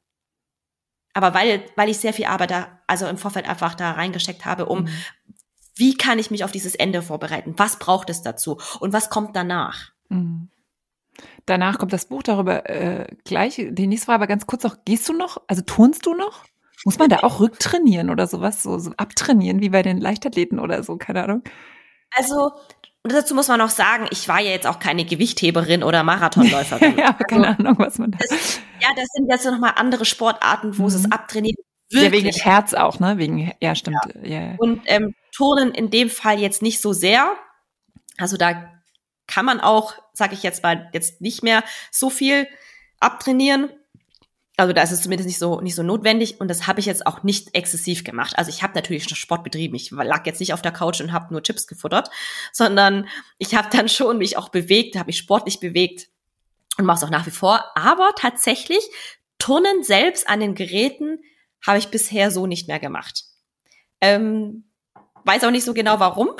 Aber 1.12 1.34
weil, 1.34 1.64
weil 1.76 1.90
ich 1.90 1.98
sehr 1.98 2.12
viel 2.12 2.26
Arbeit 2.26 2.50
da, 2.50 2.80
also 2.86 3.06
im 3.06 3.18
Vorfeld 3.18 3.48
einfach 3.48 3.74
da 3.74 3.92
reingesteckt 3.92 4.44
habe, 4.44 4.66
um, 4.66 4.82
mhm. 4.82 4.88
wie 5.74 5.96
kann 5.96 6.18
ich 6.18 6.30
mich 6.30 6.44
auf 6.44 6.52
dieses 6.52 6.74
Ende 6.74 7.02
vorbereiten? 7.02 7.54
Was 7.56 7.78
braucht 7.78 8.08
es 8.08 8.22
dazu? 8.22 8.58
Und 8.80 8.92
was 8.92 9.10
kommt 9.10 9.36
danach? 9.36 9.92
Mhm. 10.08 10.50
Danach 11.46 11.78
kommt 11.78 11.92
das 11.92 12.06
Buch 12.06 12.22
darüber 12.22 12.68
äh, 12.68 13.06
gleich. 13.24 13.56
Die 13.56 13.86
nächste 13.86 14.06
Frage 14.06 14.16
aber 14.16 14.26
ganz 14.26 14.46
kurz 14.46 14.62
noch, 14.64 14.76
gehst 14.84 15.08
du 15.08 15.12
noch? 15.12 15.42
Also 15.46 15.62
turnst 15.62 16.06
du 16.06 16.14
noch? 16.14 16.44
Muss 16.84 16.98
man 16.98 17.08
da 17.08 17.20
auch 17.20 17.40
rücktrainieren 17.40 18.10
oder 18.10 18.26
sowas, 18.26 18.62
so, 18.62 18.78
so 18.78 18.92
abtrainieren 18.96 19.60
wie 19.60 19.70
bei 19.70 19.82
den 19.82 19.98
Leichtathleten 19.98 20.60
oder 20.60 20.82
so, 20.82 20.96
keine 20.96 21.24
Ahnung? 21.24 21.42
Also 22.14 22.52
dazu 23.02 23.34
muss 23.34 23.48
man 23.48 23.60
auch 23.60 23.70
sagen, 23.70 24.06
ich 24.10 24.28
war 24.28 24.40
ja 24.40 24.50
jetzt 24.50 24.66
auch 24.66 24.78
keine 24.78 25.04
Gewichtheberin 25.04 25.82
oder 25.82 26.02
Marathonläuferin. 26.02 26.96
ja, 26.98 27.12
keine 27.12 27.48
also, 27.48 27.60
Ahnung, 27.60 27.76
was 27.78 27.98
man 27.98 28.12
da. 28.12 28.18
Das, 28.18 28.60
ja, 28.80 28.88
das 28.94 29.06
sind 29.14 29.28
jetzt 29.30 29.44
noch 29.46 29.58
mal 29.58 29.70
andere 29.70 30.04
Sportarten, 30.04 30.78
wo 30.78 30.82
mhm. 30.82 30.88
es 30.88 31.10
abtrainiert. 31.10 31.58
Wirklich. 31.90 32.04
Ja, 32.04 32.12
wegen 32.12 32.36
Herz 32.36 32.74
auch, 32.74 32.98
ne? 32.98 33.18
Wegen, 33.18 33.52
ja, 33.60 33.74
stimmt. 33.74 33.98
Ja. 34.22 34.40
ja. 34.40 34.54
Und 34.58 34.82
ähm, 34.86 35.14
Turnen 35.34 35.72
in 35.72 35.90
dem 35.90 36.10
Fall 36.10 36.40
jetzt 36.40 36.62
nicht 36.62 36.80
so 36.80 36.92
sehr. 36.92 37.32
Also 38.18 38.36
da 38.36 38.75
kann 39.26 39.44
man 39.44 39.60
auch, 39.60 39.94
sage 40.12 40.34
ich 40.34 40.42
jetzt 40.42 40.62
mal, 40.62 40.88
jetzt 40.92 41.20
nicht 41.20 41.42
mehr 41.42 41.64
so 41.90 42.10
viel 42.10 42.46
abtrainieren. 43.00 43.70
Also 44.56 44.72
da 44.72 44.82
ist 44.82 44.92
es 44.92 45.02
zumindest 45.02 45.26
nicht 45.26 45.38
so 45.38 45.60
nicht 45.60 45.74
so 45.74 45.82
notwendig 45.82 46.40
und 46.40 46.48
das 46.48 46.66
habe 46.66 46.80
ich 46.80 46.86
jetzt 46.86 47.06
auch 47.06 47.22
nicht 47.22 47.54
exzessiv 47.54 48.04
gemacht. 48.04 48.38
Also 48.38 48.48
ich 48.48 48.62
habe 48.62 48.72
natürlich 48.74 49.04
schon 49.04 49.16
Sport 49.16 49.44
betrieben. 49.44 49.74
Ich 49.74 49.90
lag 49.90 50.24
jetzt 50.24 50.40
nicht 50.40 50.54
auf 50.54 50.62
der 50.62 50.72
Couch 50.72 51.00
und 51.00 51.12
habe 51.12 51.32
nur 51.32 51.42
Chips 51.42 51.66
gefuttert, 51.66 52.08
sondern 52.52 53.06
ich 53.36 53.54
habe 53.54 53.68
dann 53.70 53.88
schon 53.88 54.16
mich 54.16 54.38
auch 54.38 54.48
bewegt, 54.48 54.96
habe 54.96 55.08
mich 55.08 55.18
sportlich 55.18 55.60
bewegt 55.60 56.08
und 56.78 56.86
mache 56.86 56.96
es 56.96 57.04
auch 57.04 57.10
nach 57.10 57.26
wie 57.26 57.30
vor. 57.30 57.64
Aber 57.76 58.12
tatsächlich 58.16 58.80
Turnen 59.38 59.82
selbst 59.82 60.26
an 60.26 60.40
den 60.40 60.54
Geräten 60.54 61.18
habe 61.66 61.78
ich 61.78 61.88
bisher 61.88 62.30
so 62.30 62.46
nicht 62.46 62.66
mehr 62.66 62.78
gemacht. 62.78 63.24
Ähm, 64.00 64.64
weiß 65.26 65.44
auch 65.44 65.50
nicht 65.50 65.64
so 65.64 65.74
genau 65.74 65.98
warum. 65.98 66.30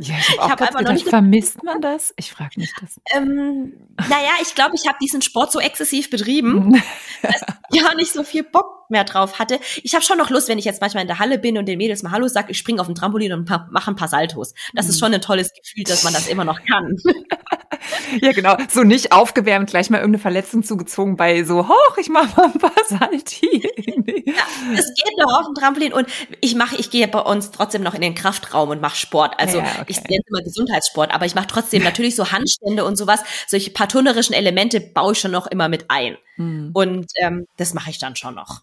Ja, 0.00 0.14
ich 0.18 0.38
habe 0.38 0.50
hab 0.50 0.60
einfach 0.60 0.78
gedacht, 0.78 0.84
noch 0.84 0.92
nicht 0.92 1.08
vermisst 1.08 1.62
man 1.62 1.80
das? 1.80 2.12
Ich 2.16 2.32
frage 2.32 2.52
mich 2.56 2.72
das. 2.80 3.00
Ähm, 3.14 3.74
naja, 4.08 4.32
ich 4.42 4.54
glaube, 4.54 4.74
ich 4.74 4.88
habe 4.88 4.98
diesen 5.00 5.22
Sport 5.22 5.52
so 5.52 5.60
exzessiv 5.60 6.10
betrieben, 6.10 6.72
dass 7.22 7.42
ich 7.70 7.80
ja 7.80 7.94
nicht 7.94 8.12
so 8.12 8.24
viel 8.24 8.42
Bock 8.42 8.83
mehr 8.88 9.04
drauf 9.04 9.38
hatte. 9.38 9.58
Ich 9.82 9.94
habe 9.94 10.04
schon 10.04 10.18
noch 10.18 10.30
Lust, 10.30 10.48
wenn 10.48 10.58
ich 10.58 10.64
jetzt 10.64 10.80
manchmal 10.80 11.02
in 11.02 11.08
der 11.08 11.18
Halle 11.18 11.38
bin 11.38 11.58
und 11.58 11.66
den 11.66 11.78
Mädels 11.78 12.02
mal 12.02 12.12
Hallo 12.12 12.28
sage, 12.28 12.50
ich 12.50 12.58
springe 12.58 12.80
auf 12.80 12.86
den 12.86 12.94
Trampolin 12.94 13.32
und 13.32 13.48
mache 13.48 13.90
ein 13.90 13.96
paar 13.96 14.08
Saltos. 14.08 14.54
Das 14.74 14.86
mhm. 14.86 14.90
ist 14.90 14.98
schon 15.00 15.14
ein 15.14 15.20
tolles 15.20 15.50
Gefühl, 15.52 15.84
dass 15.84 16.04
man 16.04 16.12
das 16.12 16.28
immer 16.28 16.44
noch 16.44 16.60
kann. 16.64 16.96
ja, 18.20 18.32
genau. 18.32 18.56
So 18.68 18.82
nicht 18.82 19.12
aufgewärmt, 19.12 19.70
gleich 19.70 19.90
mal 19.90 19.98
irgendeine 19.98 20.22
Verletzung 20.22 20.62
zugezogen 20.62 21.16
bei 21.16 21.44
so, 21.44 21.68
hoch, 21.68 21.96
ich 21.98 22.08
mache 22.08 22.28
mal 22.36 22.46
ein 22.46 22.58
paar 22.58 22.72
Salti. 22.88 23.62
ja, 24.26 24.76
es 24.76 24.94
geht 24.94 25.18
noch 25.18 25.38
auf 25.38 25.46
dem 25.46 25.54
Trampolin 25.54 25.92
und 25.92 26.06
ich 26.40 26.54
mache, 26.54 26.76
ich 26.76 26.90
gehe 26.90 27.06
bei 27.08 27.20
uns 27.20 27.50
trotzdem 27.50 27.82
noch 27.82 27.94
in 27.94 28.00
den 28.00 28.14
Kraftraum 28.14 28.70
und 28.70 28.80
mache 28.80 28.96
Sport. 28.96 29.34
Also 29.38 29.58
ja, 29.58 29.64
okay. 29.80 29.84
ich 29.88 30.02
nenne 30.04 30.22
immer 30.28 30.42
Gesundheitssport, 30.42 31.12
aber 31.12 31.26
ich 31.26 31.34
mache 31.34 31.46
trotzdem 31.48 31.82
natürlich 31.82 32.16
so 32.16 32.32
Handstände 32.32 32.84
und 32.84 32.96
sowas. 32.96 33.20
Solche 33.46 33.70
paar 33.70 33.88
turnerischen 33.88 34.34
Elemente 34.34 34.80
baue 34.80 35.12
ich 35.12 35.20
schon 35.20 35.30
noch 35.30 35.46
immer 35.46 35.68
mit 35.68 35.86
ein. 35.88 36.16
Mhm. 36.36 36.70
Und 36.72 37.06
ähm, 37.16 37.46
das 37.56 37.74
mache 37.74 37.90
ich 37.90 37.98
dann 37.98 38.16
schon 38.16 38.34
noch. 38.34 38.62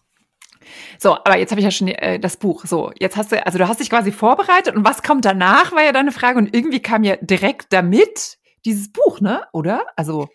So, 0.98 1.16
aber 1.16 1.38
jetzt 1.38 1.50
habe 1.50 1.60
ich 1.60 1.64
ja 1.64 1.70
schon 1.70 1.88
äh, 1.88 2.18
das 2.18 2.36
Buch. 2.36 2.64
So, 2.64 2.92
jetzt 2.98 3.16
hast 3.16 3.32
du, 3.32 3.44
also 3.44 3.58
du 3.58 3.68
hast 3.68 3.80
dich 3.80 3.90
quasi 3.90 4.12
vorbereitet 4.12 4.74
und 4.76 4.84
was 4.84 5.02
kommt 5.02 5.24
danach, 5.24 5.72
war 5.72 5.82
ja 5.82 5.92
deine 5.92 6.12
Frage. 6.12 6.38
Und 6.38 6.54
irgendwie 6.54 6.80
kam 6.80 7.04
ja 7.04 7.16
direkt 7.16 7.72
damit 7.72 8.38
dieses 8.64 8.92
Buch, 8.92 9.20
ne? 9.20 9.42
Oder? 9.52 9.86
Also. 9.96 10.28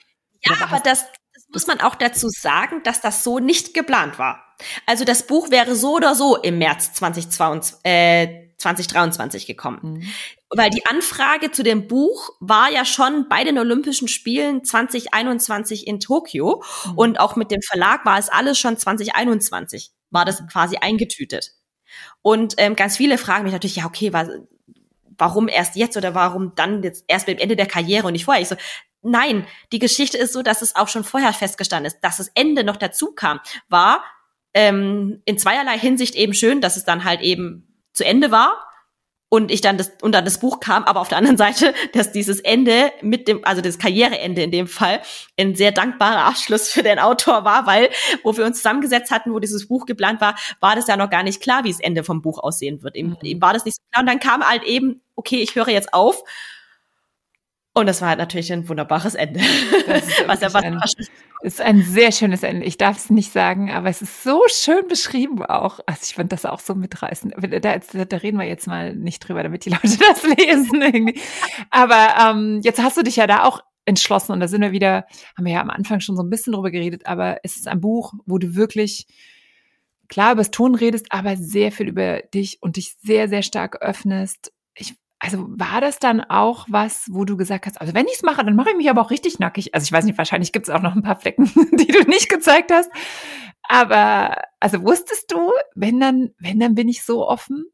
Ja, 0.46 0.56
aber 0.62 0.80
das, 0.80 1.06
das 1.34 1.46
muss 1.52 1.68
man 1.68 1.80
auch 1.82 1.96
dazu 1.96 2.30
sagen, 2.30 2.82
dass 2.84 3.02
das 3.02 3.24
so 3.24 3.40
nicht 3.40 3.74
geplant 3.74 4.20
war. 4.20 4.44
Also 4.86 5.06
das 5.06 5.26
Buch 5.28 5.52
wäre 5.52 5.76
so 5.76 5.96
oder 5.96 6.16
so 6.16 6.38
im 6.38 6.58
März 6.58 6.94
2022, 6.94 7.78
äh, 7.84 8.50
2023 8.58 9.46
gekommen. 9.46 9.80
Mhm. 9.84 10.12
Weil 10.50 10.70
die 10.70 10.86
Anfrage 10.86 11.52
zu 11.52 11.62
dem 11.62 11.88
Buch 11.88 12.30
war 12.40 12.72
ja 12.72 12.86
schon 12.86 13.28
bei 13.28 13.44
den 13.44 13.58
Olympischen 13.58 14.08
Spielen 14.08 14.64
2021 14.64 15.86
in 15.88 16.00
Tokio 16.00 16.64
mhm. 16.86 16.98
und 16.98 17.20
auch 17.20 17.36
mit 17.36 17.52
dem 17.52 17.62
Verlag 17.62 18.06
war 18.06 18.18
es 18.18 18.30
alles 18.30 18.58
schon 18.58 18.78
2021, 18.78 19.92
war 20.10 20.24
das 20.24 20.46
quasi 20.48 20.78
eingetütet. 20.78 21.52
Und 22.22 22.56
ähm, 22.58 22.76
ganz 22.76 22.98
viele 22.98 23.18
fragen 23.18 23.44
mich 23.44 23.54
natürlich, 23.54 23.78
ja, 23.78 23.86
okay, 23.86 24.14
was, 24.14 24.30
warum 25.18 25.48
erst 25.48 25.76
jetzt 25.76 25.98
oder 25.98 26.16
warum 26.16 26.54
dann 26.56 26.84
jetzt 26.84 27.04
erst 27.08 27.28
mit 27.28 27.40
dem 27.40 27.44
Ende 27.44 27.56
der 27.56 27.68
Karriere 27.68 28.08
und 28.08 28.14
nicht 28.14 28.26
vorher? 28.26 28.42
Ich 28.42 28.50
so, 28.50 28.56
nein, 29.02 29.46
die 29.72 29.80
Geschichte 29.80 30.18
ist 30.18 30.34
so, 30.34 30.44
dass 30.44 30.62
es 30.62 30.76
auch 30.76 30.88
schon 30.88 31.04
vorher 31.04 31.34
festgestanden 31.34 31.92
ist, 31.92 32.00
dass 32.02 32.18
das 32.18 32.30
Ende 32.36 32.64
noch 32.64 32.78
dazu 32.78 33.14
kam, 33.14 33.40
war 33.70 34.04
ähm, 34.54 35.22
in 35.26 35.38
zweierlei 35.38 35.78
Hinsicht 35.78 36.16
eben 36.16 36.34
schön, 36.34 36.62
dass 36.62 36.78
es 36.78 36.86
dann 36.86 37.04
halt 37.04 37.22
eben 37.22 37.68
zu 37.94 38.06
Ende 38.06 38.32
war 38.32 38.67
und 39.30 39.52
ich 39.52 39.62
dann 39.62 39.78
das 39.78 39.92
und 40.02 40.14
dann 40.14 40.24
das 40.24 40.40
Buch 40.40 40.60
kam, 40.60 40.84
aber 40.84 41.02
auf 41.02 41.10
der 41.10 41.18
anderen 41.18 41.38
Seite, 41.38 41.74
dass 41.94 42.12
dieses 42.12 42.40
Ende 42.40 42.92
mit 43.02 43.28
dem, 43.28 43.44
also 43.44 43.62
das 43.62 43.78
Karriereende 43.78 44.42
in 44.42 44.52
dem 44.52 44.68
Fall, 44.68 45.02
ein 45.38 45.56
sehr 45.56 45.72
dankbarer 45.72 46.26
Abschluss 46.26 46.70
für 46.70 46.84
den 46.84 47.00
Autor 47.00 47.44
war, 47.44 47.66
weil 47.66 47.90
wo 48.24 48.36
wir 48.38 48.46
uns 48.46 48.58
zusammengesetzt 48.58 49.12
hatten, 49.12 49.34
wo 49.34 49.40
dieses 49.40 49.68
Buch 49.68 49.86
geplant 49.86 50.22
war, 50.22 50.36
war 50.60 50.76
das 50.76 50.88
ja 50.88 50.96
noch 50.96 51.10
gar 51.10 51.24
nicht 51.24 51.42
klar, 51.42 51.64
wie 51.64 51.72
das 51.72 51.80
Ende 51.80 52.04
vom 52.04 52.22
Buch 52.22 52.40
aussehen 52.40 52.84
wird. 52.84 52.96
Ihm, 52.96 53.10
mhm. 53.10 53.18
ihm 53.24 53.42
war 53.42 53.54
das 53.54 53.66
nicht 53.66 53.76
so 53.76 53.82
klar 53.92 54.04
und 54.04 54.08
dann 54.08 54.20
kam 54.20 54.48
halt 54.48 54.64
eben, 54.64 55.02
okay, 55.16 55.38
ich 55.38 55.56
höre 55.56 55.70
jetzt 55.70 55.94
auf 55.94 56.24
und 57.78 57.86
das 57.86 58.02
war 58.02 58.10
halt 58.10 58.20
natürlich 58.20 58.52
ein 58.52 58.68
wunderbares 58.68 59.16
Ende. 59.16 59.40
was 60.26 60.42
ja 60.42 60.54
was 60.54 60.64
ein, 60.64 60.80
ist 61.42 61.62
ein 61.62 61.84
sehr 61.84 62.12
schönes 62.12 62.44
Ende. 62.44 62.66
Ich 62.66 62.78
darf 62.78 62.98
es 62.98 63.10
nicht 63.10 63.32
sagen, 63.32 63.72
aber 63.72 63.90
es 63.90 64.02
ist 64.02 64.24
so 64.24 64.42
schön 64.48 64.88
beschrieben 64.88 65.44
auch. 65.44 65.80
Also 65.86 66.02
ich 66.04 66.16
fand 66.16 66.32
das 66.32 66.46
auch 66.46 66.60
so 66.60 66.76
mitreißend. 66.76 67.36
Da, 67.62 67.78
da, 67.78 68.18
reden 68.18 68.40
wir 68.40 68.48
jetzt 68.48 68.68
mal 68.68 68.96
nicht 68.96 69.20
drüber, 69.20 69.44
damit 69.44 69.66
die 69.66 69.70
Leute 69.70 69.98
das 70.00 70.24
lesen 70.24 70.82
irgendwie. 70.82 71.22
Aber 71.70 72.16
ähm, 72.20 72.62
jetzt 72.64 72.82
hast 72.82 72.98
du 72.98 73.04
dich 73.04 73.18
ja 73.18 73.28
da 73.28 73.44
auch 73.44 73.62
entschlossen 73.86 74.34
und 74.34 74.40
da 74.40 74.48
sind 74.48 74.62
wir 74.62 74.72
wieder, 74.72 75.06
haben 75.38 75.46
wir 75.46 75.54
ja 75.54 75.62
am 75.62 75.70
Anfang 75.70 76.00
schon 76.00 76.18
so 76.18 76.24
ein 76.24 76.30
bisschen 76.30 76.54
drüber 76.54 76.72
geredet, 76.72 77.06
aber 77.06 77.38
es 77.44 77.56
ist 77.56 77.68
ein 77.68 77.80
Buch, 77.80 78.14
wo 78.26 78.38
du 78.38 78.56
wirklich 78.56 79.08
klar 80.10 80.34
über 80.34 80.42
das 80.42 80.52
Ton 80.52 80.76
redest, 80.76 81.12
aber 81.12 81.38
sehr 81.38 81.72
viel 81.72 81.88
über 81.88 82.22
dich 82.34 82.58
und 82.62 82.76
dich 82.76 82.96
sehr, 83.02 83.30
sehr 83.30 83.44
stark 83.44 83.82
öffnest. 83.82 84.52
Ich 84.76 84.96
also 85.20 85.46
war 85.50 85.82
das 85.82 86.00
dann 86.00 86.22
auch 86.22 86.66
was, 86.70 87.06
wo 87.10 87.26
du 87.26 87.38
gesagt 87.38 87.66
hast, 87.66 87.82
also 87.82 87.94
wenn 87.94 88.06
ich 88.06 88.16
es 88.16 88.24
mache, 88.24 88.44
dann 88.46 88.56
mache 88.56 88.70
ich 88.70 88.78
mich 88.78 88.90
aber 88.90 89.02
auch 89.02 89.10
richtig 89.10 89.40
nackig. 89.40 89.74
Also 89.74 89.86
ich 89.86 89.92
weiß 89.92 90.06
nicht, 90.06 90.18
wahrscheinlich 90.18 90.52
gibt 90.52 90.68
es 90.68 90.74
auch 90.74 90.82
noch 90.82 90.96
ein 90.96 91.02
paar 91.02 91.20
Flecken, 91.20 91.46
die 91.74 91.88
du 91.88 92.04
nicht 92.04 92.30
gezeigt 92.30 92.72
hast. 92.72 92.92
Aber 93.64 94.42
also 94.60 94.84
wusstest 94.84 95.32
du, 95.32 95.52
wenn 95.76 96.00
dann, 96.00 96.32
wenn 96.40 96.60
dann 96.60 96.76
bin 96.76 96.88
ich 96.88 97.04
so 97.04 97.28
offen? 97.28 97.66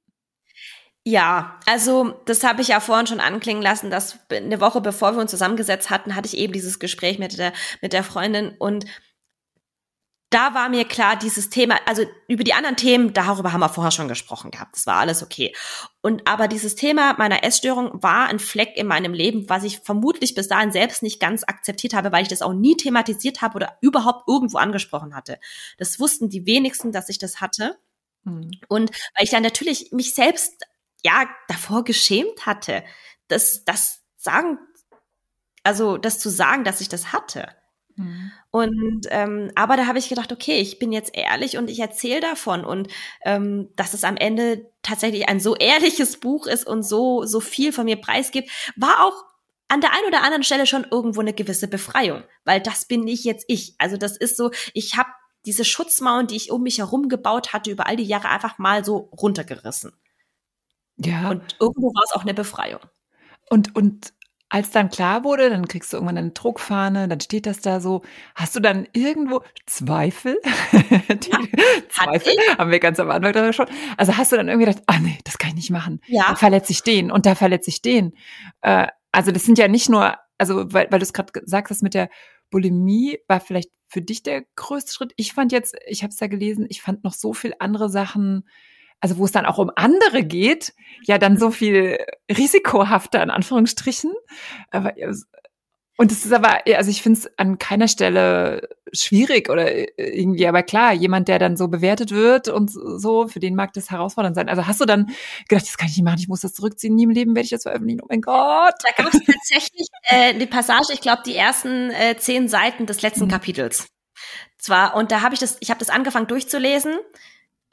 Ja, 1.06 1.60
also 1.66 2.16
das 2.26 2.46
habe 2.46 2.62
ich 2.62 2.70
ja 2.70 2.80
vorhin 2.80 3.08
schon 3.08 3.20
anklingen 3.20 3.62
lassen, 3.62 3.92
dass 3.92 4.20
eine 4.32 4.62
Woche 4.62 4.80
bevor 4.80 5.14
wir 5.14 5.20
uns 5.20 5.32
zusammengesetzt 5.32 5.90
hatten, 5.90 6.16
hatte 6.16 6.28
ich 6.28 6.38
eben 6.38 6.54
dieses 6.54 6.80
Gespräch 6.80 7.20
mit 7.20 7.38
der 7.38 7.52
mit 7.82 7.92
der 7.92 8.06
Freundin 8.06 8.56
und 8.58 8.86
da 10.34 10.54
war 10.54 10.70
mir 10.70 10.86
klar, 10.86 11.16
dieses 11.16 11.50
Thema, 11.50 11.80
also 11.86 12.04
über 12.28 12.44
die 12.44 12.54
anderen 12.54 12.76
Themen, 12.76 13.14
darüber 13.14 13.54
haben 13.54 13.60
wir 13.60 13.70
vorher 13.70 13.92
schon 13.92 14.08
gesprochen 14.08 14.50
gehabt. 14.50 14.76
Das 14.76 14.88
war 14.88 14.96
alles 14.96 15.22
okay. 15.22 15.56
Und 16.02 16.28
aber 16.28 16.48
dieses 16.48 16.76
Thema 16.76 17.14
meiner 17.18 17.44
Essstörung 17.44 18.02
war 18.02 18.28
ein 18.28 18.40
Fleck 18.40 18.76
in 18.76 18.88
meinem 18.88 19.14
Leben, 19.14 19.48
was 19.50 19.64
ich 19.64 19.80
vermutlich 19.80 20.34
bis 20.34 20.48
dahin 20.48 20.72
selbst 20.72 21.04
nicht 21.04 21.20
ganz 21.20 21.44
akzeptiert 21.44 21.94
habe, 21.94 22.12
weil 22.12 22.24
ich 22.24 22.30
das 22.30 22.42
auch 22.42 22.54
nie 22.54 22.76
thematisiert 22.76 23.42
habe 23.42 23.56
oder 23.56 23.78
überhaupt 23.82 24.28
irgendwo 24.28 24.58
angesprochen 24.58 25.16
hatte. 25.16 25.40
Das 25.78 26.00
wussten 26.00 26.30
die 26.30 26.46
wenigsten, 26.46 26.92
dass 26.92 27.10
ich 27.10 27.20
das 27.20 27.40
hatte. 27.40 27.78
Mhm. 28.24 28.52
Und 28.68 28.92
weil 29.16 29.26
ich 29.26 29.30
dann 29.30 29.44
natürlich 29.44 29.92
mich 29.92 30.16
selbst 30.16 30.64
ja 31.04 31.28
davor 31.48 31.84
geschämt 31.84 32.46
hatte, 32.46 32.84
das, 33.28 33.66
das 33.66 34.02
sagen, 34.18 34.58
also 35.64 35.98
das 35.98 36.18
zu 36.18 36.30
sagen, 36.30 36.64
dass 36.64 36.82
ich 36.82 36.90
das 36.90 37.14
hatte. 37.14 37.50
Mhm. 37.96 38.32
Und 38.52 39.08
ähm, 39.10 39.52
aber 39.56 39.78
da 39.78 39.88
habe 39.88 40.00
ich 40.00 40.10
gedacht, 40.10 40.32
okay, 40.32 40.60
ich 40.60 40.80
bin 40.80 40.92
jetzt 40.92 41.12
ehrlich 41.14 41.58
und 41.58 41.70
ich 41.70 41.80
erzähle 41.80 42.22
davon 42.22 42.66
und 42.66 42.88
ähm, 43.24 43.70
dass 43.76 43.94
es 43.94 44.04
am 44.04 44.18
Ende 44.18 44.72
tatsächlich 44.82 45.30
ein 45.30 45.40
so 45.40 45.56
ehrliches 45.56 46.20
Buch 46.20 46.48
ist 46.48 46.66
und 46.66 46.84
so 46.84 47.26
so 47.26 47.40
viel 47.40 47.72
von 47.72 47.86
mir 47.86 47.98
preisgibt, 47.98 48.50
war 48.76 49.06
auch 49.06 49.24
an 49.68 49.82
der 49.82 49.94
einen 49.94 50.08
oder 50.08 50.24
anderen 50.24 50.44
Stelle 50.44 50.68
schon 50.68 50.86
irgendwo 50.90 51.22
eine 51.22 51.34
gewisse 51.34 51.68
Befreiung, 51.68 52.24
weil 52.46 52.62
das 52.62 52.86
bin 52.86 53.02
nicht 53.02 53.24
jetzt 53.24 53.46
ich. 53.48 53.76
Also 53.80 53.98
das 53.98 54.18
ist 54.18 54.38
so, 54.38 54.52
ich 54.74 54.98
habe 54.98 55.10
diese 55.46 55.66
Schutzmauern, 55.66 56.28
die 56.28 56.36
ich 56.36 56.52
um 56.52 56.64
mich 56.64 56.78
herum 56.78 57.10
gebaut 57.10 57.54
hatte, 57.54 57.72
über 57.72 57.88
all 57.88 57.98
die 57.98 58.04
Jahre 58.04 58.30
einfach 58.30 58.58
mal 58.60 58.86
so 58.86 59.10
runtergerissen. 59.20 59.94
Ja. 60.98 61.30
Und 61.32 61.58
irgendwo 61.60 61.88
war 61.88 62.04
es 62.06 62.14
auch 62.14 62.22
eine 62.22 62.34
Befreiung. 62.34 62.82
Und, 63.50 63.76
und 63.76 64.14
als 64.54 64.70
dann 64.70 64.92
klar 64.92 65.24
wurde, 65.24 65.50
dann 65.50 65.68
kriegst 65.68 65.92
du 65.92 65.98
irgendwann 65.98 66.20
eine 66.20 66.30
Druckfahne, 66.30 67.08
dann 67.08 67.20
steht 67.20 67.48
das 67.48 67.62
da 67.62 67.80
so. 67.80 68.04
Hast 68.36 68.56
du 68.56 68.60
dann 68.60 68.88
irgendwo 68.94 69.42
Zweifel? 69.66 70.38
Die 71.10 71.32
Zweifel 71.90 72.34
haben 72.60 72.70
wir 72.70 72.78
ganz 72.78 73.00
am 73.00 73.10
Anfang 73.10 73.52
schon. 73.52 73.66
Also 73.98 74.16
hast 74.16 74.32
du 74.32 74.36
dann 74.36 74.50
irgendwie 74.50 74.68
gedacht, 74.68 74.84
ah 74.86 75.00
nee, 75.00 75.18
das 75.24 75.40
kann 75.40 75.50
ich 75.50 75.56
nicht 75.56 75.72
machen. 75.72 76.02
Ja. 76.06 76.26
Da 76.30 76.36
verletze 76.36 76.72
ich 76.72 76.84
den 76.84 77.10
und 77.10 77.26
da 77.26 77.34
verletze 77.34 77.72
ich 77.72 77.82
den. 77.82 78.14
Äh, 78.62 78.90
also 79.12 79.32
das 79.32 79.44
sind 79.44 79.58
ja 79.58 79.68
nicht 79.68 79.90
nur, 79.90 80.20
also 80.38 80.72
weil, 80.72 80.86
weil 80.92 81.00
du 81.00 81.04
es 81.04 81.14
gerade 81.14 81.32
gesagt 81.32 81.72
hast 81.72 81.82
mit 81.82 81.96
der 81.96 82.12
Bulimie, 82.52 83.18
war 83.28 83.40
vielleicht 83.40 83.72
für 83.88 84.04
dich 84.04 84.22
der 84.22 84.44
größte 84.56 84.94
Schritt. 84.94 85.14
Ich 85.16 85.34
fand 85.34 85.52
jetzt, 85.52 85.76
ich 85.88 86.04
habe 86.04 86.12
es 86.14 86.20
ja 86.20 86.28
gelesen, 86.28 86.68
ich 86.70 86.84
fand 86.84 87.04
noch 87.04 87.14
so 87.14 87.34
viel 87.34 87.56
andere 87.58 87.90
Sachen 87.90 88.48
also 89.04 89.18
wo 89.18 89.26
es 89.26 89.34
dann 89.34 89.46
auch 89.46 89.58
um 89.58 89.70
andere 89.76 90.24
geht, 90.24 90.74
ja 91.04 91.18
dann 91.18 91.38
so 91.38 91.52
viel 91.52 91.98
risikohafter 92.32 93.22
in 93.22 93.32
Anführungsstrichen. 93.32 94.14
Aber, 94.72 94.94
und 95.98 96.14
es 96.14 96.24
ist 96.24 96.32
aber, 96.32 96.62
also 96.74 96.90
ich 96.90 97.02
finde 97.02 97.20
es 97.20 97.30
an 97.38 97.58
keiner 97.58 97.90
Stelle 97.90 98.70
schwierig 98.94 99.50
oder 99.50 100.00
irgendwie, 100.00 100.48
aber 100.48 100.64
klar, 100.64 100.94
jemand, 100.94 101.28
der 101.28 101.38
dann 101.38 101.58
so 101.58 101.68
bewertet 101.68 102.12
wird 102.12 102.48
und 102.48 102.72
so, 102.72 103.28
für 103.28 103.42
den 103.42 103.56
mag 103.56 103.74
das 103.74 103.92
herausfordernd 103.92 104.38
sein. 104.38 104.48
Also 104.48 104.68
hast 104.68 104.80
du 104.80 104.86
dann 104.86 105.08
gedacht, 105.50 105.68
das 105.68 105.78
kann 105.78 105.90
ich 105.90 105.98
nicht 105.98 106.06
machen, 106.06 106.20
ich 106.20 106.30
muss 106.30 106.40
das 106.40 106.54
zurückziehen, 106.54 106.96
nie 106.96 107.04
im 107.04 107.10
Leben 107.10 107.36
werde 107.36 107.44
ich 107.44 107.52
das 107.52 107.64
veröffentlichen, 107.64 108.00
oh 108.02 108.08
mein 108.08 108.22
Gott. 108.22 108.76
Da 108.84 109.04
gab 109.04 109.14
es 109.14 109.20
tatsächlich 109.26 109.88
äh, 110.04 110.34
eine 110.34 110.48
Passage, 110.48 110.94
ich 110.94 111.02
glaube, 111.02 111.24
die 111.26 111.36
ersten 111.36 111.90
äh, 111.90 112.16
zehn 112.16 112.48
Seiten 112.48 112.86
des 112.86 113.02
letzten 113.02 113.26
mhm. 113.26 113.32
Kapitels. 113.32 113.88
Zwar, 114.58 114.96
und 114.96 115.12
da 115.12 115.20
habe 115.20 115.34
ich 115.34 115.42
das, 115.42 115.58
ich 115.60 115.72
habe 115.72 115.80
das 115.80 115.90
angefangen 115.90 116.28
durchzulesen 116.28 116.94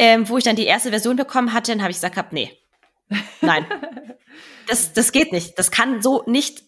ähm, 0.00 0.26
wo 0.30 0.38
ich 0.38 0.44
dann 0.44 0.56
die 0.56 0.64
erste 0.64 0.88
Version 0.88 1.16
bekommen 1.16 1.52
hatte, 1.52 1.72
dann 1.72 1.82
habe 1.82 1.90
ich 1.90 1.98
gesagt, 1.98 2.16
hab, 2.16 2.32
nee, 2.32 2.58
nein, 3.42 3.66
das, 4.66 4.94
das 4.94 5.12
geht 5.12 5.30
nicht, 5.30 5.58
das 5.58 5.70
kann 5.70 6.00
so 6.00 6.24
nicht 6.26 6.62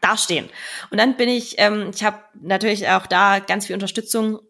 dastehen. 0.00 0.50
Und 0.90 0.98
dann 0.98 1.16
bin 1.16 1.28
ich, 1.28 1.54
ähm, 1.58 1.92
ich 1.94 2.02
habe 2.02 2.18
natürlich 2.34 2.88
auch 2.88 3.06
da 3.06 3.38
ganz 3.38 3.66
viel 3.66 3.74
Unterstützung 3.74 4.40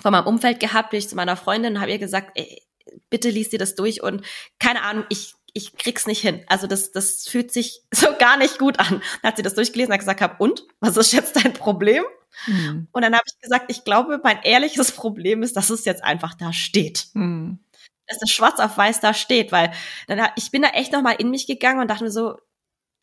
von 0.00 0.10
meinem 0.10 0.26
Umfeld 0.26 0.58
gehabt, 0.58 0.90
bin 0.90 1.00
ich 1.00 1.10
zu 1.10 1.16
meiner 1.16 1.36
Freundin 1.36 1.74
und 1.74 1.80
habe 1.82 1.92
ihr 1.92 1.98
gesagt, 1.98 2.30
ey, 2.34 2.62
bitte 3.10 3.28
liest 3.28 3.52
dir 3.52 3.58
das 3.58 3.74
durch 3.74 4.02
und 4.02 4.24
keine 4.58 4.82
Ahnung, 4.82 5.04
ich 5.10 5.34
ich 5.54 5.76
krieg's 5.76 6.06
nicht 6.06 6.20
hin. 6.20 6.44
Also 6.46 6.66
das, 6.66 6.92
das 6.92 7.26
fühlt 7.28 7.52
sich 7.52 7.82
so 7.94 8.08
gar 8.18 8.36
nicht 8.36 8.58
gut 8.58 8.78
an. 8.78 9.02
Dann 9.22 9.30
hat 9.30 9.36
sie 9.36 9.42
das 9.42 9.54
durchgelesen 9.54 9.90
und 9.90 9.94
hat 9.94 10.00
gesagt, 10.00 10.20
hab, 10.20 10.40
und? 10.40 10.64
Was 10.80 10.96
ist 10.96 11.12
jetzt 11.12 11.36
dein 11.36 11.52
Problem? 11.52 12.04
Mhm. 12.46 12.88
Und 12.92 13.02
dann 13.02 13.14
habe 13.14 13.24
ich 13.26 13.38
gesagt, 13.40 13.66
ich 13.68 13.84
glaube, 13.84 14.20
mein 14.22 14.42
ehrliches 14.42 14.92
Problem 14.96 15.42
ist, 15.42 15.56
dass 15.56 15.70
es 15.70 15.84
jetzt 15.84 16.04
einfach 16.04 16.34
da 16.34 16.52
steht. 16.52 17.08
Mhm. 17.14 17.58
Dass 18.06 18.18
das 18.18 18.30
schwarz 18.30 18.58
auf 18.58 18.76
weiß 18.76 19.00
da 19.00 19.14
steht, 19.14 19.52
weil 19.52 19.72
dann, 20.08 20.28
ich 20.36 20.50
bin 20.50 20.62
da 20.62 20.68
echt 20.70 20.92
nochmal 20.92 21.16
in 21.18 21.30
mich 21.30 21.46
gegangen 21.46 21.80
und 21.80 21.88
dachte 21.88 22.04
mir 22.04 22.10
so, 22.10 22.36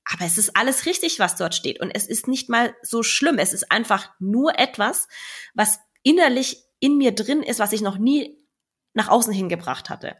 aber 0.09 0.25
es 0.25 0.37
ist 0.37 0.55
alles 0.55 0.85
richtig, 0.85 1.19
was 1.19 1.35
dort 1.35 1.53
steht. 1.53 1.81
Und 1.81 1.91
es 1.91 2.07
ist 2.07 2.27
nicht 2.27 2.49
mal 2.49 2.75
so 2.81 3.03
schlimm. 3.03 3.39
Es 3.39 3.53
ist 3.53 3.71
einfach 3.71 4.09
nur 4.19 4.57
etwas, 4.57 5.07
was 5.53 5.79
innerlich 6.03 6.63
in 6.79 6.97
mir 6.97 7.13
drin 7.13 7.43
ist, 7.43 7.59
was 7.59 7.73
ich 7.73 7.81
noch 7.81 7.97
nie 7.97 8.37
nach 8.93 9.09
außen 9.09 9.33
hingebracht 9.33 9.89
hatte. 9.89 10.15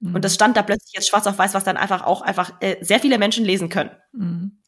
Mhm. 0.00 0.14
Und 0.14 0.24
das 0.24 0.34
stand 0.34 0.56
da 0.56 0.62
plötzlich 0.62 0.92
jetzt 0.94 1.08
schwarz 1.08 1.26
auf 1.26 1.38
weiß, 1.38 1.54
was 1.54 1.64
dann 1.64 1.76
einfach 1.76 2.02
auch 2.02 2.22
einfach 2.22 2.52
äh, 2.60 2.76
sehr 2.84 3.00
viele 3.00 3.18
Menschen 3.18 3.44
lesen 3.44 3.68
können. 3.68 3.90
Mhm. 4.12 4.58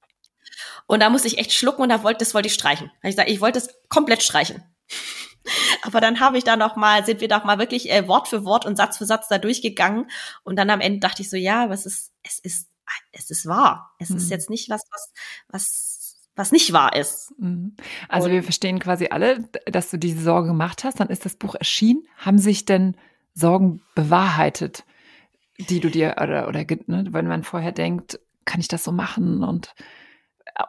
Und 0.87 1.01
da 1.01 1.11
musste 1.11 1.29
ich 1.29 1.39
echt 1.39 1.53
schlucken 1.53 1.83
und 1.83 1.91
da 1.91 2.03
wollte, 2.03 2.21
das 2.21 2.35
wollte 2.35 2.49
ich 2.49 2.55
streichen. 2.55 2.91
Ich 3.03 3.17
sage, 3.17 3.31
ich 3.31 3.41
wollte 3.41 3.59
es 3.59 3.69
komplett 3.89 4.23
streichen. 4.23 4.63
Aber 5.83 6.01
dann 6.01 6.21
habe 6.21 6.39
ich 6.39 6.45
da 6.45 6.57
noch 6.57 6.77
mal, 6.77 7.05
sind 7.05 7.21
wir 7.21 7.29
doch 7.29 7.45
mal 7.45 7.59
wirklich 7.59 7.91
äh, 7.91 8.07
Wort 8.09 8.29
für 8.29 8.45
Wort 8.45 8.67
und 8.67 8.77
Satz 8.77 8.99
für 8.99 9.07
Satz 9.07 9.29
da 9.29 9.39
durchgegangen. 9.39 10.11
Und 10.45 10.57
dann 10.57 10.71
am 10.71 10.81
Ende 10.81 11.01
dachte 11.01 11.23
ich 11.23 11.31
so, 11.31 11.37
ja, 11.37 11.65
aber 11.65 11.73
es 11.73 11.87
ist, 11.87 12.13
es 12.23 12.39
ist, 12.39 12.69
es 13.13 13.31
ist 13.31 13.47
wahr. 13.47 13.95
Es 13.99 14.11
mhm. 14.11 14.17
ist 14.17 14.31
jetzt 14.31 14.51
nicht 14.51 14.69
was, 14.69 14.83
was, 14.91 15.13
was 15.49 15.99
was 16.39 16.53
nicht 16.53 16.73
wahr 16.73 16.95
ist. 16.95 17.35
Mhm. 17.39 17.77
Also 18.09 18.27
und 18.29 18.33
wir 18.33 18.43
verstehen 18.45 18.79
quasi 18.79 19.09
alle, 19.11 19.49
dass 19.67 19.91
du 19.91 19.99
diese 19.99 20.23
Sorge 20.23 20.49
gemacht 20.49 20.85
hast. 20.85 21.01
Dann 21.01 21.09
ist 21.09 21.25
das 21.25 21.35
Buch 21.35 21.57
erschienen. 21.57 22.07
Haben 22.17 22.39
sich 22.39 22.65
denn 22.65 22.97
Sorgen 23.35 23.83
bewahrheitet, 23.95 24.85
die 25.59 25.81
du 25.81 25.91
dir 25.91 26.17
oder 26.23 26.49
oder 26.49 26.65
ne, 26.87 27.07
wenn 27.11 27.27
man 27.27 27.45
vorher 27.45 27.73
denkt, 27.73 28.21
kann 28.45 28.61
ich 28.61 28.69
das 28.69 28.85
so 28.85 28.93
machen 28.93 29.43
und 29.43 29.75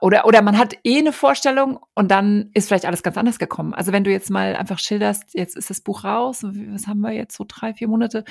oder, 0.02 0.26
oder 0.26 0.42
man 0.42 0.58
hat 0.58 0.76
eh 0.84 1.00
eine 1.00 1.12
Vorstellung 1.12 1.80
und 1.96 2.12
dann 2.12 2.52
ist 2.54 2.68
vielleicht 2.68 2.86
alles 2.86 3.02
ganz 3.02 3.18
anders 3.18 3.40
gekommen. 3.40 3.74
Also 3.74 3.92
wenn 3.92 4.04
du 4.04 4.12
jetzt 4.12 4.30
mal 4.30 4.56
einfach 4.56 4.78
schilderst, 4.78 5.34
jetzt 5.34 5.56
ist 5.56 5.70
das 5.70 5.82
Buch 5.82 6.04
raus, 6.04 6.44
was 6.44 6.86
haben 6.86 7.00
wir 7.00 7.12
jetzt 7.12 7.36
so 7.36 7.44
drei, 7.48 7.74
vier 7.74 7.88
Monate? 7.88 8.24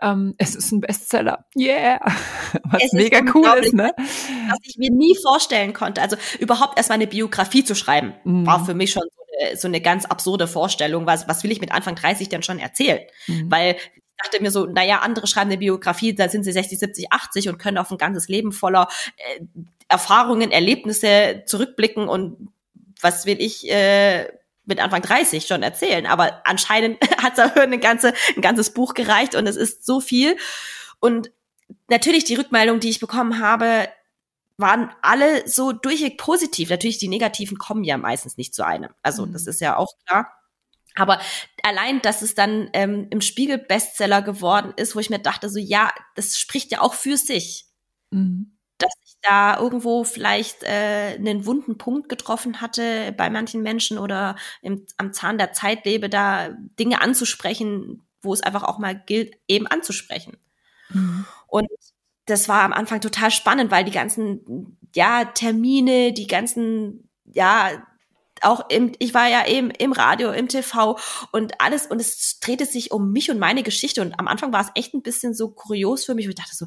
Ähm, 0.00 0.34
es 0.38 0.56
ist 0.56 0.72
ein 0.72 0.80
Bestseller. 0.80 1.44
Yeah! 1.56 2.00
Was 2.64 2.84
es 2.84 2.92
mega 2.92 3.20
cool 3.34 3.46
ist, 3.60 3.72
ne? 3.72 3.92
Was 3.96 4.58
ich 4.62 4.76
mir 4.78 4.90
nie 4.90 5.16
vorstellen 5.22 5.72
konnte. 5.72 6.02
Also 6.02 6.16
überhaupt 6.40 6.76
erstmal 6.76 6.96
eine 6.96 7.06
Biografie 7.06 7.62
zu 7.62 7.74
schreiben, 7.74 8.14
mhm. 8.24 8.46
war 8.46 8.64
für 8.64 8.74
mich 8.74 8.90
schon 8.90 9.04
so 9.04 9.22
eine, 9.40 9.56
so 9.56 9.68
eine 9.68 9.80
ganz 9.80 10.06
absurde 10.06 10.48
Vorstellung. 10.48 11.06
Was, 11.06 11.28
was 11.28 11.44
will 11.44 11.52
ich 11.52 11.60
mit 11.60 11.72
Anfang 11.72 11.94
30 11.94 12.28
denn 12.28 12.42
schon 12.42 12.58
erzählen? 12.58 13.00
Mhm. 13.28 13.50
Weil 13.50 13.76
dachte 14.22 14.42
mir 14.42 14.50
so, 14.50 14.66
naja, 14.66 15.00
andere 15.00 15.26
schreiben 15.26 15.50
eine 15.50 15.58
Biografie, 15.58 16.14
da 16.14 16.28
sind 16.28 16.44
sie 16.44 16.52
60, 16.52 16.78
70, 16.78 17.12
80 17.12 17.48
und 17.48 17.58
können 17.58 17.78
auf 17.78 17.90
ein 17.90 17.98
ganzes 17.98 18.28
Leben 18.28 18.52
voller 18.52 18.88
äh, 19.16 19.40
Erfahrungen, 19.88 20.50
Erlebnisse 20.50 21.42
zurückblicken 21.46 22.08
und 22.08 22.48
was 23.00 23.26
will 23.26 23.40
ich 23.40 23.70
äh, 23.70 24.28
mit 24.64 24.80
Anfang 24.80 25.02
30 25.02 25.46
schon 25.46 25.62
erzählen. 25.62 26.06
Aber 26.06 26.42
anscheinend 26.44 27.00
hat 27.22 27.38
da 27.38 27.46
eine 27.54 27.78
ganze, 27.78 28.12
ein 28.34 28.42
ganzes 28.42 28.70
Buch 28.70 28.94
gereicht 28.94 29.34
und 29.34 29.46
es 29.46 29.56
ist 29.56 29.86
so 29.86 30.00
viel. 30.00 30.36
Und 31.00 31.30
natürlich 31.88 32.24
die 32.24 32.34
Rückmeldung, 32.34 32.80
die 32.80 32.90
ich 32.90 33.00
bekommen 33.00 33.38
habe, 33.40 33.88
waren 34.58 34.90
alle 35.02 35.46
so 35.46 35.72
durchweg 35.72 36.18
positiv. 36.18 36.70
Natürlich, 36.70 36.98
die 36.98 37.08
negativen 37.08 37.58
kommen 37.58 37.84
ja 37.84 37.98
meistens 37.98 38.36
nicht 38.36 38.54
zu 38.54 38.64
einem. 38.64 38.90
Also, 39.02 39.26
mhm. 39.26 39.32
das 39.32 39.46
ist 39.46 39.60
ja 39.60 39.76
auch 39.76 39.92
klar. 40.06 40.32
Aber 40.94 41.20
allein, 41.66 42.00
dass 42.02 42.22
es 42.22 42.34
dann 42.34 42.70
ähm, 42.72 43.06
im 43.10 43.20
Spiegel 43.20 43.58
Bestseller 43.58 44.22
geworden 44.22 44.72
ist, 44.76 44.96
wo 44.96 45.00
ich 45.00 45.10
mir 45.10 45.18
dachte, 45.18 45.48
so 45.48 45.58
ja, 45.58 45.92
das 46.14 46.38
spricht 46.38 46.72
ja 46.72 46.80
auch 46.80 46.94
für 46.94 47.16
sich. 47.16 47.66
Mhm 48.10 48.56
dass 48.78 48.92
ich 49.04 49.16
da 49.22 49.58
irgendwo 49.58 50.04
vielleicht 50.04 50.62
äh, 50.62 51.16
einen 51.18 51.46
wunden 51.46 51.78
Punkt 51.78 52.08
getroffen 52.08 52.60
hatte 52.60 53.12
bei 53.16 53.30
manchen 53.30 53.62
Menschen 53.62 53.98
oder 53.98 54.36
im, 54.62 54.84
am 54.98 55.12
Zahn 55.12 55.38
der 55.38 55.52
Zeit 55.52 55.84
lebe, 55.84 56.08
da 56.08 56.50
Dinge 56.78 57.00
anzusprechen, 57.00 58.06
wo 58.22 58.32
es 58.32 58.42
einfach 58.42 58.64
auch 58.64 58.78
mal 58.78 58.94
gilt, 58.94 59.34
eben 59.48 59.66
anzusprechen. 59.66 60.36
Mhm. 60.90 61.24
Und 61.46 61.68
das 62.26 62.48
war 62.48 62.62
am 62.62 62.72
Anfang 62.72 63.00
total 63.00 63.30
spannend, 63.30 63.70
weil 63.70 63.84
die 63.84 63.92
ganzen, 63.92 64.78
ja, 64.94 65.24
Termine, 65.24 66.12
die 66.12 66.26
ganzen, 66.26 67.08
ja, 67.24 67.70
auch 68.42 68.68
im, 68.68 68.92
ich 68.98 69.14
war 69.14 69.28
ja 69.28 69.46
eben 69.46 69.70
im 69.70 69.92
Radio, 69.92 70.30
im 70.30 70.48
TV 70.48 70.98
und 71.32 71.60
alles 71.60 71.86
und 71.86 72.00
es 72.00 72.38
drehte 72.40 72.66
sich 72.66 72.90
um 72.90 73.12
mich 73.12 73.30
und 73.30 73.38
meine 73.38 73.62
Geschichte 73.62 74.02
und 74.02 74.18
am 74.18 74.28
Anfang 74.28 74.52
war 74.52 74.60
es 74.60 74.70
echt 74.74 74.94
ein 74.94 75.02
bisschen 75.02 75.34
so 75.34 75.50
kurios 75.50 76.04
für 76.04 76.14
mich, 76.14 76.26
wo 76.26 76.30
ich 76.30 76.36
dachte 76.36 76.54
so, 76.54 76.66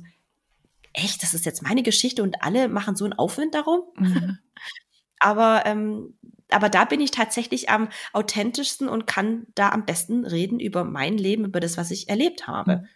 echt, 0.94 1.24
das 1.24 1.34
ist 1.34 1.46
jetzt 1.46 1.62
meine 1.62 1.84
Geschichte 1.84 2.24
und 2.24 2.41
alle 2.44 2.68
machen 2.68 2.96
so 2.96 3.06
einen 3.06 3.14
Aufwind 3.14 3.56
darum. 3.56 3.82
Mhm. 3.96 4.40
aber, 5.20 5.64
ähm, 5.66 6.18
aber 6.50 6.70
da 6.70 6.86
bin 6.86 7.00
ich 7.02 7.12
tatsächlich 7.12 7.70
am 7.70 7.90
authentischsten 8.14 8.90
und 8.90 9.06
kann 9.06 9.46
da 9.56 9.70
am 9.70 9.86
besten 9.86 10.26
reden 10.26 10.60
über 10.60 10.84
mein 10.84 11.18
Leben, 11.18 11.46
über 11.46 11.60
das, 11.60 11.78
was 11.78 11.91
ich 11.91 12.10
erlebt 12.10 12.48
habe. 12.48 12.78
Mhm. 12.78 12.88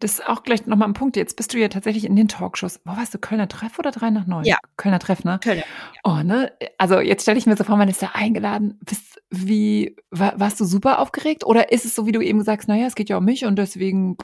Das 0.00 0.12
ist 0.12 0.26
auch 0.26 0.42
gleich 0.42 0.66
nochmal 0.66 0.88
ein 0.88 0.94
Punkt. 0.94 1.16
Jetzt 1.16 1.36
bist 1.36 1.54
du 1.54 1.58
ja 1.58 1.68
tatsächlich 1.68 2.04
in 2.04 2.16
den 2.16 2.28
Talkshows. 2.28 2.80
Wo 2.84 2.96
warst 2.96 3.14
du? 3.14 3.18
Kölner 3.18 3.48
Treff 3.48 3.78
oder 3.78 3.90
drei 3.92 4.10
nach 4.10 4.26
neun? 4.26 4.44
Ja. 4.44 4.58
Kölner 4.76 4.98
Treff, 4.98 5.24
ne? 5.24 5.38
Kölner. 5.42 5.62
Oh, 6.04 6.18
ne? 6.24 6.52
Also 6.78 7.00
jetzt 7.00 7.22
stelle 7.22 7.38
ich 7.38 7.46
mir 7.46 7.56
so 7.56 7.64
vor, 7.64 7.76
man 7.76 7.88
ist 7.88 8.02
da 8.02 8.10
eingeladen. 8.12 8.78
Bist, 8.84 9.22
wie, 9.30 9.96
war, 10.10 10.38
warst 10.38 10.60
du 10.60 10.64
super 10.64 10.98
aufgeregt? 10.98 11.44
Oder 11.44 11.70
ist 11.70 11.84
es 11.84 11.94
so, 11.94 12.06
wie 12.06 12.12
du 12.12 12.20
eben 12.20 12.42
sagst, 12.42 12.68
naja, 12.68 12.86
es 12.86 12.96
geht 12.96 13.08
ja 13.08 13.16
um 13.18 13.24
mich 13.24 13.44
und 13.44 13.56
deswegen 13.56 14.16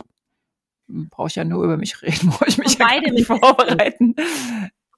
brauche 0.89 1.28
ich 1.28 1.36
ja 1.36 1.44
nur 1.44 1.62
über 1.65 1.77
mich 1.77 2.02
reden, 2.02 2.31
brauche 2.31 2.48
ich 2.48 2.59
mich 2.59 2.77
Von 2.77 2.89
ja 2.89 3.12
nicht 3.12 3.27
vorbereiten. 3.27 4.15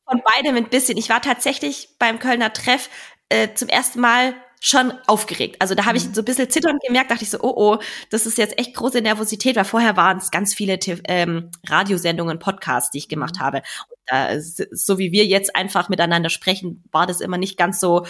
Von 0.09 0.23
beidem 0.25 0.57
ein 0.57 0.69
bisschen. 0.69 0.97
Ich 0.97 1.11
war 1.11 1.21
tatsächlich 1.21 1.97
beim 1.99 2.19
Kölner 2.19 2.53
Treff 2.53 2.89
äh, 3.29 3.49
zum 3.55 3.69
ersten 3.69 4.01
Mal 4.01 4.35
schon 4.61 4.93
aufgeregt. 5.07 5.57
Also 5.59 5.75
da 5.75 5.87
habe 5.87 5.97
ich 5.97 6.07
mhm. 6.07 6.15
so 6.15 6.21
ein 6.21 6.25
bisschen 6.27 6.51
zittern 6.51 6.79
gemerkt, 6.87 7.11
dachte 7.11 7.25
ich 7.25 7.31
so, 7.31 7.39
oh 7.41 7.55
oh, 7.57 7.79
das 8.11 8.27
ist 8.27 8.37
jetzt 8.39 8.59
echt 8.59 8.75
große 8.75 9.01
Nervosität, 9.01 9.57
weil 9.57 9.65
vorher 9.65 9.97
waren 9.97 10.19
es 10.19 10.31
ganz 10.31 10.55
viele 10.55 10.79
ähm, 11.09 11.51
Radiosendungen, 11.67 12.39
Podcasts, 12.39 12.91
die 12.91 12.99
ich 12.99 13.09
gemacht 13.09 13.37
mhm. 13.37 13.41
habe. 13.41 13.57
Und 13.89 13.99
da, 14.07 14.39
so 14.39 14.99
wie 14.99 15.13
wir 15.13 15.25
jetzt 15.25 15.57
einfach 15.57 15.89
miteinander 15.89 16.29
sprechen, 16.29 16.85
war 16.93 17.07
das 17.07 17.23
immer 17.23 17.39
nicht 17.39 17.57
ganz 17.57 17.81
so 17.81 18.05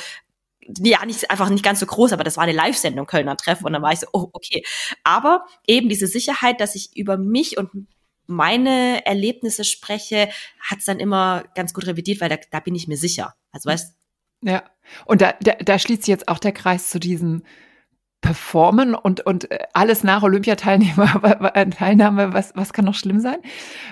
ja, 0.79 1.05
nicht, 1.05 1.31
einfach 1.31 1.49
nicht 1.49 1.65
ganz 1.65 1.81
so 1.81 1.87
groß, 1.87 2.13
aber 2.13 2.23
das 2.23 2.37
war 2.37 2.45
eine 2.45 2.53
Live-Sendung 2.53 3.07
Kölner 3.07 3.37
Treff 3.37 3.63
und 3.65 3.73
dann 3.73 3.83
war 3.83 3.93
ich 3.93 4.01
so, 4.01 4.07
oh, 4.13 4.29
okay. 4.33 4.65
Aber 5.03 5.45
eben 5.67 5.89
diese 5.89 6.07
Sicherheit, 6.07 6.61
dass 6.61 6.75
ich 6.75 6.97
über 6.97 7.17
mich 7.17 7.59
und 7.59 7.89
meine 8.27 9.05
Erlebnisse 9.05 9.65
spreche, 9.65 10.29
hat's 10.61 10.85
dann 10.85 11.01
immer 11.01 11.45
ganz 11.55 11.75
gut 11.75 11.87
revidiert, 11.87 12.21
weil 12.21 12.29
da, 12.29 12.37
da 12.51 12.61
bin 12.61 12.77
ich 12.77 12.87
mir 12.87 12.97
sicher. 12.97 13.35
Also 13.51 13.69
weißt 13.69 13.97
Ja. 14.43 14.63
Und 15.05 15.21
da, 15.23 15.35
da, 15.41 15.53
da 15.55 15.79
schließt 15.79 16.03
sich 16.03 16.09
jetzt 16.09 16.29
auch 16.29 16.39
der 16.39 16.53
Kreis 16.53 16.91
zu 16.91 16.99
diesem 16.99 17.43
performen 18.21 18.95
und, 18.95 19.25
und 19.25 19.51
äh, 19.51 19.61
alles 19.73 20.05
nach 20.05 20.23
Olympiateilnehmer, 20.23 21.23
Teilnahme, 21.71 22.35
was, 22.35 22.55
was 22.55 22.73
kann 22.73 22.85
noch 22.85 22.95
schlimm 22.95 23.21
sein? 23.21 23.39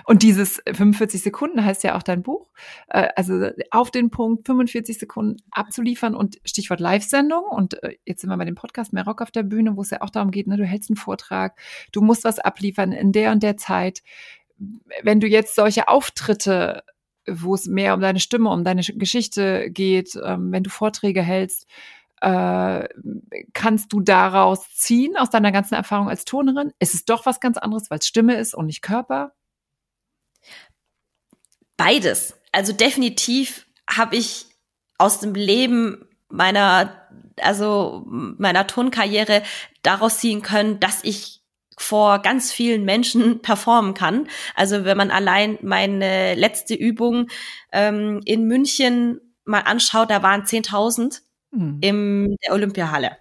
Und 0.05 0.23
dieses 0.23 0.63
45 0.67 1.23
Sekunden 1.23 1.65
heißt 1.65 1.83
ja 1.83 1.97
auch 1.97 2.03
dein 2.03 2.23
Buch, 2.23 2.51
äh, 2.89 3.09
also 3.17 3.49
auf 3.71 3.91
den 3.91 4.11
Punkt 4.11 4.47
45 4.47 4.99
Sekunden 4.99 5.37
abzuliefern 5.51 6.15
und 6.15 6.39
Stichwort 6.45 6.81
Live-Sendung 6.81 7.45
und 7.45 7.83
äh, 7.83 7.97
jetzt 8.05 8.21
sind 8.21 8.29
wir 8.29 8.37
bei 8.37 8.45
dem 8.45 8.55
Podcast 8.55 8.93
Mehr 8.93 9.05
Rock 9.05 9.23
auf 9.23 9.31
der 9.31 9.45
Bühne, 9.45 9.77
wo 9.77 9.81
es 9.81 9.91
ja 9.91 10.03
auch 10.03 10.11
darum 10.11 10.31
geht, 10.31 10.47
ne, 10.47 10.59
du 10.59 10.65
hältst 10.65 10.91
einen 10.91 10.97
Vortrag, 10.97 11.59
du 11.93 12.03
musst 12.03 12.25
was 12.25 12.39
abliefern 12.39 12.93
in 12.93 13.13
der 13.13 13.33
und 13.33 13.43
der 13.43 13.57
Zeit. 13.57 14.03
Wenn 15.03 15.21
du 15.21 15.27
jetzt 15.27 15.55
solche 15.55 15.89
Auftritte 15.89 16.83
wo 17.31 17.55
es 17.55 17.67
mehr 17.67 17.95
um 17.95 18.01
deine 18.01 18.21
Stimme, 18.21 18.51
um 18.51 18.65
deine 18.65 18.83
Geschichte 18.83 19.71
geht, 19.71 20.19
ähm, 20.23 20.53
wenn 20.53 20.63
du 20.63 20.71
Vorträge 20.71 21.23
hältst, 21.23 21.67
äh, 22.21 22.89
kannst 23.53 23.93
du 23.93 24.01
daraus 24.01 24.69
ziehen 24.75 25.17
aus 25.17 25.31
deiner 25.31 25.53
ganzen 25.53 25.75
Erfahrung 25.75 26.09
als 26.09 26.25
Turnerin? 26.25 26.73
Ist 26.79 26.95
es 26.95 27.05
doch 27.05 27.27
was 27.27 27.41
ganz 27.41 27.59
anderes, 27.59 27.91
weil 27.91 27.99
es 27.99 28.07
Stimme 28.07 28.37
ist 28.37 28.55
und 28.55 28.67
nicht 28.67 28.83
Körper? 28.83 29.33
Beides. 31.77 32.35
Also 32.53 32.73
definitiv 32.73 33.67
habe 33.89 34.17
ich 34.17 34.47
aus 34.99 35.21
dem 35.21 35.35
Leben 35.35 36.09
meiner, 36.29 37.09
also 37.41 38.03
meiner 38.07 38.67
Turnkarriere 38.67 39.43
daraus 39.83 40.19
ziehen 40.19 40.43
können, 40.43 40.81
dass 40.81 41.05
ich 41.05 41.38
vor 41.79 42.21
ganz 42.21 42.53
vielen 42.53 42.85
Menschen 42.85 43.41
performen 43.43 43.95
kann. 43.95 44.29
Also 44.55 44.85
wenn 44.85 44.97
man 44.97 45.11
allein 45.11 45.59
meine 45.63 46.35
letzte 46.35 46.75
Übung 46.75 47.29
ähm, 47.73 48.21
in 48.25 48.47
München 48.47 49.21
mal 49.45 49.61
anschaut, 49.61 50.11
da 50.11 50.23
waren 50.23 50.43
10.000 50.43 51.21
mhm. 51.53 51.79
in 51.81 52.37
der 52.45 52.55
Olympiahalle. 52.55 53.17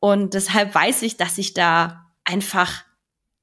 Und 0.00 0.34
deshalb 0.34 0.74
weiß 0.74 1.02
ich, 1.02 1.16
dass 1.16 1.38
ich 1.38 1.54
da 1.54 2.06
einfach 2.24 2.84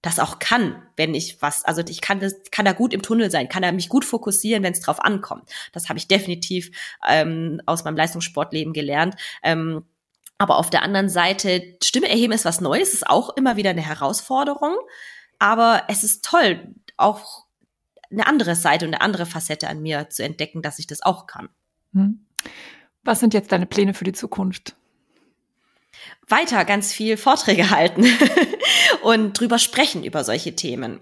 das 0.04 0.20
auch 0.20 0.40
kann, 0.40 0.84
wenn 0.98 1.16
ich 1.16 1.42
was, 1.42 1.64
also 1.64 1.82
ich 1.88 2.02
kann 2.02 2.20
das, 2.20 2.36
kann 2.52 2.66
da 2.66 2.74
gut 2.74 2.94
im 2.94 3.02
Tunnel 3.02 3.32
sein, 3.32 3.48
kann 3.48 3.64
da 3.64 3.72
mich 3.72 3.88
gut 3.88 4.04
fokussieren, 4.04 4.62
wenn 4.62 4.74
es 4.74 4.82
drauf 4.82 5.00
ankommt. 5.00 5.50
Das 5.72 5.88
habe 5.88 5.98
ich 5.98 6.10
definitiv 6.10 6.72
ähm, 7.08 7.62
aus 7.66 7.86
meinem 7.86 7.96
Leistungssportleben 7.96 8.74
gelernt. 8.74 9.16
Ähm, 9.42 9.86
aber 10.38 10.58
auf 10.58 10.70
der 10.70 10.84
anderen 10.84 11.10
Seite, 11.10 11.78
Stimme 11.84 12.10
erheben 12.10 12.34
ist 12.34 12.46
was 12.46 12.62
Neues, 12.62 12.94
ist 12.94 13.08
auch 13.08 13.36
immer 13.36 13.56
wieder 13.56 13.70
eine 13.70 13.82
Herausforderung. 13.82 14.76
Aber 15.40 15.84
es 15.88 16.04
ist 16.04 16.26
toll, 16.26 16.74
auch 16.98 17.46
eine 18.12 18.28
andere 18.28 18.56
Seite 18.56 18.86
und 18.86 18.94
eine 18.94 19.02
andere 19.02 19.26
Facette 19.26 19.68
an 19.68 19.82
mir 19.82 20.10
zu 20.10 20.24
entdecken, 20.24 20.62
dass 20.62 20.80
ich 20.80 20.88
das 20.88 21.02
auch 21.02 21.28
kann. 21.28 21.50
Hm. 21.94 22.26
Was 23.04 23.20
sind 23.20 23.34
jetzt 23.34 23.52
deine 23.52 23.66
Pläne 23.66 23.94
für 23.94 24.06
die 24.06 24.14
Zukunft? 24.14 24.76
Weiter 26.28 26.64
ganz 26.66 26.94
viel 26.94 27.18
Vorträge 27.18 27.70
halten 27.72 28.06
und 29.04 29.40
drüber 29.40 29.60
sprechen 29.60 30.04
über 30.04 30.24
solche 30.24 30.56
Themen. 30.56 31.02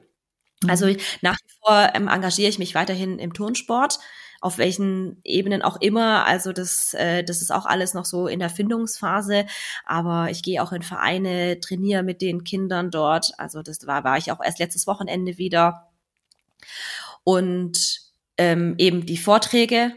Mhm. 0.63 0.69
Also 0.69 0.87
nach 1.21 1.37
wie 1.37 1.53
vor 1.63 1.89
ähm, 1.93 2.07
engagiere 2.07 2.49
ich 2.49 2.59
mich 2.59 2.75
weiterhin 2.75 3.19
im 3.19 3.33
Turnsport, 3.33 3.99
auf 4.41 4.57
welchen 4.57 5.21
Ebenen 5.23 5.61
auch 5.61 5.79
immer. 5.79 6.25
Also 6.25 6.51
das, 6.51 6.93
äh, 6.93 7.23
das 7.23 7.41
ist 7.41 7.51
auch 7.51 7.65
alles 7.65 7.93
noch 7.93 8.05
so 8.05 8.27
in 8.27 8.39
der 8.39 8.49
Findungsphase. 8.49 9.45
Aber 9.85 10.29
ich 10.29 10.43
gehe 10.43 10.61
auch 10.61 10.73
in 10.73 10.81
Vereine, 10.81 11.59
trainiere 11.59 12.03
mit 12.03 12.21
den 12.21 12.43
Kindern 12.43 12.91
dort. 12.91 13.31
Also 13.37 13.61
das 13.61 13.87
war, 13.87 14.03
war 14.03 14.17
ich 14.17 14.31
auch 14.31 14.43
erst 14.43 14.59
letztes 14.59 14.87
Wochenende 14.87 15.37
wieder. 15.37 15.87
Und 17.23 18.01
ähm, 18.37 18.75
eben 18.77 19.05
die 19.05 19.17
Vorträge 19.17 19.93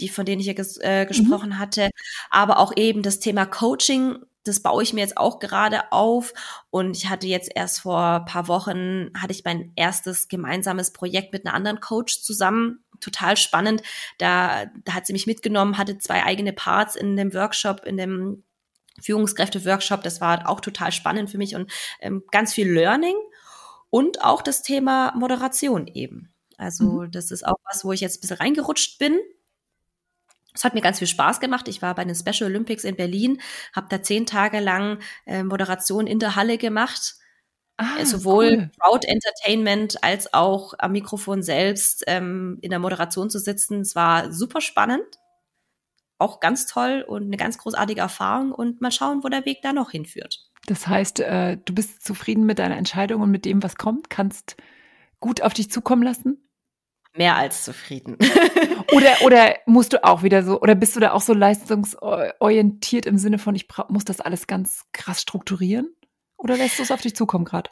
die, 0.00 0.08
von 0.08 0.24
denen 0.24 0.40
ich 0.40 0.46
ja 0.46 0.54
ges 0.54 0.78
äh, 0.78 1.04
mhm. 1.04 1.08
gesprochen 1.08 1.50
mhm. 1.50 1.58
hatte, 1.58 1.90
aber 2.30 2.58
auch 2.58 2.72
eben 2.76 3.02
das 3.02 3.20
Thema 3.20 3.46
Coaching, 3.46 4.16
das 4.44 4.60
baue 4.60 4.82
ich 4.82 4.92
mir 4.92 5.00
jetzt 5.00 5.18
auch 5.18 5.38
gerade 5.38 5.92
auf. 5.92 6.32
Und 6.70 6.96
ich 6.96 7.08
hatte 7.08 7.26
jetzt 7.26 7.50
erst 7.54 7.80
vor 7.80 8.24
paar 8.24 8.48
Wochen, 8.48 9.10
hatte 9.14 9.32
ich 9.32 9.44
mein 9.44 9.72
erstes 9.76 10.28
gemeinsames 10.28 10.92
Projekt 10.92 11.32
mit 11.32 11.46
einer 11.46 11.54
anderen 11.54 11.80
Coach 11.80 12.22
zusammen. 12.22 12.82
Total 13.00 13.36
spannend. 13.36 13.82
Da, 14.18 14.66
da 14.84 14.94
hat 14.94 15.06
sie 15.06 15.12
mich 15.12 15.26
mitgenommen, 15.26 15.78
hatte 15.78 15.98
zwei 15.98 16.24
eigene 16.24 16.52
Parts 16.52 16.96
in 16.96 17.16
dem 17.16 17.34
Workshop, 17.34 17.84
in 17.84 17.96
dem 17.96 18.44
Führungskräfte-Workshop. 19.00 20.02
Das 20.02 20.20
war 20.20 20.48
auch 20.48 20.60
total 20.60 20.92
spannend 20.92 21.30
für 21.30 21.38
mich 21.38 21.54
und 21.54 21.70
ähm, 22.00 22.22
ganz 22.30 22.52
viel 22.52 22.70
Learning 22.70 23.16
und 23.88 24.22
auch 24.22 24.42
das 24.42 24.62
Thema 24.62 25.12
Moderation 25.16 25.86
eben. 25.86 26.32
Also 26.58 26.84
mhm. 26.84 27.10
das 27.10 27.30
ist 27.30 27.46
auch 27.46 27.56
was, 27.64 27.84
wo 27.84 27.92
ich 27.92 28.00
jetzt 28.00 28.18
ein 28.18 28.20
bisschen 28.20 28.36
reingerutscht 28.36 28.98
bin 28.98 29.18
es 30.54 30.64
hat 30.64 30.74
mir 30.74 30.80
ganz 30.80 30.98
viel 30.98 31.08
Spaß 31.08 31.40
gemacht. 31.40 31.68
Ich 31.68 31.82
war 31.82 31.94
bei 31.94 32.04
den 32.04 32.14
Special 32.14 32.50
Olympics 32.50 32.84
in 32.84 32.96
Berlin, 32.96 33.40
habe 33.74 33.86
da 33.88 34.02
zehn 34.02 34.26
Tage 34.26 34.60
lang 34.60 34.98
äh, 35.26 35.42
Moderation 35.42 36.06
in 36.06 36.18
der 36.18 36.36
Halle 36.36 36.58
gemacht. 36.58 37.14
Ah, 37.82 38.04
sowohl 38.04 38.46
cool. 38.46 38.70
Crowd 38.78 39.08
Entertainment 39.08 40.04
als 40.04 40.34
auch 40.34 40.74
am 40.78 40.92
Mikrofon 40.92 41.42
selbst 41.42 42.04
ähm, 42.06 42.58
in 42.60 42.68
der 42.68 42.78
Moderation 42.78 43.30
zu 43.30 43.38
sitzen. 43.38 43.80
Es 43.80 43.94
war 43.94 44.32
super 44.32 44.60
spannend, 44.60 45.06
auch 46.18 46.40
ganz 46.40 46.66
toll 46.66 47.02
und 47.08 47.22
eine 47.22 47.38
ganz 47.38 47.56
großartige 47.56 48.02
Erfahrung. 48.02 48.52
Und 48.52 48.82
mal 48.82 48.92
schauen, 48.92 49.24
wo 49.24 49.28
der 49.28 49.46
Weg 49.46 49.62
da 49.62 49.72
noch 49.72 49.92
hinführt. 49.92 50.50
Das 50.66 50.86
heißt, 50.86 51.20
äh, 51.20 51.56
du 51.64 51.74
bist 51.74 52.04
zufrieden 52.04 52.44
mit 52.44 52.58
deiner 52.58 52.76
Entscheidung 52.76 53.22
und 53.22 53.30
mit 53.30 53.46
dem, 53.46 53.62
was 53.62 53.76
kommt, 53.76 54.10
kannst 54.10 54.58
gut 55.18 55.40
auf 55.40 55.54
dich 55.54 55.70
zukommen 55.70 56.02
lassen? 56.02 56.50
mehr 57.16 57.36
als 57.36 57.64
zufrieden. 57.64 58.16
oder, 58.92 59.22
oder 59.24 59.56
musst 59.66 59.92
du 59.92 60.04
auch 60.04 60.22
wieder 60.22 60.44
so, 60.44 60.60
oder 60.60 60.76
bist 60.76 60.94
du 60.94 61.00
da 61.00 61.12
auch 61.12 61.20
so 61.20 61.34
leistungsorientiert 61.34 63.04
im 63.04 63.18
Sinne 63.18 63.38
von, 63.38 63.54
ich 63.56 63.66
muss 63.88 64.04
das 64.04 64.20
alles 64.20 64.46
ganz 64.46 64.84
krass 64.92 65.20
strukturieren? 65.20 65.92
Oder 66.40 66.56
lässt 66.56 66.78
du 66.78 66.82
es 66.82 66.90
auf 66.90 67.00
dich 67.00 67.14
zukommen 67.14 67.44
gerade? 67.44 67.70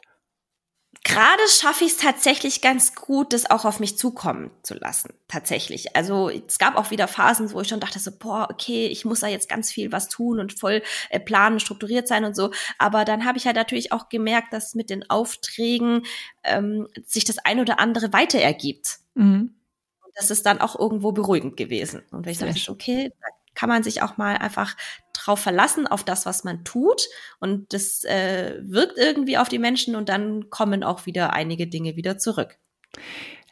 gerade 1.03 1.41
schaffe 1.47 1.85
ich 1.85 1.91
es 1.91 1.97
tatsächlich 1.97 2.61
ganz 2.61 2.93
gut, 2.93 3.33
das 3.33 3.49
auch 3.49 3.65
auf 3.65 3.79
mich 3.79 3.97
zukommen 3.97 4.51
zu 4.63 4.75
lassen. 4.75 5.13
Tatsächlich. 5.27 5.95
Also 5.95 6.29
es 6.29 6.59
gab 6.59 6.75
auch 6.75 6.91
wieder 6.91 7.07
Phasen, 7.07 7.51
wo 7.51 7.61
ich 7.61 7.67
schon 7.67 7.79
dachte 7.79 7.99
so, 7.99 8.11
boah, 8.11 8.47
okay, 8.51 8.87
ich 8.87 9.05
muss 9.05 9.21
da 9.21 9.27
jetzt 9.27 9.49
ganz 9.49 9.71
viel 9.71 9.91
was 9.91 10.09
tun 10.09 10.39
und 10.39 10.57
voll 10.57 10.81
äh, 11.09 11.19
planen, 11.19 11.59
strukturiert 11.59 12.07
sein 12.07 12.25
und 12.25 12.35
so. 12.35 12.51
Aber 12.77 13.05
dann 13.05 13.25
habe 13.25 13.37
ich 13.37 13.45
halt 13.45 13.55
natürlich 13.55 13.91
auch 13.91 14.09
gemerkt, 14.09 14.51
dass 14.53 14.75
mit 14.75 14.89
den 14.89 15.09
Aufträgen 15.09 16.05
ähm, 16.43 16.87
sich 17.05 17.23
das 17.23 17.39
ein 17.39 17.59
oder 17.59 17.79
andere 17.79 18.11
weiter 18.11 18.39
ergibt. 18.39 18.99
Mhm. 19.15 19.55
Und 20.03 20.13
das 20.15 20.31
ist 20.31 20.45
dann 20.45 20.59
auch 20.59 20.77
irgendwo 20.77 21.11
beruhigend 21.11 21.55
gewesen. 21.55 22.03
Und 22.11 22.25
wenn 22.25 22.33
ich 22.33 22.39
dachte, 22.39 22.71
okay, 22.71 23.11
kann 23.59 23.67
man 23.67 23.83
sich 23.83 24.01
auch 24.01 24.15
mal 24.15 24.37
einfach 24.37 24.77
drauf 25.11 25.41
verlassen, 25.41 25.85
auf 25.85 26.05
das, 26.05 26.25
was 26.25 26.45
man 26.45 26.63
tut. 26.63 27.09
Und 27.41 27.73
das 27.73 28.05
äh, 28.05 28.61
wirkt 28.63 28.97
irgendwie 28.97 29.37
auf 29.37 29.49
die 29.49 29.59
Menschen 29.59 29.97
und 29.97 30.07
dann 30.07 30.49
kommen 30.49 30.81
auch 30.81 31.05
wieder 31.05 31.33
einige 31.33 31.67
Dinge 31.67 31.97
wieder 31.97 32.17
zurück. 32.17 32.57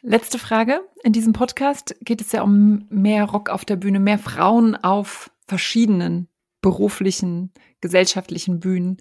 Letzte 0.00 0.38
Frage. 0.38 0.80
In 1.02 1.12
diesem 1.12 1.34
Podcast 1.34 1.94
geht 2.00 2.22
es 2.22 2.32
ja 2.32 2.40
um 2.40 2.86
mehr 2.88 3.24
Rock 3.24 3.50
auf 3.50 3.66
der 3.66 3.76
Bühne, 3.76 4.00
mehr 4.00 4.18
Frauen 4.18 4.76
auf 4.76 5.30
verschiedenen 5.46 6.28
beruflichen, 6.62 7.52
gesellschaftlichen 7.82 8.60
Bühnen. 8.60 8.96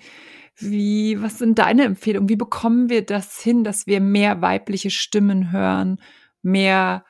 Wie, 0.58 1.22
was 1.22 1.38
sind 1.38 1.58
deine 1.58 1.86
Empfehlungen? 1.86 2.28
Wie 2.28 2.36
bekommen 2.36 2.90
wir 2.90 3.06
das 3.06 3.40
hin, 3.40 3.64
dass 3.64 3.88
wir 3.88 4.02
mehr 4.02 4.42
weibliche 4.42 4.90
Stimmen 4.90 5.54
hören, 5.54 6.02
mehr 6.42 7.06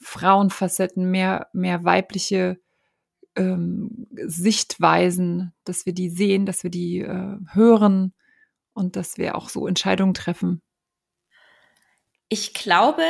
Frauenfacetten, 0.00 1.10
mehr, 1.10 1.48
mehr 1.54 1.84
weibliche 1.84 2.60
ähm, 3.38 4.06
Sichtweisen, 4.26 5.52
dass 5.64 5.86
wir 5.86 5.92
die 5.92 6.10
sehen, 6.10 6.44
dass 6.44 6.62
wir 6.62 6.70
die 6.70 7.00
äh, 7.00 7.36
hören 7.52 8.12
und 8.72 8.96
dass 8.96 9.16
wir 9.18 9.36
auch 9.36 9.48
so 9.48 9.66
Entscheidungen 9.66 10.14
treffen? 10.14 10.60
Ich 12.28 12.52
glaube, 12.52 13.02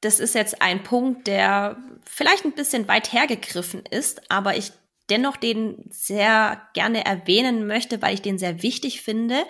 das 0.00 0.18
ist 0.18 0.34
jetzt 0.34 0.62
ein 0.62 0.82
Punkt, 0.82 1.26
der 1.26 1.76
vielleicht 2.04 2.44
ein 2.44 2.54
bisschen 2.54 2.88
weit 2.88 3.12
hergegriffen 3.12 3.82
ist, 3.90 4.30
aber 4.30 4.56
ich 4.56 4.72
dennoch 5.10 5.36
den 5.36 5.84
sehr 5.90 6.62
gerne 6.72 7.04
erwähnen 7.04 7.66
möchte, 7.66 8.00
weil 8.00 8.14
ich 8.14 8.22
den 8.22 8.38
sehr 8.38 8.62
wichtig 8.62 9.02
finde. 9.02 9.44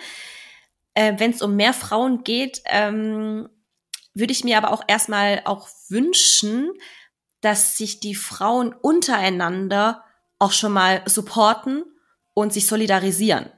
Äh, 0.93 1.13
Wenn 1.17 1.31
es 1.31 1.41
um 1.41 1.55
mehr 1.55 1.73
Frauen 1.73 2.23
geht, 2.23 2.61
ähm, 2.65 3.47
würde 4.13 4.33
ich 4.33 4.43
mir 4.43 4.57
aber 4.57 4.71
auch 4.71 4.83
erstmal 4.87 5.41
auch 5.45 5.69
wünschen, 5.87 6.71
dass 7.41 7.77
sich 7.77 7.99
die 7.99 8.15
Frauen 8.15 8.73
untereinander 8.73 10.03
auch 10.39 10.51
schon 10.51 10.71
mal 10.71 11.03
supporten 11.05 11.83
und 12.33 12.53
sich 12.53 12.67
solidarisieren. 12.67 13.51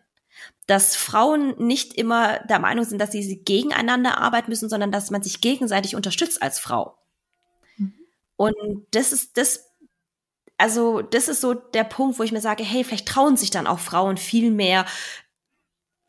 Dass 0.68 0.96
Frauen 0.96 1.56
nicht 1.58 1.94
immer 1.94 2.40
der 2.40 2.60
Meinung 2.60 2.86
sind, 2.86 3.00
dass 3.00 3.12
sie 3.12 3.44
gegeneinander 3.44 4.18
arbeiten 4.18 4.50
müssen, 4.50 4.70
sondern 4.70 4.92
dass 4.92 5.12
man 5.12 5.22
sich 5.22 5.42
gegenseitig 5.42 5.96
unterstützt 5.96 6.42
als 6.42 6.60
Frau. 6.60 6.98
Mhm. 7.78 7.94
Und 8.38 8.56
das 8.92 9.12
ist, 9.12 9.38
das 9.38 9.66
also 10.58 11.02
das 11.02 11.28
ist 11.28 11.42
so 11.42 11.54
der 11.54 11.84
Punkt, 11.84 12.20
wo 12.20 12.24
ich 12.24 12.32
mir 12.32 12.42
sage, 12.42 12.64
hey, 12.64 12.84
vielleicht 12.84 13.08
trauen 13.08 13.38
sich 13.38 13.50
dann 13.50 13.68
auch 13.68 13.80
Frauen 13.80 14.18
viel 14.18 14.52
mehr 14.52 14.86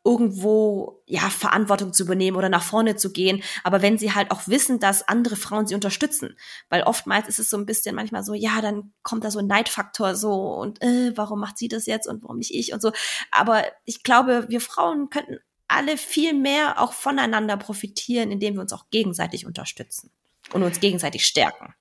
irgendwo 0.05 1.01
ja 1.07 1.29
Verantwortung 1.29 1.91
zu 1.91 2.03
übernehmen 2.03 2.37
oder 2.37 2.47
nach 2.47 2.63
vorne 2.63 2.95
zu 2.95 3.11
gehen, 3.11 3.41
aber 3.63 3.81
wenn 3.81 3.97
sie 3.97 4.13
halt 4.13 4.29
auch 4.31 4.47
wissen, 4.47 4.79
dass 4.79 5.07
andere 5.07 5.35
Frauen 5.35 5.65
sie 5.65 5.73
unterstützen, 5.73 6.37
weil 6.69 6.83
oftmals 6.83 7.27
ist 7.27 7.39
es 7.39 7.49
so 7.49 7.57
ein 7.57 7.65
bisschen 7.65 7.95
manchmal 7.95 8.23
so, 8.23 8.35
ja, 8.35 8.61
dann 8.61 8.93
kommt 9.01 9.23
da 9.23 9.31
so 9.31 9.39
ein 9.39 9.47
Neidfaktor 9.47 10.15
so 10.15 10.31
und 10.31 10.81
äh, 10.83 11.11
warum 11.15 11.39
macht 11.39 11.57
sie 11.57 11.67
das 11.67 11.87
jetzt 11.87 12.07
und 12.07 12.21
warum 12.21 12.37
nicht 12.37 12.53
ich 12.53 12.71
und 12.71 12.81
so, 12.81 12.91
aber 13.31 13.63
ich 13.83 14.03
glaube, 14.03 14.45
wir 14.47 14.61
Frauen 14.61 15.09
könnten 15.09 15.39
alle 15.67 15.97
viel 15.97 16.33
mehr 16.33 16.79
auch 16.79 16.93
voneinander 16.93 17.57
profitieren, 17.57 18.31
indem 18.31 18.53
wir 18.53 18.61
uns 18.61 18.73
auch 18.73 18.85
gegenseitig 18.91 19.47
unterstützen 19.47 20.11
und 20.53 20.61
uns 20.61 20.79
gegenseitig 20.79 21.25
stärken. 21.25 21.73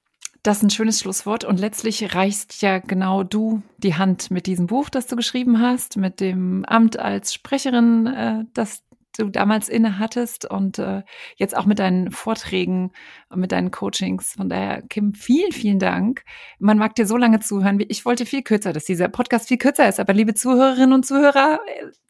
Das 0.45 0.59
ist 0.59 0.63
ein 0.63 0.71
schönes 0.71 1.01
Schlusswort. 1.01 1.45
Und 1.45 1.59
letztlich 1.59 2.15
reichst 2.15 2.61
ja 2.61 2.79
genau 2.79 3.23
du 3.23 3.63
die 3.79 3.95
Hand 3.95 4.31
mit 4.31 4.47
diesem 4.47 4.67
Buch, 4.67 4.91
das 4.91 5.07
du 5.07 5.17
geschrieben 5.17 5.59
hast, 5.59 5.97
mit 5.97 6.21
dem 6.21 6.67
Amt 6.67 6.99
als 6.99 7.33
Sprecherin, 7.33 8.07
äh, 8.07 8.45
das 8.53 8.83
du 9.17 9.31
damals 9.31 9.69
inne 9.69 9.99
hattest 9.99 10.51
und 10.51 10.79
äh, 10.79 11.03
jetzt 11.37 11.57
auch 11.57 11.67
mit 11.67 11.79
deinen 11.79 12.11
Vorträgen 12.11 12.93
und 13.29 13.41
mit 13.41 13.53
deinen 13.53 13.71
Coachings. 13.71 14.33
Von 14.33 14.49
daher, 14.49 14.83
Kim, 14.83 15.15
vielen, 15.15 15.53
vielen 15.53 15.79
Dank. 15.79 16.25
Man 16.59 16.79
mag 16.79 16.95
dir 16.95 17.07
so 17.07 17.17
lange 17.17 17.41
zuhören. 17.41 17.79
wie 17.79 17.85
Ich 17.85 18.05
wollte 18.05 18.27
viel 18.27 18.43
kürzer, 18.43 18.73
dass 18.73 18.85
dieser 18.85 19.09
Podcast 19.09 19.49
viel 19.49 19.59
kürzer 19.59 19.89
ist. 19.89 20.01
Aber 20.01 20.13
liebe 20.13 20.35
Zuhörerinnen 20.35 20.93
und 20.93 21.07
Zuhörer, 21.07 21.61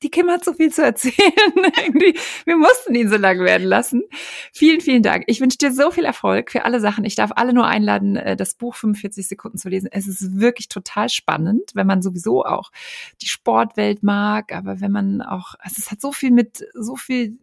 die 0.03 0.11
Kim 0.11 0.31
hat 0.31 0.45
so 0.45 0.53
viel 0.53 0.73
zu 0.73 0.83
erzählen. 0.83 1.15
Wir 2.45 2.57
mussten 2.57 2.95
ihn 2.95 3.09
so 3.09 3.17
lang 3.17 3.41
werden 3.41 3.67
lassen. 3.67 4.03
Vielen, 4.53 4.81
vielen 4.81 5.03
Dank. 5.03 5.25
Ich 5.27 5.41
wünsche 5.41 5.59
dir 5.59 5.73
so 5.73 5.91
viel 5.91 6.05
Erfolg 6.05 6.51
für 6.51 6.65
alle 6.65 6.81
Sachen. 6.81 7.05
Ich 7.05 7.15
darf 7.15 7.33
alle 7.35 7.53
nur 7.53 7.67
einladen, 7.67 8.17
äh, 8.17 8.37
das 8.37 8.55
Buch 8.55 8.75
45 8.75 9.27
Sekunden 9.27 9.59
zu 9.59 9.69
lesen. 9.69 9.89
Es 9.91 10.07
ist 10.07 10.39
wirklich 10.39 10.69
total 10.69 11.09
spannend, 11.09 11.71
wenn 11.75 11.87
man 11.87 12.03
sowieso 12.03 12.45
auch 12.45 12.71
die 13.21 13.29
Sportwelt 13.29 14.03
mag, 14.03 14.53
aber 14.55 14.81
wenn 14.81 14.93
man 14.93 15.23
auch, 15.23 15.55
also 15.59 15.77
es 15.79 15.91
hat 15.91 16.01
so 16.01 16.13
viel 16.13 16.31
mit 16.31 16.67
so 16.75 16.94
viel 16.97 17.39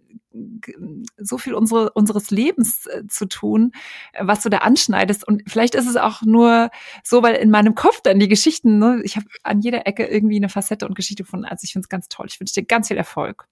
so 1.18 1.38
viel 1.38 1.54
unsere, 1.54 1.92
unseres 1.92 2.32
Lebens 2.32 2.86
äh, 2.88 3.06
zu 3.08 3.26
tun, 3.26 3.74
äh, 4.14 4.26
was 4.26 4.42
du 4.42 4.50
da 4.50 4.60
anschneidest. 4.60 5.28
Und 5.28 5.44
vielleicht 5.48 5.76
ist 5.76 5.88
es 5.88 5.98
auch 5.98 6.22
nur 6.22 6.70
so, 7.04 7.22
weil 7.22 7.36
in 7.36 7.52
meinem 7.52 7.76
Kopf 7.76 8.02
dann 8.02 8.20
die 8.20 8.30
Geschichten, 8.30 8.80
ne, 8.80 9.02
ich 9.04 9.18
habe 9.18 9.26
an 9.44 9.60
jeder 9.60 9.88
Ecke 9.88 10.06
irgendwie 10.06 10.38
eine 10.38 10.50
Facette 10.50 10.88
und 10.88 10.96
Geschichte 10.96 11.24
gefunden. 11.24 11.46
Also 11.46 11.66
ich 11.66 11.74
finde 11.74 11.86
es 11.86 11.90
ganz 11.90 12.08
toll. 12.08 12.28
Ich 12.30 12.40
wünsche 12.40 12.54
dir 12.54 12.64
ganz 12.64 12.88
viel 12.88 12.98
Erfolg. 12.98 13.48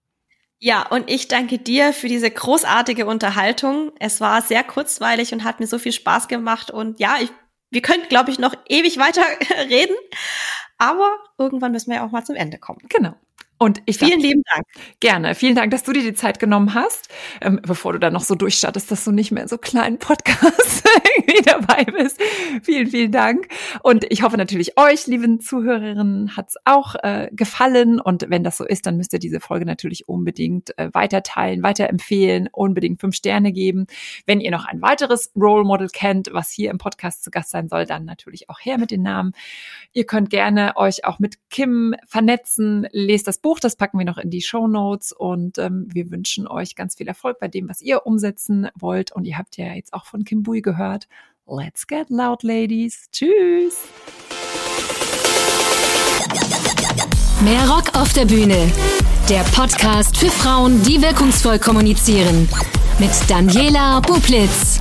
Ja, 0.61 0.85
und 0.87 1.09
ich 1.09 1.29
danke 1.29 1.57
dir 1.57 1.93
für 1.93 2.09
diese 2.09 2.29
großartige 2.29 3.05
Unterhaltung. 3.05 3.91
Es 3.99 4.19
war 4.19 4.41
sehr 4.41 4.63
kurzweilig 4.63 5.31
und 5.33 5.45
hat 5.45 5.59
mir 5.59 5.67
so 5.67 5.79
viel 5.79 5.93
Spaß 5.93 6.27
gemacht. 6.27 6.69
Und 6.69 6.99
ja, 6.99 7.15
ich, 7.21 7.31
wir 7.71 7.81
könnten, 7.81 8.09
glaube 8.09 8.31
ich, 8.31 8.39
noch 8.39 8.53
ewig 8.67 8.97
weiter 8.99 9.23
reden. 9.69 9.95
Aber 10.77 11.17
irgendwann 11.37 11.71
müssen 11.71 11.91
wir 11.91 11.97
ja 11.97 12.05
auch 12.05 12.11
mal 12.11 12.25
zum 12.25 12.35
Ende 12.35 12.57
kommen. 12.57 12.81
Genau. 12.89 13.15
Und 13.61 13.81
ich 13.85 13.97
Vielen 13.97 14.21
lieben 14.21 14.41
Dank. 14.55 14.65
Gerne. 15.01 15.35
Vielen 15.35 15.53
Dank, 15.53 15.71
dass 15.71 15.83
du 15.83 15.91
dir 15.91 16.01
die 16.01 16.13
Zeit 16.13 16.39
genommen 16.39 16.73
hast, 16.73 17.09
ähm, 17.41 17.59
bevor 17.61 17.91
du 17.91 17.99
dann 17.99 18.13
noch 18.13 18.23
so 18.23 18.35
durchstartest, 18.35 18.89
dass 18.89 19.03
du 19.03 19.11
nicht 19.11 19.31
mehr 19.31 19.43
in 19.43 19.49
so 19.49 19.57
kleinen 19.57 19.99
Podcasts 19.99 20.81
irgendwie 21.17 21.41
dabei 21.41 21.83
bist. 21.83 22.21
Vielen, 22.63 22.87
vielen 22.87 23.11
Dank. 23.11 23.49
Und 23.83 24.05
ich 24.09 24.23
hoffe 24.23 24.37
natürlich 24.37 24.79
euch, 24.79 25.07
lieben 25.07 25.41
Zuhörerinnen, 25.41 26.37
hat's 26.37 26.55
auch 26.63 26.95
äh, 27.03 27.27
gefallen. 27.33 27.99
Und 27.99 28.27
wenn 28.29 28.45
das 28.45 28.55
so 28.55 28.65
ist, 28.65 28.85
dann 28.85 28.95
müsst 28.95 29.11
ihr 29.11 29.19
diese 29.19 29.41
Folge 29.41 29.65
natürlich 29.65 30.07
unbedingt 30.07 30.77
äh, 30.77 30.89
weiter 30.93 31.21
teilen, 31.21 31.61
weiterempfehlen, 31.61 32.47
unbedingt 32.53 33.01
fünf 33.01 33.15
Sterne 33.15 33.51
geben. 33.51 33.87
Wenn 34.25 34.39
ihr 34.39 34.51
noch 34.51 34.67
ein 34.67 34.81
weiteres 34.81 35.33
Role 35.35 35.65
Model 35.65 35.89
kennt, 35.89 36.29
was 36.31 36.49
hier 36.49 36.71
im 36.71 36.77
Podcast 36.77 37.25
zu 37.25 37.29
Gast 37.29 37.49
sein 37.49 37.67
soll, 37.67 37.85
dann 37.85 38.05
natürlich 38.05 38.49
auch 38.49 38.59
her 38.61 38.77
mit 38.77 38.91
den 38.91 39.01
Namen. 39.01 39.33
Ihr 39.91 40.05
könnt 40.05 40.29
gerne 40.29 40.77
euch 40.77 41.03
auch 41.03 41.19
mit 41.19 41.35
Kim 41.49 41.93
vernetzen, 42.07 42.87
lest 42.93 43.27
das 43.27 43.39
Buch 43.39 43.48
Buch. 43.49 43.59
Das 43.59 43.75
packen 43.75 43.97
wir 43.97 44.05
noch 44.05 44.19
in 44.19 44.29
die 44.29 44.43
Show 44.43 44.67
Notes 44.67 45.11
und 45.11 45.57
ähm, 45.57 45.87
wir 45.91 46.11
wünschen 46.11 46.47
euch 46.47 46.75
ganz 46.75 46.93
viel 46.95 47.07
Erfolg 47.07 47.39
bei 47.39 47.47
dem, 47.47 47.67
was 47.67 47.81
ihr 47.81 48.05
umsetzen 48.05 48.67
wollt. 48.75 49.11
Und 49.11 49.25
ihr 49.25 49.39
habt 49.39 49.57
ja 49.57 49.73
jetzt 49.73 49.93
auch 49.93 50.05
von 50.05 50.23
Kim 50.23 50.43
Bui 50.43 50.61
gehört. 50.61 51.07
Let's 51.47 51.87
get 51.87 52.11
loud, 52.11 52.43
ladies. 52.43 53.09
Tschüss. 53.11 53.87
Mehr 57.43 57.67
Rock 57.67 57.95
auf 57.95 58.13
der 58.13 58.25
Bühne. 58.25 58.71
Der 59.27 59.41
Podcast 59.55 60.15
für 60.15 60.29
Frauen, 60.29 60.83
die 60.83 61.01
wirkungsvoll 61.01 61.57
kommunizieren. 61.57 62.47
Mit 62.99 63.11
Daniela 63.27 63.99
Bublitz. 64.01 64.79